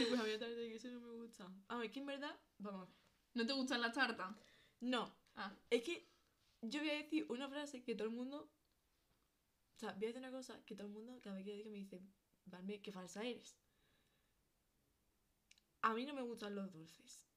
Y 0.00 0.04
pues 0.06 0.18
a 0.18 0.22
mí 0.24 0.30
la 0.30 0.38
tarta 0.38 0.54
de 0.54 0.72
queso 0.72 0.88
no 0.88 1.00
me 1.00 1.10
gusta. 1.10 1.52
A 1.68 1.76
ver, 1.76 1.90
que 1.90 2.00
en 2.00 2.06
verdad, 2.06 2.34
vamos. 2.56 2.88
¿No 3.34 3.46
te 3.46 3.52
gustan 3.52 3.82
las 3.82 3.92
tartas? 3.92 4.34
No, 4.80 5.14
Ah, 5.34 5.54
es 5.68 5.82
que 5.82 6.08
yo 6.62 6.80
voy 6.80 6.88
a 6.88 6.94
decir 6.94 7.26
una 7.28 7.46
frase 7.50 7.82
que 7.82 7.94
todo 7.94 8.08
el 8.08 8.14
mundo. 8.14 8.50
O 9.76 9.78
sea, 9.78 9.92
voy 9.92 10.04
a 10.04 10.06
decir 10.06 10.22
una 10.22 10.30
cosa 10.30 10.64
que 10.64 10.74
todo 10.74 10.86
el 10.86 10.94
mundo, 10.94 11.20
cada 11.22 11.36
vez 11.36 11.44
que 11.44 11.52
diga, 11.52 11.68
me 11.68 11.76
dice, 11.76 12.00
Valme, 12.46 12.80
qué 12.80 12.90
falsa 12.90 13.22
eres. 13.22 13.54
A 15.82 15.92
mí 15.92 16.06
no 16.06 16.14
me 16.14 16.22
gustan 16.22 16.54
los 16.54 16.72
dulces. 16.72 17.29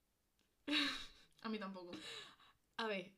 A 1.41 1.49
mí 1.49 1.59
tampoco. 1.59 1.91
A 2.77 2.87
ver, 2.87 3.11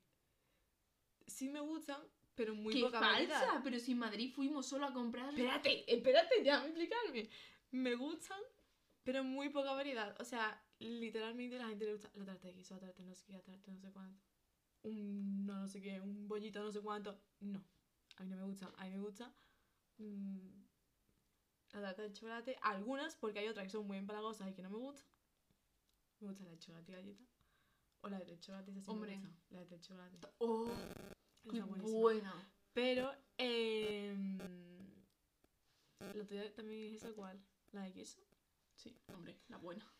sí 1.27 1.49
me 1.49 1.59
gustan, 1.59 2.01
pero 2.35 2.55
muy 2.55 2.73
¡Qué 2.73 2.81
poca 2.81 2.99
falsa! 2.99 3.13
variedad. 3.13 3.61
Pero 3.63 3.79
si 3.79 3.91
en 3.93 3.99
Madrid 3.99 4.33
fuimos 4.33 4.65
solo 4.65 4.85
a 4.85 4.93
comprar... 4.93 5.29
Espérate, 5.29 5.93
espérate, 5.93 6.41
déjame 6.43 6.67
explicarme. 6.67 7.29
Me 7.71 7.95
gustan, 7.95 8.39
pero 9.03 9.23
muy 9.23 9.49
poca 9.49 9.73
variedad. 9.73 10.15
O 10.19 10.25
sea, 10.25 10.61
literalmente 10.79 11.57
la 11.57 11.67
gente 11.67 11.85
le 11.85 11.93
gusta 11.93 12.11
la 12.15 12.25
tarta 12.25 12.47
de 12.47 12.53
queso, 12.55 12.73
la 12.75 12.81
tarta 12.81 13.03
de 13.03 13.09
no 13.09 13.15
sé 13.15 13.25
qué, 13.25 13.33
la 13.33 13.41
tarta 13.41 13.71
de 13.71 13.73
no 13.73 13.81
sé 13.81 13.91
cuánto. 13.91 14.21
Un 14.83 15.45
no, 15.45 15.61
no 15.61 15.67
sé 15.67 15.81
qué, 15.81 15.99
un 15.99 16.27
bollito 16.27 16.61
no 16.61 16.71
sé 16.71 16.81
cuánto. 16.81 17.19
No, 17.39 17.63
a 18.17 18.23
mí 18.23 18.29
no 18.29 18.37
me 18.37 18.43
gusta. 18.43 18.71
A 18.77 18.85
mí 18.85 18.91
me 18.91 18.99
gusta 18.99 19.33
mm, 19.97 20.63
la 21.73 21.81
tarta 21.81 22.03
de 22.03 22.13
chocolate. 22.13 22.57
Algunas, 22.61 23.15
porque 23.15 23.39
hay 23.39 23.47
otras 23.47 23.65
que 23.65 23.71
son 23.71 23.87
muy 23.87 23.97
empalagosas 23.97 24.49
y 24.49 24.53
que 24.53 24.61
no 24.61 24.69
me 24.69 24.77
gustan. 24.77 25.07
Me 26.19 26.27
gusta 26.29 26.43
la 26.43 26.51
de 26.51 26.59
chocolate 26.59 26.91
y 26.91 26.95
galleta. 26.95 27.23
O 28.05 28.09
la 28.09 28.19
de 28.19 28.39
chocolate, 28.39 28.69
esa 28.71 28.81
sí 28.81 28.91
Hombre. 28.91 29.17
me 29.17 29.27
gusta. 29.27 29.45
La 29.49 29.65
de 29.65 29.79
chocolate. 29.81 30.17
¡Oh! 30.37 30.67
Esa 30.71 31.51
¡Qué 31.51 31.61
buena! 31.61 32.51
Pero, 32.73 33.11
eh, 33.39 34.15
la 36.13 36.25
tuya 36.27 36.53
también 36.53 36.93
es 36.93 37.01
esa 37.01 37.13
cual, 37.13 37.41
la 37.71 37.81
de 37.81 37.93
queso. 37.93 38.19
Sí, 38.75 38.95
hombre, 39.13 39.39
la 39.47 39.57
buena. 39.57 39.91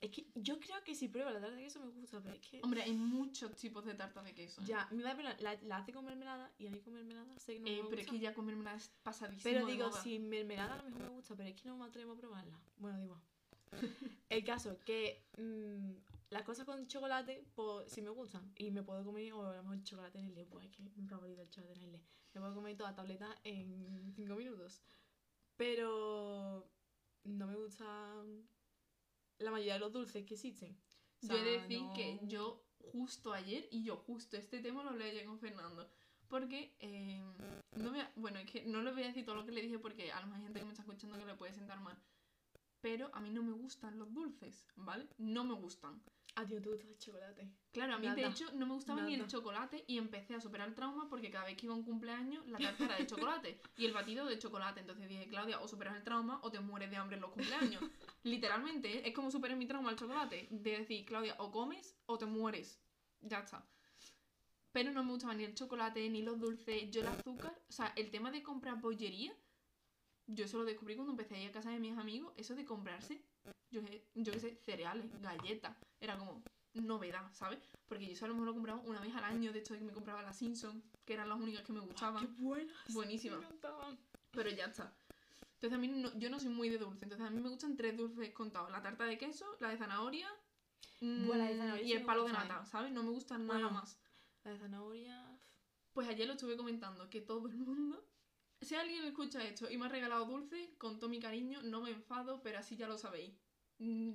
Es 0.00 0.12
que 0.12 0.30
yo 0.36 0.60
creo 0.60 0.84
que 0.84 0.94
si 0.94 1.08
pruebo 1.08 1.30
la 1.30 1.40
tarta 1.40 1.56
de 1.56 1.64
queso 1.64 1.80
me 1.80 1.90
gusta, 1.90 2.20
pero 2.22 2.36
es 2.36 2.40
que. 2.48 2.60
Hombre, 2.62 2.82
hay 2.82 2.92
muchos 2.94 3.56
tipos 3.56 3.84
de 3.84 3.94
tarta 3.94 4.22
de 4.22 4.32
queso. 4.32 4.60
¿eh? 4.60 4.64
Ya, 4.68 4.86
mi 4.92 5.02
madre 5.02 5.24
la, 5.40 5.58
la, 5.62 5.76
hace 5.78 5.92
con 5.92 6.04
mermelada 6.04 6.52
y 6.56 6.68
a 6.68 6.70
mí 6.70 6.78
con 6.80 6.92
mermelada 6.94 7.36
sé 7.40 7.54
que 7.54 7.60
no 7.60 7.66
Eh, 7.66 7.82
me 7.82 7.88
pero 7.88 8.00
es 8.02 8.06
gusta. 8.06 8.12
que 8.12 8.18
ya 8.20 8.32
con 8.34 8.46
mermelada 8.46 8.76
es 8.76 8.90
pasadísimo 9.02 9.42
Pero 9.52 9.66
digo, 9.66 9.90
sin 9.90 10.28
mermelada 10.28 10.74
a 10.74 10.76
lo 10.76 10.84
mejor 10.84 11.02
me 11.02 11.08
gusta, 11.08 11.34
pero 11.34 11.48
es 11.48 11.60
que 11.60 11.68
no 11.68 11.76
me 11.78 11.86
atrevo 11.86 12.12
a 12.12 12.16
probarla. 12.16 12.60
Bueno, 12.76 13.02
igual. 13.02 13.20
El 14.28 14.44
caso 14.44 14.78
que 14.84 15.24
mm, 15.36 15.94
las 16.30 16.42
cosas 16.42 16.64
con 16.66 16.86
chocolate, 16.86 17.44
pues 17.54 17.90
sí 17.90 18.02
me 18.02 18.10
gustan. 18.10 18.52
Y 18.56 18.70
me 18.70 18.82
puedo 18.82 19.04
comer, 19.04 19.32
o 19.32 19.46
a 19.46 19.56
lo 19.56 19.62
mejor 19.62 19.82
chocolate 19.82 20.18
en 20.18 20.36
el 20.36 20.46
pues 20.46 20.66
es 20.66 20.70
que 20.76 20.82
es 20.82 20.96
mi 20.96 21.06
favorito 21.06 21.40
el 21.42 21.50
chocolate 21.50 21.80
en 21.84 21.94
el 21.94 22.00
Me 22.34 22.40
puedo 22.40 22.54
comer 22.54 22.76
toda 22.76 22.94
tableta 22.94 23.34
en 23.44 24.12
5 24.14 24.34
minutos. 24.36 24.82
Pero 25.56 26.68
no 27.24 27.46
me 27.46 27.56
gustan 27.56 28.46
la 29.38 29.50
mayoría 29.50 29.74
de 29.74 29.80
los 29.80 29.92
dulces 29.92 30.24
que 30.24 30.34
existen. 30.34 30.76
O 31.24 31.26
Yo 31.26 31.36
he 31.36 31.42
de 31.42 31.50
decir 31.60 31.82
no- 31.82 31.92
que 31.94 32.20
yo 32.24 32.64
justo 32.92 33.32
ayer, 33.32 33.66
y 33.70 33.82
yo 33.84 33.96
justo 33.96 34.36
este 34.36 34.60
tema 34.60 34.82
lo 34.82 34.90
hablé 34.90 35.10
ayer 35.10 35.26
con 35.26 35.38
Fernando. 35.40 35.90
Porque, 36.28 36.74
eh, 36.80 37.22
no 37.76 37.90
me, 37.90 38.06
bueno, 38.16 38.38
es 38.38 38.50
que 38.50 38.64
no 38.66 38.82
le 38.82 38.92
voy 38.92 39.02
a 39.04 39.06
decir 39.08 39.24
todo 39.24 39.36
lo 39.36 39.46
que 39.46 39.52
le 39.52 39.62
dije 39.62 39.78
porque 39.78 40.12
a 40.12 40.20
lo 40.20 40.26
mejor 40.26 40.38
hay 40.40 40.44
gente 40.44 40.58
que 40.60 40.64
me 40.66 40.72
está 40.72 40.82
escuchando 40.82 41.18
que 41.18 41.24
le 41.24 41.34
puede 41.34 41.54
sentar 41.54 41.80
mal. 41.80 41.98
Pero 42.80 43.10
a 43.14 43.20
mí 43.20 43.30
no 43.30 43.42
me 43.42 43.52
gustan 43.52 43.98
los 43.98 44.12
dulces, 44.12 44.66
¿vale? 44.76 45.08
No 45.16 45.42
me 45.44 45.54
gustan. 45.54 46.00
A 46.34 46.46
ti 46.46 46.54
no 46.54 46.60
te 46.60 46.68
gusta 46.68 46.86
el 46.86 46.98
chocolate. 46.98 47.50
Claro, 47.72 47.94
a 47.94 47.98
mí 47.98 48.08
de 48.08 48.26
hecho 48.26 48.46
no 48.54 48.66
me 48.66 48.74
gustaba 48.74 49.02
ni 49.02 49.14
el 49.14 49.26
chocolate 49.26 49.84
y 49.86 49.98
empecé 49.98 50.34
a 50.34 50.40
superar 50.40 50.68
el 50.68 50.74
trauma 50.74 51.08
porque 51.08 51.30
cada 51.30 51.44
vez 51.44 51.56
que 51.56 51.66
iba 51.66 51.74
a 51.74 51.76
un 51.76 51.84
cumpleaños 51.84 52.46
la 52.46 52.58
tarta 52.58 52.84
era 52.84 52.96
de 52.96 53.06
chocolate 53.06 53.60
y 53.76 53.86
el 53.86 53.92
batido 53.92 54.26
de 54.26 54.38
chocolate. 54.38 54.80
Entonces 54.80 55.08
dije, 55.08 55.28
Claudia, 55.28 55.60
o 55.60 55.68
superas 55.68 55.96
el 55.96 56.04
trauma 56.04 56.40
o 56.42 56.50
te 56.50 56.60
mueres 56.60 56.90
de 56.90 56.96
hambre 56.96 57.16
en 57.16 57.22
los 57.22 57.30
cumpleaños. 57.30 57.82
Literalmente, 58.22 58.98
¿eh? 58.98 59.02
es 59.04 59.14
como 59.14 59.30
superar 59.30 59.56
mi 59.56 59.66
trauma 59.66 59.90
al 59.90 59.96
chocolate. 59.96 60.48
De 60.50 60.78
decir, 60.78 61.04
Claudia, 61.04 61.34
o 61.38 61.50
comes 61.50 61.96
o 62.06 62.18
te 62.18 62.26
mueres. 62.26 62.80
Ya 63.20 63.40
está. 63.40 63.66
Pero 64.72 64.92
no 64.92 65.02
me 65.02 65.10
gustaba 65.10 65.34
ni 65.34 65.44
el 65.44 65.54
chocolate 65.54 66.08
ni 66.08 66.22
los 66.22 66.38
dulces. 66.38 66.90
Yo 66.90 67.00
el 67.00 67.08
azúcar, 67.08 67.60
o 67.68 67.72
sea, 67.72 67.92
el 67.96 68.10
tema 68.10 68.30
de 68.30 68.42
comprar 68.42 68.80
bollería, 68.80 69.34
yo 70.26 70.44
eso 70.44 70.58
lo 70.58 70.64
descubrí 70.64 70.94
cuando 70.94 71.12
empecé 71.12 71.36
a 71.36 71.42
ir 71.42 71.48
a 71.48 71.52
casa 71.52 71.70
de 71.70 71.80
mis 71.80 71.96
amigos. 71.96 72.32
Eso 72.36 72.54
de 72.54 72.64
comprarse, 72.64 73.22
yo, 73.70 73.84
qué- 73.84 74.04
yo 74.14 74.32
sé, 74.34 74.56
cereales, 74.56 75.06
galletas. 75.20 75.76
Era 76.00 76.18
como 76.18 76.42
novedad, 76.74 77.30
¿sabes? 77.32 77.58
Porque 77.88 78.06
yo 78.06 78.12
eso 78.12 78.24
a 78.24 78.28
lo 78.28 78.34
mejor 78.34 78.48
lo 78.48 78.54
compraba 78.54 78.80
una 78.80 79.00
vez 79.00 79.14
al 79.14 79.24
año. 79.24 79.52
De 79.52 79.60
hecho, 79.60 79.74
que 79.74 79.80
me 79.80 79.92
compraba 79.92 80.22
las 80.22 80.36
Simpsons, 80.38 80.84
que 81.04 81.14
eran 81.14 81.28
las 81.28 81.38
únicas 81.38 81.62
que 81.64 81.72
me 81.72 81.80
gustaban. 81.80 82.26
¡Qué 82.26 82.32
buenas! 82.42 82.76
Buenísima. 82.92 83.36
Me 83.38 83.46
encantaban. 83.46 83.98
Pero 84.32 84.50
ya 84.50 84.66
está. 84.66 84.94
Entonces 85.54 85.72
a 85.76 85.78
mí 85.80 85.88
no, 85.88 86.16
yo 86.18 86.30
no 86.30 86.38
soy 86.38 86.50
muy 86.50 86.68
de 86.68 86.78
dulce. 86.78 87.04
Entonces 87.04 87.26
a 87.26 87.30
mí 87.30 87.40
me 87.40 87.48
gustan 87.48 87.76
tres 87.76 87.96
dulces 87.96 88.30
contados. 88.32 88.70
La 88.70 88.80
tarta 88.82 89.04
de 89.04 89.18
queso, 89.18 89.44
la 89.58 89.70
de 89.70 89.78
zanahoria, 89.78 90.28
la 91.00 91.08
de 91.48 91.54
mm, 91.54 91.58
zanahoria 91.58 91.82
y 91.84 91.92
el 91.92 92.04
palo 92.04 92.24
de 92.24 92.32
nata, 92.32 92.62
¿eh? 92.62 92.66
¿sabes? 92.70 92.92
No 92.92 93.02
me 93.02 93.10
gustan 93.10 93.46
nada 93.46 93.68
más. 93.68 93.98
La 94.44 94.52
de 94.52 94.58
zanahoria. 94.58 95.40
Pues 95.92 96.06
ayer 96.08 96.28
lo 96.28 96.34
estuve 96.34 96.56
comentando, 96.56 97.10
que 97.10 97.20
todo 97.20 97.48
el 97.48 97.56
mundo... 97.56 98.06
Si 98.60 98.74
alguien 98.74 99.04
escucha 99.04 99.42
esto 99.42 99.68
y 99.70 99.78
me 99.78 99.86
ha 99.86 99.88
regalado 99.88 100.26
dulce, 100.26 100.74
con 100.78 100.98
todo 100.98 101.08
mi 101.10 101.18
cariño, 101.20 101.60
no 101.62 101.80
me 101.80 101.90
enfado, 101.90 102.40
pero 102.42 102.58
así 102.58 102.76
ya 102.76 102.86
lo 102.86 102.98
sabéis. 102.98 103.32
Mm, 103.78 104.12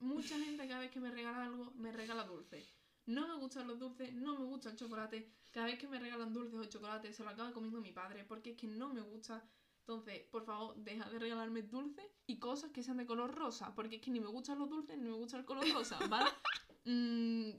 Mucha 0.00 0.38
gente 0.38 0.68
cada 0.68 0.80
vez 0.80 0.90
que 0.90 1.00
me 1.00 1.10
regala 1.10 1.44
algo, 1.44 1.72
me 1.76 1.90
regala 1.90 2.24
dulce. 2.24 2.66
No 3.06 3.26
me 3.28 3.36
gustan 3.36 3.66
los 3.66 3.78
dulces, 3.78 4.12
no 4.12 4.38
me 4.38 4.44
gusta 4.44 4.70
el 4.70 4.76
chocolate. 4.76 5.30
Cada 5.50 5.66
vez 5.66 5.78
que 5.78 5.88
me 5.88 5.98
regalan 5.98 6.32
dulces 6.34 6.58
o 6.58 6.64
chocolate, 6.66 7.12
se 7.12 7.22
lo 7.24 7.30
acaba 7.30 7.52
comiendo 7.52 7.80
mi 7.80 7.92
padre, 7.92 8.24
porque 8.24 8.50
es 8.50 8.56
que 8.56 8.66
no 8.66 8.92
me 8.92 9.00
gusta. 9.00 9.42
Entonces, 9.80 10.22
por 10.30 10.44
favor, 10.44 10.76
deja 10.76 11.08
de 11.08 11.18
regalarme 11.18 11.62
dulces 11.62 12.04
y 12.26 12.38
cosas 12.38 12.72
que 12.72 12.82
sean 12.82 12.96
de 12.96 13.06
color 13.06 13.32
rosa, 13.34 13.74
porque 13.74 13.96
es 13.96 14.02
que 14.02 14.10
ni 14.10 14.20
me 14.20 14.26
gustan 14.26 14.58
los 14.58 14.68
dulces 14.68 14.98
ni 14.98 15.04
me 15.04 15.14
gusta 15.14 15.38
el 15.38 15.44
color 15.44 15.68
rosa, 15.72 15.98
¿vale? 16.08 16.30
Mm, 16.88 17.50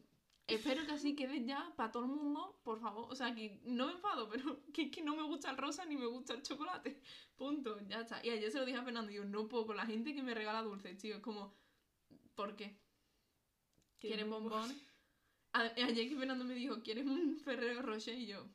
espero 0.48 0.86
que 0.86 0.94
así 0.94 1.16
quede 1.16 1.44
ya 1.46 1.74
para 1.76 1.92
todo 1.92 2.04
el 2.06 2.10
mundo, 2.12 2.60
por 2.64 2.80
favor. 2.80 3.08
O 3.12 3.16
sea, 3.16 3.34
que 3.36 3.60
no 3.66 3.88
me 3.88 3.94
enfado, 3.94 4.30
pero 4.32 4.62
que 4.74 4.84
es 4.84 4.92
que 4.92 5.02
no 5.04 5.16
me 5.16 5.24
gusta 5.24 5.50
el 5.52 5.58
rosa 5.58 5.86
ni 5.86 5.96
me 5.98 6.06
gusta 6.06 6.34
el 6.34 6.42
chocolate. 6.42 7.00
Punto, 7.36 7.80
ya 7.88 8.02
está. 8.02 8.26
Y 8.26 8.30
ayer 8.30 8.52
se 8.52 8.60
lo 8.60 8.66
dije 8.66 8.78
a 8.78 8.84
Fernando, 8.84 9.12
digo, 9.12 9.26
no 9.26 9.48
puedo 9.48 9.66
con 9.68 9.78
la 9.78 9.86
gente 9.86 10.14
que 10.16 10.24
me 10.24 10.34
regala 10.34 10.62
dulces, 10.64 10.98
tío. 10.98 11.16
Es 11.16 11.22
como, 11.22 11.54
¿por 12.36 12.56
qué? 12.56 12.78
¿Quieren 14.00 14.30
bombones? 14.30 14.78
A- 15.54 15.62
ayer 15.76 16.08
que 16.10 16.16
Fernando 16.16 16.44
me 16.46 16.54
dijo, 16.54 16.82
¿quieres 16.84 17.06
un 17.06 17.40
Ferrero 17.40 17.82
Rocher? 17.82 18.16
Y 18.18 18.28
yo, 18.28 18.46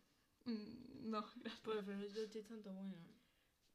"Mm, 0.44 1.10
no, 1.10 1.22
gracias. 1.36 1.60
Pues 1.64 1.78
el 1.78 1.84
Ferrero 1.84 2.08
Rocher 2.08 2.36
es 2.42 2.46
tanto 2.46 2.72
bueno. 2.72 2.94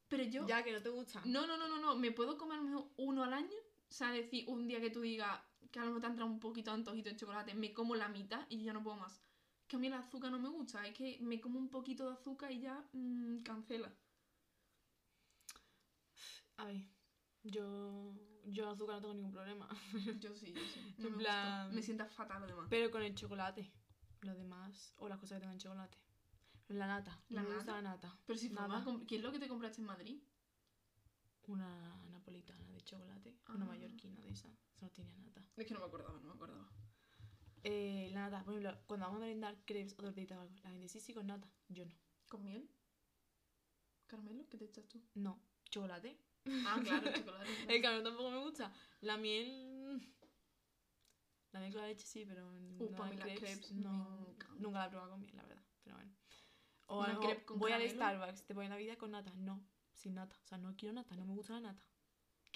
Pero 0.07 0.23
yo, 0.23 0.47
Ya 0.47 0.63
que 0.63 0.71
no 0.71 0.81
te 0.81 0.89
gusta. 0.89 1.21
no, 1.25 1.45
no, 1.45 1.57
no, 1.57 1.67
no, 1.67 1.77
no, 1.79 1.95
me 1.97 2.11
puedo 2.11 2.37
comer 2.37 2.59
uno 2.95 3.23
al 3.23 3.33
año. 3.33 3.57
O 3.89 3.93
sea, 3.93 4.11
decir, 4.11 4.45
un 4.47 4.65
día 4.67 4.79
que 4.79 4.89
tú 4.89 5.01
digas 5.01 5.37
que 5.71 5.79
a 5.79 5.83
lo 5.83 5.87
mejor 5.87 6.01
te 6.01 6.07
ha 6.07 6.09
entrado 6.09 6.31
un 6.31 6.39
poquito 6.39 6.71
de 6.71 6.75
antojito 6.77 7.09
de 7.09 7.15
chocolate, 7.15 7.53
me 7.53 7.73
como 7.73 7.95
la 7.95 8.07
mitad 8.09 8.45
y 8.49 8.63
ya 8.63 8.73
no 8.73 8.83
puedo 8.83 8.97
más. 8.97 9.21
Que 9.67 9.75
a 9.75 9.79
mí 9.79 9.87
el 9.87 9.93
azúcar 9.93 10.31
no 10.31 10.39
me 10.39 10.49
gusta, 10.49 10.85
es 10.87 10.93
que 10.95 11.17
me 11.21 11.39
como 11.41 11.59
un 11.59 11.69
poquito 11.69 12.07
de 12.07 12.13
azúcar 12.13 12.51
y 12.51 12.61
ya 12.61 12.83
mm, 12.93 13.39
cancela. 13.43 13.91
A 16.57 16.65
ver, 16.65 16.81
yo. 17.43 18.13
Yo 18.49 18.69
azúcar 18.69 18.95
no 18.95 19.01
tengo 19.01 19.13
ningún 19.15 19.31
problema. 19.33 19.67
Yo 20.21 20.33
sí, 20.33 20.53
yo 20.53 20.61
sí. 20.73 20.79
No 20.99 21.09
me, 21.09 21.17
plan- 21.17 21.63
gusta. 21.65 21.75
me 21.75 21.81
sienta 21.83 22.05
fatal 22.05 22.43
además. 22.43 22.67
Pero 22.69 22.89
con 22.89 23.03
el 23.03 23.13
chocolate. 23.13 23.69
Lo 24.21 24.33
demás. 24.33 24.93
O 24.97 25.09
las 25.09 25.19
cosas 25.19 25.35
que 25.37 25.41
tengan 25.41 25.59
chocolate. 25.59 25.97
La 26.69 26.87
nata. 26.87 27.21
¿La 27.27 27.41
no 27.41 27.49
me 27.49 27.55
gusta 27.55 27.73
nata? 27.73 27.81
la 27.81 27.89
nata. 27.95 28.19
Pero 28.25 28.39
si 28.39 28.49
nada. 28.49 28.85
¿qué 29.05 29.17
es 29.17 29.21
lo 29.21 29.33
que 29.33 29.39
te 29.39 29.49
compraste 29.49 29.81
en 29.81 29.87
Madrid? 29.87 30.21
Una 31.47 31.93
napolitana 32.27 32.65
de 32.73 32.81
chocolate. 32.83 33.35
Una 33.49 33.65
Ah. 33.65 33.67
mallorquina 33.69 34.19
de 34.21 34.29
esa. 34.31 34.47
Eso 34.49 34.85
no 34.85 34.89
tiene 34.91 35.15
nata. 35.17 35.41
Es 35.55 35.65
que 35.65 35.73
no 35.73 35.79
me 35.79 35.85
acordaba, 35.85 36.19
no 36.19 36.27
me 36.27 36.33
acordaba. 36.33 36.69
Eh, 37.63 38.09
la 38.11 38.29
nata, 38.29 38.43
por 38.43 38.53
ejemplo, 38.53 38.77
cuando 38.85 39.05
vamos 39.05 39.17
a 39.21 39.25
merendar 39.25 39.57
crepes 39.65 39.93
o 39.93 40.01
tortitas 40.03 40.37
o 40.37 40.41
algo, 40.41 40.55
la 40.63 40.69
gente 40.71 40.89
sí, 40.89 40.99
sí, 40.99 41.13
con 41.13 41.27
nata. 41.27 41.49
Yo 41.69 41.85
no. 41.85 41.95
¿Con 42.27 42.43
miel? 42.43 42.69
¿Caramelo? 44.07 44.47
¿Qué 44.49 44.57
te 44.57 44.65
echas 44.65 44.87
tú? 44.87 45.01
No. 45.15 45.41
¿Chocolate? 45.69 46.19
Ah, 46.65 46.79
claro, 46.83 47.11
chocolate. 47.13 47.23
claro. 47.23 47.43
El 47.69 47.81
caramelo 47.81 48.03
tampoco 48.03 48.31
me 48.31 48.39
gusta. 48.39 48.73
La 49.01 49.17
miel. 49.17 50.01
La 51.51 51.59
miel 51.61 51.71
con 51.73 51.81
la 51.81 51.87
leche 51.87 52.05
sí, 52.05 52.25
pero. 52.25 52.47
Uh, 52.47 52.89
no 52.91 52.97
pa' 52.97 53.05
en 53.05 53.09
mí 53.11 53.17
las 53.17 53.25
crepes, 53.25 53.39
crepes 53.59 53.71
no. 53.71 54.35
Nunca 54.59 54.79
la 54.79 54.85
he 54.85 54.89
probado 54.89 55.11
con 55.11 55.21
miel, 55.21 55.35
la 55.35 55.43
verdad. 55.43 55.63
Pero 55.83 55.95
bueno. 55.95 56.13
O 56.87 56.99
Una 56.99 57.13
a 57.15 57.19
crepe 57.19 57.45
con 57.45 57.59
voy 57.59 57.71
al 57.71 57.81
caramelo. 57.81 57.95
Starbucks, 57.95 58.45
te 58.45 58.53
ponen 58.53 58.69
la 58.69 58.77
vida 58.77 58.97
con 58.97 59.11
nata. 59.11 59.33
No. 59.35 59.65
sin 59.93 60.13
nata. 60.13 60.35
O 60.43 60.47
sea, 60.47 60.57
no 60.59 60.75
quiero 60.77 60.93
nata, 60.93 61.15
no 61.15 61.25
me 61.25 61.33
gusta 61.33 61.53
la 61.53 61.61
nata. 61.73 61.83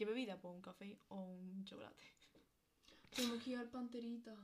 ¿Qué 0.02 0.06
bebida? 0.06 0.42
Pues 0.42 0.56
un 0.56 0.62
café 0.64 0.98
o 1.10 1.16
un 1.22 1.64
chocolate. 1.64 2.04
Tengo 3.16 3.38
que 3.38 3.52
ir 3.52 3.58
al 3.58 3.70
Panterita. 3.70 4.36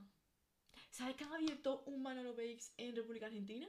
¿Sabes 0.92 1.16
que 1.16 1.24
han 1.24 1.32
abierto 1.32 1.82
un 1.86 2.00
Manolo 2.00 2.30
Bakes 2.30 2.70
en 2.76 2.94
República 2.94 3.26
Argentina? 3.26 3.68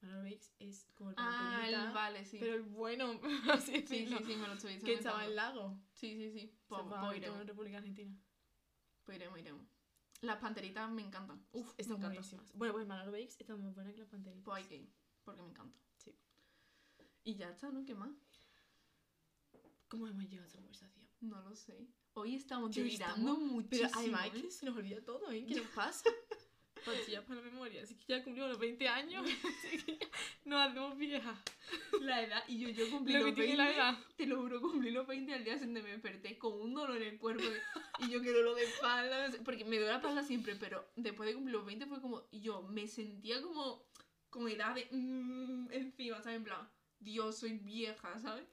Manolo 0.00 0.24
Bakes 0.24 0.50
es 0.58 0.88
como 0.96 1.10
el 1.10 1.14
Ah, 1.20 1.58
Panterita, 1.60 1.86
el, 1.86 1.92
vale, 1.94 2.24
sí. 2.24 2.38
pero 2.40 2.54
el 2.54 2.62
bueno, 2.62 3.20
así 3.52 3.66
sí, 3.66 3.86
sí, 3.86 3.98
decirlo, 4.06 4.18
sí, 4.26 4.34
me 4.36 4.48
lo 4.48 4.54
estoy 4.54 4.78
que 4.80 4.94
estaba 4.94 5.22
en 5.22 5.30
el 5.30 5.36
lago. 5.36 5.78
Sí, 5.92 6.16
sí, 6.16 6.32
sí. 6.32 6.48
Se 6.48 6.58
Pues, 6.66 6.82
va 6.90 7.00
pues 7.02 7.18
iremos. 7.18 7.40
en 7.42 7.46
República 7.46 7.78
Argentina. 7.78 8.12
Pues 9.04 9.18
iremos, 9.18 9.38
iremos. 9.38 9.64
Las 10.22 10.38
panteritas 10.40 10.90
me 10.90 11.02
encantan. 11.02 11.46
Uf, 11.52 11.68
Están 11.78 11.98
encantan. 11.98 12.10
buenísimas. 12.10 12.52
Bueno, 12.54 12.74
pues 12.74 12.88
Manolo 12.88 13.12
Bakes 13.12 13.36
está 13.38 13.54
más 13.54 13.72
buena 13.72 13.92
que 13.92 14.00
las 14.00 14.08
Panteritas. 14.08 14.42
Pues 14.44 14.56
hay 14.64 14.68
que 14.68 14.76
ir, 14.78 14.92
porque 15.22 15.42
me 15.42 15.48
encanta. 15.50 15.78
Sí. 15.98 16.18
Y 17.22 17.36
ya 17.36 17.50
está, 17.50 17.70
¿no? 17.70 17.84
¿Qué 17.84 17.94
más? 17.94 18.10
¿Cómo 19.92 20.06
hemos 20.06 20.24
llegado 20.24 20.44
a 20.44 20.46
esta 20.46 20.58
conversación? 20.58 21.06
No 21.20 21.42
lo 21.42 21.54
sé. 21.54 21.86
Hoy 22.14 22.36
estamos 22.36 22.74
delirando 22.74 23.36
muchísimo. 23.36 23.90
Pero 23.90 24.00
además 24.00 24.26
es 24.28 24.34
¿eh? 24.36 24.42
que 24.42 24.50
se 24.50 24.64
nos 24.64 24.74
olvida 24.74 25.04
todo, 25.04 25.30
¿eh? 25.30 25.44
¿Qué 25.46 25.56
nos 25.56 25.66
pasa? 25.74 26.08
Pastillas 26.82 27.22
para 27.24 27.42
la 27.42 27.50
memoria. 27.50 27.82
Así 27.82 27.94
que 27.96 28.06
ya 28.08 28.24
cumplimos 28.24 28.48
los 28.52 28.58
20 28.58 28.88
años. 28.88 29.26
Así 29.44 29.76
que 29.84 29.98
nos 30.46 30.66
hacemos 30.66 30.96
viejas. 30.96 31.38
La 32.00 32.22
edad. 32.22 32.42
Y 32.48 32.60
yo, 32.60 32.70
yo 32.70 32.90
cumplí 32.90 33.12
Lo 33.12 33.26
los 33.26 33.34
tiene 33.34 33.54
20. 33.54 33.56
la 33.58 33.70
edad. 33.70 33.98
Te 34.16 34.24
lo 34.24 34.40
juro, 34.40 34.62
cumplí 34.62 34.90
los 34.92 35.06
20 35.06 35.34
al 35.34 35.44
día 35.44 35.58
siguiente 35.58 35.82
me 35.82 35.90
desperté 35.90 36.38
con 36.38 36.58
un 36.58 36.72
dolor 36.72 36.96
en 36.96 37.08
el 37.08 37.18
cuerpo. 37.18 37.44
Y 37.98 38.08
yo 38.08 38.22
que 38.22 38.32
dolor 38.32 38.56
de 38.56 38.64
espalda. 38.64 39.30
Porque 39.44 39.66
me 39.66 39.76
duele 39.76 39.90
la 39.92 39.96
espalda 39.96 40.22
siempre, 40.22 40.56
pero 40.56 40.88
después 40.96 41.28
de 41.28 41.34
cumplir 41.34 41.54
los 41.54 41.66
20 41.66 41.84
fue 41.84 42.00
como. 42.00 42.26
Y 42.30 42.40
yo 42.40 42.62
me 42.62 42.88
sentía 42.88 43.42
como. 43.42 43.84
Con 44.30 44.48
edad 44.48 44.74
de. 44.74 44.88
mm, 44.90 45.70
encima, 45.70 46.22
¿sabes? 46.22 46.38
En 46.38 46.44
plan, 46.44 46.66
Dios, 46.98 47.36
soy 47.36 47.58
vieja, 47.58 48.18
¿sabes? 48.18 48.46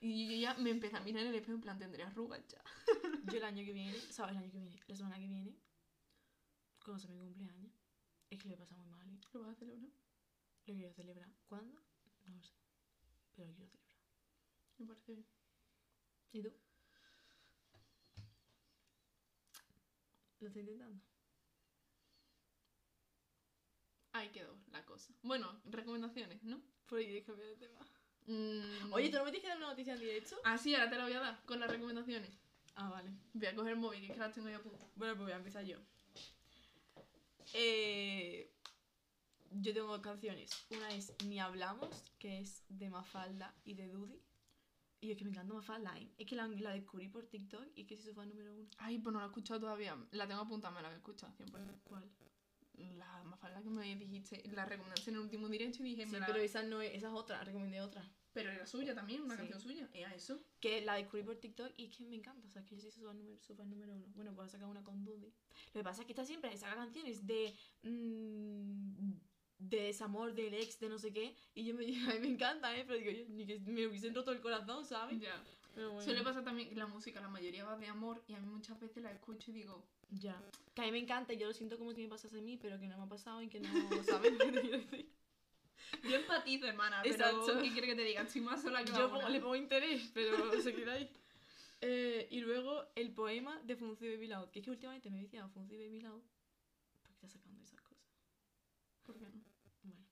Y 0.00 0.28
yo 0.28 0.36
ya 0.36 0.54
me 0.54 0.70
empecé 0.70 0.96
a 0.96 1.00
mirar 1.00 1.22
en 1.22 1.28
el 1.28 1.34
espejo 1.36 1.54
en 1.54 1.60
plan, 1.62 1.78
tendré 1.78 2.02
arrugas 2.02 2.46
ya. 2.48 2.62
Yo 3.32 3.38
el 3.38 3.44
año 3.44 3.64
que 3.64 3.72
viene, 3.72 3.98
¿sabes? 4.10 4.32
El 4.32 4.42
año 4.42 4.52
que 4.52 4.58
viene, 4.58 4.80
la 4.86 4.96
semana 4.96 5.18
que 5.18 5.26
viene, 5.26 5.56
cuando 6.84 7.00
sea 7.00 7.10
mi 7.10 7.18
cumpleaños, 7.18 7.72
es 8.30 8.42
que 8.42 8.48
lo 8.48 8.54
he 8.54 8.58
pasado 8.58 8.82
muy 8.82 8.90
mal. 8.90 9.08
¿eh? 9.08 9.20
¿Lo 9.32 9.40
vas 9.40 9.50
a 9.50 9.54
celebrar? 9.54 9.90
Lo 10.66 10.74
quiero 10.74 10.92
celebrar. 10.92 11.32
¿Cuándo? 11.48 11.80
No 12.24 12.34
lo 12.34 12.42
sé. 12.42 12.54
Pero 13.34 13.48
lo 13.48 13.54
quiero 13.54 13.70
celebrar. 13.70 13.96
Me 14.78 14.86
parece 14.86 15.12
bien. 15.12 15.26
¿Y 16.32 16.42
tú? 16.42 16.52
¿Lo 20.40 20.48
estás 20.48 20.60
intentando? 20.60 21.02
Ahí 24.12 24.30
quedó 24.30 24.58
la 24.70 24.84
cosa. 24.84 25.14
Bueno, 25.22 25.60
recomendaciones, 25.64 26.42
¿no? 26.42 26.62
Por 26.86 26.98
ahí 26.98 27.22
cambiar 27.22 27.48
de 27.48 27.56
tema. 27.56 27.80
Mm, 28.26 28.92
Oye, 28.92 29.08
¿tú 29.10 29.18
no 29.18 29.24
me 29.24 29.30
tienes 29.30 29.42
que 29.42 29.48
dar 29.48 29.58
una 29.58 29.68
noticia 29.68 29.94
en 29.94 30.00
directo? 30.00 30.36
Ah, 30.44 30.58
sí, 30.58 30.74
ahora 30.74 30.90
te 30.90 30.96
la 30.96 31.04
voy 31.04 31.12
a 31.12 31.20
dar 31.20 31.44
con 31.44 31.60
las 31.60 31.70
recomendaciones. 31.70 32.30
Ah, 32.74 32.90
vale. 32.90 33.10
Voy 33.32 33.46
a 33.46 33.54
coger 33.54 33.72
el 33.72 33.78
móvil, 33.78 34.00
que 34.00 34.06
es 34.08 34.12
que 34.12 34.18
las 34.18 34.34
tengo 34.34 34.48
ya 34.48 34.56
apuntadas. 34.56 34.88
Bueno, 34.96 35.14
pues 35.14 35.24
voy 35.26 35.32
a 35.32 35.36
empezar 35.36 35.64
yo. 35.64 35.78
Eh, 37.54 38.50
yo 39.50 39.72
tengo 39.72 39.88
dos 39.88 40.00
canciones. 40.00 40.50
Una 40.70 40.90
es 40.94 41.12
Ni 41.24 41.38
Hablamos, 41.38 41.88
que 42.18 42.40
es 42.40 42.64
de 42.68 42.90
Mafalda 42.90 43.54
y 43.64 43.74
de 43.74 43.88
Dudy. 43.88 44.20
Y 45.00 45.12
es 45.12 45.18
que 45.18 45.24
me 45.24 45.30
encanta 45.30 45.54
Mafalda, 45.54 45.96
¿eh? 45.98 46.10
Es 46.18 46.26
que 46.26 46.34
la, 46.36 46.48
la 46.48 46.72
descubrí 46.72 47.08
por 47.08 47.26
TikTok 47.26 47.64
y 47.76 47.82
es 47.82 47.86
que 47.86 47.96
soy 47.96 48.06
su 48.06 48.14
fan 48.14 48.28
número 48.28 48.54
uno. 48.54 48.68
Ay, 48.78 48.98
pues 48.98 49.12
no 49.12 49.20
la 49.20 49.26
he 49.26 49.28
escuchado 49.28 49.60
todavía. 49.60 49.96
La 50.10 50.26
tengo 50.26 50.40
apuntada, 50.40 50.74
me 50.74 50.82
la 50.82 50.88
voy 50.88 50.94
a 50.94 50.98
escuchar 50.98 51.30
100%. 51.32 51.80
¿Cuál? 51.84 52.04
La 52.78 53.22
más 53.24 53.38
falda 53.40 53.62
que 53.62 53.70
me 53.70 53.96
dijiste, 53.96 54.42
la 54.52 54.64
recomendaste 54.66 55.10
en 55.10 55.16
el 55.16 55.22
último 55.22 55.48
directo 55.48 55.82
y 55.82 55.94
dije, 55.94 56.06
Sí, 56.06 56.16
la- 56.18 56.26
pero 56.26 56.38
esa 56.40 56.62
no 56.62 56.80
es, 56.82 56.92
esa 56.94 57.08
es 57.08 57.14
otra, 57.14 57.42
recomendé 57.42 57.80
otra. 57.80 58.08
Pero 58.32 58.50
era 58.50 58.66
suya 58.66 58.94
también, 58.94 59.22
una 59.22 59.34
Sí. 59.34 59.38
canción 59.38 59.60
suya. 59.60 59.88
Era 59.94 60.14
eso. 60.14 60.38
Que 60.60 60.82
la 60.82 60.96
descubrí 60.96 61.22
por 61.22 61.36
TikTok 61.36 61.72
y 61.78 61.86
es 61.86 61.96
que 61.96 62.04
me 62.04 62.16
encanta. 62.16 62.46
O 62.46 62.50
sea, 62.50 62.62
que 62.66 62.74
yo 62.76 62.82
soy 62.82 62.90
su 62.90 63.02
fan 63.02 63.16
número, 63.16 63.38
su 63.42 63.54
fan 63.56 63.70
número 63.70 63.94
uno. 63.94 64.06
Bueno, 64.14 64.30
pues 64.32 64.36
voy 64.36 64.44
a 64.46 64.48
sacar 64.50 64.68
una 64.68 64.84
con 64.84 65.02
Dudy. 65.04 65.32
Lo 65.72 65.80
que 65.80 65.84
pasa 65.84 66.02
es 66.02 66.06
que 66.06 66.12
esta 66.12 66.24
siempre 66.26 66.54
saca 66.56 66.74
canciones 66.76 67.26
de. 67.26 67.54
mm, 67.82 69.12
de 69.58 69.80
desamor, 69.84 70.34
del 70.34 70.52
ex, 70.52 70.78
de 70.80 70.88
no 70.90 70.98
sé 70.98 71.12
qué. 71.14 71.34
Y 71.54 71.64
yo 71.64 71.74
me, 71.74 71.84
a 72.10 72.14
mí 72.14 72.20
me 72.20 72.28
encanta, 72.28 72.76
¿eh? 72.76 72.84
Pero 72.86 72.98
digo, 72.98 73.10
yo, 73.10 73.24
ni 73.34 73.46
que 73.46 73.58
me 73.60 73.86
hubiesen 73.86 74.14
roto 74.14 74.30
el 74.32 74.40
corazón, 74.42 74.84
¿sabes? 74.84 75.18
Ya. 75.18 75.42
Pero 75.76 75.90
bueno. 75.90 76.02
Suele 76.02 76.22
pasar 76.22 76.42
también 76.42 76.70
que 76.70 76.74
la 76.74 76.86
música, 76.86 77.20
la 77.20 77.28
mayoría 77.28 77.62
va 77.66 77.76
de 77.76 77.86
amor 77.86 78.24
y 78.26 78.32
a 78.32 78.40
mí 78.40 78.48
muchas 78.48 78.80
veces 78.80 79.02
la 79.02 79.12
escucho 79.12 79.50
y 79.50 79.54
digo, 79.54 79.84
Ya. 80.08 80.42
Que 80.74 80.80
a 80.80 80.84
mí 80.86 80.90
me 80.92 80.98
encanta 80.98 81.34
y 81.34 81.36
yo 81.38 81.46
lo 81.46 81.52
siento 81.52 81.76
como 81.78 81.92
si 81.92 82.00
me 82.02 82.08
pasase 82.08 82.38
a 82.38 82.42
mí, 82.42 82.56
pero 82.56 82.80
que 82.80 82.86
no 82.88 82.96
me 82.96 83.04
ha 83.04 83.08
pasado 83.08 83.42
y 83.42 83.48
que 83.48 83.60
no. 83.60 83.68
¿Sabes 84.04 84.32
lo 84.32 84.38
que 84.38 84.52
te 84.52 84.60
quiero 84.62 84.78
decir? 84.78 85.12
yo 86.02 86.16
empatizo, 86.16 86.66
hermana, 86.66 87.00
pero 87.02 87.14
Exacto. 87.14 87.62
¿qué 87.62 87.72
quiere 87.72 87.88
que 87.88 87.94
te 87.94 88.02
diga? 88.04 88.22
Estoy 88.22 88.40
más 88.40 88.62
sola 88.62 88.82
que 88.84 88.90
Yo 88.92 89.10
pongo- 89.10 89.28
le 89.28 89.38
pongo 89.40 89.56
interés, 89.56 90.10
pero 90.14 90.34
se 90.62 90.74
queda 90.74 90.94
ahí. 90.94 91.10
Eh, 91.82 92.26
y 92.30 92.40
luego 92.40 92.86
el 92.94 93.12
poema 93.12 93.60
de 93.64 93.76
Funci 93.76 94.08
Baby 94.08 94.28
Loud. 94.28 94.48
Que 94.48 94.60
es 94.60 94.64
que 94.64 94.70
últimamente 94.70 95.10
me 95.10 95.18
he 95.18 95.20
viciado 95.20 95.46
a 95.46 95.50
Funci 95.50 95.76
Baby 95.76 96.00
Loud. 96.00 96.22
¿Por 96.94 97.02
qué 97.04 97.12
estás 97.12 97.32
sacando 97.32 97.60
esas 97.62 97.80
cosas? 97.82 98.08
¿Por 99.04 99.18
qué 99.18 99.26
no? 99.26 99.42
Bueno. 99.82 100.02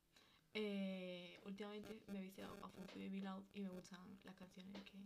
Eh, 0.52 1.40
últimamente 1.46 2.02
me 2.08 2.18
he 2.18 2.22
viciado 2.22 2.54
a 2.62 2.68
Funci 2.68 2.98
Baby 2.98 3.20
Loud 3.22 3.44
y 3.54 3.60
me 3.60 3.70
gustan 3.70 4.00
las 4.24 4.34
canciones 4.36 4.82
que. 4.84 4.98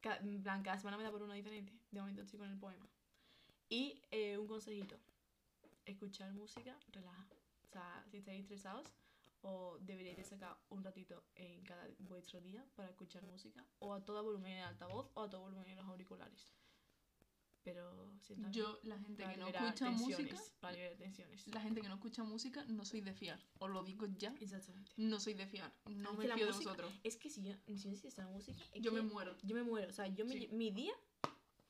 Ca- 0.00 0.16
en 0.18 0.42
plan, 0.42 0.62
cada 0.62 0.78
semana 0.78 0.96
me 0.96 1.02
da 1.04 1.10
por 1.10 1.22
una 1.22 1.34
diferente. 1.34 1.72
De 1.90 2.00
momento 2.00 2.22
estoy 2.22 2.38
con 2.38 2.48
el 2.50 2.58
poema. 2.58 2.86
Y 3.68 4.00
eh, 4.10 4.38
un 4.38 4.46
consejito. 4.46 4.96
Escuchar 5.84 6.32
música 6.32 6.78
relaja. 6.92 7.26
O 7.64 7.70
sea, 7.70 8.04
si 8.10 8.18
estáis 8.18 8.40
estresados, 8.42 8.86
o 9.42 9.78
deberíais 9.80 10.16
de 10.16 10.24
sacar 10.24 10.56
un 10.70 10.82
ratito 10.82 11.22
en 11.36 11.62
cada 11.64 11.86
vuestro 12.00 12.40
día 12.40 12.64
para 12.74 12.88
escuchar 12.88 13.22
música, 13.24 13.64
o 13.78 13.94
a 13.94 14.04
todo 14.04 14.22
volumen 14.22 14.52
en 14.52 14.64
altavoz, 14.64 15.10
o 15.14 15.22
a 15.22 15.30
todo 15.30 15.42
volumen 15.42 15.68
en 15.68 15.76
los 15.76 15.86
auriculares. 15.86 16.52
Pero 17.72 18.08
siento 18.22 18.48
Yo, 18.50 18.78
la 18.84 18.98
gente 18.98 19.24
que 19.24 19.36
no 19.36 19.48
escucha 19.48 19.90
música, 19.90 20.36
Para 20.60 20.72
liberar 20.74 20.96
tensiones. 20.96 21.46
la 21.48 21.60
gente 21.60 21.80
que 21.82 21.88
no 21.88 21.94
escucha 21.94 22.24
música, 22.24 22.64
no 22.66 22.84
soy 22.84 23.00
de 23.02 23.12
fiar. 23.12 23.38
Os 23.58 23.70
lo 23.70 23.82
digo 23.82 24.06
ya, 24.16 24.34
Exactamente. 24.40 24.90
no 24.96 25.20
soy 25.20 25.34
de 25.34 25.46
fiar. 25.46 25.70
No 25.86 26.12
Es 26.12 26.18
me 26.18 26.24
fío 26.34 26.46
de 26.46 26.52
música- 26.52 26.70
vosotros. 26.70 26.92
Es 27.04 27.16
que 27.16 27.28
si 27.28 27.42
yo, 27.42 27.52
si 27.66 27.76
yo 27.76 28.10
la 28.16 28.26
música, 28.28 28.58
es 28.72 28.82
Yo 28.82 28.90
que 28.90 29.02
me 29.02 29.02
muero. 29.02 29.36
yo 29.42 29.54
me 29.54 29.62
muero. 29.62 29.90
O 29.90 29.92
sea, 29.92 30.06
yo 30.08 30.24
me, 30.24 30.32
Sí. 30.32 30.48
mi 30.52 30.70
día 30.70 30.94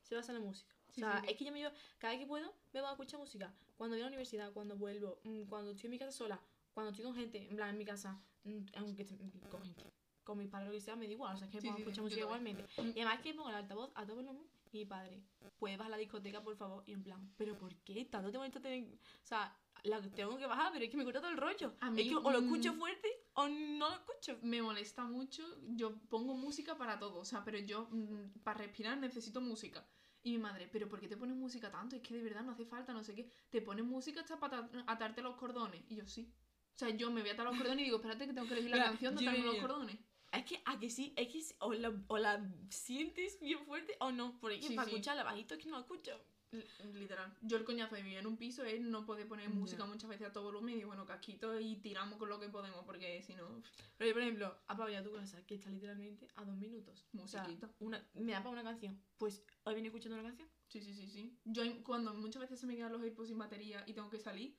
se 0.02 0.14
basa 0.14 0.32
en 0.32 0.38
la 0.38 0.44
música. 0.44 0.72
O 0.88 0.92
Sí, 0.92 1.00
sea, 1.00 1.20
sí, 1.20 1.26
es 1.30 1.36
que 1.36 1.44
yo 1.44 1.52
me 1.52 1.58
llevo, 1.58 1.74
cada 1.98 2.12
vez 2.14 2.20
que 2.20 2.26
puedo, 2.26 2.54
me 2.72 2.80
voy 2.80 2.88
a 2.88 2.92
escuchar 2.92 3.18
música. 3.20 3.52
Cuando 3.76 3.94
voy 3.96 4.00
a 4.00 4.04
la 4.04 4.08
universidad, 4.08 4.52
cuando 4.52 4.76
vuelvo, 4.76 5.20
mm, 5.24 5.42
cuando 5.44 5.72
estoy 5.72 5.86
en 5.88 5.90
mi 5.90 5.98
casa 5.98 6.12
sola, 6.12 6.40
cuando 6.72 6.90
estoy 6.90 7.04
con 7.04 7.14
gente, 7.14 7.46
en 7.48 7.56
plan, 7.56 7.70
en 7.70 7.78
mi 7.78 7.84
casa, 7.84 8.20
mm, 8.44 8.58
aunque 8.76 9.04
mm, 9.04 9.48
con 9.50 9.62
gente, 9.62 9.82
con 10.24 10.38
mi 10.38 10.46
padre 10.46 10.66
o 10.66 10.68
lo 10.68 10.74
que 10.74 10.80
sea, 10.80 10.96
me 10.96 11.06
da 11.06 11.12
igual. 11.12 11.34
O 11.34 11.38
sea, 11.38 11.46
es 11.46 11.52
que 11.52 11.60
pongo 11.60 11.76
sí, 11.76 11.82
escuchar 11.82 12.04
música 12.04 12.20
igualmente. 12.22 12.64
Y 12.78 13.00
además 13.00 13.20
que 13.20 13.34
pongo 13.34 13.48
el 13.50 13.54
altavoz 13.56 13.90
a 13.94 14.04
todo 14.06 14.16
volumen 14.16 14.46
mi 14.72 14.84
padre, 14.84 15.22
¿puedes 15.58 15.78
bajar 15.78 15.90
la 15.90 15.96
discoteca, 15.96 16.42
por 16.42 16.56
favor? 16.56 16.84
Y 16.86 16.92
en 16.92 17.02
plan, 17.02 17.32
¿pero 17.36 17.56
por 17.58 17.74
qué? 17.82 18.04
Tanto 18.06 18.30
te 18.30 18.38
molesta 18.38 18.60
tener... 18.60 18.84
O 18.94 19.26
sea, 19.26 19.56
la 19.84 20.00
tengo 20.00 20.36
que 20.36 20.46
bajar, 20.46 20.72
pero 20.72 20.84
es 20.84 20.90
que 20.90 20.96
me 20.96 21.04
corta 21.04 21.20
todo 21.20 21.30
el 21.30 21.36
rollo. 21.36 21.74
A 21.80 21.86
es 21.88 21.92
mí, 21.92 22.08
que 22.08 22.16
o 22.16 22.30
lo 22.30 22.38
escucho 22.40 22.72
mm, 22.74 22.78
fuerte 22.78 23.08
o 23.34 23.48
no 23.48 23.88
lo 23.88 23.94
escucho. 23.94 24.38
me 24.42 24.60
molesta 24.62 25.04
mucho. 25.04 25.44
Yo 25.68 25.96
pongo 26.08 26.34
música 26.34 26.76
para 26.76 26.98
todo, 26.98 27.18
o 27.20 27.24
sea, 27.24 27.44
pero 27.44 27.58
yo 27.58 27.88
mm, 27.90 28.40
para 28.42 28.58
respirar 28.58 28.98
necesito 28.98 29.40
música. 29.40 29.86
Y 30.22 30.32
mi 30.32 30.38
madre, 30.38 30.68
¿pero 30.70 30.88
por 30.88 30.98
qué 31.00 31.06
te 31.08 31.16
pones 31.16 31.36
música 31.36 31.70
tanto? 31.70 31.94
Es 31.96 32.02
que 32.02 32.14
de 32.14 32.22
verdad 32.22 32.42
no 32.42 32.52
hace 32.52 32.64
falta, 32.66 32.92
no 32.92 33.04
sé 33.04 33.14
qué. 33.14 33.30
Te 33.50 33.62
pones 33.62 33.84
música 33.84 34.20
hasta 34.20 34.38
para 34.40 34.58
ata- 34.58 34.84
atarte 34.86 35.22
los 35.22 35.36
cordones. 35.36 35.80
Y 35.88 35.94
yo 35.96 36.06
sí. 36.06 36.32
O 36.74 36.78
sea, 36.78 36.90
yo 36.90 37.10
me 37.10 37.20
voy 37.22 37.30
a 37.30 37.32
atar 37.34 37.46
los 37.46 37.56
cordones 37.56 37.80
y 37.80 37.84
digo, 37.84 37.96
espérate 37.96 38.26
que 38.26 38.32
tengo 38.32 38.46
que 38.46 38.54
elegir 38.54 38.70
la 38.70 38.76
Mira, 38.78 38.88
canción 38.90 39.14
de 39.14 39.22
atarme 39.22 39.44
los 39.46 39.56
cordones. 39.58 39.96
Es 40.32 40.44
que 40.44 40.60
a 40.66 40.78
que 40.78 40.90
sí, 40.90 41.12
es 41.16 41.28
que 41.28 41.40
sí, 41.40 41.54
o 41.60 41.72
la, 41.72 41.92
o 42.08 42.18
la 42.18 42.46
sientes 42.70 43.40
bien 43.40 43.64
fuerte 43.64 43.96
o 44.00 44.12
no. 44.12 44.38
Por 44.40 44.52
ahí 44.52 44.62
Sí, 44.62 44.74
para 44.74 44.88
sí. 44.88 44.94
escucharla 44.94 45.24
bajito 45.24 45.54
es 45.54 45.60
que 45.62 45.68
no 45.70 45.76
la 45.76 45.80
escucho. 45.82 46.20
L- 46.50 46.64
Literal. 46.94 47.34
Yo 47.42 47.56
el 47.58 47.64
coñazo 47.64 47.94
de 47.94 48.02
vivir 48.02 48.18
en 48.18 48.26
un 48.26 48.36
piso 48.38 48.64
es 48.64 48.80
no 48.80 49.04
poder 49.04 49.26
poner 49.28 49.48
música 49.50 49.84
muchas 49.84 50.08
veces 50.08 50.28
a 50.28 50.32
todo 50.32 50.44
volumen 50.44 50.78
y 50.78 50.84
bueno, 50.84 51.04
casquito 51.06 51.58
y 51.60 51.76
tiramos 51.76 52.18
con 52.18 52.28
lo 52.30 52.40
que 52.40 52.48
podemos 52.48 52.84
porque 52.86 53.22
si 53.22 53.34
no, 53.34 53.62
Pero 53.98 54.08
yo, 54.08 54.14
por 54.14 54.22
ejemplo, 54.22 54.58
a 54.66 54.76
Pablo 54.76 54.96
a 54.96 55.02
tu 55.02 55.12
casa, 55.12 55.44
que 55.46 55.56
está 55.56 55.70
literalmente 55.70 56.26
a 56.36 56.44
dos 56.44 56.56
minutos. 56.56 57.04
O 57.18 57.26
sea, 57.28 57.42
musiquita. 57.42 57.70
una, 57.80 58.02
me 58.14 58.32
da 58.32 58.38
para 58.38 58.50
una 58.50 58.62
canción. 58.62 58.98
Pues 59.18 59.42
hoy 59.64 59.74
viene 59.74 59.88
escuchando 59.88 60.18
una 60.18 60.28
canción. 60.28 60.48
Sí, 60.68 60.80
sí, 60.82 60.94
sí, 60.94 61.08
sí. 61.08 61.38
Yo 61.44 61.62
cuando 61.84 62.14
muchas 62.14 62.40
veces 62.40 62.60
se 62.60 62.66
me 62.66 62.76
quedan 62.76 62.92
los 62.92 63.02
AirPods 63.02 63.28
sin 63.28 63.38
batería 63.38 63.84
y 63.86 63.92
tengo 63.94 64.08
que 64.10 64.18
salir, 64.18 64.58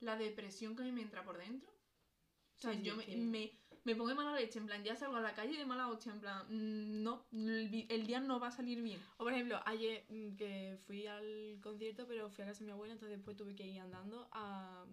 la 0.00 0.16
depresión 0.16 0.74
que 0.74 0.82
a 0.82 0.86
mí 0.86 0.92
me 0.92 1.02
entra 1.02 1.24
por 1.24 1.38
dentro. 1.38 1.70
O 1.70 2.60
sea, 2.60 2.72
Sí, 2.74 2.82
yo 2.82 2.96
me, 2.96 3.06
me, 3.16 3.61
me 3.84 3.96
pongo 3.96 4.10
de 4.10 4.14
mala 4.14 4.34
leche, 4.36 4.58
en 4.58 4.66
plan, 4.66 4.84
ya 4.84 4.94
salgo 4.94 5.16
a 5.16 5.20
la 5.20 5.34
calle 5.34 5.56
de 5.56 5.66
mala 5.66 5.88
hostia, 5.88 6.12
en 6.12 6.20
plan, 6.20 6.46
mm, 6.48 7.02
no, 7.02 7.26
el, 7.32 8.06
día 8.06 8.20
no 8.20 8.38
va 8.38 8.48
a 8.48 8.52
salir 8.52 8.80
bien. 8.80 9.00
O 9.16 9.24
por 9.24 9.32
ejemplo, 9.32 9.60
ayer 9.66 10.06
mm, 10.08 10.36
que 10.36 10.78
fui 10.86 11.06
al 11.06 11.58
concierto, 11.60 12.06
pero 12.06 12.30
fui 12.30 12.44
a 12.44 12.48
casa 12.48 12.60
de 12.60 12.66
mi 12.66 12.72
abuela, 12.72 12.94
entonces 12.94 13.18
después 13.18 13.36
tuve 13.36 13.56
que 13.56 13.66
ir 13.66 13.80
andando 13.80 14.28
a 14.32 14.84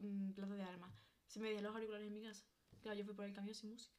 mm, 0.00 0.32
Plaza 0.32 0.54
de 0.54 0.62
Armas. 0.62 0.94
Se 1.26 1.40
me 1.40 1.48
dejan 1.48 1.64
los 1.64 1.74
auriculares 1.74 2.06
en 2.08 2.14
mi 2.14 2.22
casa. 2.22 2.44
Claro, 2.82 2.98
yo 2.98 3.04
fui 3.04 3.14
por 3.14 3.24
el 3.24 3.32
camión 3.32 3.54
sin 3.54 3.70
música. 3.70 3.94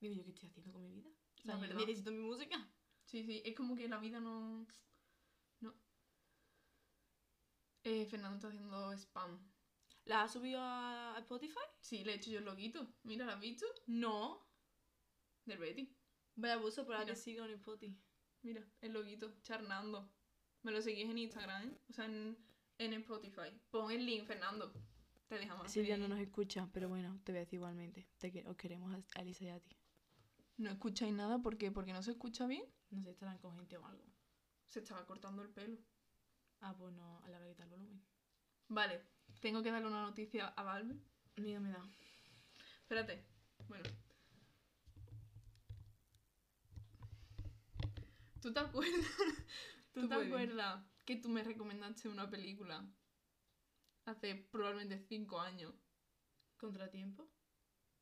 Digo, 0.00 0.14
¿yo 0.14 0.24
qué 0.24 0.30
estoy 0.30 0.48
haciendo 0.48 0.72
con 0.72 0.82
mi 0.82 0.92
vida? 0.92 1.10
O 1.40 1.42
sea, 1.42 1.66
yo 1.66 1.74
necesito 1.74 2.12
mi 2.12 2.18
música. 2.18 2.56
Sí, 3.04 3.24
sí, 3.24 3.42
es 3.44 3.56
como 3.56 3.74
que 3.76 3.88
la 3.88 3.98
vida 3.98 4.20
no... 4.20 4.66
No. 5.60 5.74
Eh, 7.82 8.06
Fernando 8.06 8.36
está 8.36 8.48
haciendo 8.48 8.92
spam. 8.92 9.51
¿La 10.04 10.22
has 10.22 10.32
subido 10.32 10.60
a 10.60 11.16
Spotify? 11.18 11.60
Sí, 11.80 12.04
le 12.04 12.12
he 12.12 12.16
hecho 12.16 12.30
yo 12.30 12.38
el 12.38 12.44
loguito. 12.44 12.94
Mira, 13.04 13.24
¿la 13.24 13.34
has 13.34 13.40
visto? 13.40 13.66
No. 13.86 14.44
Del 15.44 15.58
Betty. 15.58 15.96
Vaya 16.34 16.54
abuso 16.54 16.84
Mira. 16.84 17.04
que 17.06 17.14
sigo 17.16 17.44
en 17.44 17.52
Spotify. 17.52 17.96
Mira, 18.42 18.66
el 18.80 18.92
loguito, 18.92 19.32
charnando. 19.42 20.12
Me 20.62 20.72
lo 20.72 20.82
seguís 20.82 21.08
en 21.08 21.18
Instagram, 21.18 21.68
¿eh? 21.68 21.78
O 21.88 21.92
sea, 21.92 22.06
en, 22.06 22.36
en 22.78 22.92
Spotify. 22.94 23.50
Pon 23.70 23.90
el 23.92 24.04
link, 24.04 24.24
Fernando. 24.26 24.72
Te 25.28 25.36
dejamos. 25.38 25.70
Silvia 25.70 25.96
no 25.96 26.08
nos 26.08 26.18
escucha, 26.18 26.68
pero 26.72 26.88
bueno, 26.88 27.20
te 27.24 27.32
voy 27.32 27.38
a 27.38 27.40
decir 27.40 27.56
igualmente. 27.56 28.08
Te 28.18 28.44
os 28.46 28.56
queremos 28.56 28.92
a 28.92 29.18
a 29.18 29.22
Elisa 29.22 29.44
y 29.44 29.48
a 29.48 29.60
ti. 29.60 29.76
¿No 30.58 30.70
escucháis 30.70 31.12
nada? 31.12 31.40
¿Por 31.40 31.56
qué? 31.56 31.70
¿Porque 31.72 31.92
no 31.92 32.02
se 32.02 32.12
escucha 32.12 32.46
bien? 32.46 32.64
No 32.90 33.02
sé, 33.02 33.10
estarán 33.10 33.38
con 33.38 33.56
gente 33.56 33.76
o 33.76 33.86
algo. 33.86 34.04
Se 34.66 34.80
estaba 34.80 35.06
cortando 35.06 35.42
el 35.42 35.48
pelo. 35.50 35.78
Ah, 36.60 36.76
pues 36.76 36.92
no, 36.94 37.18
a 37.20 37.28
la 37.28 37.36
hora 37.38 37.46
de 37.46 37.52
quitar 37.52 37.66
el 37.66 37.70
volumen. 37.70 38.02
Vale, 38.68 39.02
tengo 39.40 39.62
que 39.62 39.70
darle 39.70 39.88
una 39.88 40.02
noticia 40.02 40.48
a 40.48 40.62
Valve. 40.62 40.96
Miedo 41.36 41.60
me 41.60 41.70
da. 41.70 41.84
Espérate. 42.82 43.24
Bueno. 43.68 43.84
¿Tú 48.40 48.52
te 48.52 48.60
acuerdas? 48.60 49.06
¿Tú 49.92 50.02
Tú 50.02 50.08
te 50.08 50.14
acuerdas 50.14 50.84
que 51.04 51.16
tú 51.16 51.28
me 51.28 51.42
recomendaste 51.42 52.08
una 52.08 52.28
película 52.30 52.84
hace 54.04 54.34
probablemente 54.34 54.98
cinco 54.98 55.40
años? 55.40 55.72
¿Contratiempo? 56.56 57.28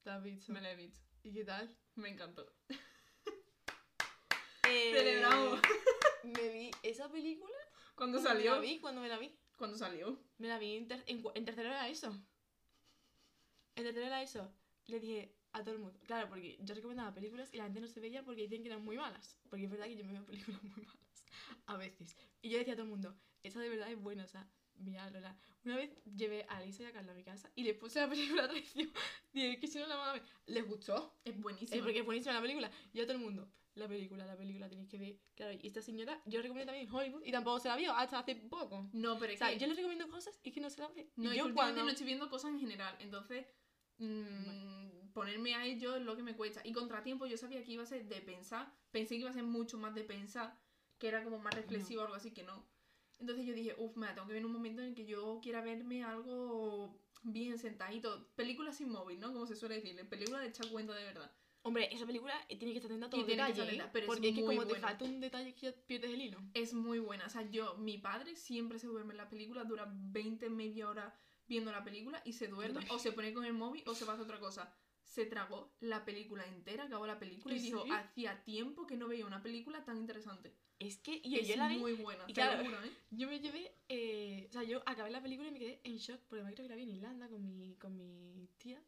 ¿Te 0.02 0.10
has 0.10 0.22
visto? 0.22 0.52
Me 0.52 0.60
la 0.60 0.70
he 0.72 0.76
visto. 0.76 1.06
¿Y 1.22 1.32
qué 1.32 1.44
tal? 1.44 1.76
Me 1.96 2.08
encantó. 2.10 2.52
Eh, 4.68 4.92
Celebramos. 4.94 5.60
Me 6.22 6.48
vi 6.48 6.70
esa 6.82 7.10
película. 7.10 7.52
¿Cuándo 7.96 8.18
¿Cuándo 8.18 8.18
Me 8.18 8.22
la 8.22 8.30
salió? 8.30 8.60
vi, 8.60 8.78
cuando 8.78 9.00
me 9.00 9.08
la 9.08 9.18
vi. 9.18 9.36
¿Cuándo 9.60 9.76
salió? 9.76 10.18
Me 10.38 10.48
la 10.48 10.58
vi 10.58 10.76
en, 10.76 10.88
ter- 10.88 11.04
en, 11.06 11.22
en 11.34 11.44
tercero 11.44 11.68
era 11.68 11.86
eso. 11.86 12.08
En 13.76 13.84
tercero 13.84 14.06
era 14.06 14.22
eso. 14.22 14.50
Le 14.86 14.98
dije 15.00 15.36
a 15.52 15.62
todo 15.62 15.74
el 15.74 15.80
mundo. 15.82 16.00
Claro, 16.06 16.30
porque 16.30 16.56
yo 16.62 16.74
recomendaba 16.74 17.12
películas 17.12 17.50
y 17.52 17.58
la 17.58 17.64
gente 17.64 17.78
no 17.80 17.86
se 17.86 18.00
veía 18.00 18.24
porque 18.24 18.42
decían 18.42 18.62
que 18.62 18.68
eran 18.68 18.82
muy 18.82 18.96
malas. 18.96 19.36
Porque 19.50 19.66
es 19.66 19.70
verdad 19.70 19.84
que 19.84 19.96
yo 19.96 20.04
me 20.06 20.12
veo 20.12 20.24
películas 20.24 20.62
muy 20.62 20.82
malas. 20.86 21.24
A 21.66 21.76
veces. 21.76 22.16
Y 22.40 22.48
yo 22.48 22.56
decía 22.56 22.72
a 22.72 22.76
todo 22.76 22.84
el 22.84 22.90
mundo, 22.90 23.14
esa 23.42 23.60
de 23.60 23.68
verdad 23.68 23.90
es 23.90 24.00
buena, 24.00 24.24
o 24.24 24.28
sea, 24.28 24.48
mira, 24.76 25.10
Lola. 25.10 25.36
Una 25.64 25.76
vez 25.76 25.90
llevé 26.16 26.46
a 26.48 26.62
Lisa 26.62 26.84
y 26.84 26.86
a 26.86 26.92
Carla 26.92 27.12
a 27.12 27.14
mi 27.14 27.22
casa 27.22 27.50
y 27.54 27.62
les 27.64 27.74
puse 27.76 28.00
la 28.00 28.08
película 28.08 28.48
traición. 28.48 28.90
Dije, 29.34 29.60
que 29.60 29.66
si 29.66 29.78
no 29.78 29.86
la 29.86 29.96
van 29.96 30.08
a 30.08 30.12
ver. 30.14 30.22
¿Les 30.46 30.66
gustó? 30.66 31.20
Es 31.24 31.34
Es 31.34 31.40
buenísimo. 31.42 31.82
porque 31.82 31.98
es 31.98 32.04
buenísima 32.06 32.32
la 32.34 32.40
película. 32.40 32.70
Y 32.94 33.00
a 33.00 33.04
todo 33.04 33.16
el 33.18 33.22
mundo, 33.22 33.52
la 33.80 33.88
película, 33.88 34.24
la 34.26 34.36
película, 34.36 34.68
tenéis 34.68 34.88
que 34.88 34.98
ver. 34.98 35.18
Claro, 35.34 35.52
y 35.60 35.66
esta 35.66 35.82
señora, 35.82 36.20
yo 36.26 36.40
recomendé 36.40 36.66
también 36.66 36.92
Hollywood 36.92 37.22
y 37.24 37.32
tampoco 37.32 37.58
se 37.58 37.68
la 37.68 37.76
vio 37.76 37.92
hasta 37.92 38.18
hace 38.20 38.36
poco. 38.36 38.88
No, 38.92 39.18
pero 39.18 39.30
O 39.30 39.34
es 39.34 39.38
sea, 39.38 39.50
que... 39.50 39.58
yo 39.58 39.66
les 39.66 39.76
recomiendo 39.76 40.08
cosas 40.08 40.38
y 40.42 40.52
que 40.52 40.60
no 40.60 40.70
se 40.70 40.80
la 40.80 40.88
ve. 40.88 41.10
No, 41.16 41.32
y 41.32 41.36
yo 41.36 41.52
cuando... 41.52 41.82
no 41.82 41.90
estoy 41.90 42.06
viendo 42.06 42.30
cosas 42.30 42.50
en 42.52 42.60
general. 42.60 42.96
Entonces, 43.00 43.46
mm, 43.98 45.12
ponerme 45.12 45.54
a 45.54 45.64
ello 45.66 45.96
es 45.96 46.02
lo 46.02 46.16
que 46.16 46.22
me 46.22 46.36
cuesta. 46.36 46.60
Y 46.64 46.72
contratiempo, 46.72 47.26
yo 47.26 47.36
sabía 47.36 47.62
que 47.64 47.72
iba 47.72 47.82
a 47.82 47.86
ser 47.86 48.06
de 48.06 48.20
pensar. 48.20 48.72
Pensé 48.90 49.14
que 49.14 49.22
iba 49.22 49.30
a 49.30 49.34
ser 49.34 49.44
mucho 49.44 49.78
más 49.78 49.94
de 49.94 50.04
pensar, 50.04 50.58
que 50.98 51.08
era 51.08 51.24
como 51.24 51.38
más 51.38 51.54
reflexivo 51.54 52.02
o 52.02 52.04
algo 52.04 52.16
así, 52.16 52.32
que 52.32 52.42
no. 52.42 52.66
Entonces 53.18 53.44
yo 53.44 53.52
dije, 53.52 53.74
uff, 53.78 53.96
me 53.96 54.06
la 54.06 54.14
tengo 54.14 54.26
que 54.26 54.32
ver 54.32 54.40
en 54.40 54.46
un 54.46 54.52
momento 54.52 54.80
en 54.82 54.88
el 54.88 54.94
que 54.94 55.04
yo 55.06 55.40
quiera 55.42 55.60
verme 55.60 56.02
algo 56.04 56.98
bien 57.22 57.58
sentadito. 57.58 58.28
Película 58.34 58.72
sin 58.72 58.88
móvil, 58.90 59.20
¿no? 59.20 59.32
Como 59.32 59.46
se 59.46 59.56
suele 59.56 59.76
decir. 59.76 60.08
Película 60.08 60.40
de 60.40 60.48
echar 60.48 60.68
cuenta 60.70 60.94
de 60.94 61.04
verdad. 61.04 61.30
Hombre, 61.62 61.88
esa 61.92 62.06
película 62.06 62.34
eh, 62.48 62.56
tiene 62.56 62.72
que 62.72 62.78
estar 62.78 62.90
atenta 62.90 63.06
a 63.06 63.10
todo 63.10 63.20
Y 63.20 63.24
tiene 63.24 63.42
que 63.42 63.48
detalle, 63.48 63.62
estar 63.62 63.74
¿eh? 63.74 63.76
atenta, 63.80 63.92
pero 63.92 64.04
es 64.04 64.06
Porque 64.06 64.28
es 64.30 64.34
que 64.34 64.40
como 64.44 64.60
te 64.62 64.66
buena. 64.68 64.88
falta 64.88 65.04
un 65.04 65.20
detalle 65.20 65.54
que 65.54 65.66
ya 65.66 65.72
pierdes 65.86 66.10
el 66.12 66.22
hilo. 66.22 66.38
Es 66.54 66.72
muy 66.72 66.98
buena. 66.98 67.26
O 67.26 67.30
sea, 67.30 67.42
yo, 67.50 67.76
mi 67.76 67.98
padre 67.98 68.34
siempre 68.36 68.78
se 68.78 68.86
duerme 68.86 69.12
en 69.12 69.18
la 69.18 69.28
película, 69.28 69.64
dura 69.64 69.86
20, 69.94 70.48
media 70.50 70.88
hora 70.88 71.14
viendo 71.46 71.70
la 71.72 71.84
película 71.84 72.22
y 72.24 72.32
se 72.32 72.46
duerme, 72.48 72.86
o 72.90 72.98
se 72.98 73.12
pone 73.12 73.32
con 73.34 73.44
el 73.44 73.52
móvil 73.52 73.82
o 73.86 73.94
se 73.94 74.04
va 74.04 74.12
a 74.12 74.14
hacer 74.14 74.24
otra 74.24 74.38
cosa. 74.40 74.72
Se 75.02 75.26
tragó 75.26 75.74
la 75.80 76.04
película 76.04 76.46
entera, 76.46 76.84
acabó 76.84 77.06
la 77.06 77.18
película 77.18 77.52
y 77.54 77.58
¿En 77.58 77.64
dijo, 77.64 77.80
serio? 77.80 77.94
hacía 77.94 78.44
tiempo 78.44 78.86
que 78.86 78.96
no 78.96 79.08
veía 79.08 79.26
una 79.26 79.42
película 79.42 79.84
tan 79.84 79.98
interesante. 79.98 80.54
Es 80.78 80.96
que 80.98 81.20
yo, 81.22 81.40
es 81.40 81.48
yo 81.48 81.56
la 81.56 81.68
vi, 81.68 81.78
muy 81.78 81.92
buena, 81.94 82.22
y 82.24 82.28
te 82.28 82.40
claro, 82.40 82.62
lo 82.62 82.64
juro, 82.70 82.82
¿eh? 82.84 82.90
yo 83.10 83.26
me 83.26 83.40
llevé, 83.40 83.74
eh, 83.88 84.46
o 84.48 84.52
sea, 84.52 84.62
yo 84.62 84.80
acabé 84.86 85.10
la 85.10 85.20
película 85.20 85.48
y 85.48 85.52
me 85.52 85.58
quedé 85.58 85.80
en 85.84 85.96
shock, 85.98 86.20
porque 86.28 86.44
me 86.44 86.54
creo 86.54 86.64
que 86.64 86.70
la 86.70 86.76
vi 86.76 86.84
en 86.84 86.90
Irlanda 86.96 87.28
con 87.28 87.44
mi, 87.44 87.74
con 87.74 87.96
mi 87.96 88.46
tía. 88.56 88.80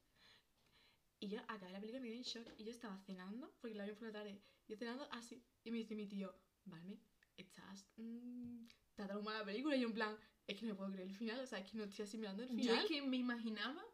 Y 1.22 1.28
yo 1.28 1.38
acabé 1.46 1.70
la 1.70 1.78
película 1.78 1.98
y 1.98 2.02
me 2.02 2.08
quedé 2.08 2.16
en 2.16 2.22
shock. 2.24 2.48
Y 2.58 2.64
yo 2.64 2.72
estaba 2.72 2.98
cenando, 2.98 3.54
porque 3.60 3.76
la 3.76 3.84
vi 3.86 3.92
por 3.92 4.08
la 4.08 4.12
tarde, 4.12 4.40
yo 4.66 4.76
cenando 4.76 5.06
así. 5.12 5.40
Y 5.62 5.70
me 5.70 5.78
dice 5.78 5.94
mi 5.94 6.08
tío, 6.08 6.34
Valme, 6.64 6.98
estás. 7.36 7.86
mm, 7.96 8.66
te 8.96 9.02
ha 9.02 9.06
traumado 9.06 9.38
la 9.38 9.44
película. 9.44 9.76
Y 9.76 9.82
yo 9.82 9.86
en 9.86 9.94
plan, 9.94 10.16
es 10.48 10.56
que 10.58 10.66
no 10.66 10.72
me 10.72 10.78
puedo 10.78 10.90
creer 10.90 11.08
el 11.08 11.14
final, 11.14 11.38
o 11.38 11.46
sea, 11.46 11.60
es 11.60 11.70
que 11.70 11.78
no 11.78 11.84
estoy 11.84 12.06
asimilando 12.06 12.42
el 12.42 12.48
Yo 12.48 12.56
final. 12.56 12.78
es 12.80 12.86
que 12.86 13.02
me 13.02 13.16
imaginaba... 13.18 13.84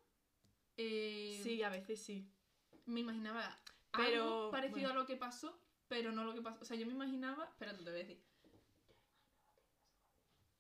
eh, 0.78 1.38
Sí, 1.42 1.62
a 1.62 1.68
veces 1.68 2.00
sí. 2.02 2.26
Me 2.86 3.00
imaginaba 3.00 3.54
Pero, 3.92 4.22
algo 4.24 4.50
parecido 4.50 4.80
bueno. 4.88 4.90
a 4.92 5.02
lo 5.02 5.06
que 5.06 5.16
pasó, 5.16 5.60
pero 5.86 6.10
no 6.12 6.24
lo 6.24 6.32
que 6.32 6.40
pasó. 6.40 6.62
O 6.62 6.64
sea, 6.64 6.78
yo 6.78 6.86
me 6.86 6.92
imaginaba... 6.94 7.44
Espérate, 7.44 7.84
te 7.84 7.90
voy 7.90 8.00
a 8.00 8.04
decir. 8.04 8.22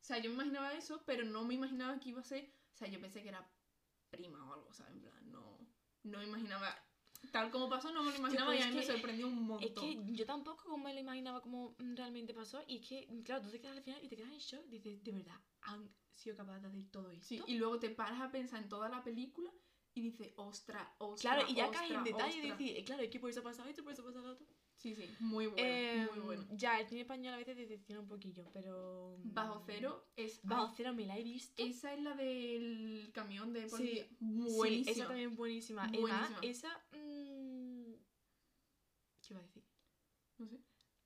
O 0.02 0.04
sea, 0.08 0.18
yo 0.18 0.28
me 0.30 0.34
imaginaba 0.34 0.74
eso, 0.74 1.02
pero 1.06 1.24
no 1.24 1.44
me 1.46 1.54
imaginaba 1.54 1.98
que 1.98 2.10
iba 2.10 2.20
a 2.20 2.24
ser... 2.24 2.52
O 2.74 2.76
sea, 2.76 2.88
yo 2.88 3.00
pensé 3.00 3.22
que 3.22 3.28
era 3.30 3.50
prima 4.10 4.46
o 4.48 4.52
algo, 4.54 4.72
¿sabes? 4.74 4.92
En 4.94 5.00
plan, 5.00 5.17
no... 6.08 6.22
Imaginaba... 6.22 6.74
Tal 7.32 7.50
como 7.50 7.68
pasó, 7.68 7.90
no 7.92 8.02
me 8.04 8.12
lo 8.12 8.16
imaginaba 8.16 8.54
y 8.54 8.62
a 8.62 8.68
mí 8.68 8.76
me 8.76 8.84
sorprendió 8.84 9.26
un 9.26 9.42
montón. 9.42 9.66
Es 9.66 9.72
que 9.72 10.14
yo 10.14 10.24
tampoco 10.24 10.62
como 10.64 10.78
me 10.84 10.94
lo 10.94 11.00
imaginaba 11.00 11.40
como 11.42 11.74
mm, 11.78 11.96
realmente 11.96 12.32
pasó. 12.32 12.62
Y 12.68 12.78
es 12.78 12.88
que, 12.88 13.08
claro, 13.24 13.42
tú 13.42 13.50
te 13.50 13.60
quedas 13.60 13.76
al 13.76 13.82
final 13.82 14.04
y 14.04 14.08
te 14.08 14.16
quedas 14.16 14.32
en 14.32 14.38
shock. 14.38 14.64
Dices, 14.66 15.02
¿de 15.02 15.12
verdad 15.12 15.40
han 15.62 15.90
sido 16.14 16.36
capaces 16.36 16.62
de 16.62 16.68
hacer 16.68 16.90
todo 16.90 17.10
esto? 17.10 17.26
Sí, 17.26 17.42
y 17.46 17.54
luego 17.56 17.78
te 17.78 17.90
paras 17.90 18.20
a 18.20 18.30
pensar 18.30 18.62
en 18.62 18.68
toda 18.68 18.88
la 18.88 19.02
película 19.02 19.50
y 19.94 20.00
dices, 20.00 20.32
ostra, 20.36 20.94
ostra, 20.98 21.32
Claro, 21.32 21.48
y 21.50 21.54
ya 21.54 21.70
caes 21.70 21.90
en 21.90 22.04
detalle 22.04 22.36
y 22.36 22.40
ostra". 22.40 22.56
decir, 22.56 22.76
eh, 22.76 22.84
claro, 22.84 23.02
es 23.02 23.10
que 23.10 23.18
por 23.18 23.30
eso 23.30 23.40
ha 23.40 23.42
pasado 23.42 23.68
esto, 23.68 23.82
por 23.82 23.92
eso 23.92 24.02
ha 24.02 24.06
pasado 24.06 24.26
lo 24.26 24.32
otro. 24.32 24.46
Sí, 24.78 24.94
sí, 24.94 25.10
muy 25.18 25.46
bueno, 25.48 25.62
Em, 25.68 26.06
muy 26.10 26.20
bueno. 26.20 26.46
Ya, 26.52 26.78
el 26.78 26.86
cine 26.86 27.00
español 27.00 27.34
a 27.34 27.36
veces 27.38 27.56
decepciona 27.56 28.00
un 28.00 28.06
poquillo, 28.06 28.48
pero. 28.52 29.16
mm, 29.18 29.34
Bajo 29.34 29.60
cero 29.66 30.06
es... 30.14 30.40
Bajo 30.44 30.72
cero 30.76 30.92
me 30.94 31.04
la 31.04 31.18
he 31.18 31.22
visto. 31.24 31.60
Esa 31.60 31.92
es 31.94 32.00
la 32.00 32.14
del 32.14 33.10
camión 33.12 33.52
de 33.52 33.66
policía. 33.66 34.04
Sí, 34.06 34.16
Buenísima. 34.20 34.90
esa 34.92 35.06
también 35.08 35.30
es 35.30 35.36
buenísima. 35.36 35.86
Buenísima. 35.88 36.38
Esa. 36.42 36.68
mm, 36.92 37.92
¿Qué 39.20 39.34
iba 39.34 39.40
a 39.40 39.42
decir? 39.42 39.64
No 40.38 40.46
sé. 40.46 40.60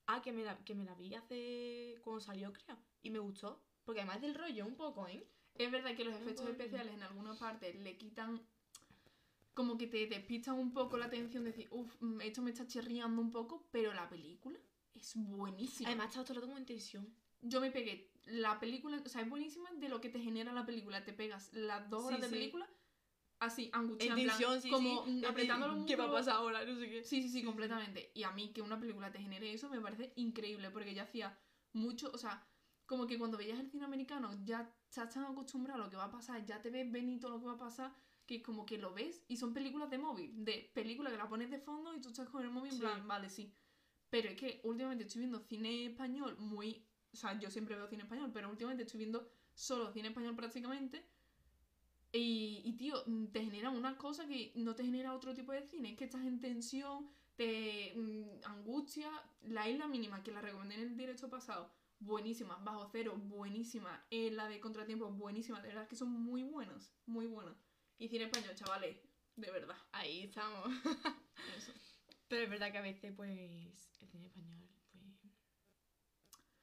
Ah, 0.07 0.21
que 0.21 0.33
me, 0.33 0.45
la, 0.45 0.63
que 0.65 0.75
me 0.75 0.85
la 0.85 0.95
vi 0.95 1.15
hace. 1.15 1.99
cuando 2.05 2.21
salió, 2.21 2.53
creo. 2.53 2.77
Y 3.03 3.09
me 3.11 3.21
gustó. 3.21 3.65
Porque 3.85 4.01
además 4.03 4.21
del 4.21 4.35
rollo 4.35 4.67
un 4.67 4.75
poco, 4.77 5.09
¿eh? 5.09 5.27
Es 5.55 5.71
verdad 5.71 5.97
que 5.97 6.05
los 6.05 6.15
efectos 6.15 6.47
especiales 6.49 6.93
en 6.95 7.03
alguna 7.03 7.35
parte 7.39 7.73
le 7.75 7.97
quitan. 7.97 8.41
Como 9.55 9.77
que 9.77 9.87
te 9.87 10.07
despistan 10.07 10.59
un 10.59 10.73
poco 10.73 10.97
la 10.97 11.07
atención 11.07 11.45
de 11.45 11.51
decir, 11.51 11.69
uff, 11.71 11.95
esto 12.23 12.43
me 12.43 12.51
está 12.51 12.67
chirriando 12.67 13.21
un 13.21 13.31
poco, 13.31 13.69
pero 13.71 13.93
la 13.93 14.09
película 14.09 14.59
es 14.95 15.13
buenísima. 15.17 15.89
Además, 15.91 16.09
está 16.09 16.25
todo 16.25 16.35
el 16.41 16.43
rato 16.49 16.57
en 16.57 16.67
tensión. 16.67 17.15
yo 17.43 17.61
me 17.61 17.71
pegué 17.71 18.13
la 18.27 18.59
película, 18.61 19.03
o 19.05 19.09
sea, 19.09 19.23
es 19.23 19.29
buenísima 19.29 19.71
de 19.73 19.89
lo 19.89 20.01
que 20.01 20.09
te 20.09 20.21
genera 20.21 20.53
la 20.53 20.65
película. 20.65 21.05
Te 21.05 21.13
pegas 21.13 21.53
las 21.53 21.89
dos 21.91 22.03
Sí, 22.03 22.09
horas 22.09 22.21
de 22.23 22.29
sí. 22.29 22.35
película 22.35 22.69
así, 23.41 23.71
angustiada, 23.73 24.15
plan, 24.15 24.29
tensión, 24.29 24.63
sí, 24.63 24.71
como 24.71 25.05
sí. 25.05 25.11
mm, 25.11 25.21
decir, 25.21 25.49
los 25.49 25.85
¿Qué 25.87 25.97
va 25.97 26.05
a 26.05 26.13
pasar 26.13 26.35
ahora? 26.37 26.65
No 26.65 26.77
sé 26.79 26.89
qué. 26.89 27.05
Sí, 27.05 27.23
sí, 27.23 27.23
sí, 27.23 27.29
Sí, 27.29 27.39
sí. 27.41 27.45
completamente. 27.45 28.13
Y 28.15 28.23
a 28.23 28.31
mí 28.31 28.53
que 28.53 28.63
una 28.63 28.79
película 28.79 29.11
te 29.11 29.19
genere 29.19 29.53
eso 29.53 29.69
me 29.69 29.81
parece 29.81 30.13
increíble, 30.17 30.71
porque 30.71 30.95
ya 30.95 31.03
hacía 31.03 31.37
mucho, 31.73 32.11
o 32.15 32.19
sea, 32.19 32.47
como 32.87 33.07
que 33.07 33.19
cuando 33.19 33.37
veías 33.39 33.59
el 33.59 33.69
cine 33.69 33.85
americano 33.85 34.31
ya 34.45 34.73
estás 34.89 35.13
tan 35.13 35.25
acostumbrado 35.25 35.83
a 35.83 35.85
lo 35.87 35.91
que 35.91 35.97
va 35.97 36.05
a 36.05 36.11
pasar, 36.11 36.45
ya 36.45 36.61
te 36.63 36.71
ves 36.71 36.91
benito 36.91 37.29
lo 37.29 37.41
que 37.41 37.47
va 37.47 37.53
a 37.55 37.59
pasar, 37.59 37.93
que 38.33 38.37
es 38.39 38.43
como 38.43 38.65
que 38.65 38.79
lo 38.79 38.95
ves 38.95 39.23
y 39.29 39.37
son 39.37 39.53
películas 39.53 39.91
de 39.91 39.99
móvil, 39.99 40.43
de 40.43 40.71
película 40.73 41.11
que 41.11 41.19
la 41.19 41.29
pones 41.29 41.51
de 41.51 41.59
fondo 41.59 41.95
y 41.95 42.01
tú 42.01 42.09
estás 42.09 42.31
con 42.31 42.43
el 42.43 42.51
móvil 42.51 42.71
en 42.73 42.79
Sí. 42.79 42.81
plan, 42.81 43.07
vale, 43.07 43.29
sí. 43.29 43.53
Pero 44.09 44.31
es 44.31 44.37
que 44.37 44.61
últimamente 44.65 45.05
estoy 45.05 45.21
viendo 45.21 45.39
cine 45.41 45.85
español 45.87 46.37
muy, 46.39 46.83
o 47.13 47.17
sea, 47.17 47.39
yo 47.39 47.51
siempre 47.51 47.77
veo 47.77 47.87
cine 47.89 48.05
español, 48.05 48.31
pero 48.33 48.49
últimamente 48.49 48.85
estoy 48.85 48.99
viendo 48.99 49.29
solo 49.55 49.93
cine 49.93 50.09
español 50.09 50.35
prácticamente. 50.35 51.05
Y, 52.11 52.63
y, 52.65 52.73
tío, 52.77 53.05
te 53.33 53.43
genera 53.45 53.71
una 53.71 53.97
cosa 53.97 54.27
que 54.27 54.53
no 54.55 54.75
te 54.75 54.83
genera 54.85 55.15
otro 55.15 55.33
tipo 55.35 55.53
de 55.53 55.63
cine. 55.63 55.93
Es 55.93 55.99
que 55.99 56.05
estás 56.05 56.25
en 56.27 56.41
tensión, 56.41 57.09
te 57.37 57.93
mm, 57.97 58.45
angustia. 58.45 59.11
La 59.43 59.69
isla 59.69 59.87
mínima, 59.89 60.23
que 60.23 60.33
la 60.33 60.41
recomendé 60.41 60.75
en 60.77 60.81
el 60.83 60.97
directo 60.97 61.29
pasado, 61.31 61.71
buenísima. 62.01 62.57
Bajo 62.57 62.87
cero, 62.93 63.15
buenísima. 63.17 64.05
Eh, 64.11 64.31
la 64.31 64.47
de 64.49 64.61
contratiempo, 64.61 65.11
buenísima. 65.11 65.61
De 65.63 65.69
verdad 65.69 65.89
que 65.89 65.97
son 65.97 66.11
muy 66.11 66.43
buenas, 66.43 66.93
muy 67.07 67.27
buenas. 67.27 67.57
Y 68.03 68.09
cine 68.09 68.25
español, 68.25 68.53
chavales, 68.57 68.97
de 69.37 69.51
verdad. 69.53 69.77
Ahí 69.93 70.23
estamos. 70.25 70.69
Eso. 71.57 71.73
Pero 72.27 72.43
es 72.45 72.51
verdad 72.51 72.73
que 72.73 72.79
a 72.79 72.83
veces, 72.83 73.13
pues, 73.15 73.31
el 73.31 74.09
cine 74.09 74.27
español, 74.27 74.69
pues, 74.91 75.05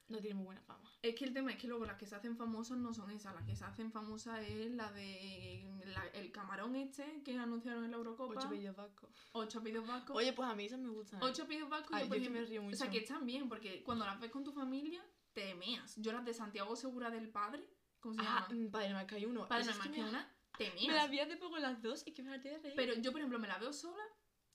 no 0.10 0.20
tiene 0.20 0.36
muy 0.36 0.44
buena 0.48 0.62
fama. 0.64 0.92
Es 1.02 1.16
que 1.16 1.24
el 1.24 1.34
tema 1.34 1.52
es 1.54 1.58
que 1.58 1.68
luego 1.68 1.86
las 1.86 1.96
que 1.98 2.06
se 2.08 2.16
hacen 2.16 2.36
famosas 2.36 2.78
no 2.78 2.94
son 2.94 3.10
esas. 3.12 3.34
Las 3.34 3.46
que 3.46 3.56
se 3.56 3.64
hacen 3.64 3.90
famosas 3.94 4.42
es 4.46 4.70
la 4.72 4.92
de 4.92 5.82
la- 5.86 6.08
el 6.08 6.30
camarón 6.34 6.76
este 6.76 7.22
que 7.24 7.38
anunciaron 7.38 7.86
en 7.86 7.92
la 7.92 7.98
Eurocopa. 7.98 8.34
Ocho 8.38 8.50
bellos 8.50 8.76
vascos. 8.76 9.10
Ocho 9.32 9.64
pedidos 9.64 9.88
vascos. 9.88 10.18
Oye, 10.18 10.34
pues 10.34 10.50
a 10.50 10.56
mí 10.56 10.66
esas 10.66 10.80
me 10.80 10.90
gustan. 10.90 11.24
Ocho 11.24 11.48
pedidos 11.48 11.70
vascos. 11.70 11.96
Ay, 11.96 12.10
yo, 12.10 12.16
que 12.16 12.30
me 12.30 12.42
río 12.44 12.64
mucho. 12.64 12.76
O 12.76 12.78
sea, 12.78 12.90
que 12.90 12.98
están 12.98 13.26
bien, 13.26 13.48
porque 13.48 13.82
cuando 13.84 14.06
las 14.06 14.20
ves 14.20 14.30
con 14.32 14.44
tu 14.44 14.52
familia, 14.52 15.02
te 15.32 15.56
meas. 15.56 15.96
Yo 15.96 16.12
las 16.12 16.26
de 16.26 16.34
Santiago 16.34 16.76
Segura 16.76 17.10
del 17.12 17.30
Padre, 17.30 17.64
¿cómo 18.02 18.16
se 18.16 18.22
Ah, 18.22 18.46
llama? 18.50 18.62
mm, 18.68 18.72
Padre, 18.72 19.08
que 19.08 19.16
hay 19.16 19.26
uno. 19.26 19.48
Padre, 19.48 19.72
hay 19.72 19.90
me- 19.90 20.04
una. 20.10 20.36
Te 20.60 20.88
Me 20.88 20.94
la 20.94 21.08
vi 21.08 21.20
hace 21.20 21.38
poco 21.38 21.58
las 21.58 21.82
dos 21.82 22.04
y 22.06 22.12
que 22.12 22.22
me 22.22 22.34
harté 22.34 22.50
de 22.50 22.60
reír. 22.60 22.74
Pero 22.76 22.94
yo, 22.96 23.12
por 23.12 23.22
ejemplo, 23.22 23.40
me 23.40 23.48
la 23.48 23.58
veo 23.58 23.72
sola 23.72 24.04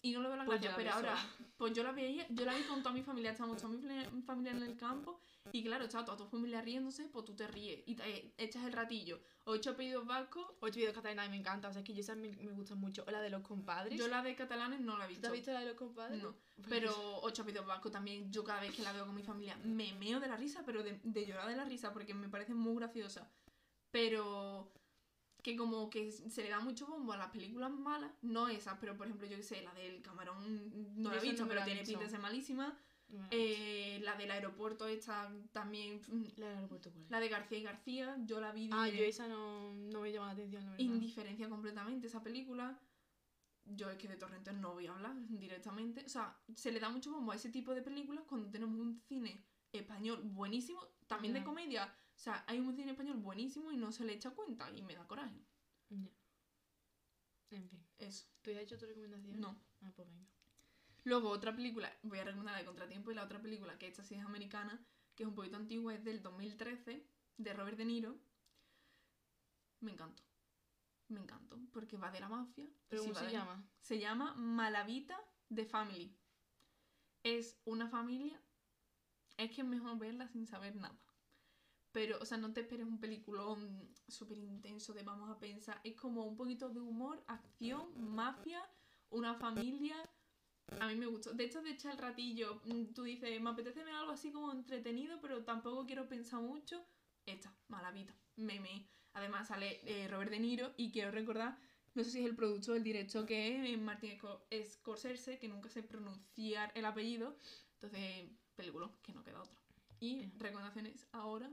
y 0.03 0.13
no 0.13 0.21
le 0.21 0.29
veo 0.29 0.37
la 0.37 0.45
Pues 0.45 0.61
gracia. 0.61 0.77
Pero 0.77 0.93
ahora, 0.93 1.17
sola. 1.17 1.49
pues 1.57 1.73
yo 1.73 1.83
la 1.83 1.93
veía, 1.93 2.27
yo 2.29 2.45
la 2.45 2.55
vi 2.55 2.63
con 2.65 2.83
toda 2.83 2.95
mi 2.95 3.03
familia, 3.03 3.31
estábamos 3.31 3.57
toda 3.61 3.73
mi 3.75 3.81
fami- 3.83 4.23
familia 4.25 4.53
en 4.53 4.63
el 4.63 4.77
campo. 4.77 5.19
Y 5.53 5.63
claro, 5.63 5.85
estaba 5.85 6.05
toda 6.05 6.19
tu 6.19 6.27
familia 6.27 6.61
riéndose, 6.61 7.09
pues 7.09 7.25
tú 7.25 7.35
te 7.35 7.47
ríes 7.47 7.83
y 7.87 7.95
te 7.95 8.35
echas 8.37 8.65
el 8.65 8.73
ratillo. 8.73 9.19
Ocho 9.45 9.71
apellidos 9.71 10.07
vascos. 10.07 10.47
Ocho 10.61 10.77
videos 10.77 10.95
catalanes 10.95 11.31
me 11.31 11.37
encanta, 11.37 11.69
o 11.69 11.73
sea, 11.73 11.81
es 11.81 11.87
que 11.87 11.95
yo 11.95 12.01
esa 12.01 12.15
me, 12.15 12.29
me 12.29 12.53
gusta 12.53 12.75
mucho. 12.75 13.03
O 13.07 13.11
la 13.11 13.21
de 13.23 13.31
los 13.31 13.41
compadres. 13.43 13.99
Yo 13.99 14.09
la 14.09 14.23
de 14.23 14.35
catalanes 14.37 14.81
no 14.81 14.99
la 14.99 15.05
he 15.05 15.09
¿Tú 15.09 15.13
visto. 15.15 15.27
has 15.29 15.33
visto 15.33 15.53
la 15.53 15.61
de 15.61 15.67
los 15.67 15.75
compadres? 15.77 16.23
No, 16.23 16.35
Pues 16.57 16.67
Pero 16.69 16.93
ocho 17.23 17.43
apellidos 17.43 17.67
vascos 17.67 17.93
también, 17.93 18.31
yo 18.31 18.45
cada 18.45 18.61
vez 18.61 18.75
que 18.77 18.83
la 18.83 18.93
veo 18.93 19.07
con 19.07 19.15
mi 19.15 19.23
familia 19.23 19.57
me 19.65 19.93
meo 19.95 20.21
de 20.21 20.29
la 20.29 20.37
risa, 20.37 20.63
pero 20.67 20.83
de, 20.83 21.01
de 21.03 21.25
llorar 21.27 21.49
de 21.49 21.57
la 21.57 21.65
risa 21.65 21.93
porque 21.95 22.13
me 22.13 22.29
parece 22.29 22.53
muy 22.55 22.75
graciosa. 22.77 23.31
Pero 23.91 24.73
que 25.45 25.57
como 25.57 25.91
que 25.91 26.11
se 26.11 26.43
le 26.43 26.49
da 26.49 26.59
mucho 26.59 26.87
bombo 26.87 27.13
a 27.13 27.19
las 27.19 27.29
películas 27.31 27.71
malas, 27.71 28.11
no 28.23 28.49
esas, 28.49 28.79
pero 28.81 28.97
por 28.97 29.07
ejemplo 29.07 29.29
yo 29.29 29.37
que 29.37 29.43
sé, 29.43 29.63
la 29.63 29.75
del 29.75 30.01
camarón 30.01 30.73
no 30.97 31.11
la 31.11 31.19
he 31.19 31.21
visto, 31.21 31.43
no 31.43 31.49
pero 31.51 31.63
tiene 31.65 31.85
pinta 31.85 32.05
de 32.05 32.11
ser 32.11 32.19
malísima. 32.21 32.77
Eh, 33.31 34.01
la 34.03 34.17
del 34.17 34.31
aeropuerto 34.31 34.89
esta 34.89 35.31
también, 35.53 36.01
mm, 36.09 36.25
la 36.39 36.47
del 36.49 36.57
aeropuerto, 36.57 36.91
¿cuál? 36.91 37.05
la 37.11 37.21
de 37.21 37.29
García 37.29 37.59
y 37.59 37.63
García, 37.63 38.17
yo 38.25 38.41
la 38.41 38.51
vi 38.53 38.69
de 38.69 38.75
Ah, 38.75 38.89
yo 38.89 39.05
esa 39.05 39.29
no, 39.29 39.73
no 39.75 40.01
me 40.01 40.11
llama 40.11 40.29
la 40.29 40.33
atención, 40.33 40.65
la 40.65 40.71
verdad. 40.71 40.85
indiferencia 40.85 41.49
completamente 41.49 42.07
esa 42.07 42.23
película. 42.23 42.81
Yo 43.67 43.91
es 43.91 43.99
que 43.99 44.09
de 44.09 44.17
Torrentes 44.17 44.55
no 44.55 44.73
voy 44.73 44.87
a 44.87 44.93
hablar 44.95 45.15
directamente. 45.29 46.05
O 46.05 46.09
sea, 46.09 46.37
se 46.55 46.73
le 46.73 46.81
da 46.81 46.89
mucho 46.89 47.13
bombo 47.13 47.33
a 47.33 47.37
ese 47.37 47.51
tipo 47.51 47.75
de 47.75 47.83
películas 47.83 48.25
cuando 48.27 48.51
tenemos 48.51 48.81
un 48.81 48.99
cine 49.07 49.45
español 49.73 50.23
buenísimo, 50.25 50.81
también 51.07 51.35
de 51.35 51.45
comedia. 51.45 51.95
O 52.15 52.19
sea, 52.19 52.45
hay 52.47 52.59
un 52.61 52.75
cine 52.75 52.93
español 52.93 53.19
buenísimo 53.19 53.73
y 53.73 53.77
no 53.77 53.93
se 53.93 54.05
le 54.05 54.15
echa 54.15 54.31
cuenta 54.31 54.71
y 54.71 54.83
me 54.83 54.95
da 54.95 55.07
coraje. 55.07 55.45
Ya. 55.91 56.09
En 57.51 57.69
fin. 57.69 57.85
Eso, 57.99 58.27
¿Tú 58.43 58.51
ya 58.51 58.59
has 58.59 58.63
hecho 58.65 58.79
tu 58.79 58.87
recomendación? 58.87 59.41
no. 59.41 59.61
Ah, 59.83 59.93
pues 59.95 60.09
venga. 60.09 60.27
Luego, 61.05 61.29
otra 61.29 61.55
película, 61.55 61.93
voy 62.03 62.19
a 62.19 62.25
recomendar 62.25 62.55
la 62.55 62.61
de 62.61 62.65
Contratiempo 62.65 63.11
y 63.11 63.15
la 63.15 63.25
otra 63.25 63.41
película, 63.43 63.79
que 63.79 63.87
esta 63.87 64.03
sí 64.03 64.15
es 64.15 64.25
americana, 64.25 64.83
que 65.15 65.25
es 65.25 65.29
un 65.29 65.35
poquito 65.35 65.57
antigua, 65.57 65.95
es 65.95 66.03
del 66.03 66.23
2013, 66.23 67.07
de 67.37 67.53
Robert 67.53 67.77
De 67.77 67.85
Niro. 67.85 68.19
Me 69.81 69.93
encantó. 69.93 70.23
Me 71.09 71.21
encantó, 71.21 71.61
porque 71.73 71.99
va 71.99 72.11
de 72.11 72.21
la 72.21 72.29
mafia. 72.31 72.67
¿Pero 72.89 73.03
sí 73.03 73.09
cómo 73.09 73.21
se 73.21 73.27
de- 73.27 73.33
llama? 73.33 73.69
Se 73.81 73.99
llama 73.99 74.35
Malavita 74.37 75.21
de 75.51 75.67
Family. 75.67 76.17
Es 77.23 77.61
una 77.67 77.87
familia. 77.89 78.41
Es 79.37 79.51
que 79.51 79.61
es 79.61 79.67
mejor 79.67 79.99
verla 79.99 80.27
sin 80.29 80.47
saber 80.47 80.75
nada. 80.77 80.99
Pero, 81.95 82.19
o 82.21 82.25
sea, 82.25 82.39
no 82.39 82.53
te 82.53 82.63
esperes 82.63 82.87
un 82.89 82.99
peliculón 82.99 83.89
súper 84.09 84.37
intenso 84.37 84.93
de 84.93 85.05
vamos 85.05 85.31
a 85.31 85.39
pensar. 85.39 85.81
Es 85.85 85.95
como 85.95 86.25
un 86.27 86.37
poquito 86.37 86.69
de 86.69 86.81
humor, 86.81 87.23
acción, 87.29 87.87
mafia, 87.97 88.61
una 89.11 89.35
familia. 89.35 89.95
A 90.81 90.89
mí 90.89 90.97
me 90.97 91.07
gustó. 91.07 91.33
De 91.33 91.45
hecho, 91.45 91.63
de 91.63 91.71
echar 91.71 91.93
el 91.93 91.99
ratillo, 91.99 92.61
mm, 92.65 92.87
tú 92.95 93.05
dices, 93.05 93.41
me 93.41 93.51
apetece 93.51 93.85
ver 93.85 93.95
algo 93.95 94.11
así 94.11 94.33
como 94.33 94.51
entretenido, 94.51 95.21
pero 95.21 95.45
tampoco 95.45 95.87
quiero 95.87 96.09
pensar 96.09 96.41
mucho. 96.41 96.85
Esta, 97.27 97.55
Malavita, 97.69 98.13
meme. 98.35 98.89
Además 99.13 99.47
sale 99.47 99.79
eh, 99.85 100.09
Robert 100.09 100.33
De 100.33 100.41
Niro 100.41 100.75
y 100.77 100.91
quiero 100.91 101.13
recordar 101.13 101.57
no 101.95 102.03
sé 102.03 102.11
si 102.11 102.19
es 102.19 102.27
el 102.27 102.35
productor 102.35 102.75
o 102.75 102.77
el 102.77 102.83
director 102.83 103.25
que 103.25 103.55
es, 103.55 103.71
eh, 103.73 103.77
Martin 103.77 104.19
Scor- 104.19 104.41
Scorsese, 104.67 105.39
que 105.39 105.47
nunca 105.47 105.69
sé 105.69 105.85
pronunciar 105.85 106.73
el 106.75 106.87
apellido. 106.87 107.37
Entonces, 107.75 108.31
película, 108.57 108.91
que 109.01 109.13
no 109.13 109.23
queda 109.23 109.41
otra. 109.41 109.57
Y 110.01 110.27
recomendaciones 110.39 111.07
ahora, 111.13 111.49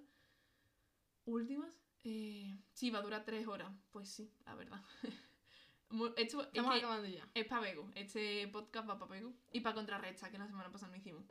últimas. 1.26 1.80
Eh, 2.03 2.57
sí, 2.74 2.89
va 2.89 2.99
a 2.99 3.03
durar 3.03 3.24
tres 3.26 3.47
horas. 3.47 3.72
Pues 3.91 4.09
sí, 4.09 4.32
la 4.45 4.55
verdad. 4.55 4.82
Esto 6.15 6.41
es, 6.41 6.47
Estamos 6.47 6.72
que 6.74 6.78
acabando 6.80 7.07
ya. 7.07 7.30
es 7.34 7.45
para 7.47 7.61
Bego. 7.61 7.91
Este 7.95 8.47
podcast 8.47 8.89
va 8.89 8.97
para 8.97 9.11
Bego. 9.11 9.34
Y 9.51 9.59
para 9.59 9.76
Contrarresta, 9.76 10.32
que 10.32 10.38
la 10.38 10.47
semana 10.47 10.72
pasada 10.72 10.91
no 10.91 10.97
hicimos. 10.97 11.26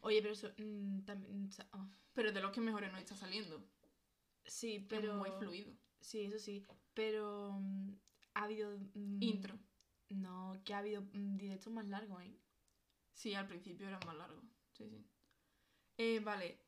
Oye, 0.00 0.20
pero 0.22 0.34
eso 0.34 0.50
mm, 0.58 1.00
también... 1.04 1.48
ah, 1.72 1.88
Pero 2.12 2.32
de 2.32 2.40
los 2.40 2.50
que 2.50 2.60
mejores 2.60 2.90
no 2.92 2.98
está 2.98 3.14
saliendo. 3.16 3.64
Sí, 4.44 4.84
Pero 4.88 5.02
pero... 5.02 5.14
muy 5.16 5.30
fluido. 5.38 5.72
Sí, 6.00 6.22
eso 6.22 6.38
sí. 6.38 6.64
Pero 6.94 7.52
mm, 7.60 7.90
ha 8.34 8.42
habido... 8.44 8.76
mm, 8.94 9.22
Intro. 9.22 9.58
No, 10.10 10.60
que 10.64 10.74
ha 10.74 10.78
habido 10.78 11.02
mm, 11.12 11.36
directos 11.36 11.72
más 11.72 11.86
largos, 11.88 12.22
¿eh? 12.22 12.36
Sí, 13.12 13.34
al 13.34 13.46
principio 13.46 13.86
era 13.86 14.00
más 14.00 14.16
largo. 14.16 14.42
Sí, 14.72 14.88
sí. 14.90 15.06
Eh, 15.96 16.20
vale. 16.20 16.60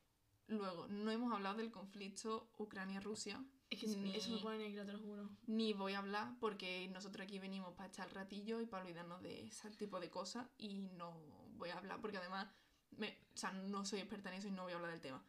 Luego, 0.47 0.87
no 0.87 1.11
hemos 1.11 1.33
hablado 1.33 1.57
del 1.57 1.71
conflicto 1.71 2.49
Ucrania-Rusia. 2.57 3.43
Es 3.69 3.81
que 3.81 3.87
Ni- 3.87 4.15
eso 4.15 4.31
me 4.31 4.37
pone 4.39 4.57
negra, 4.59 4.85
te 4.85 4.93
lo 4.93 4.99
juro. 4.99 5.29
Ni 5.45 5.73
voy 5.73 5.93
a 5.93 5.99
hablar 5.99 6.37
porque 6.39 6.87
nosotros 6.87 7.25
aquí 7.25 7.37
venimos 7.37 7.73
para 7.73 7.89
echar 7.89 8.13
ratillo 8.13 8.61
y 8.61 8.65
para 8.65 8.83
olvidarnos 8.83 9.21
de 9.21 9.45
ese 9.45 9.69
tipo 9.71 9.99
de 9.99 10.09
cosas 10.09 10.47
y 10.57 10.87
no 10.95 11.19
voy 11.57 11.69
a 11.69 11.77
hablar 11.77 11.99
porque 11.99 12.17
además 12.17 12.47
me- 12.91 13.17
o 13.33 13.37
sea, 13.37 13.51
no 13.51 13.83
soy 13.83 13.99
experta 13.99 14.29
en 14.29 14.35
eso 14.39 14.47
y 14.47 14.51
no 14.51 14.63
voy 14.63 14.71
a 14.71 14.75
hablar 14.75 14.91
del 14.91 15.01
tema. 15.01 15.21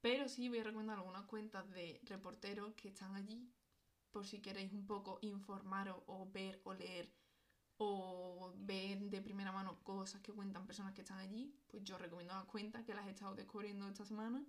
Pero 0.00 0.28
sí 0.28 0.48
voy 0.48 0.58
a 0.58 0.64
recomendar 0.64 0.98
algunas 0.98 1.26
cuentas 1.26 1.70
de 1.70 2.00
reporteros 2.04 2.74
que 2.74 2.88
están 2.88 3.14
allí 3.14 3.48
por 4.10 4.26
si 4.26 4.40
queréis 4.40 4.72
un 4.72 4.86
poco 4.86 5.18
informaros 5.22 5.98
o 6.06 6.28
ver 6.32 6.60
o 6.64 6.74
leer 6.74 7.12
o 7.78 8.52
ver 8.56 8.98
de 9.10 9.20
primera 9.20 9.52
mano 9.52 9.78
cosas 9.84 10.22
que 10.22 10.32
cuentan 10.32 10.66
personas 10.66 10.94
que 10.94 11.02
están 11.02 11.18
allí, 11.18 11.54
pues 11.68 11.84
yo 11.84 11.98
recomiendo 11.98 12.34
las 12.34 12.46
cuentas 12.46 12.84
que 12.84 12.94
las 12.94 13.06
he 13.06 13.10
estado 13.10 13.34
descubriendo 13.34 13.86
esta 13.86 14.04
semana 14.06 14.44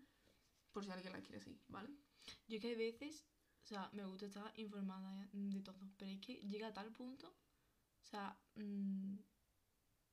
por 0.77 0.85
si 0.85 0.91
alguien 0.91 1.11
las 1.13 1.23
quiere 1.23 1.41
seguir, 1.41 1.59
¿vale? 1.69 1.89
Yo 2.47 2.59
que 2.59 2.67
hay 2.67 2.75
veces, 2.75 3.25
o 3.63 3.65
sea, 3.65 3.89
me 3.93 4.05
gusta 4.05 4.27
estar 4.27 4.53
informada 4.59 5.27
de 5.31 5.59
todo, 5.61 5.89
pero 5.97 6.11
es 6.11 6.19
que 6.19 6.35
llega 6.35 6.67
a 6.67 6.73
tal 6.73 6.91
punto, 6.93 7.27
o 7.29 8.05
sea, 8.05 8.37
mm, 8.53 9.15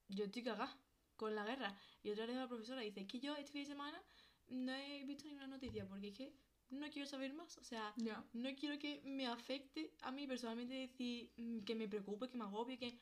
yo 0.09 0.25
estoy 0.25 0.43
cagada 0.43 0.75
con 1.17 1.35
la 1.35 1.45
guerra. 1.45 1.77
Y 2.03 2.09
otra 2.12 2.25
vez 2.25 2.37
la 2.37 2.49
profesora 2.49 2.81
dice, 2.81 3.03
es 3.03 3.07
que 3.07 3.21
yo 3.21 3.37
este 3.37 3.53
fin 3.53 3.61
de 3.65 3.67
semana 3.67 4.03
no 4.49 4.73
he 4.75 5.05
visto 5.05 5.27
ninguna 5.27 5.49
noticia 5.49 5.87
porque 5.87 6.09
es 6.09 6.17
que 6.17 6.35
no 6.71 6.89
quiero 6.91 7.07
saber 7.07 7.35
más, 7.35 7.59
o 7.59 7.62
sea, 7.65 7.93
Ya. 7.99 8.25
no 8.33 8.49
quiero 8.57 8.79
que 8.79 9.03
me 9.05 9.27
afecte 9.27 9.93
a 10.01 10.12
mí 10.12 10.27
personalmente 10.27 10.73
decir 10.73 11.31
mm, 11.37 11.59
que 11.61 11.75
me 11.75 11.89
preocupe, 11.89 12.31
que 12.31 12.39
me 12.39 12.45
agobie, 12.45 12.79
que... 12.79 12.99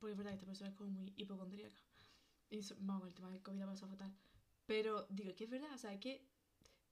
Porque 0.00 0.10
es 0.10 0.18
verdad 0.18 0.32
que 0.32 0.34
esta 0.38 0.46
persona 0.46 0.70
es 0.70 0.76
como 0.76 0.90
muy 0.90 1.12
hipocondríaca. 1.16 1.76
Y 2.50 2.58
eso, 2.58 2.74
vamos, 2.80 3.06
el 3.06 3.14
tema 3.14 3.30
del 3.30 3.40
COVID 3.42 3.60
la 3.60 3.66
pasa 3.66 3.86
fatal. 3.86 4.12
Pero 4.66 5.06
digo, 5.10 5.34
que 5.34 5.44
es 5.44 5.50
verdad, 5.50 5.72
o 5.74 5.78
sea, 5.78 5.92
es 5.92 6.00
que 6.00 6.24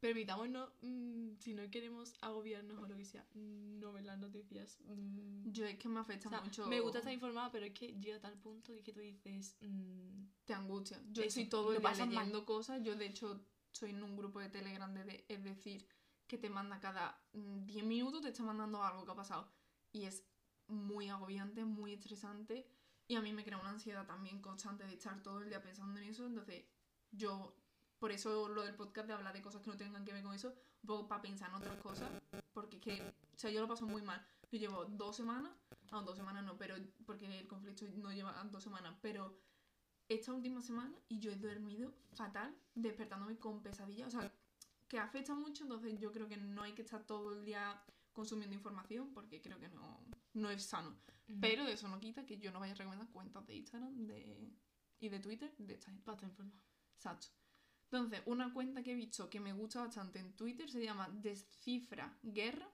permitámonos, 0.01 0.71
mm, 0.81 1.37
si 1.39 1.55
no 1.55 1.71
queremos 1.71 2.15
agobiarnos 2.23 2.79
o 2.83 2.87
lo 2.87 2.97
que 2.97 3.05
sea, 3.05 3.27
no 3.35 3.93
ver 3.93 4.05
las 4.05 4.19
noticias. 4.19 4.81
mm. 4.87 5.51
Yo 5.53 5.67
es 5.67 5.79
que 5.79 5.89
me 5.89 6.01
afecta 6.01 6.29
O 6.29 6.31
sea, 6.31 6.41
mucho. 6.41 6.67
me 6.67 6.81
gusta 6.81 6.99
estar 6.99 7.13
informada, 7.13 7.51
pero 7.53 7.67
es 7.67 7.73
que 7.75 7.93
llega 8.01 8.17
a 8.17 8.21
tal 8.21 8.39
punto 8.39 8.73
que, 8.73 8.83
que 8.83 8.93
tú 8.93 9.01
dices... 9.01 9.57
mm, 9.61 10.25
te 10.45 10.55
angustia. 10.55 11.01
Yo 11.13 11.23
estoy 11.23 11.47
todo 11.47 11.73
el 11.73 11.81
día 11.81 11.91
mal. 11.91 12.09
leyendo 12.09 12.45
cosas. 12.45 12.83
Yo, 12.83 12.97
de 12.97 13.07
hecho, 13.07 13.41
soy 13.73 13.91
en 13.91 14.03
un 14.03 14.17
grupo 14.17 14.41
de 14.41 14.49
Telegram, 14.49 14.93
de, 14.93 15.25
es 15.29 15.45
decir, 15.45 15.87
que 16.27 16.39
te 16.39 16.49
manda 16.51 16.81
cada 16.81 17.23
mm, 17.35 17.67
10 17.67 17.85
minutos, 17.85 18.23
te 18.23 18.29
está 18.29 18.43
mandando 18.43 18.83
algo 18.83 19.05
que 19.05 19.13
ha 19.13 19.15
pasado. 19.15 19.53
Y 19.93 20.05
es 20.05 20.25
muy 20.67 21.09
agobiante, 21.09 21.65
muy 21.65 21.93
estresante. 21.93 22.67
Y 23.07 23.17
a 23.17 23.21
mí 23.21 23.33
me 23.33 23.45
crea 23.45 23.59
una 23.59 23.71
ansiedad 23.71 24.07
también 24.07 24.41
constante 24.41 24.85
de 24.85 24.95
estar 24.95 25.23
todo 25.23 25.41
el 25.41 25.49
día 25.51 25.63
pensando 25.63 26.01
en 26.01 26.09
eso. 26.09 26.27
Entonces, 26.27 26.65
yo, 27.11 27.57
por 28.01 28.11
eso 28.11 28.49
lo 28.49 28.63
del 28.63 28.75
podcast 28.75 29.07
de 29.07 29.13
hablar 29.13 29.35
de 29.35 29.43
cosas 29.43 29.61
que 29.63 29.71
no 29.71 29.77
tengan 29.77 30.05
que 30.05 30.13
ver 30.13 30.25
con 30.25 30.35
eso, 30.35 30.49
un 30.83 30.87
poco 30.87 31.07
para 31.07 31.21
pensar 31.21 31.51
en 31.51 31.57
otras 31.57 31.77
cosas. 31.81 32.11
Porque 32.53 32.79
es 32.79 32.83
que, 32.83 33.03
o 33.03 33.39
sea, 33.39 33.51
yo 33.51 33.61
lo 33.61 33.69
paso 33.69 33.87
muy 33.87 34.03
mal. 34.03 34.27
Yo 34.51 34.59
llevo 34.59 34.87
dos 34.87 35.15
semanas, 35.15 35.53
no, 35.93 36.03
dos 36.03 36.17
semanas 36.17 36.43
no, 36.45 36.57
pero 36.57 36.75
porque 37.05 37.27
el 37.39 37.47
conflicto 37.47 37.85
no 37.97 38.11
lleva 38.11 38.43
dos 38.51 38.65
semanas, 38.65 38.97
pero 39.03 39.39
esta 40.09 40.33
última 40.33 40.61
semana 40.63 40.99
y 41.09 41.21
yo 41.21 41.31
he 41.31 41.37
dormido 41.37 41.93
fatal, 42.15 42.57
despertándome 42.75 43.39
con 43.39 43.63
pesadillas. 43.63 44.09
O 44.09 44.19
sea, 44.19 44.33
que 44.89 44.99
afecta 44.99 45.35
mucho, 45.35 45.65
entonces 45.65 46.01
yo 46.01 46.11
creo 46.11 46.27
que 46.27 46.39
no 46.39 46.63
hay 46.63 46.73
que 46.73 46.83
estar 46.83 47.07
todo 47.07 47.33
el 47.33 47.45
día 47.45 47.85
consumiendo 48.13 48.57
información 48.57 49.13
porque 49.13 49.41
creo 49.43 49.61
que 49.61 49.69
no, 49.69 50.01
no 50.35 50.51
es 50.51 50.65
sano. 50.65 50.97
Pero 51.41 51.63
eso 51.69 51.87
no 51.87 52.01
quita 52.01 52.27
que 52.27 52.39
yo 52.39 52.51
no 52.51 52.59
vaya 52.59 52.73
a 52.73 52.77
recomendar 52.77 53.09
cuentas 53.11 53.47
de 53.47 53.55
Instagram 53.55 54.07
de, 54.07 54.51
y 54.99 55.09
de 55.09 55.21
Twitter 55.21 55.55
de 55.59 55.75
esta 55.75 55.91
gente. 55.91 56.03
para 56.03 56.27
estar. 56.27 56.47
Exacto. 56.97 57.29
Entonces, 57.93 58.23
una 58.27 58.53
cuenta 58.53 58.85
que 58.85 58.93
he 58.93 58.95
visto 58.95 59.29
que 59.29 59.41
me 59.41 59.53
gusta 59.53 59.81
bastante 59.81 60.21
en 60.21 60.33
Twitter 60.37 60.71
se 60.71 60.81
llama 60.81 61.09
Descifra 61.11 62.17
Guerra 62.23 62.71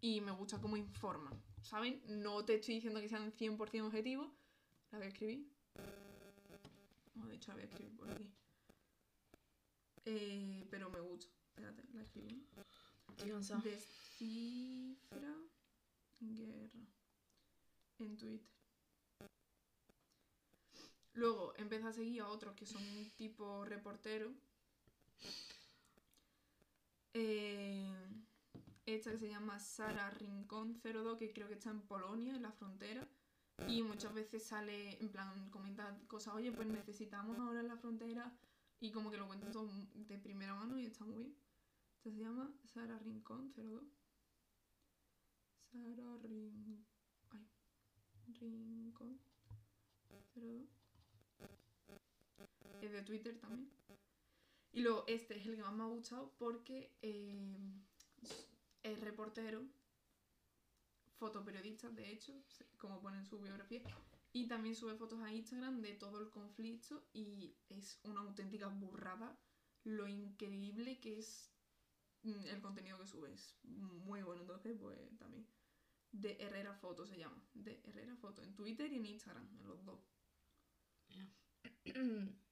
y 0.00 0.20
me 0.20 0.30
gusta 0.30 0.60
cómo 0.60 0.76
informan. 0.76 1.42
¿Saben? 1.60 2.00
No 2.06 2.44
te 2.44 2.54
estoy 2.54 2.76
diciendo 2.76 3.00
que 3.00 3.08
sean 3.08 3.32
100% 3.32 3.86
objetivos. 3.86 4.30
La 4.92 4.98
voy 4.98 5.06
a 5.06 5.08
escribir. 5.08 5.50
No, 7.14 7.26
de 7.26 7.34
hecho 7.34 7.48
la 7.48 7.54
voy 7.54 7.62
a 7.62 7.66
escribir 7.66 7.96
por 7.96 8.10
aquí. 8.10 8.30
Eh, 10.04 10.66
pero 10.70 10.88
me 10.90 11.00
gusta. 11.00 11.32
Espérate, 11.48 11.82
la 11.94 12.02
escribí. 12.02 12.46
Estoy 13.08 13.30
cansada. 13.30 13.60
Descifra 13.62 15.34
Guerra 16.20 16.86
en 17.98 18.16
Twitter. 18.16 18.53
Luego 21.14 21.54
empecé 21.56 21.86
a 21.86 21.92
seguir 21.92 22.22
a 22.22 22.28
otros 22.28 22.54
que 22.54 22.66
son 22.66 22.82
tipo 23.16 23.64
reportero. 23.64 24.32
Eh, 27.14 27.94
esta 28.86 29.12
que 29.12 29.18
se 29.18 29.28
llama 29.28 29.58
Sara 29.60 30.10
Rincón 30.10 30.80
02, 30.82 31.16
que 31.16 31.32
creo 31.32 31.48
que 31.48 31.54
está 31.54 31.70
en 31.70 31.82
Polonia, 31.82 32.34
en 32.34 32.42
la 32.42 32.52
frontera. 32.52 33.08
Y 33.68 33.82
muchas 33.82 34.12
veces 34.12 34.42
sale, 34.42 35.00
en 35.00 35.10
plan, 35.10 35.48
comenta 35.50 35.96
cosas, 36.08 36.34
oye, 36.34 36.50
pues 36.50 36.66
necesitamos 36.66 37.38
ahora 37.38 37.60
en 37.60 37.68
la 37.68 37.76
frontera. 37.76 38.36
Y 38.80 38.90
como 38.90 39.10
que 39.10 39.16
lo 39.16 39.28
cuenta 39.28 39.50
todo 39.52 39.70
de 39.94 40.18
primera 40.18 40.54
mano 40.54 40.78
y 40.78 40.86
está 40.86 41.04
muy 41.04 41.16
bien. 41.16 41.36
Esta 41.96 42.10
se 42.10 42.18
llama 42.18 42.52
Sara 42.64 42.98
Rincón 42.98 43.52
02. 43.54 43.82
Sara 45.70 46.18
Rin... 46.18 46.84
Ay. 47.30 47.46
Rincón 48.40 49.20
02. 50.34 50.83
Es 52.84 52.92
de 52.92 53.02
Twitter 53.02 53.38
también. 53.38 53.70
Y 54.72 54.82
luego 54.82 55.04
este 55.06 55.38
es 55.38 55.46
el 55.46 55.56
que 55.56 55.62
más 55.62 55.72
me 55.72 55.84
ha 55.84 55.86
gustado 55.86 56.34
porque 56.36 56.92
eh, 57.00 57.56
es 58.82 59.00
reportero, 59.00 59.64
fotoperiodista, 61.18 61.88
de 61.90 62.10
hecho, 62.10 62.34
como 62.76 63.00
pone 63.00 63.18
en 63.18 63.24
su 63.24 63.38
biografía, 63.38 63.82
y 64.32 64.48
también 64.48 64.74
sube 64.74 64.96
fotos 64.96 65.22
a 65.22 65.32
Instagram 65.32 65.80
de 65.80 65.94
todo 65.94 66.20
el 66.20 66.28
conflicto 66.28 67.06
y 67.14 67.56
es 67.70 68.00
una 68.02 68.20
auténtica 68.20 68.66
burrada 68.66 69.38
lo 69.84 70.06
increíble 70.08 71.00
que 71.00 71.18
es 71.18 71.52
mm, 72.22 72.46
el 72.48 72.60
contenido 72.60 72.98
que 72.98 73.06
sube. 73.06 73.32
Es 73.32 73.56
muy 73.62 74.22
bueno, 74.22 74.42
entonces, 74.42 74.76
pues 74.78 74.98
también. 75.18 75.46
De 76.12 76.36
Herrera 76.38 76.74
Foto 76.74 77.06
se 77.06 77.16
llama. 77.16 77.42
De 77.54 77.80
Herrera 77.84 78.16
Foto. 78.16 78.42
En 78.42 78.54
Twitter 78.54 78.92
y 78.92 78.96
en 78.96 79.06
Instagram, 79.06 79.48
en 79.58 79.68
los 79.68 79.84
dos. 79.84 80.00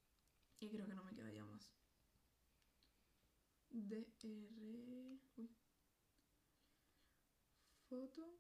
Y 0.63 0.69
creo 0.71 0.87
que 0.87 0.95
no 0.95 1.03
me 1.03 1.13
queda 1.13 1.33
ya 1.33 1.45
más. 1.45 1.73
DR. 3.71 5.19
Uy. 5.37 5.51
Foto. 7.89 8.39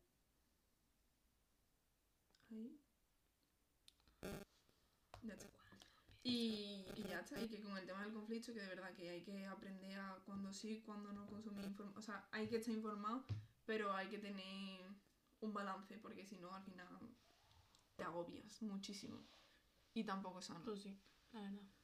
Ahí. 2.48 2.80
Ya 5.22 5.34
está. 5.34 5.48
Y, 6.22 6.86
y 6.94 7.02
ya 7.08 7.18
está. 7.18 7.42
Y 7.42 7.48
que 7.48 7.60
con 7.60 7.76
el 7.76 7.86
tema 7.86 8.04
del 8.04 8.14
conflicto, 8.14 8.54
que 8.54 8.60
de 8.60 8.68
verdad 8.68 8.94
que 8.94 9.10
hay 9.10 9.24
que 9.24 9.44
aprender 9.46 9.98
a 9.98 10.22
cuando 10.24 10.52
sí, 10.52 10.80
cuando 10.86 11.12
no 11.12 11.26
consumir 11.26 11.64
información. 11.64 11.98
O 11.98 12.02
sea, 12.02 12.28
hay 12.30 12.46
que 12.46 12.58
estar 12.58 12.72
informado, 12.72 13.26
pero 13.66 13.92
hay 13.92 14.08
que 14.08 14.18
tener 14.18 14.86
un 15.40 15.52
balance, 15.52 15.98
porque 15.98 16.24
si 16.24 16.38
no, 16.38 16.54
al 16.54 16.62
final 16.62 16.86
te 17.96 18.04
agobias 18.04 18.62
muchísimo. 18.62 19.26
Y 19.92 20.04
tampoco 20.04 20.38
es 20.38 20.44
sano. 20.44 20.64
Pues 20.64 20.82
sí, 20.82 20.96
la 21.32 21.42
verdad. 21.42 21.81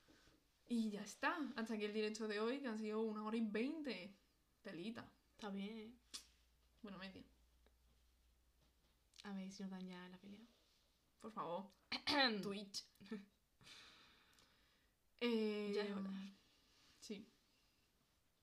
Y 0.68 0.90
ya 0.90 1.02
está. 1.02 1.36
Hasta 1.56 1.74
aquí 1.74 1.84
el 1.84 1.92
directo 1.92 2.28
de 2.28 2.40
hoy, 2.40 2.60
que 2.60 2.68
han 2.68 2.78
sido 2.78 3.00
una 3.00 3.24
hora 3.24 3.36
y 3.36 3.40
veinte. 3.40 4.12
Telita. 4.62 5.10
Está 5.32 5.50
bien, 5.50 5.78
¿eh? 5.78 5.92
Bueno, 6.82 6.98
media. 6.98 7.22
A 9.24 9.32
ver 9.32 9.50
si 9.50 9.62
nos 9.62 9.70
dan 9.70 9.86
ya 9.86 10.08
la 10.08 10.18
pelea. 10.18 10.46
Por 11.20 11.32
favor. 11.32 11.70
Twitch. 12.42 12.84
eh, 15.20 15.72
Ya 15.74 15.82
es 15.82 15.90
hora. 15.92 16.10
Sí. 17.00 17.26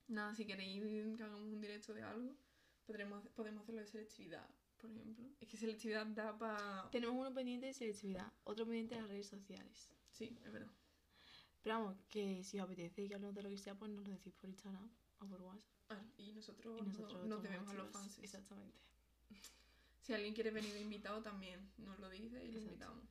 Nada, 0.08 0.36
si 0.36 0.46
queréis 0.46 0.84
que 1.18 1.24
hagamos 1.24 1.42
un 1.54 1.62
directo 1.62 1.94
de 1.94 2.04
algo, 2.04 2.36
podremos, 2.86 3.28
podemos 3.30 3.64
hacerlo 3.64 3.82
de 3.82 3.88
selectividad, 3.88 4.48
por 4.80 4.92
ejemplo. 4.92 5.26
Es 5.40 5.48
que 5.48 5.58
selectividad 5.58 6.06
da 6.08 6.38
para... 6.38 6.90
Tenemos 6.92 7.16
uno 7.16 7.34
pendiente 7.34 7.68
de 7.68 7.74
selectividad, 7.74 8.32
otro 8.44 8.66
pendiente 8.66 8.96
de 8.96 9.02
las 9.02 9.10
redes 9.10 9.28
sociales. 9.28 9.90
Sí, 10.12 10.38
es 10.46 10.52
verdad. 10.52 10.72
Pero 11.66 11.80
vamos, 11.80 11.98
que 12.10 12.44
si 12.44 12.60
os 12.60 12.66
apetece 12.66 13.08
que 13.08 13.16
hablemos 13.16 13.34
de 13.34 13.42
lo 13.42 13.50
que 13.50 13.58
sea, 13.58 13.74
pues 13.74 13.90
nos 13.90 14.08
lo 14.08 14.14
decís 14.14 14.32
por 14.36 14.48
Instagram 14.52 14.88
o 15.20 15.26
por 15.26 15.42
WhatsApp. 15.42 15.72
Ah, 15.90 16.04
y 16.18 16.32
nosotros, 16.32 16.80
Y 16.80 16.84
nosotros 16.84 17.24
no- 17.24 17.28
nos 17.36 17.42
debemos 17.44 17.68
a 17.70 17.74
los 17.74 17.90
fans. 17.90 18.20
Exactamente. 18.20 18.78
Si 20.04 20.14
alguien 20.14 20.36
quiere 20.36 20.52
venir 20.52 20.72
de 20.72 20.82
invitado 20.82 21.24
también 21.24 21.68
nos 21.80 21.98
lo 21.98 22.08
dice 22.12 22.46
y 22.46 22.52
lo 22.52 22.60
invitamos. 22.60 23.04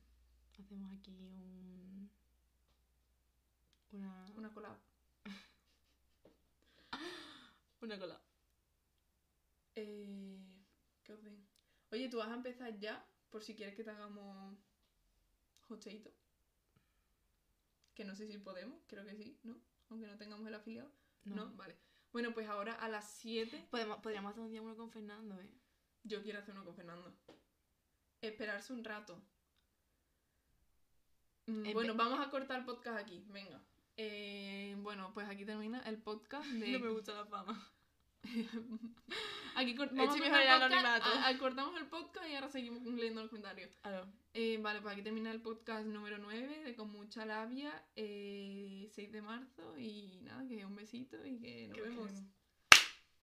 Hacemos 0.57 0.89
aquí 0.93 1.11
un. 1.11 2.09
Una. 3.91 4.31
Una 4.37 4.53
collab. 4.53 4.77
Una 7.81 7.99
cola. 7.99 8.21
Eh, 9.75 10.39
¿Qué 11.03 11.11
os 11.11 11.21
ven? 11.21 11.45
Oye, 11.91 12.07
tú 12.07 12.15
vas 12.19 12.29
a 12.29 12.35
empezar 12.35 12.79
ya, 12.79 13.05
por 13.29 13.43
si 13.43 13.55
quieres 13.55 13.75
que 13.75 13.83
te 13.83 13.89
hagamos 13.89 14.57
hosteito. 15.67 16.13
Que 17.95 18.05
no 18.05 18.15
sé 18.15 18.27
si 18.27 18.37
podemos, 18.37 18.83
creo 18.87 19.05
que 19.05 19.15
sí, 19.15 19.39
¿no? 19.43 19.57
Aunque 19.89 20.07
no 20.07 20.17
tengamos 20.17 20.47
el 20.47 20.53
afiliado. 20.53 20.91
No, 21.23 21.51
vale. 21.55 21.75
Bueno, 22.11 22.33
pues 22.33 22.47
ahora 22.47 22.73
a 22.73 22.87
las 22.87 23.09
7 23.17 23.67
Podemos, 23.71 23.97
podríamos 23.99 24.31
hacer 24.31 24.43
un 24.43 24.51
día 24.51 24.61
uno 24.61 24.75
con 24.77 24.91
Fernando, 24.91 25.39
¿eh? 25.39 25.49
yo 26.03 26.21
quiero 26.21 26.39
hacer 26.39 26.53
uno 26.53 26.63
con 26.63 26.75
Fernando. 26.75 27.13
Esperarse 28.21 28.73
un 28.73 28.83
rato. 28.83 29.21
Mm, 31.47 31.65
En 31.65 31.73
bueno, 31.73 31.95
vamos 31.95 32.19
a 32.25 32.29
cortar 32.29 32.59
el 32.59 32.65
podcast 32.65 32.99
aquí, 32.99 33.25
venga. 33.29 33.61
Eh, 33.97 34.75
bueno, 34.79 35.11
pues 35.13 35.27
aquí 35.27 35.45
termina 35.45 35.79
el 35.81 35.97
podcast 35.97 36.45
de... 36.51 36.71
No 36.73 36.79
me 36.79 36.89
gusta 36.91 37.13
la 37.13 37.25
fama. 37.25 37.71
Aquí 39.55 39.75
cort- 39.75 39.91
vamos 39.95 40.13
a 40.15 40.17
el 40.17 40.31
podcast, 40.31 40.63
anonimato. 40.63 41.09
a- 41.09 41.27
a- 41.27 41.37
cortamos 41.37 41.79
el 41.79 41.87
podcast 41.87 42.27
y 42.29 42.35
ahora 42.35 42.49
seguimos 42.49 42.83
leyendo 42.83 43.21
los 43.21 43.29
comentarios. 43.29 43.75
Claro. 43.81 44.05
Eh, 44.33 44.57
vale, 44.61 44.81
pues 44.81 44.93
aquí 44.93 45.01
termina 45.01 45.31
el 45.31 45.41
podcast 45.41 45.85
número 45.87 46.17
9 46.17 46.63
de 46.63 46.75
Con 46.75 46.91
Mucha 46.91 47.25
Labia, 47.25 47.71
eh, 47.95 48.87
6 48.91 49.11
de 49.11 49.21
marzo 49.21 49.77
y 49.77 50.19
nada, 50.23 50.45
que 50.47 50.65
un 50.65 50.75
besito 50.75 51.25
y 51.25 51.37
que 51.39 51.67
nos 51.69 51.77
vemos. 51.81 52.11